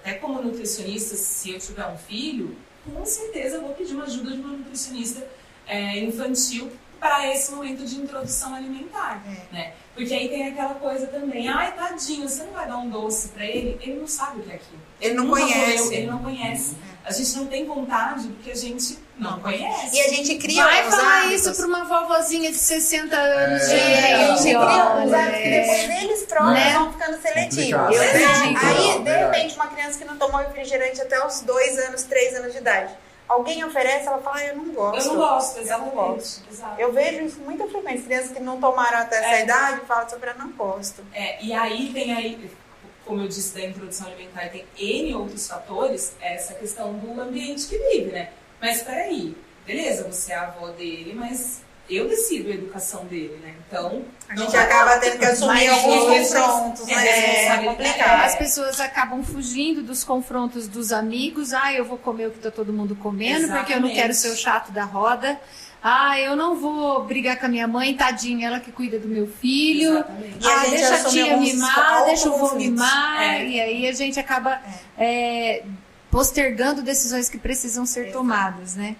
até 0.00 0.14
como 0.14 0.40
nutricionista, 0.40 1.14
se 1.14 1.50
eu 1.50 1.58
tiver 1.58 1.86
um 1.88 1.98
filho, 1.98 2.56
com 2.86 3.04
certeza 3.04 3.56
eu 3.56 3.62
vou 3.62 3.74
pedir 3.74 3.94
uma 3.94 4.04
ajuda 4.04 4.30
de 4.30 4.38
uma 4.38 4.56
nutricionista 4.56 5.26
é, 5.66 5.98
infantil 5.98 6.72
para 7.00 7.26
esse 7.34 7.50
momento 7.52 7.84
de 7.84 7.96
introdução 7.96 8.54
alimentar, 8.54 9.22
É. 9.26 9.54
né? 9.54 9.72
Porque 9.94 10.14
aí 10.14 10.28
tem 10.28 10.46
aquela 10.48 10.74
coisa 10.74 11.06
também, 11.08 11.48
ai, 11.48 11.72
tadinho, 11.74 12.28
você 12.28 12.42
não 12.44 12.52
vai 12.52 12.66
dar 12.68 12.76
um 12.78 12.88
doce 12.88 13.28
para 13.28 13.44
ele? 13.44 13.76
Ele 13.82 14.00
não 14.00 14.06
sabe 14.06 14.40
o 14.40 14.42
que 14.42 14.52
é 14.52 14.54
aquilo. 14.54 14.80
Ele 15.00 15.14
não 15.14 15.24
Nunca 15.24 15.40
conhece. 15.40 15.78
comeu, 15.82 15.92
ele 15.92 16.06
não 16.06 16.18
conhece. 16.18 16.76
A 17.04 17.12
gente 17.12 17.36
não 17.36 17.46
tem 17.46 17.64
vontade 17.66 18.28
porque 18.28 18.50
a 18.50 18.54
gente 18.54 18.98
não, 19.18 19.32
Não 19.32 19.40
conhece. 19.40 19.96
E 19.96 20.00
a 20.00 20.08
gente 20.08 20.36
cria 20.36 20.62
Vai 20.62 20.90
falar 20.90 21.22
hábitos. 21.24 21.46
isso 21.46 21.56
pra 21.56 21.66
uma 21.66 21.84
vovozinha 21.84 22.50
de 22.50 22.56
60 22.58 23.16
anos, 23.16 23.62
É. 23.62 23.76
É, 23.76 24.14
a 24.14 24.26
gente 24.28 24.42
gente. 24.42 24.54
cria 24.54 24.84
uns 24.94 25.10
olha, 25.10 25.18
hábitos 25.18 25.42
que 25.42 25.50
depois 25.50 26.02
eles 26.02 26.22
próprios 26.24 26.52
Né? 26.54 26.72
vão 26.74 26.92
ficando 26.92 27.22
seletivos. 27.22 27.96
Eu. 27.96 28.02
Aí, 28.02 29.02
de 29.02 29.10
repente, 29.10 29.54
uma 29.56 29.66
criança 29.68 29.98
que 29.98 30.04
não 30.04 30.16
tomou 30.16 30.40
refrigerante 30.40 31.00
até 31.00 31.24
os 31.26 31.40
2 31.40 31.78
anos, 31.78 32.02
3 32.04 32.36
anos 32.36 32.52
de 32.52 32.58
idade. 32.58 32.92
Alguém 33.30 33.62
oferece, 33.64 34.08
ela 34.08 34.18
fala, 34.18 34.38
ah, 34.38 34.46
eu 34.46 34.56
não 34.56 34.72
gosto. 34.74 35.06
Eu 35.08 35.14
não 35.14 35.20
gosto, 35.20 35.50
Eu 35.50 35.56
não 35.56 35.62
exatamente. 35.62 35.94
gosto. 35.94 36.42
Exato. 36.50 36.80
Eu 36.80 36.92
vejo 36.92 37.24
isso 37.26 37.36
com 37.36 37.44
muita 37.44 37.68
frequência. 37.68 38.04
Crianças 38.06 38.32
que 38.32 38.40
não 38.40 38.60
tomaram 38.60 38.98
até 38.98 39.18
essa 39.18 39.34
É. 39.36 39.42
idade 39.44 39.80
falam 39.86 40.08
sobre, 40.08 40.30
eu 40.30 40.34
não 40.38 40.50
gosto. 40.50 41.04
É, 41.14 41.40
e 41.40 41.52
aí 41.52 41.92
tem 41.92 42.12
aí, 42.12 42.50
como 43.06 43.22
eu 43.22 43.28
disse 43.28 43.54
da 43.54 43.60
introdução 43.64 44.08
alimentar, 44.08 44.48
tem 44.48 44.64
N 44.76 45.14
outros 45.14 45.46
fatores, 45.46 46.12
essa 46.20 46.54
questão 46.54 46.92
do 46.94 47.20
ambiente 47.20 47.68
que 47.68 47.78
vive, 47.78 48.10
né? 48.10 48.30
Mas 48.60 48.82
peraí, 48.82 49.36
beleza, 49.64 50.02
você 50.10 50.32
é 50.32 50.34
a 50.34 50.48
avó 50.48 50.66
dele, 50.72 51.14
mas 51.14 51.62
eu 51.96 52.08
decido 52.08 52.50
a 52.50 52.54
educação 52.54 53.04
dele, 53.06 53.38
né? 53.42 53.54
Então. 53.66 54.02
A 54.28 54.36
gente 54.36 54.56
acaba 54.56 54.98
tendo 54.98 55.18
que 55.18 55.24
assumir 55.24 55.68
alguns 55.68 56.32
confrontos, 56.32 56.88
é 56.88 56.94
né? 56.94 57.44
É 57.46 57.64
complicado. 57.64 58.24
As 58.24 58.36
pessoas 58.36 58.80
acabam 58.80 59.22
fugindo 59.22 59.82
dos 59.82 60.04
confrontos 60.04 60.68
dos 60.68 60.92
amigos. 60.92 61.52
Ah, 61.52 61.72
eu 61.72 61.84
vou 61.84 61.98
comer 61.98 62.28
o 62.28 62.30
que 62.30 62.38
tá 62.38 62.50
todo 62.50 62.72
mundo 62.72 62.94
comendo, 62.94 63.48
porque 63.48 63.72
eu 63.72 63.80
não 63.80 63.88
Exatamente. 63.88 63.94
quero 63.94 64.14
ser 64.14 64.28
o 64.28 64.36
chato 64.36 64.70
da 64.72 64.84
roda. 64.84 65.40
Ah, 65.82 66.20
eu 66.20 66.36
não 66.36 66.56
vou 66.56 67.04
brigar 67.04 67.38
com 67.38 67.46
a 67.46 67.48
minha 67.48 67.66
mãe, 67.66 67.94
tadinha, 67.94 68.48
ela 68.48 68.60
que 68.60 68.70
cuida 68.70 68.98
do 68.98 69.08
meu 69.08 69.26
filho. 69.26 69.92
Exatamente. 69.92 70.46
A 70.46 70.52
ah, 70.52 70.66
deixa 70.66 70.94
a 70.94 71.04
tia 71.04 71.36
mimar, 71.38 72.04
deixa 72.04 72.28
o 72.28 72.36
vô 72.36 72.54
mimar. 72.54 73.22
É. 73.22 73.46
E 73.46 73.60
aí 73.60 73.88
a 73.88 73.92
gente 73.92 74.20
acaba 74.20 74.60
é, 74.98 75.64
postergando 76.10 76.82
decisões 76.82 77.30
que 77.30 77.38
precisam 77.38 77.86
ser 77.86 78.00
Exato. 78.00 78.18
tomadas, 78.18 78.76
né? 78.76 78.96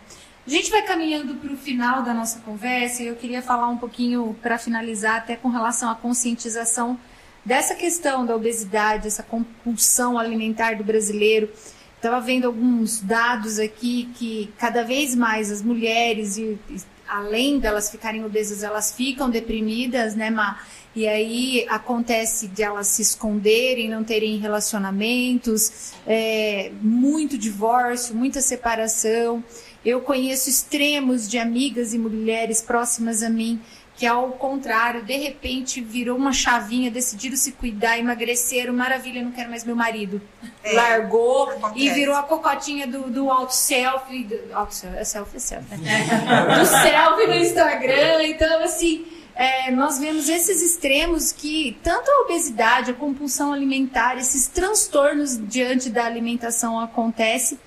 A 0.50 0.52
gente 0.52 0.68
vai 0.68 0.82
caminhando 0.82 1.36
para 1.36 1.52
o 1.52 1.56
final 1.56 2.02
da 2.02 2.12
nossa 2.12 2.40
conversa 2.40 3.04
e 3.04 3.06
eu 3.06 3.14
queria 3.14 3.40
falar 3.40 3.68
um 3.68 3.76
pouquinho, 3.76 4.36
para 4.42 4.58
finalizar, 4.58 5.18
até 5.18 5.36
com 5.36 5.48
relação 5.48 5.88
à 5.88 5.94
conscientização 5.94 6.98
dessa 7.44 7.72
questão 7.72 8.26
da 8.26 8.34
obesidade, 8.34 9.06
essa 9.06 9.22
compulsão 9.22 10.18
alimentar 10.18 10.76
do 10.76 10.82
brasileiro. 10.82 11.48
Estava 11.94 12.20
vendo 12.20 12.46
alguns 12.46 13.00
dados 13.00 13.60
aqui 13.60 14.10
que 14.16 14.52
cada 14.58 14.82
vez 14.82 15.14
mais 15.14 15.52
as 15.52 15.62
mulheres, 15.62 16.36
e, 16.36 16.58
além 17.06 17.60
delas 17.60 17.88
ficarem 17.88 18.24
obesas, 18.24 18.64
elas 18.64 18.92
ficam 18.92 19.30
deprimidas, 19.30 20.16
né, 20.16 20.30
Ma? 20.30 20.58
E 20.96 21.06
aí 21.06 21.64
acontece 21.68 22.48
de 22.48 22.64
elas 22.64 22.88
se 22.88 23.02
esconderem, 23.02 23.88
não 23.88 24.02
terem 24.02 24.38
relacionamentos, 24.38 25.92
é, 26.04 26.72
muito 26.82 27.38
divórcio, 27.38 28.16
muita 28.16 28.40
separação. 28.40 29.44
Eu 29.84 30.00
conheço 30.00 30.50
extremos 30.50 31.28
de 31.28 31.38
amigas 31.38 31.94
e 31.94 31.98
mulheres 31.98 32.60
próximas 32.60 33.22
a 33.22 33.30
mim 33.30 33.60
que 34.00 34.06
ao 34.06 34.32
contrário, 34.32 35.02
de 35.02 35.14
repente 35.18 35.82
virou 35.82 36.16
uma 36.16 36.32
chavinha, 36.32 36.90
decidiram 36.90 37.36
se 37.36 37.52
cuidar, 37.52 37.98
emagreceram, 37.98 38.72
maravilha, 38.72 39.22
não 39.22 39.30
quero 39.30 39.50
mais 39.50 39.62
meu 39.62 39.76
marido. 39.76 40.22
É, 40.64 40.72
Largou 40.72 41.50
acontece. 41.50 41.84
e 41.84 41.90
virou 41.90 42.14
a 42.14 42.22
cocotinha 42.22 42.86
do, 42.86 43.10
do 43.10 43.30
auto 43.30 43.54
selfie, 43.54 44.24
do, 44.24 44.54
auto 44.54 44.74
selfie, 44.74 44.98
é 44.98 45.04
selfie, 45.04 45.36
é 45.52 45.76
né? 45.76 46.58
do 46.58 46.64
selfie 46.64 47.26
no 47.26 47.34
Instagram, 47.34 48.22
então 48.22 48.64
assim, 48.64 49.04
é, 49.34 49.70
nós 49.70 49.98
vemos 49.98 50.30
esses 50.30 50.62
extremos 50.62 51.30
que 51.30 51.78
tanto 51.82 52.10
a 52.10 52.22
obesidade, 52.22 52.92
a 52.92 52.94
compulsão 52.94 53.52
alimentar, 53.52 54.16
esses 54.16 54.46
transtornos 54.46 55.38
diante 55.46 55.90
da 55.90 56.06
alimentação 56.06 56.80
acontece 56.80 57.58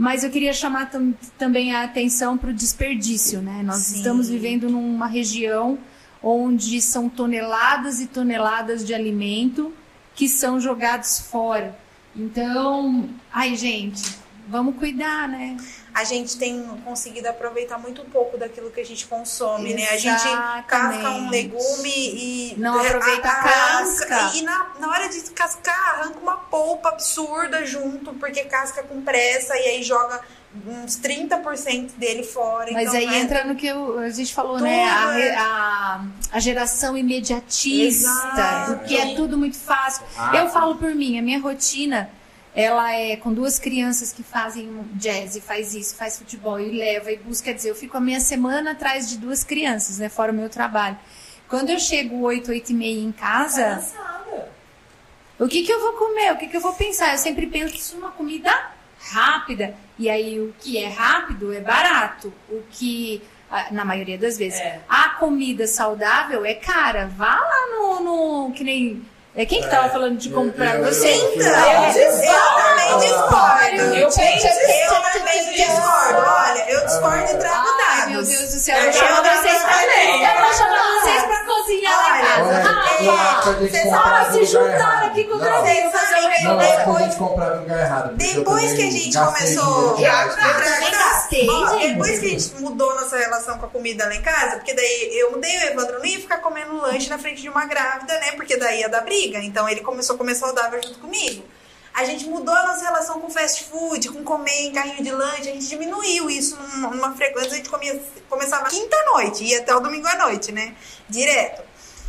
mas 0.00 0.24
eu 0.24 0.30
queria 0.30 0.54
chamar 0.54 0.88
tam, 0.88 1.12
também 1.36 1.74
a 1.74 1.84
atenção 1.84 2.38
para 2.38 2.48
o 2.48 2.54
desperdício, 2.54 3.42
né? 3.42 3.62
Nós 3.62 3.80
Sim. 3.80 3.96
estamos 3.96 4.30
vivendo 4.30 4.70
numa 4.70 5.06
região 5.06 5.78
onde 6.22 6.80
são 6.80 7.06
toneladas 7.06 8.00
e 8.00 8.06
toneladas 8.06 8.82
de 8.82 8.94
alimento 8.94 9.74
que 10.14 10.26
são 10.26 10.58
jogados 10.58 11.20
fora. 11.20 11.78
Então, 12.16 13.10
ai 13.30 13.54
gente, 13.54 14.16
vamos 14.50 14.76
cuidar, 14.76 15.28
né? 15.28 15.56
a 15.92 16.04
gente 16.04 16.36
tem 16.38 16.62
conseguido 16.84 17.28
aproveitar 17.28 17.78
muito 17.78 18.02
pouco 18.04 18.38
daquilo 18.38 18.70
que 18.70 18.80
a 18.80 18.84
gente 18.84 19.06
consome, 19.06 19.72
Exatamente. 19.72 20.06
né? 20.06 20.12
A 20.12 20.18
gente 20.18 20.66
casca 20.66 21.10
um 21.10 21.30
legume 21.30 21.90
e 21.94 22.54
não 22.58 22.78
aproveita 22.78 23.28
a, 23.28 23.32
a 23.32 23.42
casca. 23.42 24.30
E 24.34 24.42
na, 24.42 24.66
na 24.78 24.88
hora 24.88 25.08
de 25.08 25.20
cascar, 25.30 26.00
arranca 26.00 26.18
uma 26.20 26.36
polpa 26.36 26.90
absurda 26.90 27.64
junto, 27.64 28.12
porque 28.14 28.44
casca 28.44 28.82
com 28.82 29.02
pressa 29.02 29.56
e 29.56 29.62
aí 29.62 29.82
joga 29.82 30.20
uns 30.66 30.98
30% 30.98 31.92
dele 31.96 32.22
fora. 32.22 32.72
Mas 32.72 32.88
então, 32.88 33.00
aí 33.00 33.06
né? 33.06 33.18
entra 33.20 33.44
no 33.44 33.54
que 33.54 33.68
a 33.68 34.10
gente 34.10 34.32
falou, 34.32 34.54
tudo 34.54 34.64
né? 34.64 34.84
A, 34.84 35.18
é. 35.18 35.36
a, 35.36 36.04
a, 36.32 36.40
geração 36.40 36.96
imediatista, 36.96 38.08
Exato. 38.08 38.84
que 38.84 38.96
é 38.96 39.14
tudo 39.14 39.36
muito 39.36 39.56
fácil. 39.56 40.04
Ah, 40.16 40.36
eu 40.36 40.48
falo 40.48 40.76
por 40.76 40.94
mim, 40.94 41.18
a 41.18 41.22
minha 41.22 41.40
rotina 41.40 42.10
ela 42.60 42.92
é 42.92 43.16
com 43.16 43.32
duas 43.32 43.58
crianças 43.58 44.12
que 44.12 44.22
fazem 44.22 44.68
jazz 44.94 45.36
e 45.36 45.40
faz 45.40 45.74
isso, 45.74 45.94
faz 45.94 46.18
futebol 46.18 46.60
e 46.60 46.70
leva 46.70 47.10
e 47.10 47.16
busca. 47.16 47.46
Quer 47.46 47.54
dizer, 47.54 47.70
eu 47.70 47.74
fico 47.74 47.96
a 47.96 48.00
minha 48.00 48.20
semana 48.20 48.72
atrás 48.72 49.08
de 49.08 49.18
duas 49.18 49.42
crianças, 49.42 49.98
né? 49.98 50.08
Fora 50.08 50.32
o 50.32 50.34
meu 50.34 50.48
trabalho. 50.48 50.98
Quando 51.48 51.70
eu 51.70 51.78
chego 51.78 52.20
8, 52.20 52.50
8 52.50 52.70
e 52.70 52.74
meia 52.74 53.00
em 53.00 53.12
casa. 53.12 53.82
Tá 53.94 54.10
o 55.38 55.48
que, 55.48 55.62
que 55.62 55.72
eu 55.72 55.80
vou 55.80 55.94
comer? 55.94 56.32
O 56.32 56.36
que, 56.36 56.46
que 56.46 56.56
eu 56.56 56.60
vou 56.60 56.74
pensar? 56.74 57.12
Eu 57.12 57.18
sempre 57.18 57.46
penso 57.46 57.96
numa 57.96 58.10
comida 58.10 58.52
rápida. 59.10 59.74
E 59.98 60.10
aí 60.10 60.38
o 60.38 60.54
que 60.60 60.76
é 60.76 60.88
rápido 60.88 61.52
é 61.52 61.60
barato. 61.60 62.32
O 62.48 62.62
que 62.70 63.22
na 63.70 63.84
maioria 63.84 64.18
das 64.18 64.38
vezes. 64.38 64.60
É. 64.60 64.80
A 64.88 65.10
comida 65.10 65.66
saudável 65.66 66.44
é 66.44 66.54
cara. 66.54 67.10
Vá 67.16 67.34
lá 67.34 67.66
no, 67.70 68.00
no 68.48 68.52
que 68.52 68.62
nem 68.62 69.02
é 69.36 69.46
quem 69.46 69.62
que 69.62 69.68
tava 69.68 69.86
é, 69.86 69.90
falando 69.90 70.18
de 70.18 70.28
comprar? 70.28 70.76
Eu, 70.76 70.86
Você 70.86 71.08
então, 71.08 71.46
eu, 71.46 71.92
também 72.56 72.98
discordo. 72.98 73.76
Eu, 73.76 73.94
eu, 73.94 74.10
também 74.10 75.54
discordo. 75.54 76.18
Olha, 76.18 76.70
eu 76.70 76.84
discordo 76.84 77.30
e 77.30 77.36
trago 77.36 77.68
dados. 77.78 78.10
Meu 78.10 78.24
Deus 78.24 78.54
do 78.54 78.58
céu, 78.58 78.76
eu, 78.76 78.92
chamo 78.92 79.22
vocês 79.22 79.62
pra 79.62 79.84
Eu 79.86 80.42
vou 80.42 80.52
chamar 80.52 81.00
vocês 81.00 81.22
pra 81.22 81.44
cozinhar 81.44 82.18
em 82.18 82.24
casa. 82.24 82.80
Vocês 83.60 83.88
só 83.88 84.32
se 84.32 84.44
juntaram 84.46 85.06
aqui 85.06 85.24
com 85.24 85.36
o 85.36 85.38
Brasil 85.38 85.90
fazer 85.92 86.14
o 86.16 86.28
rei. 86.28 86.76
Depois 86.76 87.14
comprar 87.14 87.54
no 87.54 87.62
lugar 87.62 87.80
errado. 87.80 88.16
Depois 88.16 88.72
que 88.72 88.82
a 88.82 88.90
gente 88.90 89.16
começou. 89.16 89.96
Depois 91.78 92.18
que 92.18 92.26
a 92.26 92.28
gente 92.30 92.54
mudou 92.60 92.94
nossa 92.96 93.16
relação 93.16 93.58
com 93.58 93.66
a 93.66 93.68
comida 93.68 94.06
lá 94.06 94.14
em 94.14 94.22
casa, 94.22 94.56
porque 94.56 94.74
daí 94.74 95.18
eu 95.20 95.30
mudei 95.30 95.56
o 95.56 95.62
Evandro 95.70 95.98
não 95.98 96.06
ia 96.06 96.18
ficar 96.18 96.38
comendo 96.38 96.80
lanche 96.80 97.08
na 97.08 97.18
frente 97.18 97.42
de 97.42 97.48
uma 97.48 97.64
grávida, 97.66 98.12
né? 98.18 98.32
Porque 98.32 98.56
daí 98.56 98.80
ia 98.80 98.88
dar 98.88 99.02
briga 99.02 99.19
briga. 99.20 99.38
Então 99.38 99.68
ele 99.68 99.80
começou 99.80 100.14
a 100.14 100.18
comer 100.18 100.34
saudável 100.34 100.80
junto 100.82 100.98
comigo. 100.98 101.44
A 101.92 102.04
gente 102.04 102.24
mudou 102.26 102.54
a 102.54 102.68
nossa 102.68 102.84
relação 102.84 103.20
com 103.20 103.28
fast 103.28 103.64
food, 103.64 104.08
com 104.10 104.22
comer 104.22 104.66
em 104.66 104.72
carrinho 104.72 105.02
de 105.02 105.10
lanche, 105.10 105.40
a 105.40 105.52
gente 105.52 105.66
diminuiu 105.66 106.30
isso 106.30 106.56
numa 106.76 107.14
frequência, 107.16 107.52
a 107.52 107.56
gente 107.56 107.68
comia, 107.68 108.00
começava 108.28 108.68
quinta-noite, 108.68 109.42
ia 109.42 109.58
até 109.58 109.74
o 109.74 109.80
domingo 109.80 110.06
à 110.06 110.16
noite, 110.16 110.52
né? 110.52 110.76
Direto. 111.08 111.62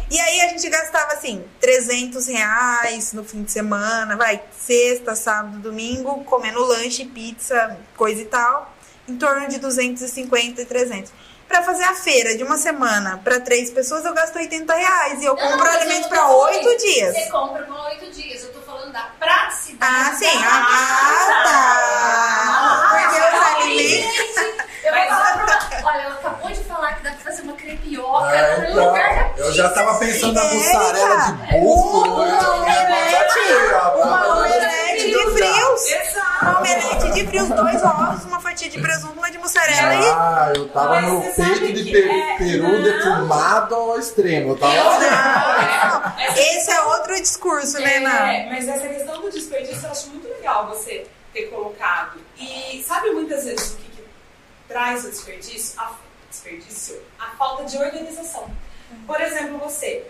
E 0.10 0.20
aí 0.20 0.42
a 0.42 0.50
gente 0.50 0.70
gastava 0.70 1.14
assim, 1.14 1.44
300 1.60 2.28
reais 2.28 3.12
no 3.14 3.24
fim 3.24 3.44
de 3.44 3.52
semana, 3.52 4.16
vai, 4.16 4.44
sexta, 4.56 5.16
sábado, 5.16 5.58
domingo, 5.58 6.24
comendo 6.26 6.64
lanche, 6.64 7.06
pizza, 7.06 7.78
coisa 7.98 8.22
e 8.22 8.26
tal, 8.26 8.72
em 9.08 9.18
torno 9.18 9.48
de 9.48 9.58
250 9.58 10.62
e 10.62 10.66
300 10.66 11.12
para 11.52 11.64
fazer 11.64 11.84
a 11.84 11.94
feira 11.94 12.36
de 12.36 12.44
uma 12.44 12.58
semana 12.58 13.20
para 13.24 13.40
três 13.42 13.70
pessoas, 13.70 14.06
eu 14.06 14.14
gasto 14.14 14.38
80 14.38 14.74
reais. 14.74 15.22
E 15.22 15.26
eu 15.26 15.36
compro 15.36 15.66
não, 15.66 15.74
alimento 15.74 16.08
para 16.08 16.28
oito 16.30 16.78
dias. 16.78 17.14
Você 17.14 17.30
compra 17.30 17.64
para 17.64 17.84
oito 17.90 18.10
dias. 18.12 18.44
Eu 18.44 18.54
tô 18.54 18.62
falando 18.62 18.94
da 18.94 19.10
praticidade. 19.20 19.94
Ah, 19.94 20.16
sim. 20.18 20.26
Ah, 20.44 21.44
tá. 21.44 22.88
Porque 22.90 23.20
os 23.20 23.64
alimentos. 23.64 24.62
Eu 24.84 24.94
vou 24.94 25.08
falar 25.08 25.46
pra 25.46 25.62
Olha, 25.84 26.02
ela 26.02 26.14
acabou 26.16 26.52
de 26.52 26.64
falar 26.64 26.94
que 26.94 27.04
dá 27.04 27.12
pra 27.12 27.20
fazer 27.20 27.42
uma 27.42 27.54
crepioca 27.54 28.36
é, 28.36 28.58
no 28.58 28.72
então, 28.72 28.88
lugar 28.88 29.34
da 29.36 29.42
Eu 29.42 29.52
já 29.52 29.70
tava 29.70 30.00
pensando 30.00 30.34
na 30.34 30.44
mussarela 30.46 31.16
de 31.18 31.32
búfalo. 31.60 32.24
Uma 32.24 32.56
omelete. 32.56 33.40
Uma 33.96 34.38
omelete 34.38 34.91
de 35.12 35.32
frios. 35.32 35.82
Uma 36.42 36.60
omelete 36.60 37.12
de 37.12 37.28
frios, 37.28 37.50
dois 37.50 37.84
ovos, 37.84 38.26
uma 38.26 38.40
fatia 38.40 38.70
de 38.70 38.82
presunto, 38.82 39.14
uma 39.14 39.30
de 39.30 39.38
mussarela 39.38 39.94
e... 39.96 40.10
Ah, 40.10 40.54
eu 40.56 40.70
tava 40.70 41.02
Mas 41.02 41.06
no 41.06 41.22
peito 41.22 41.74
de 41.74 41.92
per 41.92 42.10
é... 42.10 42.38
peru 42.38 42.84
defumado 42.84 43.76
ao 43.76 44.00
extremo. 44.00 44.52
Eu 44.52 44.58
tava... 44.58 46.16
Esse 46.38 46.72
é 46.72 46.82
outro 46.82 47.14
discurso, 47.22 47.80
né, 47.80 47.98
Ana? 47.98 48.34
É, 48.34 48.50
mas 48.50 48.68
essa 48.68 48.88
questão 48.88 49.22
do 49.22 49.30
desperdício 49.30 49.86
eu 49.86 49.92
acho 49.92 50.10
muito 50.10 50.28
legal 50.28 50.68
você 50.68 51.06
ter 51.34 51.44
colocado. 51.48 52.20
E 52.38 52.84
sabe 52.88 53.12
muitas 53.12 53.46
vezes 53.46 53.74
o 53.74 53.78
que 53.78 53.92
traz 54.68 55.06
o 55.06 55.10
desperdício? 55.10 55.80
A, 55.80 55.92
desperdício? 56.30 57.02
A 57.20 57.28
falta 57.38 57.66
de 57.66 57.78
organização. 57.78 58.50
Por 59.06 59.20
exemplo, 59.20 59.58
você. 59.58 60.06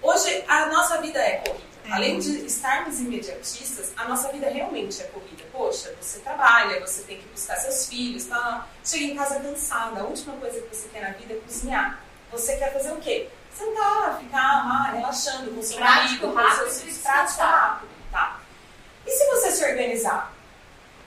Hoje, 0.00 0.44
a 0.46 0.66
nossa 0.66 1.00
vida 1.00 1.18
é 1.18 1.36
corrida. 1.38 1.67
Além 1.90 2.18
de 2.18 2.44
estarmos 2.44 3.00
imediatistas, 3.00 3.92
a 3.96 4.06
nossa 4.06 4.30
vida 4.30 4.48
realmente 4.48 5.00
é 5.00 5.04
corrida. 5.04 5.44
Poxa, 5.50 5.94
você 6.00 6.20
trabalha, 6.20 6.80
você 6.80 7.02
tem 7.02 7.18
que 7.18 7.26
buscar 7.28 7.56
seus 7.56 7.86
filhos, 7.86 8.24
tá? 8.24 8.66
chega 8.84 9.04
em 9.04 9.16
casa 9.16 9.40
cansada. 9.40 10.00
A 10.00 10.04
última 10.04 10.36
coisa 10.36 10.60
que 10.60 10.74
você 10.74 10.88
quer 10.88 11.02
na 11.02 11.10
vida 11.10 11.34
é 11.34 11.36
cozinhar. 11.38 12.02
Você 12.30 12.56
quer 12.56 12.72
fazer 12.74 12.92
o 12.92 12.96
quê? 12.96 13.28
Sentar, 13.56 14.18
ficar 14.18 14.66
lá, 14.66 14.90
relaxando 14.92 15.50
com 15.52 15.62
seu 15.62 15.80
marido, 15.80 16.32
com 16.32 16.54
seus 16.54 16.80
filhos. 16.82 16.98
Prático 16.98 17.40
rápido, 17.40 17.90
tá? 18.12 18.40
E 19.06 19.10
se 19.10 19.26
você 19.26 19.50
se 19.50 19.64
organizar? 19.64 20.34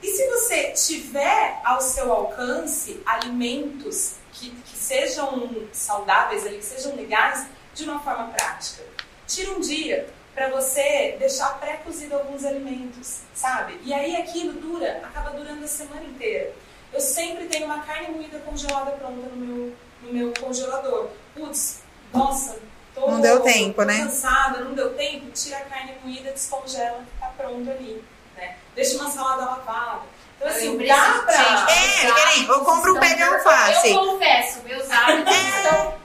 E 0.02 0.08
se 0.08 0.28
você 0.32 0.72
tiver 0.72 1.62
ao 1.64 1.80
seu 1.80 2.12
alcance 2.12 3.00
alimentos 3.06 4.16
que, 4.34 4.50
que 4.50 4.76
sejam 4.76 5.68
saudáveis, 5.72 6.44
que 6.44 6.62
sejam 6.64 6.96
legais, 6.96 7.46
de 7.76 7.84
uma 7.84 8.00
forma 8.00 8.30
prática? 8.30 8.84
Tira 9.28 9.52
um 9.52 9.60
dia 9.60 10.10
para 10.34 10.50
você 10.50 11.16
deixar 11.20 11.60
pré-cozido 11.60 12.16
alguns 12.16 12.46
alimentos, 12.46 13.20
sabe? 13.34 13.80
E 13.84 13.94
aí 13.94 14.16
aquilo 14.16 14.54
dura, 14.54 15.02
acaba 15.04 15.32
durando 15.32 15.64
a 15.64 15.68
semana 15.68 16.04
inteira. 16.04 16.54
Eu 16.94 17.00
sempre 17.00 17.46
tenho 17.48 17.66
uma 17.66 17.82
carne 17.82 18.16
moída 18.16 18.40
congelada 18.40 18.92
pronta 18.92 19.28
no 19.30 19.36
meu, 19.36 19.74
no 20.04 20.14
meu 20.14 20.34
congelador. 20.40 21.10
Putz, 21.36 21.82
nossa, 22.14 22.58
tô, 22.94 23.12
não 23.12 23.22
deu 23.22 23.42
tempo, 23.42 23.76
tô 23.76 23.86
né? 23.86 24.00
cansada, 24.00 24.60
não 24.60 24.74
deu 24.74 24.94
tempo, 24.94 25.32
tira 25.32 25.58
a 25.58 25.66
carne 25.66 25.96
moída, 26.04 26.32
descongela, 26.32 27.06
tá 27.20 27.28
pronto 27.38 27.70
ali 27.70 28.04
né? 28.42 28.56
Deixa 28.76 28.98
uma 28.98 29.10
salada 29.10 29.46
lavada. 29.46 30.02
Então, 30.38 30.50
assim, 30.50 30.78
dá 30.78 31.24
pra. 31.24 31.34
Gente, 31.34 32.08
é, 32.08 32.14
peraí, 32.14 32.48
eu 32.48 32.66
compro 32.66 32.96
um 32.96 33.00
pé 33.00 33.14
de 33.14 33.22
alface. 33.22 33.92
Eu 33.92 34.00
confesso, 34.00 34.64
meus 34.64 34.90
hábitos 34.90 35.36
é. 35.36 35.64
estão. 35.64 36.01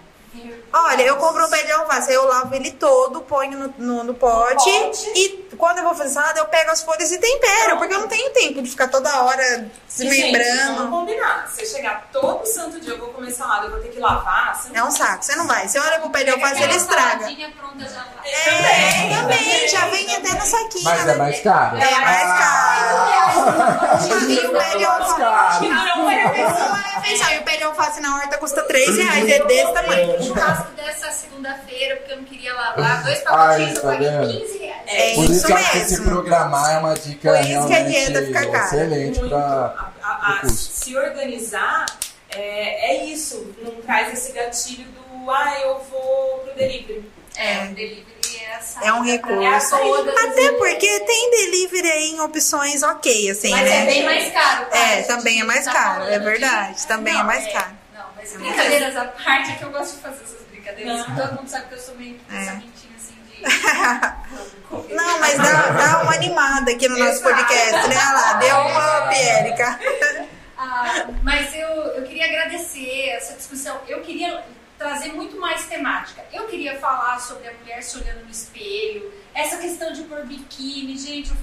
Olha, 0.73 1.03
eu 1.03 1.17
compro 1.17 1.47
um 1.47 1.51
pé 1.51 1.63
de 1.63 1.73
alface, 1.73 2.13
eu 2.13 2.27
lavo 2.27 2.55
ele 2.55 2.71
todo, 2.73 3.21
ponho 3.23 3.59
no, 3.59 3.75
no, 3.79 4.05
no 4.05 4.15
pote, 4.15 4.71
pote. 4.71 5.11
e 5.15 5.47
quando 5.57 5.79
eu 5.79 5.85
vou 5.85 5.95
fazer 5.95 6.11
salada, 6.11 6.41
eu 6.41 6.45
pego 6.47 6.71
as 6.71 6.83
folhas 6.83 7.11
e 7.11 7.19
tempero, 7.19 7.79
porque 7.79 7.95
eu 7.95 8.01
não 8.01 8.09
tenho 8.09 8.31
tempo 8.31 8.61
de 8.61 8.69
ficar 8.69 8.89
toda 8.89 9.23
hora 9.23 9.71
se 9.89 10.07
E, 10.07 10.11
gente, 10.11 10.37
lembrando. 10.37 10.77
vamos 10.77 10.91
combinar. 11.01 11.49
Se 11.49 11.63
eu 11.63 11.67
chegar 11.67 12.09
todo 12.13 12.45
santo 12.45 12.79
dia, 12.81 12.93
eu 12.93 12.99
vou 12.99 13.09
comer 13.09 13.31
salada, 13.31 13.67
eu 13.67 13.71
vou 13.71 13.81
ter 13.81 13.89
que 13.89 13.99
lavar. 13.99 14.55
Você 14.55 14.69
não 14.69 14.77
É 14.77 14.85
um 14.85 14.91
saco, 14.91 15.25
você 15.25 15.37
não 15.37 15.47
vai. 15.47 15.67
Você 15.67 15.79
olha 15.79 15.99
pro 16.01 16.11
pé 16.11 16.25
de 16.25 16.31
alface, 16.31 16.63
ele 16.63 16.75
estraga. 16.77 17.27
pronta 17.57 17.89
já 17.89 18.01
tá. 18.01 18.23
É, 18.25 19.17
também, 19.17 19.69
já 19.69 19.87
vem 19.89 20.15
até 20.17 20.33
no 20.35 20.45
saquinho. 20.47 20.85
Mas 20.85 21.01
é 21.03 21.05
né? 21.07 21.15
mais 21.15 21.41
caro. 21.41 21.77
É 21.79 22.01
mais 22.01 22.39
caro. 22.39 24.31
E 24.31 24.47
o 24.47 24.53
pé 24.53 24.77
de 24.77 24.85
alface. 24.85 25.17
caro. 25.17 25.69
Não, 25.69 25.97
não 25.97 26.11
é 26.11 26.25
Não 26.25 26.77
é 26.77 27.01
pensar, 27.03 27.35
e 27.35 27.39
o 27.39 27.43
pé 27.45 27.57
de 27.57 27.65
alface 27.65 28.01
na 28.01 28.17
horta 28.17 28.39
custa 28.39 28.63
3 28.63 28.97
reais, 28.99 29.29
é 29.31 29.45
desse 29.45 29.73
tamanho. 29.73 30.35
O 30.57 30.65
churrasco 30.67 30.73
dessa 30.77 31.11
segunda-feira, 31.13 31.97
porque 31.97 32.13
eu 32.13 32.17
não 32.19 32.25
queria 32.25 32.55
lavar, 32.55 33.03
dois 33.05 33.19
Ai, 33.19 33.25
pacotinhos, 33.25 33.75
eu 33.77 33.83
tá 33.83 33.89
paguei 33.89 34.09
vendo? 34.11 34.41
15 34.47 34.59
reais. 34.59 34.83
É 34.87 35.15
Por 35.15 35.25
isso 35.25 35.33
isso 35.33 35.47
que 35.47 35.63
se 35.63 35.79
mesmo. 35.91 36.05
programar 36.05 36.71
é 36.75 36.79
uma 36.79 36.95
dica 36.95 37.33
Por 37.33 37.41
isso 37.41 37.49
que 37.49 37.55
a 37.55 37.77
realmente 37.77 37.91
dieta 37.91 38.27
fica 38.27 38.47
cara. 38.51 38.65
excelente 38.65 39.21
para 39.29 40.49
se 40.49 40.97
organizar 40.97 41.87
é, 42.31 42.91
é 42.93 43.05
isso. 43.07 43.55
Não 43.63 43.73
traz 43.83 44.13
esse 44.13 44.33
gatilho 44.33 44.85
do 44.91 45.31
ah, 45.31 45.59
eu 45.63 45.81
vou 45.91 46.39
pro 46.45 46.55
delivery. 46.55 47.11
É, 47.37 47.65
o 47.65 47.75
delivery 47.75 48.07
é 48.43 48.55
a 48.55 48.87
É 48.87 48.93
um 48.93 49.03
pra 49.03 49.13
recurso. 49.13 49.75
Até 49.75 50.53
porque 50.53 51.01
tem 51.01 51.31
delivery 51.31 51.91
aí 51.91 52.11
em 52.13 52.21
opções 52.21 52.83
ok, 52.85 53.31
assim, 53.31 53.51
Mas 53.51 53.63
né? 53.63 53.83
é 53.83 53.87
bem 53.87 54.05
mais 54.05 54.33
caro. 54.33 54.67
tá? 54.67 54.79
É, 54.79 55.03
também 55.03 55.41
é 55.41 55.45
mais 55.45 55.65
tá 55.65 55.73
caro, 55.73 56.05
é 56.05 56.19
verdade, 56.21 56.87
também 56.87 57.13
é 57.15 57.19
Não, 57.19 57.25
mais 57.25 57.53
caro. 57.53 57.73
Não, 57.95 58.05
mas 58.17 58.33
brincadeiras 58.35 58.97
à 58.97 59.05
parte, 59.07 59.51
é 59.51 59.55
que 59.57 59.65
eu 59.65 59.71
gosto 59.71 59.97
de 59.97 60.03
fazer 60.03 60.23
essas 60.23 60.46
brincadeiras. 60.67 61.09
Não. 61.09 61.17
Todo 61.17 61.37
mundo 61.37 61.49
sabe 61.49 61.69
que 61.69 61.75
eu 61.75 61.79
sou 61.79 61.95
meio 61.97 62.19
É. 62.31 62.45
sabentinha 62.45 62.97
assim 62.97 63.15
de. 63.31 63.43
Não, 64.95 65.21
mas 65.21 65.37
dá, 65.39 65.71
dá 65.71 66.03
uma 66.03 66.15
animada 66.15 66.73
aqui 66.73 66.89
no 66.89 66.99
nosso 66.99 67.23
podcast, 67.23 67.89
né? 67.89 67.97
Olha 67.97 68.13
lá, 68.13 68.33
deu 68.35 68.57
uma 68.57 68.99
up, 69.07 69.15
Érica. 69.15 69.79
Ah, 70.59 71.09
mas 71.23 71.55
eu, 71.55 71.69
eu 71.69 72.03
queria 72.05 72.25
agradecer 72.25 73.11
essa 73.11 73.35
discussão. 73.35 73.79
Eu 73.87 74.01
queria 74.01 74.43
trazer 74.79 75.13
muito 75.13 75.39
mais 75.39 75.67
temática. 75.67 76.25
Eu 76.33 76.47
queria 76.47 76.79
falar 76.79 77.21
sobre 77.21 77.47
a 77.47 77.53
mulher 77.53 77.83
se 77.83 77.99
olhando 77.99 78.25
no 78.25 78.31
espelho, 78.31 79.13
essa 79.35 79.59
questão 79.59 79.93
de 79.93 80.03
pôr 80.05 80.25
biquíni, 80.25 80.97
gente. 80.97 81.31
Eu 81.31 81.37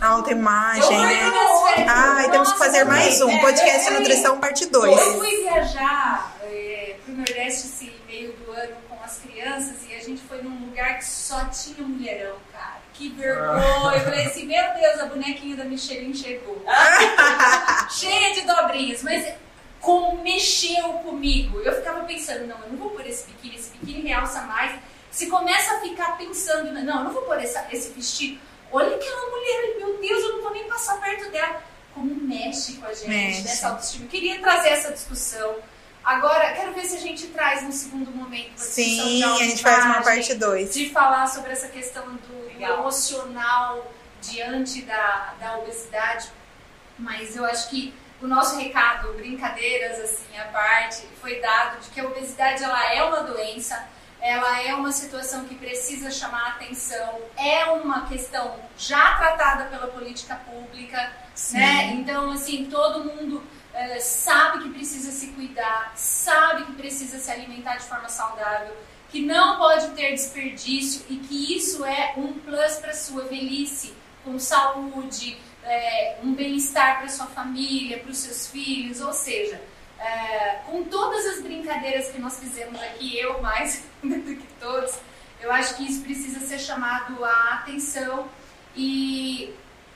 Eu 0.79 0.83
fui 0.87 0.95
né? 0.97 1.31
férias. 1.75 1.87
Ai, 1.89 2.31
temos 2.31 2.51
que 2.53 2.57
fazer 2.57 2.83
mais 2.85 3.21
um, 3.21 3.37
podcast 3.37 3.87
é, 3.87 3.91
Nutrição 3.99 4.39
Parte 4.39 4.63
Eu 4.63 4.71
2. 4.71 4.99
fui 5.15 5.37
viajar 5.43 6.35
é, 6.41 6.95
pro 7.05 7.13
Nordeste 7.13 7.67
esse 7.67 7.93
meio 8.07 8.33
do 8.33 8.51
ano 8.51 8.75
crianças 9.43 9.75
e 9.89 9.93
a 9.95 9.99
gente 9.99 10.21
foi 10.21 10.41
num 10.41 10.67
lugar 10.67 10.97
que 10.97 11.05
só 11.05 11.45
tinha 11.45 11.85
mulherão, 11.85 12.37
cara. 12.51 12.81
Que 12.93 13.09
vergonha. 13.09 13.97
Eu 13.97 14.03
falei 14.03 14.25
assim, 14.25 14.45
meu 14.45 14.63
Deus, 14.75 14.99
a 15.01 15.05
bonequinha 15.07 15.55
da 15.57 15.65
Michelin 15.65 16.13
chegou. 16.13 16.63
Cheia 17.89 18.33
de 18.33 18.41
dobrinhas, 18.41 19.03
mas 19.03 19.33
como 19.81 20.21
mexeu 20.23 20.93
comigo. 20.99 21.59
Eu 21.59 21.73
ficava 21.75 22.03
pensando, 22.05 22.47
não, 22.47 22.57
eu 22.61 22.69
não 22.69 22.77
vou 22.77 22.91
pôr 22.91 23.05
esse 23.05 23.25
biquíni, 23.25 23.55
esse 23.55 23.71
biquíni 23.77 24.07
realça 24.07 24.41
mais. 24.43 24.79
Se 25.11 25.27
começa 25.27 25.75
a 25.75 25.79
ficar 25.81 26.17
pensando, 26.17 26.71
não, 26.71 26.99
eu 26.99 27.03
não 27.05 27.13
vou 27.13 27.23
pôr 27.23 27.37
essa- 27.39 27.67
esse 27.71 27.89
vestido. 27.89 28.39
Olha 28.71 28.95
aquela 28.95 29.29
mulher, 29.29 29.75
meu 29.77 29.97
Deus, 29.99 30.23
eu 30.23 30.33
não 30.33 30.41
vou 30.43 30.53
nem 30.53 30.63
passar 30.67 30.99
perto 30.99 31.29
dela. 31.31 31.61
Como 31.93 32.15
mexe 32.15 32.73
com 32.73 32.85
a 32.87 32.93
gente, 32.93 33.07
Mexe. 33.09 33.43
nessa 33.43 33.67
autoestima. 33.69 34.05
Eu 34.05 34.09
queria 34.09 34.39
trazer 34.39 34.69
essa 34.69 34.91
discussão. 34.91 35.57
Agora, 36.03 36.51
quero 36.53 36.73
ver 36.73 36.85
se 36.85 36.97
a 36.97 36.99
gente 36.99 37.27
traz 37.27 37.63
no 37.63 37.71
segundo 37.71 38.11
momento 38.11 38.57
Sim, 38.57 39.17
de 39.17 39.23
a 39.23 39.35
gente 39.37 39.61
faz 39.61 39.85
uma 39.85 40.01
parte 40.01 40.33
2. 40.33 40.73
de 40.73 40.89
falar 40.89 41.27
sobre 41.27 41.51
essa 41.51 41.69
questão 41.69 42.05
do, 42.05 42.45
Legal. 42.47 42.79
emocional 42.79 43.91
diante 44.21 44.81
da, 44.81 45.33
da 45.39 45.57
obesidade. 45.57 46.29
Mas 46.99 47.35
eu 47.35 47.45
acho 47.45 47.69
que 47.69 47.93
o 48.21 48.27
nosso 48.27 48.57
recado, 48.57 49.13
brincadeiras 49.13 49.99
assim 49.99 50.37
à 50.37 50.45
parte, 50.45 51.07
foi 51.21 51.39
dado 51.39 51.79
de 51.81 51.89
que 51.89 51.99
a 51.99 52.05
obesidade 52.05 52.63
ela 52.63 52.93
é 52.93 53.03
uma 53.03 53.23
doença, 53.23 53.87
ela 54.21 54.61
é 54.61 54.73
uma 54.73 54.91
situação 54.91 55.45
que 55.45 55.55
precisa 55.55 56.09
chamar 56.11 56.45
a 56.45 56.49
atenção, 56.49 57.19
é 57.37 57.65
uma 57.65 58.07
questão 58.07 58.57
já 58.77 59.15
tratada 59.15 59.65
pela 59.65 59.87
política 59.87 60.35
pública, 60.35 61.11
né? 61.51 61.91
Então, 61.93 62.31
assim, 62.31 62.67
todo 62.71 63.03
mundo 63.03 63.43
eh, 63.73 63.99
sabe 63.99 64.63
que 64.63 64.69
precisa 64.69 65.11
se 65.11 65.27
cuidar, 65.27 65.93
sabe 65.95 66.65
que 66.65 66.73
precisa 66.73 67.17
se 67.19 67.31
alimentar 67.31 67.77
de 67.77 67.85
forma 67.85 68.07
saudável, 68.07 68.75
que 69.09 69.21
não 69.21 69.57
pode 69.57 69.89
ter 69.91 70.11
desperdício 70.11 71.05
e 71.09 71.17
que 71.17 71.55
isso 71.55 71.83
é 71.83 72.13
um 72.17 72.33
plus 72.33 72.75
para 72.75 72.93
sua 72.93 73.23
velhice, 73.23 73.93
com 74.23 74.37
saúde, 74.39 75.37
eh, 75.63 76.17
um 76.23 76.33
bem-estar 76.33 76.99
para 76.99 77.09
sua 77.09 77.27
família, 77.27 77.99
para 77.99 78.11
os 78.11 78.17
seus 78.17 78.47
filhos, 78.47 79.01
ou 79.01 79.13
seja, 79.13 79.61
eh, 79.99 80.59
com 80.65 80.83
todas 80.83 81.25
as 81.25 81.41
brincadeiras 81.41 82.09
que 82.09 82.19
nós 82.19 82.39
fizemos 82.39 82.81
aqui, 82.81 83.17
eu 83.17 83.41
mais 83.41 83.83
do 84.03 84.35
que 84.35 84.47
todos, 84.59 84.99
eu 85.41 85.51
acho 85.51 85.75
que 85.75 85.83
isso 85.83 86.01
precisa 86.01 86.39
ser 86.39 86.59
chamado 86.59 87.23
a 87.23 87.55
atenção 87.55 88.27
e 88.75 89.53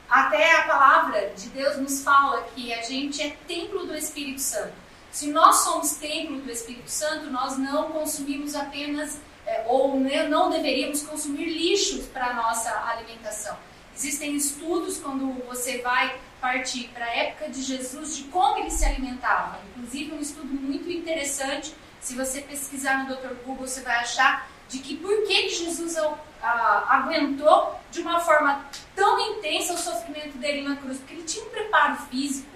até 0.10 0.56
a 0.60 0.64
palavra 0.64 1.32
de 1.36 1.50
Deus 1.50 1.78
nos 1.78 2.04
fala 2.04 2.42
que 2.56 2.74
a 2.74 2.82
gente 2.82 3.22
é 3.22 3.36
templo 3.48 3.86
do 3.86 3.96
Espírito 3.96 4.42
Santo. 4.42 4.74
Se 5.12 5.28
nós 5.32 5.58
somos 5.58 5.92
templo 5.96 6.40
do 6.42 6.52
Espírito 6.52 6.90
Santo, 6.90 7.30
nós 7.30 7.58
não 7.58 7.92
consumimos 7.92 8.56
apenas, 8.56 9.18
é, 9.46 9.66
ou 9.68 10.00
ne- 10.00 10.24
não 10.28 10.50
deveríamos 10.50 11.02
consumir 11.02 11.46
lixos 11.46 12.06
para 12.06 12.28
a 12.28 12.34
nossa 12.34 12.70
alimentação. 12.90 13.58
Existem 13.96 14.36
estudos 14.36 14.98
quando 14.98 15.44
você 15.48 15.80
vai 15.80 16.20
partir 16.40 16.90
para 16.90 17.06
a 17.06 17.16
época 17.16 17.50
de 17.50 17.64
Jesus 17.64 18.16
de 18.16 18.26
como 18.26 18.60
ele 18.60 18.70
se 18.70 18.86
alimentava. 18.86 19.60
Inclusive 19.76 20.14
um 20.14 20.20
estudo 20.20 20.54
muito 20.54 20.90
interessante, 20.92 21.74
se 22.00 22.14
você 22.16 22.42
pesquisar 22.42 23.04
no 23.06 23.16
Dr. 23.16 23.34
Google, 23.44 23.68
você 23.68 23.82
vai 23.82 23.96
achar 23.96 24.48
de 24.70 24.80
que 24.80 24.96
por 24.98 25.26
que 25.26 25.50
Jesus 25.50 25.96
ah, 26.42 26.86
aguentou 26.90 27.80
de 27.92 28.02
uma 28.02 28.20
forma 28.20 28.66
tão 28.96 29.20
intensa 29.20 29.74
o 29.74 29.78
sofrimento 29.78 30.38
dele 30.38 30.68
na 30.68 30.76
cruz, 30.76 30.98
porque 30.98 31.14
ele 31.14 31.24
tinha 31.24 31.46
um 31.46 31.50
preparo 31.50 31.96
físico, 32.10 32.50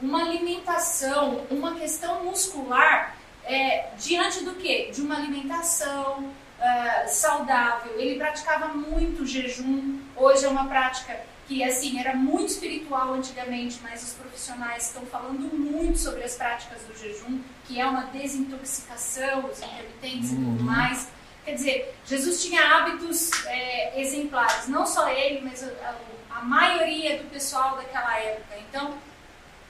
uma 0.00 0.22
alimentação, 0.22 1.44
uma 1.50 1.74
questão 1.74 2.24
muscular 2.24 3.16
é, 3.44 3.90
diante 3.98 4.44
do 4.44 4.54
que? 4.54 4.90
De 4.90 5.00
uma 5.00 5.16
alimentação 5.16 6.32
ah, 6.60 7.06
saudável. 7.08 7.98
Ele 7.98 8.18
praticava 8.18 8.68
muito 8.68 9.24
jejum. 9.24 10.00
Hoje 10.16 10.44
é 10.44 10.48
uma 10.48 10.66
prática 10.66 11.18
que 11.46 11.64
assim 11.64 11.98
era 11.98 12.14
muito 12.14 12.50
espiritual 12.50 13.14
antigamente, 13.14 13.78
mas 13.82 14.02
os 14.02 14.12
profissionais 14.12 14.86
estão 14.86 15.06
falando 15.06 15.50
muito 15.56 15.98
sobre 15.98 16.22
as 16.22 16.34
práticas 16.34 16.82
do 16.82 16.96
jejum, 16.98 17.40
que 17.66 17.80
é 17.80 17.86
uma 17.86 18.02
desintoxicação, 18.02 19.46
os 19.46 19.62
intermitentes 19.62 20.32
e 20.32 20.36
tudo 20.36 20.62
mais. 20.62 21.08
Quer 21.48 21.54
dizer, 21.54 21.94
Jesus 22.04 22.42
tinha 22.42 22.60
hábitos 22.62 23.30
é, 23.46 23.98
exemplares, 24.02 24.68
não 24.68 24.84
só 24.86 25.08
ele, 25.08 25.40
mas 25.40 25.62
a, 25.64 25.94
a- 26.30 26.42
maioria 26.42 27.16
do 27.16 27.24
pessoal 27.30 27.74
daquela 27.76 28.18
época. 28.18 28.54
Então, 28.68 28.98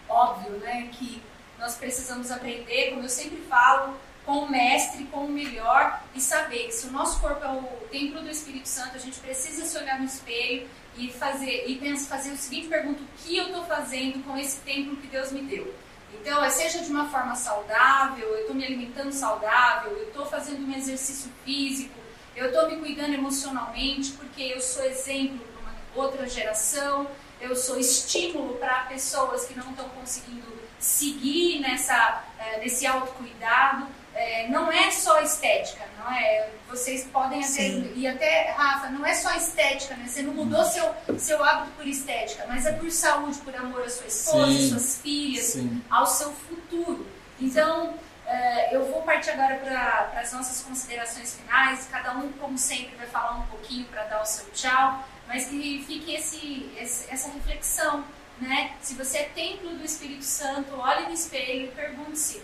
óbvio, 0.09 0.51
né, 0.59 0.89
que 0.93 1.23
nós 1.57 1.77
precisamos 1.77 2.33
aprender, 2.33 2.91
como 2.91 3.05
eu 3.05 3.09
sempre 3.09 3.39
falo, 3.49 3.97
com 4.27 4.41
o 4.41 4.51
mestre, 4.51 5.05
com 5.05 5.21
o 5.27 5.29
melhor 5.29 6.03
e 6.17 6.21
saber 6.21 6.65
que 6.67 6.73
se 6.73 6.89
o 6.89 6.91
nosso 6.91 7.21
corpo 7.21 7.45
é 7.45 7.49
o 7.49 7.63
templo 7.93 8.21
do 8.21 8.29
Espírito 8.29 8.69
Santo, 8.69 8.97
a 8.97 8.99
gente 8.99 9.21
precisa 9.21 9.65
se 9.65 9.79
olhar 9.79 10.01
no 10.01 10.05
espelho 10.05 10.69
e 10.97 11.13
fazer 11.13 11.65
e 11.69 11.77
pensa, 11.77 12.09
fazer 12.09 12.33
o 12.33 12.37
seguinte 12.37 12.67
pergunta: 12.69 13.01
o 13.01 13.23
que 13.23 13.37
eu 13.37 13.47
estou 13.47 13.65
fazendo 13.67 14.23
com 14.25 14.37
esse 14.37 14.59
templo 14.63 14.97
que 14.97 15.07
Deus 15.07 15.31
me 15.31 15.43
deu? 15.43 15.73
Então, 16.15 16.43
é, 16.45 16.51
seja 16.51 16.81
de 16.81 16.91
uma 16.91 17.09
forma 17.09 17.35
saudável, 17.35 18.27
eu 18.29 18.41
estou 18.41 18.55
me 18.55 18.65
alimentando 18.65 19.13
saudável, 19.13 19.93
eu 19.93 20.09
estou 20.09 20.27
fazendo 20.27 20.67
um 20.67 20.75
exercício 20.75 21.31
físico, 21.45 21.99
eu 22.35 22.47
estou 22.47 22.69
me 22.69 22.77
cuidando 22.77 23.15
emocionalmente, 23.15 24.13
porque 24.13 24.43
eu 24.43 24.61
sou 24.61 24.85
exemplo 24.85 25.39
para 25.39 25.61
uma 25.61 26.07
outra 26.07 26.29
geração, 26.29 27.09
eu 27.41 27.55
sou 27.55 27.79
estímulo 27.79 28.57
para 28.57 28.85
pessoas 28.85 29.47
que 29.47 29.55
não 29.55 29.71
estão 29.71 29.89
conseguindo 29.91 30.47
seguir 30.79 31.61
nessa, 31.61 32.25
eh, 32.39 32.59
nesse 32.61 32.87
autocuidado. 32.87 33.87
Eh, 34.21 34.49
não 34.49 34.71
é 34.73 34.91
só 34.91 35.21
estética, 35.21 35.85
não 35.97 36.11
é? 36.13 36.49
Vocês 36.69 37.05
podem 37.05 37.39
até, 37.39 37.49
Sim. 37.49 37.93
e 37.95 38.05
até, 38.07 38.51
Rafa, 38.51 38.89
não 38.91 39.07
é 39.07 39.15
só 39.15 39.33
estética, 39.37 39.95
né? 39.95 40.07
Você 40.09 40.23
não 40.23 40.35
mudou 40.35 40.65
seu, 40.65 40.93
seu 41.19 41.43
hábito 41.45 41.71
por 41.77 41.87
estética, 41.87 42.45
mas 42.49 42.67
é 42.67 42.73
por 42.73 42.91
saúde, 42.91 43.39
por 43.39 43.55
amor 43.55 43.83
à 43.85 43.89
sua 43.89 44.07
esposa, 44.09 44.47
Sim. 44.53 44.69
suas 44.71 45.01
filhas, 45.01 45.45
Sim. 45.47 45.83
ao 45.89 46.05
seu 46.07 46.33
futuro. 46.33 47.07
Então, 47.41 47.95
eh, 48.27 48.75
eu 48.75 48.87
vou 48.91 49.03
partir 49.03 49.31
agora 49.31 49.55
para 49.59 50.21
as 50.21 50.33
nossas 50.33 50.63
considerações 50.63 51.37
finais. 51.37 51.87
Cada 51.91 52.17
um, 52.17 52.33
como 52.33 52.59
sempre, 52.59 52.97
vai 52.97 53.07
falar 53.07 53.39
um 53.39 53.47
pouquinho 53.47 53.85
para 53.87 54.03
dar 54.05 54.21
o 54.21 54.27
seu 54.27 54.51
tchau, 54.51 55.07
mas 55.29 55.45
que 55.47 55.85
fique 55.87 56.13
esse, 56.17 56.69
esse- 56.77 57.09
essa 57.09 57.29
reflexão, 57.31 58.05
né? 58.41 58.73
Se 58.83 58.95
você 58.95 59.19
é 59.19 59.23
templo 59.35 59.71
do 59.77 59.85
Espírito 59.85 60.25
Santo, 60.25 60.75
olhe 60.77 61.07
no 61.07 61.13
espelho 61.15 61.67
e 61.67 61.69
pergunte-se 61.69 62.43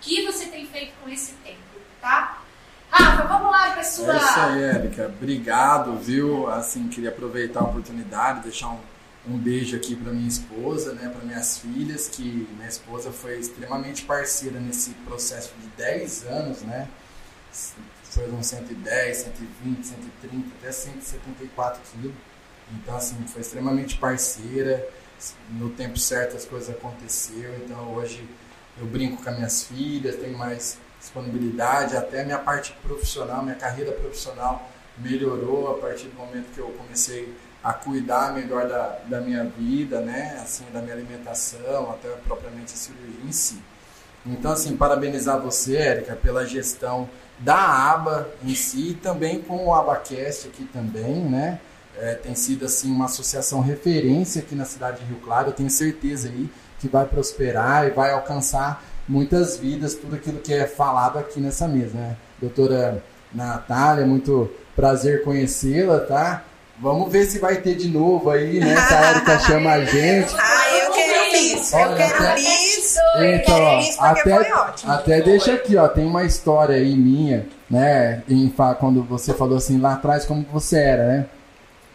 que 0.00 0.24
você 0.26 0.46
tem 0.46 0.66
feito 0.66 0.92
com 1.02 1.08
esse 1.08 1.32
templo, 1.44 1.60
tá? 2.00 2.42
Rafa, 2.90 3.22
vamos 3.28 3.52
lá, 3.52 3.70
pessoal. 3.70 4.10
É 4.10 4.16
isso 4.16 4.40
aí, 4.40 4.62
Érica. 4.62 5.06
Obrigado, 5.06 5.96
viu? 5.96 6.48
Assim, 6.50 6.88
queria 6.88 7.10
aproveitar 7.10 7.60
a 7.60 7.64
oportunidade, 7.64 8.42
deixar 8.42 8.68
um, 8.68 8.80
um 9.28 9.38
beijo 9.38 9.76
aqui 9.76 9.94
para 9.94 10.12
minha 10.12 10.28
esposa, 10.28 10.92
né, 10.94 11.08
para 11.08 11.24
minhas 11.24 11.58
filhas, 11.58 12.08
que 12.08 12.48
minha 12.56 12.68
esposa 12.68 13.12
foi 13.12 13.38
extremamente 13.38 14.04
parceira 14.04 14.58
nesse 14.58 14.90
processo 15.06 15.52
de 15.60 15.68
10 15.76 16.26
anos, 16.26 16.62
né? 16.62 16.88
Foram 18.02 18.42
110, 18.42 19.16
120, 19.16 19.86
130, 19.86 20.48
até 20.60 20.72
174 20.72 21.80
quilos. 21.92 22.16
Então, 22.72 22.96
assim, 22.96 23.16
foi 23.26 23.42
extremamente 23.42 23.96
parceira. 23.98 24.88
No 25.50 25.70
tempo 25.70 25.98
certo 25.98 26.36
as 26.36 26.44
coisas 26.44 26.70
aconteceram. 26.70 27.54
Então, 27.56 27.94
hoje 27.94 28.26
eu 28.80 28.86
brinco 28.86 29.22
com 29.22 29.28
as 29.28 29.36
minhas 29.36 29.62
filhas, 29.64 30.16
tenho 30.16 30.36
mais 30.36 30.78
disponibilidade, 30.98 31.96
até 31.96 32.24
minha 32.24 32.38
parte 32.38 32.72
profissional, 32.82 33.42
minha 33.42 33.54
carreira 33.54 33.92
profissional 33.92 34.70
melhorou 34.98 35.70
a 35.70 35.78
partir 35.78 36.08
do 36.08 36.16
momento 36.16 36.52
que 36.54 36.58
eu 36.58 36.68
comecei 36.70 37.34
a 37.62 37.72
cuidar 37.72 38.32
melhor 38.32 38.66
da, 38.66 38.98
da 39.06 39.20
minha 39.20 39.44
vida, 39.44 40.00
né, 40.00 40.38
assim, 40.42 40.64
da 40.72 40.80
minha 40.80 40.94
alimentação, 40.94 41.90
até 41.90 42.08
propriamente 42.26 42.72
a 42.72 42.76
cirurgia 42.76 43.20
em 43.26 43.32
si. 43.32 43.60
Então, 44.24 44.52
assim, 44.52 44.76
parabenizar 44.76 45.40
você, 45.40 45.76
Érica, 45.76 46.16
pela 46.16 46.46
gestão 46.46 47.08
da 47.38 47.56
aba 47.92 48.28
em 48.42 48.54
si, 48.54 48.90
e 48.90 48.94
também 48.94 49.40
com 49.40 49.66
o 49.66 49.74
Abacast 49.74 50.48
aqui 50.48 50.64
também, 50.64 51.22
né, 51.22 51.60
é, 51.98 52.14
tem 52.14 52.34
sido, 52.34 52.64
assim, 52.64 52.90
uma 52.90 53.06
associação 53.06 53.60
referência 53.60 54.40
aqui 54.40 54.54
na 54.54 54.64
cidade 54.64 55.00
de 55.00 55.04
Rio 55.06 55.20
Claro, 55.22 55.48
eu 55.48 55.52
tenho 55.52 55.70
certeza 55.70 56.28
aí 56.28 56.48
que 56.80 56.88
vai 56.88 57.04
prosperar 57.04 57.86
e 57.86 57.90
vai 57.90 58.10
alcançar 58.12 58.82
muitas 59.08 59.56
vidas, 59.56 59.94
tudo 59.94 60.16
aquilo 60.16 60.38
que 60.38 60.52
é 60.54 60.66
falado 60.66 61.18
aqui 61.18 61.40
nessa 61.40 61.68
mesa, 61.68 61.96
né? 61.96 62.16
Doutora 62.40 63.02
Natália, 63.32 64.06
muito 64.06 64.50
prazer 64.74 65.22
conhecê-la, 65.24 66.00
tá? 66.00 66.42
Vamos 66.80 67.12
ver 67.12 67.26
se 67.26 67.38
vai 67.38 67.56
ter 67.56 67.74
de 67.76 67.88
novo 67.88 68.30
aí, 68.30 68.58
né? 68.58 68.74
Se 68.86 68.94
a 68.94 69.10
Erika 69.10 69.38
chama 69.44 69.72
a 69.72 69.84
gente. 69.84 70.34
Ah, 70.38 70.78
eu 70.84 70.92
quero 70.92 71.36
isso, 71.36 71.76
eu 71.76 71.94
quero 71.96 72.14
até- 72.24 72.40
isso. 72.40 72.98
Então, 73.18 73.54
quero 73.54 73.64
ó, 73.66 73.80
isso 73.80 73.98
porque 73.98 74.20
até, 74.20 74.44
foi 74.44 74.52
ótimo. 74.52 74.92
até 74.92 75.20
deixa 75.20 75.52
aqui, 75.54 75.76
ó, 75.76 75.86
tem 75.88 76.06
uma 76.06 76.24
história 76.24 76.76
aí 76.76 76.96
minha, 76.96 77.46
né? 77.68 78.22
Em, 78.28 78.48
fa- 78.50 78.74
quando 78.74 79.02
você 79.02 79.34
falou 79.34 79.58
assim 79.58 79.78
lá 79.78 79.92
atrás 79.94 80.24
como 80.24 80.46
você 80.50 80.78
era, 80.78 81.06
né? 81.06 81.26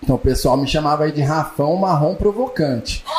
Então 0.03 0.18
o 0.18 0.20
pessoal 0.20 0.56
me 0.56 0.68
chamava 0.68 1.06
aí 1.06 1.12
de 1.12 1.22
Rafão 1.22 1.76
Marrom 1.78 2.14
Provocante. 2.16 3.03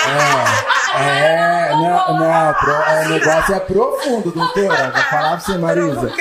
É, 0.00 0.79
é, 0.98 1.70
não, 1.72 2.18
não, 2.18 2.54
pro- 2.54 2.72
é, 2.72 3.06
o 3.06 3.08
negócio 3.10 3.54
é 3.54 3.60
profundo, 3.60 4.30
doutora. 4.30 4.90
Vou 4.90 5.02
falar 5.04 5.30
pra 5.30 5.40
você, 5.40 5.58
Marisa. 5.58 6.12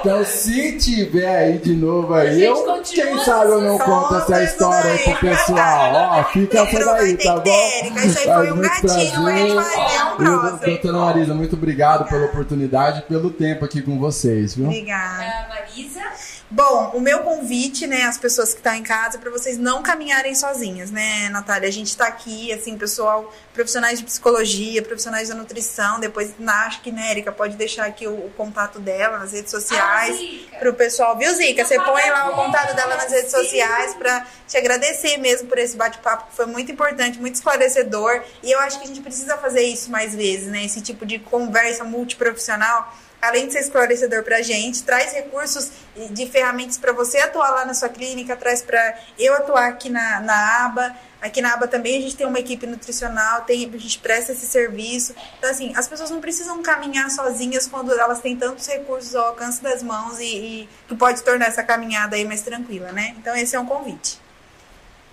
Então, 0.00 0.24
se 0.24 0.78
tiver 0.78 1.36
aí 1.36 1.58
de 1.58 1.74
novo 1.74 2.14
aí, 2.14 2.44
eu, 2.44 2.82
quem 2.84 3.18
sabe 3.24 3.50
eu 3.52 3.60
não 3.60 3.78
conto 3.78 4.14
essa 4.16 4.42
história 4.44 4.90
aí 4.92 4.98
pro 4.98 5.16
pessoal. 5.16 5.92
Ó, 6.20 6.24
fica 6.24 6.64
vai 6.64 6.84
daí, 6.84 7.16
tá 7.16 7.36
bom? 7.36 7.70
Isso 8.04 8.18
aí 8.18 8.24
foi 8.24 8.52
um 8.52 8.56
muito 8.56 8.68
gatilho 8.86 9.20
um 9.20 10.16
próximo. 10.16 10.58
doutora 10.66 10.98
Marisa, 10.98 11.34
muito 11.34 11.56
obrigado 11.56 12.08
pela 12.08 12.26
oportunidade 12.26 13.00
e 13.00 13.02
pelo 13.02 13.30
tempo 13.30 13.64
aqui 13.64 13.82
com 13.82 13.98
vocês, 13.98 14.54
viu? 14.54 14.66
Obrigada. 14.66 15.24
Ah, 15.24 15.46
Marisa. 15.48 16.00
Bom, 16.48 16.92
o 16.94 17.00
meu 17.00 17.20
convite, 17.24 17.88
né, 17.88 18.04
às 18.04 18.16
pessoas 18.18 18.50
que 18.52 18.58
estão 18.60 18.72
em 18.72 18.82
casa, 18.84 19.18
para 19.18 19.30
vocês 19.32 19.58
não 19.58 19.82
caminharem 19.82 20.32
sozinhas, 20.32 20.92
né, 20.92 21.28
Natália? 21.28 21.68
A 21.68 21.72
gente 21.72 21.88
está 21.88 22.06
aqui, 22.06 22.52
assim, 22.52 22.78
pessoal, 22.78 23.34
profissionais 23.52 23.98
de 23.98 24.04
psicologia, 24.04 24.80
profissionais 24.80 25.28
da 25.28 25.34
nutrição. 25.34 25.98
Depois, 25.98 26.30
na- 26.38 26.66
acho 26.66 26.82
que, 26.82 26.92
né, 26.92 27.10
Erika, 27.10 27.32
pode 27.32 27.56
deixar 27.56 27.86
aqui 27.86 28.06
o, 28.06 28.12
o 28.26 28.30
contato 28.36 28.78
dela 28.78 29.18
nas 29.18 29.32
redes 29.32 29.50
sociais. 29.50 30.14
Ah, 30.14 30.18
Zica. 30.18 30.58
Pro 30.58 30.72
pessoal, 30.74 31.18
viu, 31.18 31.34
Zica? 31.34 31.64
Você 31.64 31.80
põe 31.80 32.10
lá 32.10 32.30
o 32.30 32.34
contato 32.36 32.76
dela 32.76 32.94
nas 32.96 33.10
redes 33.10 33.32
sociais 33.32 33.94
pra 33.94 34.24
te 34.46 34.56
agradecer 34.56 35.16
mesmo 35.16 35.48
por 35.48 35.58
esse 35.58 35.76
bate-papo, 35.76 36.30
que 36.30 36.36
foi 36.36 36.46
muito 36.46 36.70
importante, 36.70 37.18
muito 37.18 37.34
esclarecedor. 37.34 38.22
E 38.44 38.52
eu 38.52 38.60
acho 38.60 38.78
que 38.78 38.84
a 38.84 38.86
gente 38.86 39.00
precisa 39.00 39.36
fazer 39.36 39.62
isso 39.62 39.90
mais 39.90 40.14
vezes, 40.14 40.46
né? 40.46 40.64
Esse 40.64 40.80
tipo 40.80 41.04
de 41.04 41.18
conversa 41.18 41.82
multiprofissional, 41.82 42.94
além 43.20 43.46
de 43.46 43.52
ser 43.52 43.60
esclarecedor 43.60 44.22
pra 44.22 44.42
gente, 44.42 44.82
traz 44.82 45.12
recursos 45.12 45.70
de 46.10 46.26
ferramentas 46.26 46.76
para 46.76 46.92
você 46.92 47.18
atuar 47.18 47.50
lá 47.50 47.64
na 47.64 47.74
sua 47.74 47.88
clínica, 47.88 48.36
traz 48.36 48.62
para 48.62 48.98
eu 49.18 49.34
atuar 49.34 49.68
aqui 49.68 49.88
na, 49.88 50.20
na 50.20 50.66
aba. 50.66 50.96
Aqui 51.20 51.40
na 51.40 51.54
aba 51.54 51.66
também 51.66 51.98
a 51.98 52.00
gente 52.02 52.14
tem 52.14 52.26
uma 52.26 52.38
equipe 52.38 52.66
nutricional, 52.66 53.42
tem, 53.42 53.68
a 53.72 53.78
gente 53.78 53.98
presta 53.98 54.32
esse 54.32 54.46
serviço. 54.46 55.14
Então, 55.38 55.50
assim, 55.50 55.72
as 55.74 55.88
pessoas 55.88 56.10
não 56.10 56.20
precisam 56.20 56.62
caminhar 56.62 57.10
sozinhas 57.10 57.66
quando 57.66 57.92
elas 57.98 58.20
têm 58.20 58.36
tantos 58.36 58.66
recursos 58.66 59.14
ao 59.14 59.28
alcance 59.28 59.62
das 59.62 59.82
mãos 59.82 60.20
e, 60.20 60.24
e 60.24 60.68
que 60.86 60.94
pode 60.94 61.22
tornar 61.22 61.46
essa 61.46 61.62
caminhada 61.62 62.16
aí 62.16 62.24
mais 62.24 62.42
tranquila, 62.42 62.92
né? 62.92 63.14
Então, 63.18 63.34
esse 63.34 63.56
é 63.56 63.60
um 63.60 63.66
convite. 63.66 64.20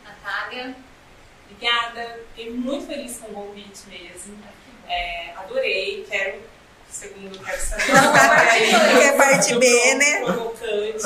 Natália. 0.03 0.75
Obrigada, 1.49 2.19
fiquei 2.35 2.51
muito 2.51 2.87
feliz 2.87 3.17
com 3.17 3.31
o 3.31 3.33
convite 3.33 3.87
mesmo. 3.87 4.37
É, 4.87 5.33
adorei, 5.37 6.05
quero, 6.09 6.41
segundo, 6.93 7.39
quero 7.39 7.61
saber. 7.61 7.85
Que 7.85 9.03
é 9.03 9.11
parte 9.17 9.55
B, 9.55 9.95
né? 9.95 10.21
Provocante. 10.21 11.03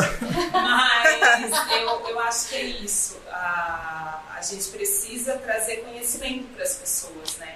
Mas 0.51 1.71
eu, 1.71 2.09
eu 2.09 2.19
acho 2.19 2.49
que 2.49 2.55
é 2.55 2.63
isso. 2.63 3.17
A, 3.31 4.21
a 4.35 4.41
gente 4.41 4.67
precisa 4.69 5.37
trazer 5.37 5.77
conhecimento 5.77 6.53
para 6.53 6.63
as 6.63 6.75
pessoas, 6.75 7.37
né? 7.37 7.55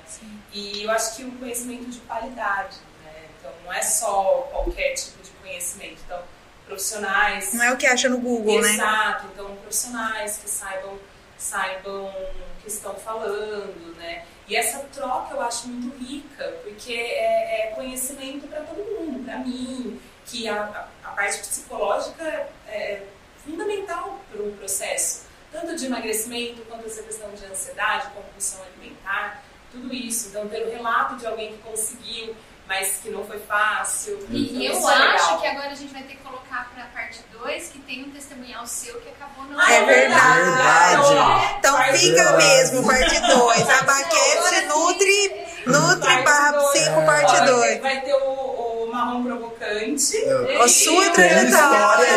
E 0.53 0.83
eu 0.83 0.91
acho 0.91 1.15
que 1.15 1.23
um 1.23 1.31
conhecimento 1.37 1.89
de 1.89 1.99
qualidade, 1.99 2.77
né? 3.03 3.13
Então 3.37 3.51
não 3.63 3.73
é 3.73 3.81
só 3.81 4.47
qualquer 4.51 4.93
tipo 4.93 5.21
de 5.21 5.29
conhecimento. 5.31 5.97
Então, 6.05 6.19
profissionais 6.65 7.53
Não 7.53 7.63
é 7.63 7.73
o 7.73 7.77
que 7.77 7.85
acha 7.85 8.07
no 8.07 8.17
Google, 8.17 8.61
né? 8.61 8.73
Exato, 8.73 9.27
então 9.33 9.55
profissionais 9.57 10.37
que 10.37 10.49
saibam, 10.49 10.97
saibam 11.37 12.13
que 12.61 12.69
estão 12.69 12.95
falando, 12.95 13.95
né? 13.97 14.25
E 14.47 14.55
essa 14.55 14.79
troca 14.93 15.33
eu 15.33 15.41
acho 15.41 15.67
muito 15.67 15.97
rica, 15.97 16.59
porque 16.63 16.93
é, 16.93 17.67
é 17.67 17.71
conhecimento 17.75 18.47
para 18.47 18.61
todo 18.61 18.77
mundo, 18.77 19.23
para 19.23 19.37
mim, 19.39 19.99
que 20.25 20.47
a, 20.47 20.63
a, 20.63 21.09
a 21.09 21.11
parte 21.11 21.39
psicológica 21.39 22.23
é 22.67 23.03
fundamental 23.43 24.19
para 24.31 24.41
o 24.41 24.51
processo, 24.53 25.25
tanto 25.51 25.75
de 25.75 25.85
emagrecimento 25.85 26.61
quanto 26.63 26.85
essa 26.85 27.03
questão 27.03 27.29
de 27.31 27.45
ansiedade, 27.45 28.11
compulsão 28.13 28.61
alimentar, 28.63 29.43
tudo 29.71 29.93
isso. 29.93 30.29
Então, 30.29 30.47
ter 30.47 30.63
o 30.63 30.69
relato 30.69 31.15
de 31.15 31.25
alguém 31.25 31.53
que 31.53 31.57
conseguiu, 31.59 32.35
mas 32.71 32.99
que 33.03 33.09
não 33.09 33.25
foi 33.25 33.37
fácil. 33.39 34.17
E 34.29 34.45
Então, 34.45 34.61
eu 34.63 34.71
isso 34.79 34.89
é 34.89 34.93
acho 34.93 35.01
legal. 35.25 35.41
que 35.41 35.47
agora 35.47 35.67
a 35.71 35.75
gente 35.75 35.91
vai 35.91 36.03
ter 36.03 36.13
que 36.15 36.23
colocar 36.23 36.71
pra 36.73 36.85
parte 36.85 37.19
2 37.33 37.67
que 37.67 37.79
tem 37.79 38.03
um 38.05 38.11
testemunhal 38.11 38.65
seu 38.65 38.93
que 39.01 39.09
acabou 39.09 39.43
não. 39.45 39.59
É 39.61 39.83
verdade. 39.83 40.51
Verdade. 40.51 41.55
Então 41.59 41.75
Parte 41.75 41.97
fica 41.99 42.23
dois. 42.31 42.43
mesmo, 42.45 42.87
parte 42.87 43.19
2. 43.19 43.69
Abaquete 43.69 44.65
Nutri, 44.71 45.45
Nutri 45.67 45.99
Parte 45.99 46.23
barra 46.23 46.51
dois. 46.51 46.71
psico, 46.79 47.05
parte 47.05 47.31
Vai 47.31 47.41
ter- 47.45 47.51
2. 47.51 47.81
Vai 47.81 48.01
ter 48.01 48.13
o, 48.13 48.85
o 48.85 48.89
marrom 48.93 49.23
provocante. 49.23 50.17
A 50.63 50.67
sua 50.69 51.09
trajetória. 51.09 52.07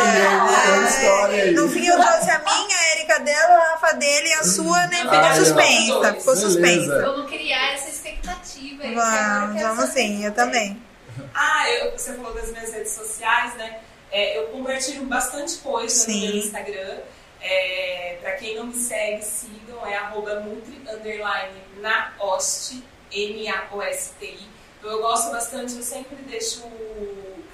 No 1.53 1.69
fim 1.69 1.87
eu 1.87 1.97
trouxe 2.01 2.31
a 2.31 2.39
minha, 2.39 2.77
a 2.79 2.97
Erika 2.97 3.19
dela, 3.21 3.55
a 3.55 3.71
Rafa 3.73 3.93
dele 3.97 4.29
e 4.29 4.33
a 4.35 4.45
sua, 4.45 4.87
né? 4.87 4.97
Ficou 4.99 5.19
Aí, 5.19 5.31
ó. 5.31 5.35
suspensa. 5.35 6.15
Ficou 6.15 6.37
suspensa. 6.37 7.03
Vamos 7.03 7.29
criar 7.31 7.73
essa 7.75 7.91
aí. 8.83 8.93
que 8.93 8.99
agora 8.99 9.17
eu 9.17 9.47
Vamos, 9.49 9.63
vamos 9.77 9.91
sim, 9.91 10.25
eu 10.25 10.33
também. 10.35 10.83
Ah, 11.35 11.71
eu- 11.71 11.93
você 11.93 12.15
falou 12.15 12.35
das 12.35 12.51
minhas 12.51 12.73
redes 12.73 12.93
sociais, 12.93 13.55
né? 13.57 13.81
É, 14.11 14.39
eu 14.39 14.49
compartilho 14.49 15.05
bastante 15.05 15.57
coisa 15.59 15.95
Sim. 15.95 16.21
no 16.27 16.27
meu 16.29 16.37
Instagram. 16.39 16.99
É, 17.41 18.19
pra 18.23 18.33
quem 18.33 18.55
não 18.57 18.67
me 18.67 18.75
segue, 18.75 19.23
sigam, 19.23 19.87
é 19.87 19.97
arroba 19.97 20.41
Nutri 20.41 20.81
underline 20.89 21.53
naost, 21.81 22.83
N-A-O-S-T-I. 23.13 24.49
Então 24.79 24.91
eu 24.91 25.03
gosto 25.03 25.31
bastante, 25.31 25.75
eu 25.77 25.83
sempre 25.83 26.17
deixo 26.29 26.63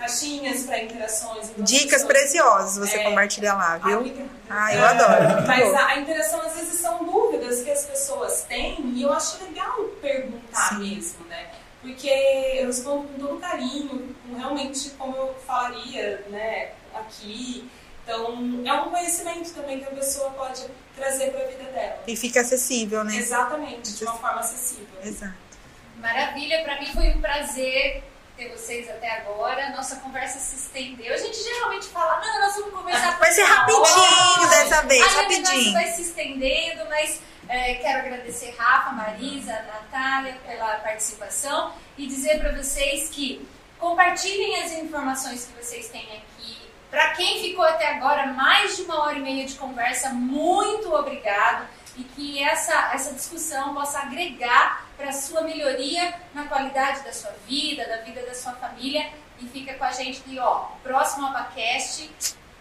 caixinhas 0.01 0.63
para 0.65 0.83
interações. 0.83 1.51
então 1.51 1.63
as 1.65 1.71
Dicas 1.71 2.05
preciosas 2.05 2.79
você 2.89 2.97
É. 2.99 3.05
compartilha 3.05 3.53
lá, 3.53 3.77
viu? 3.79 3.99
obrigada. 3.99 4.29
Ah, 4.49 4.75
eu 4.75 4.85
adoro. 4.85 5.47
Mas 5.47 5.75
a, 5.75 5.87
a 5.89 5.99
interação 6.01 6.41
às 6.41 6.55
vezes 6.55 6.81
são 6.81 7.05
dúvidas 7.05 7.63
que 7.63 7.71
as 7.71 7.85
pessoas 7.85 8.45
têm 8.49 8.81
e 8.95 9.03
eu 9.03 9.13
acho 9.13 9.43
legal 9.45 9.77
perguntar 10.01 10.71
Sim. 10.71 10.79
mesmo, 10.97 11.25
né? 11.27 11.49
Porque 11.83 12.09
eu 12.09 12.67
respondo 12.67 13.09
com 13.09 13.19
todo 13.27 13.41
carinho, 13.41 14.15
com 14.27 14.37
realmente 14.37 14.91
como 14.99 15.17
eu 15.17 15.35
falaria, 15.47 16.25
né, 16.29 16.73
aqui. 16.95 17.71
Então, 18.05 18.63
é 18.67 18.73
um 18.75 18.91
conhecimento 18.91 19.51
também 19.55 19.79
que 19.79 19.85
a 19.87 19.91
pessoa 19.91 20.31
pode 20.31 20.67
trazer 20.97 21.31
para 21.31 21.43
a 21.45 21.47
vida 21.47 21.65
dela. 21.71 22.03
E 22.07 22.17
fica 22.17 22.41
acessível, 22.41 23.05
né? 23.05 23.17
Exatamente, 23.17 23.93
de 23.95 24.05
uma 24.05 24.15
forma 24.15 24.41
acessível. 24.41 24.87
Exato. 25.03 25.35
Maravilha, 25.97 26.63
pra 26.65 26.81
mim 26.81 26.87
foi 26.93 27.11
um 27.11 27.21
prazer 27.21 28.03
ter 28.41 28.49
vocês 28.49 28.89
até 28.89 29.19
agora. 29.19 29.69
Nossa 29.71 29.97
conversa 29.97 30.39
se 30.39 30.57
estendeu. 30.57 31.13
A 31.13 31.17
gente 31.19 31.37
geralmente 31.43 31.87
fala, 31.89 32.21
não, 32.21 32.41
nós 32.41 32.57
vamos 32.57 32.73
conversar 32.73 33.19
Vai 33.19 33.31
ser 33.33 33.43
rapidinho 33.43 33.85
hora. 33.85 34.49
dessa 34.49 34.83
vez, 34.83 35.03
Aí 35.03 35.15
rapidinho. 35.23 35.73
vai 35.75 35.87
se 35.89 36.03
estendendo, 36.03 36.87
mas 36.89 37.21
é, 37.49 37.75
quero 37.75 37.99
agradecer 37.99 38.55
Rafa, 38.59 38.93
Marisa, 38.93 39.53
Natália 39.53 40.39
pela 40.47 40.77
participação 40.79 41.75
e 41.99 42.07
dizer 42.07 42.39
para 42.41 42.53
vocês 42.53 43.11
que 43.11 43.47
compartilhem 43.79 44.63
as 44.63 44.73
informações 44.73 45.45
que 45.45 45.63
vocês 45.63 45.89
têm 45.89 46.03
aqui 46.03 46.71
Para 46.91 47.11
quem 47.11 47.41
ficou 47.43 47.65
até 47.65 47.95
agora, 47.95 48.27
mais 48.29 48.77
de 48.77 48.83
uma 48.83 49.03
hora 49.05 49.19
e 49.19 49.21
meia 49.23 49.47
de 49.47 49.55
conversa, 49.55 50.11
muito 50.11 50.95
obrigado 50.95 51.67
e 51.97 52.05
que 52.05 52.43
essa, 52.43 52.91
essa 52.95 53.13
discussão 53.13 53.75
possa 53.75 54.01
agregar 54.01 54.87
para 55.01 55.09
a 55.09 55.13
sua 55.13 55.41
melhoria 55.41 56.15
na 56.35 56.45
qualidade 56.45 57.03
da 57.03 57.13
sua 57.13 57.35
vida, 57.49 57.89
da 57.89 57.97
vida 58.03 58.21
da 58.21 58.35
sua 58.35 58.53
família. 58.53 59.11
E 59.41 59.49
fica 59.49 59.73
com 59.75 59.85
a 59.85 59.91
gente 59.91 60.21
que, 60.21 60.39
ó, 60.39 60.67
próximo 60.83 61.27
AbaCast, 61.27 62.11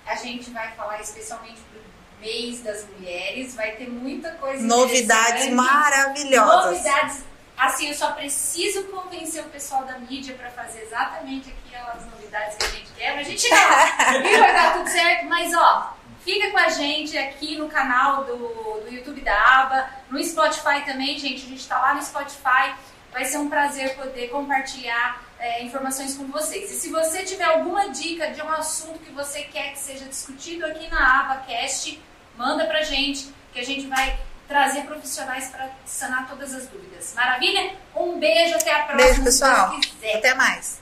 a 0.08 0.16
gente 0.16 0.50
vai 0.52 0.72
falar 0.72 1.02
especialmente 1.02 1.60
pro 1.70 1.82
mês 2.22 2.62
das 2.62 2.88
mulheres, 2.88 3.54
vai 3.56 3.72
ter 3.72 3.90
muita 3.90 4.32
coisa 4.36 4.66
Novidades 4.66 5.50
maravilhosas. 5.50 6.78
Novidades 6.78 7.30
Assim, 7.60 7.90
eu 7.90 7.94
só 7.94 8.14
preciso 8.14 8.86
convencer 8.86 9.42
o 9.44 9.50
pessoal 9.50 9.84
da 9.84 10.00
mídia 10.00 10.34
para 10.34 10.50
fazer 10.50 10.82
exatamente 10.84 11.54
aquelas 11.68 12.06
novidades 12.06 12.56
que 12.56 12.64
a 12.64 12.70
gente 12.70 12.92
quer, 12.98 13.16
mas 13.16 13.28
a 13.28 13.30
gente 13.30 13.50
não. 13.50 13.58
e 14.32 14.40
vai 14.40 14.54
dar 14.54 14.78
tudo 14.78 14.90
certo, 14.90 15.26
mas 15.26 15.54
ó, 15.54 15.94
fica 16.24 16.52
com 16.52 16.58
a 16.58 16.70
gente 16.70 17.18
aqui 17.18 17.58
no 17.58 17.68
canal 17.68 18.24
do, 18.24 18.36
do 18.36 18.88
YouTube 18.90 19.22
da 19.22 19.62
Aba, 19.62 19.90
no 20.10 20.24
Spotify 20.24 20.84
também, 20.86 21.18
gente. 21.18 21.46
A 21.46 21.50
gente 21.50 21.62
está 21.62 21.80
lá 21.80 21.94
no 21.94 22.02
Spotify. 22.02 22.74
Vai 23.12 23.26
ser 23.26 23.38
um 23.38 23.50
prazer 23.50 23.96
poder 23.96 24.30
compartilhar 24.30 25.24
é, 25.40 25.64
informações 25.64 26.16
com 26.16 26.26
vocês. 26.28 26.72
E 26.72 26.76
se 26.76 26.90
você 26.90 27.24
tiver 27.24 27.46
alguma 27.46 27.90
dica 27.90 28.32
de 28.32 28.42
um 28.42 28.52
assunto 28.52 29.00
que 29.00 29.12
você 29.12 29.42
quer 29.44 29.72
que 29.72 29.80
seja 29.80 30.06
discutido 30.06 30.66
aqui 30.66 30.88
na 30.90 31.22
AbaCast, 31.22 32.00
manda 32.38 32.66
pra 32.66 32.84
gente, 32.84 33.34
que 33.52 33.60
a 33.60 33.66
gente 33.66 33.88
vai 33.88 34.20
trazer 34.48 34.82
profissionais 34.82 35.48
para 35.48 35.70
sanar 35.86 36.28
todas 36.28 36.54
as 36.54 36.68
dúvidas. 36.68 37.14
Maravilha? 37.16 37.76
Um 37.96 38.20
beijo, 38.20 38.56
até 38.56 38.72
a 38.72 38.84
próxima. 38.84 39.04
Beijo, 39.04 39.24
pessoal. 39.24 39.80
Até 40.16 40.34
mais. 40.34 40.82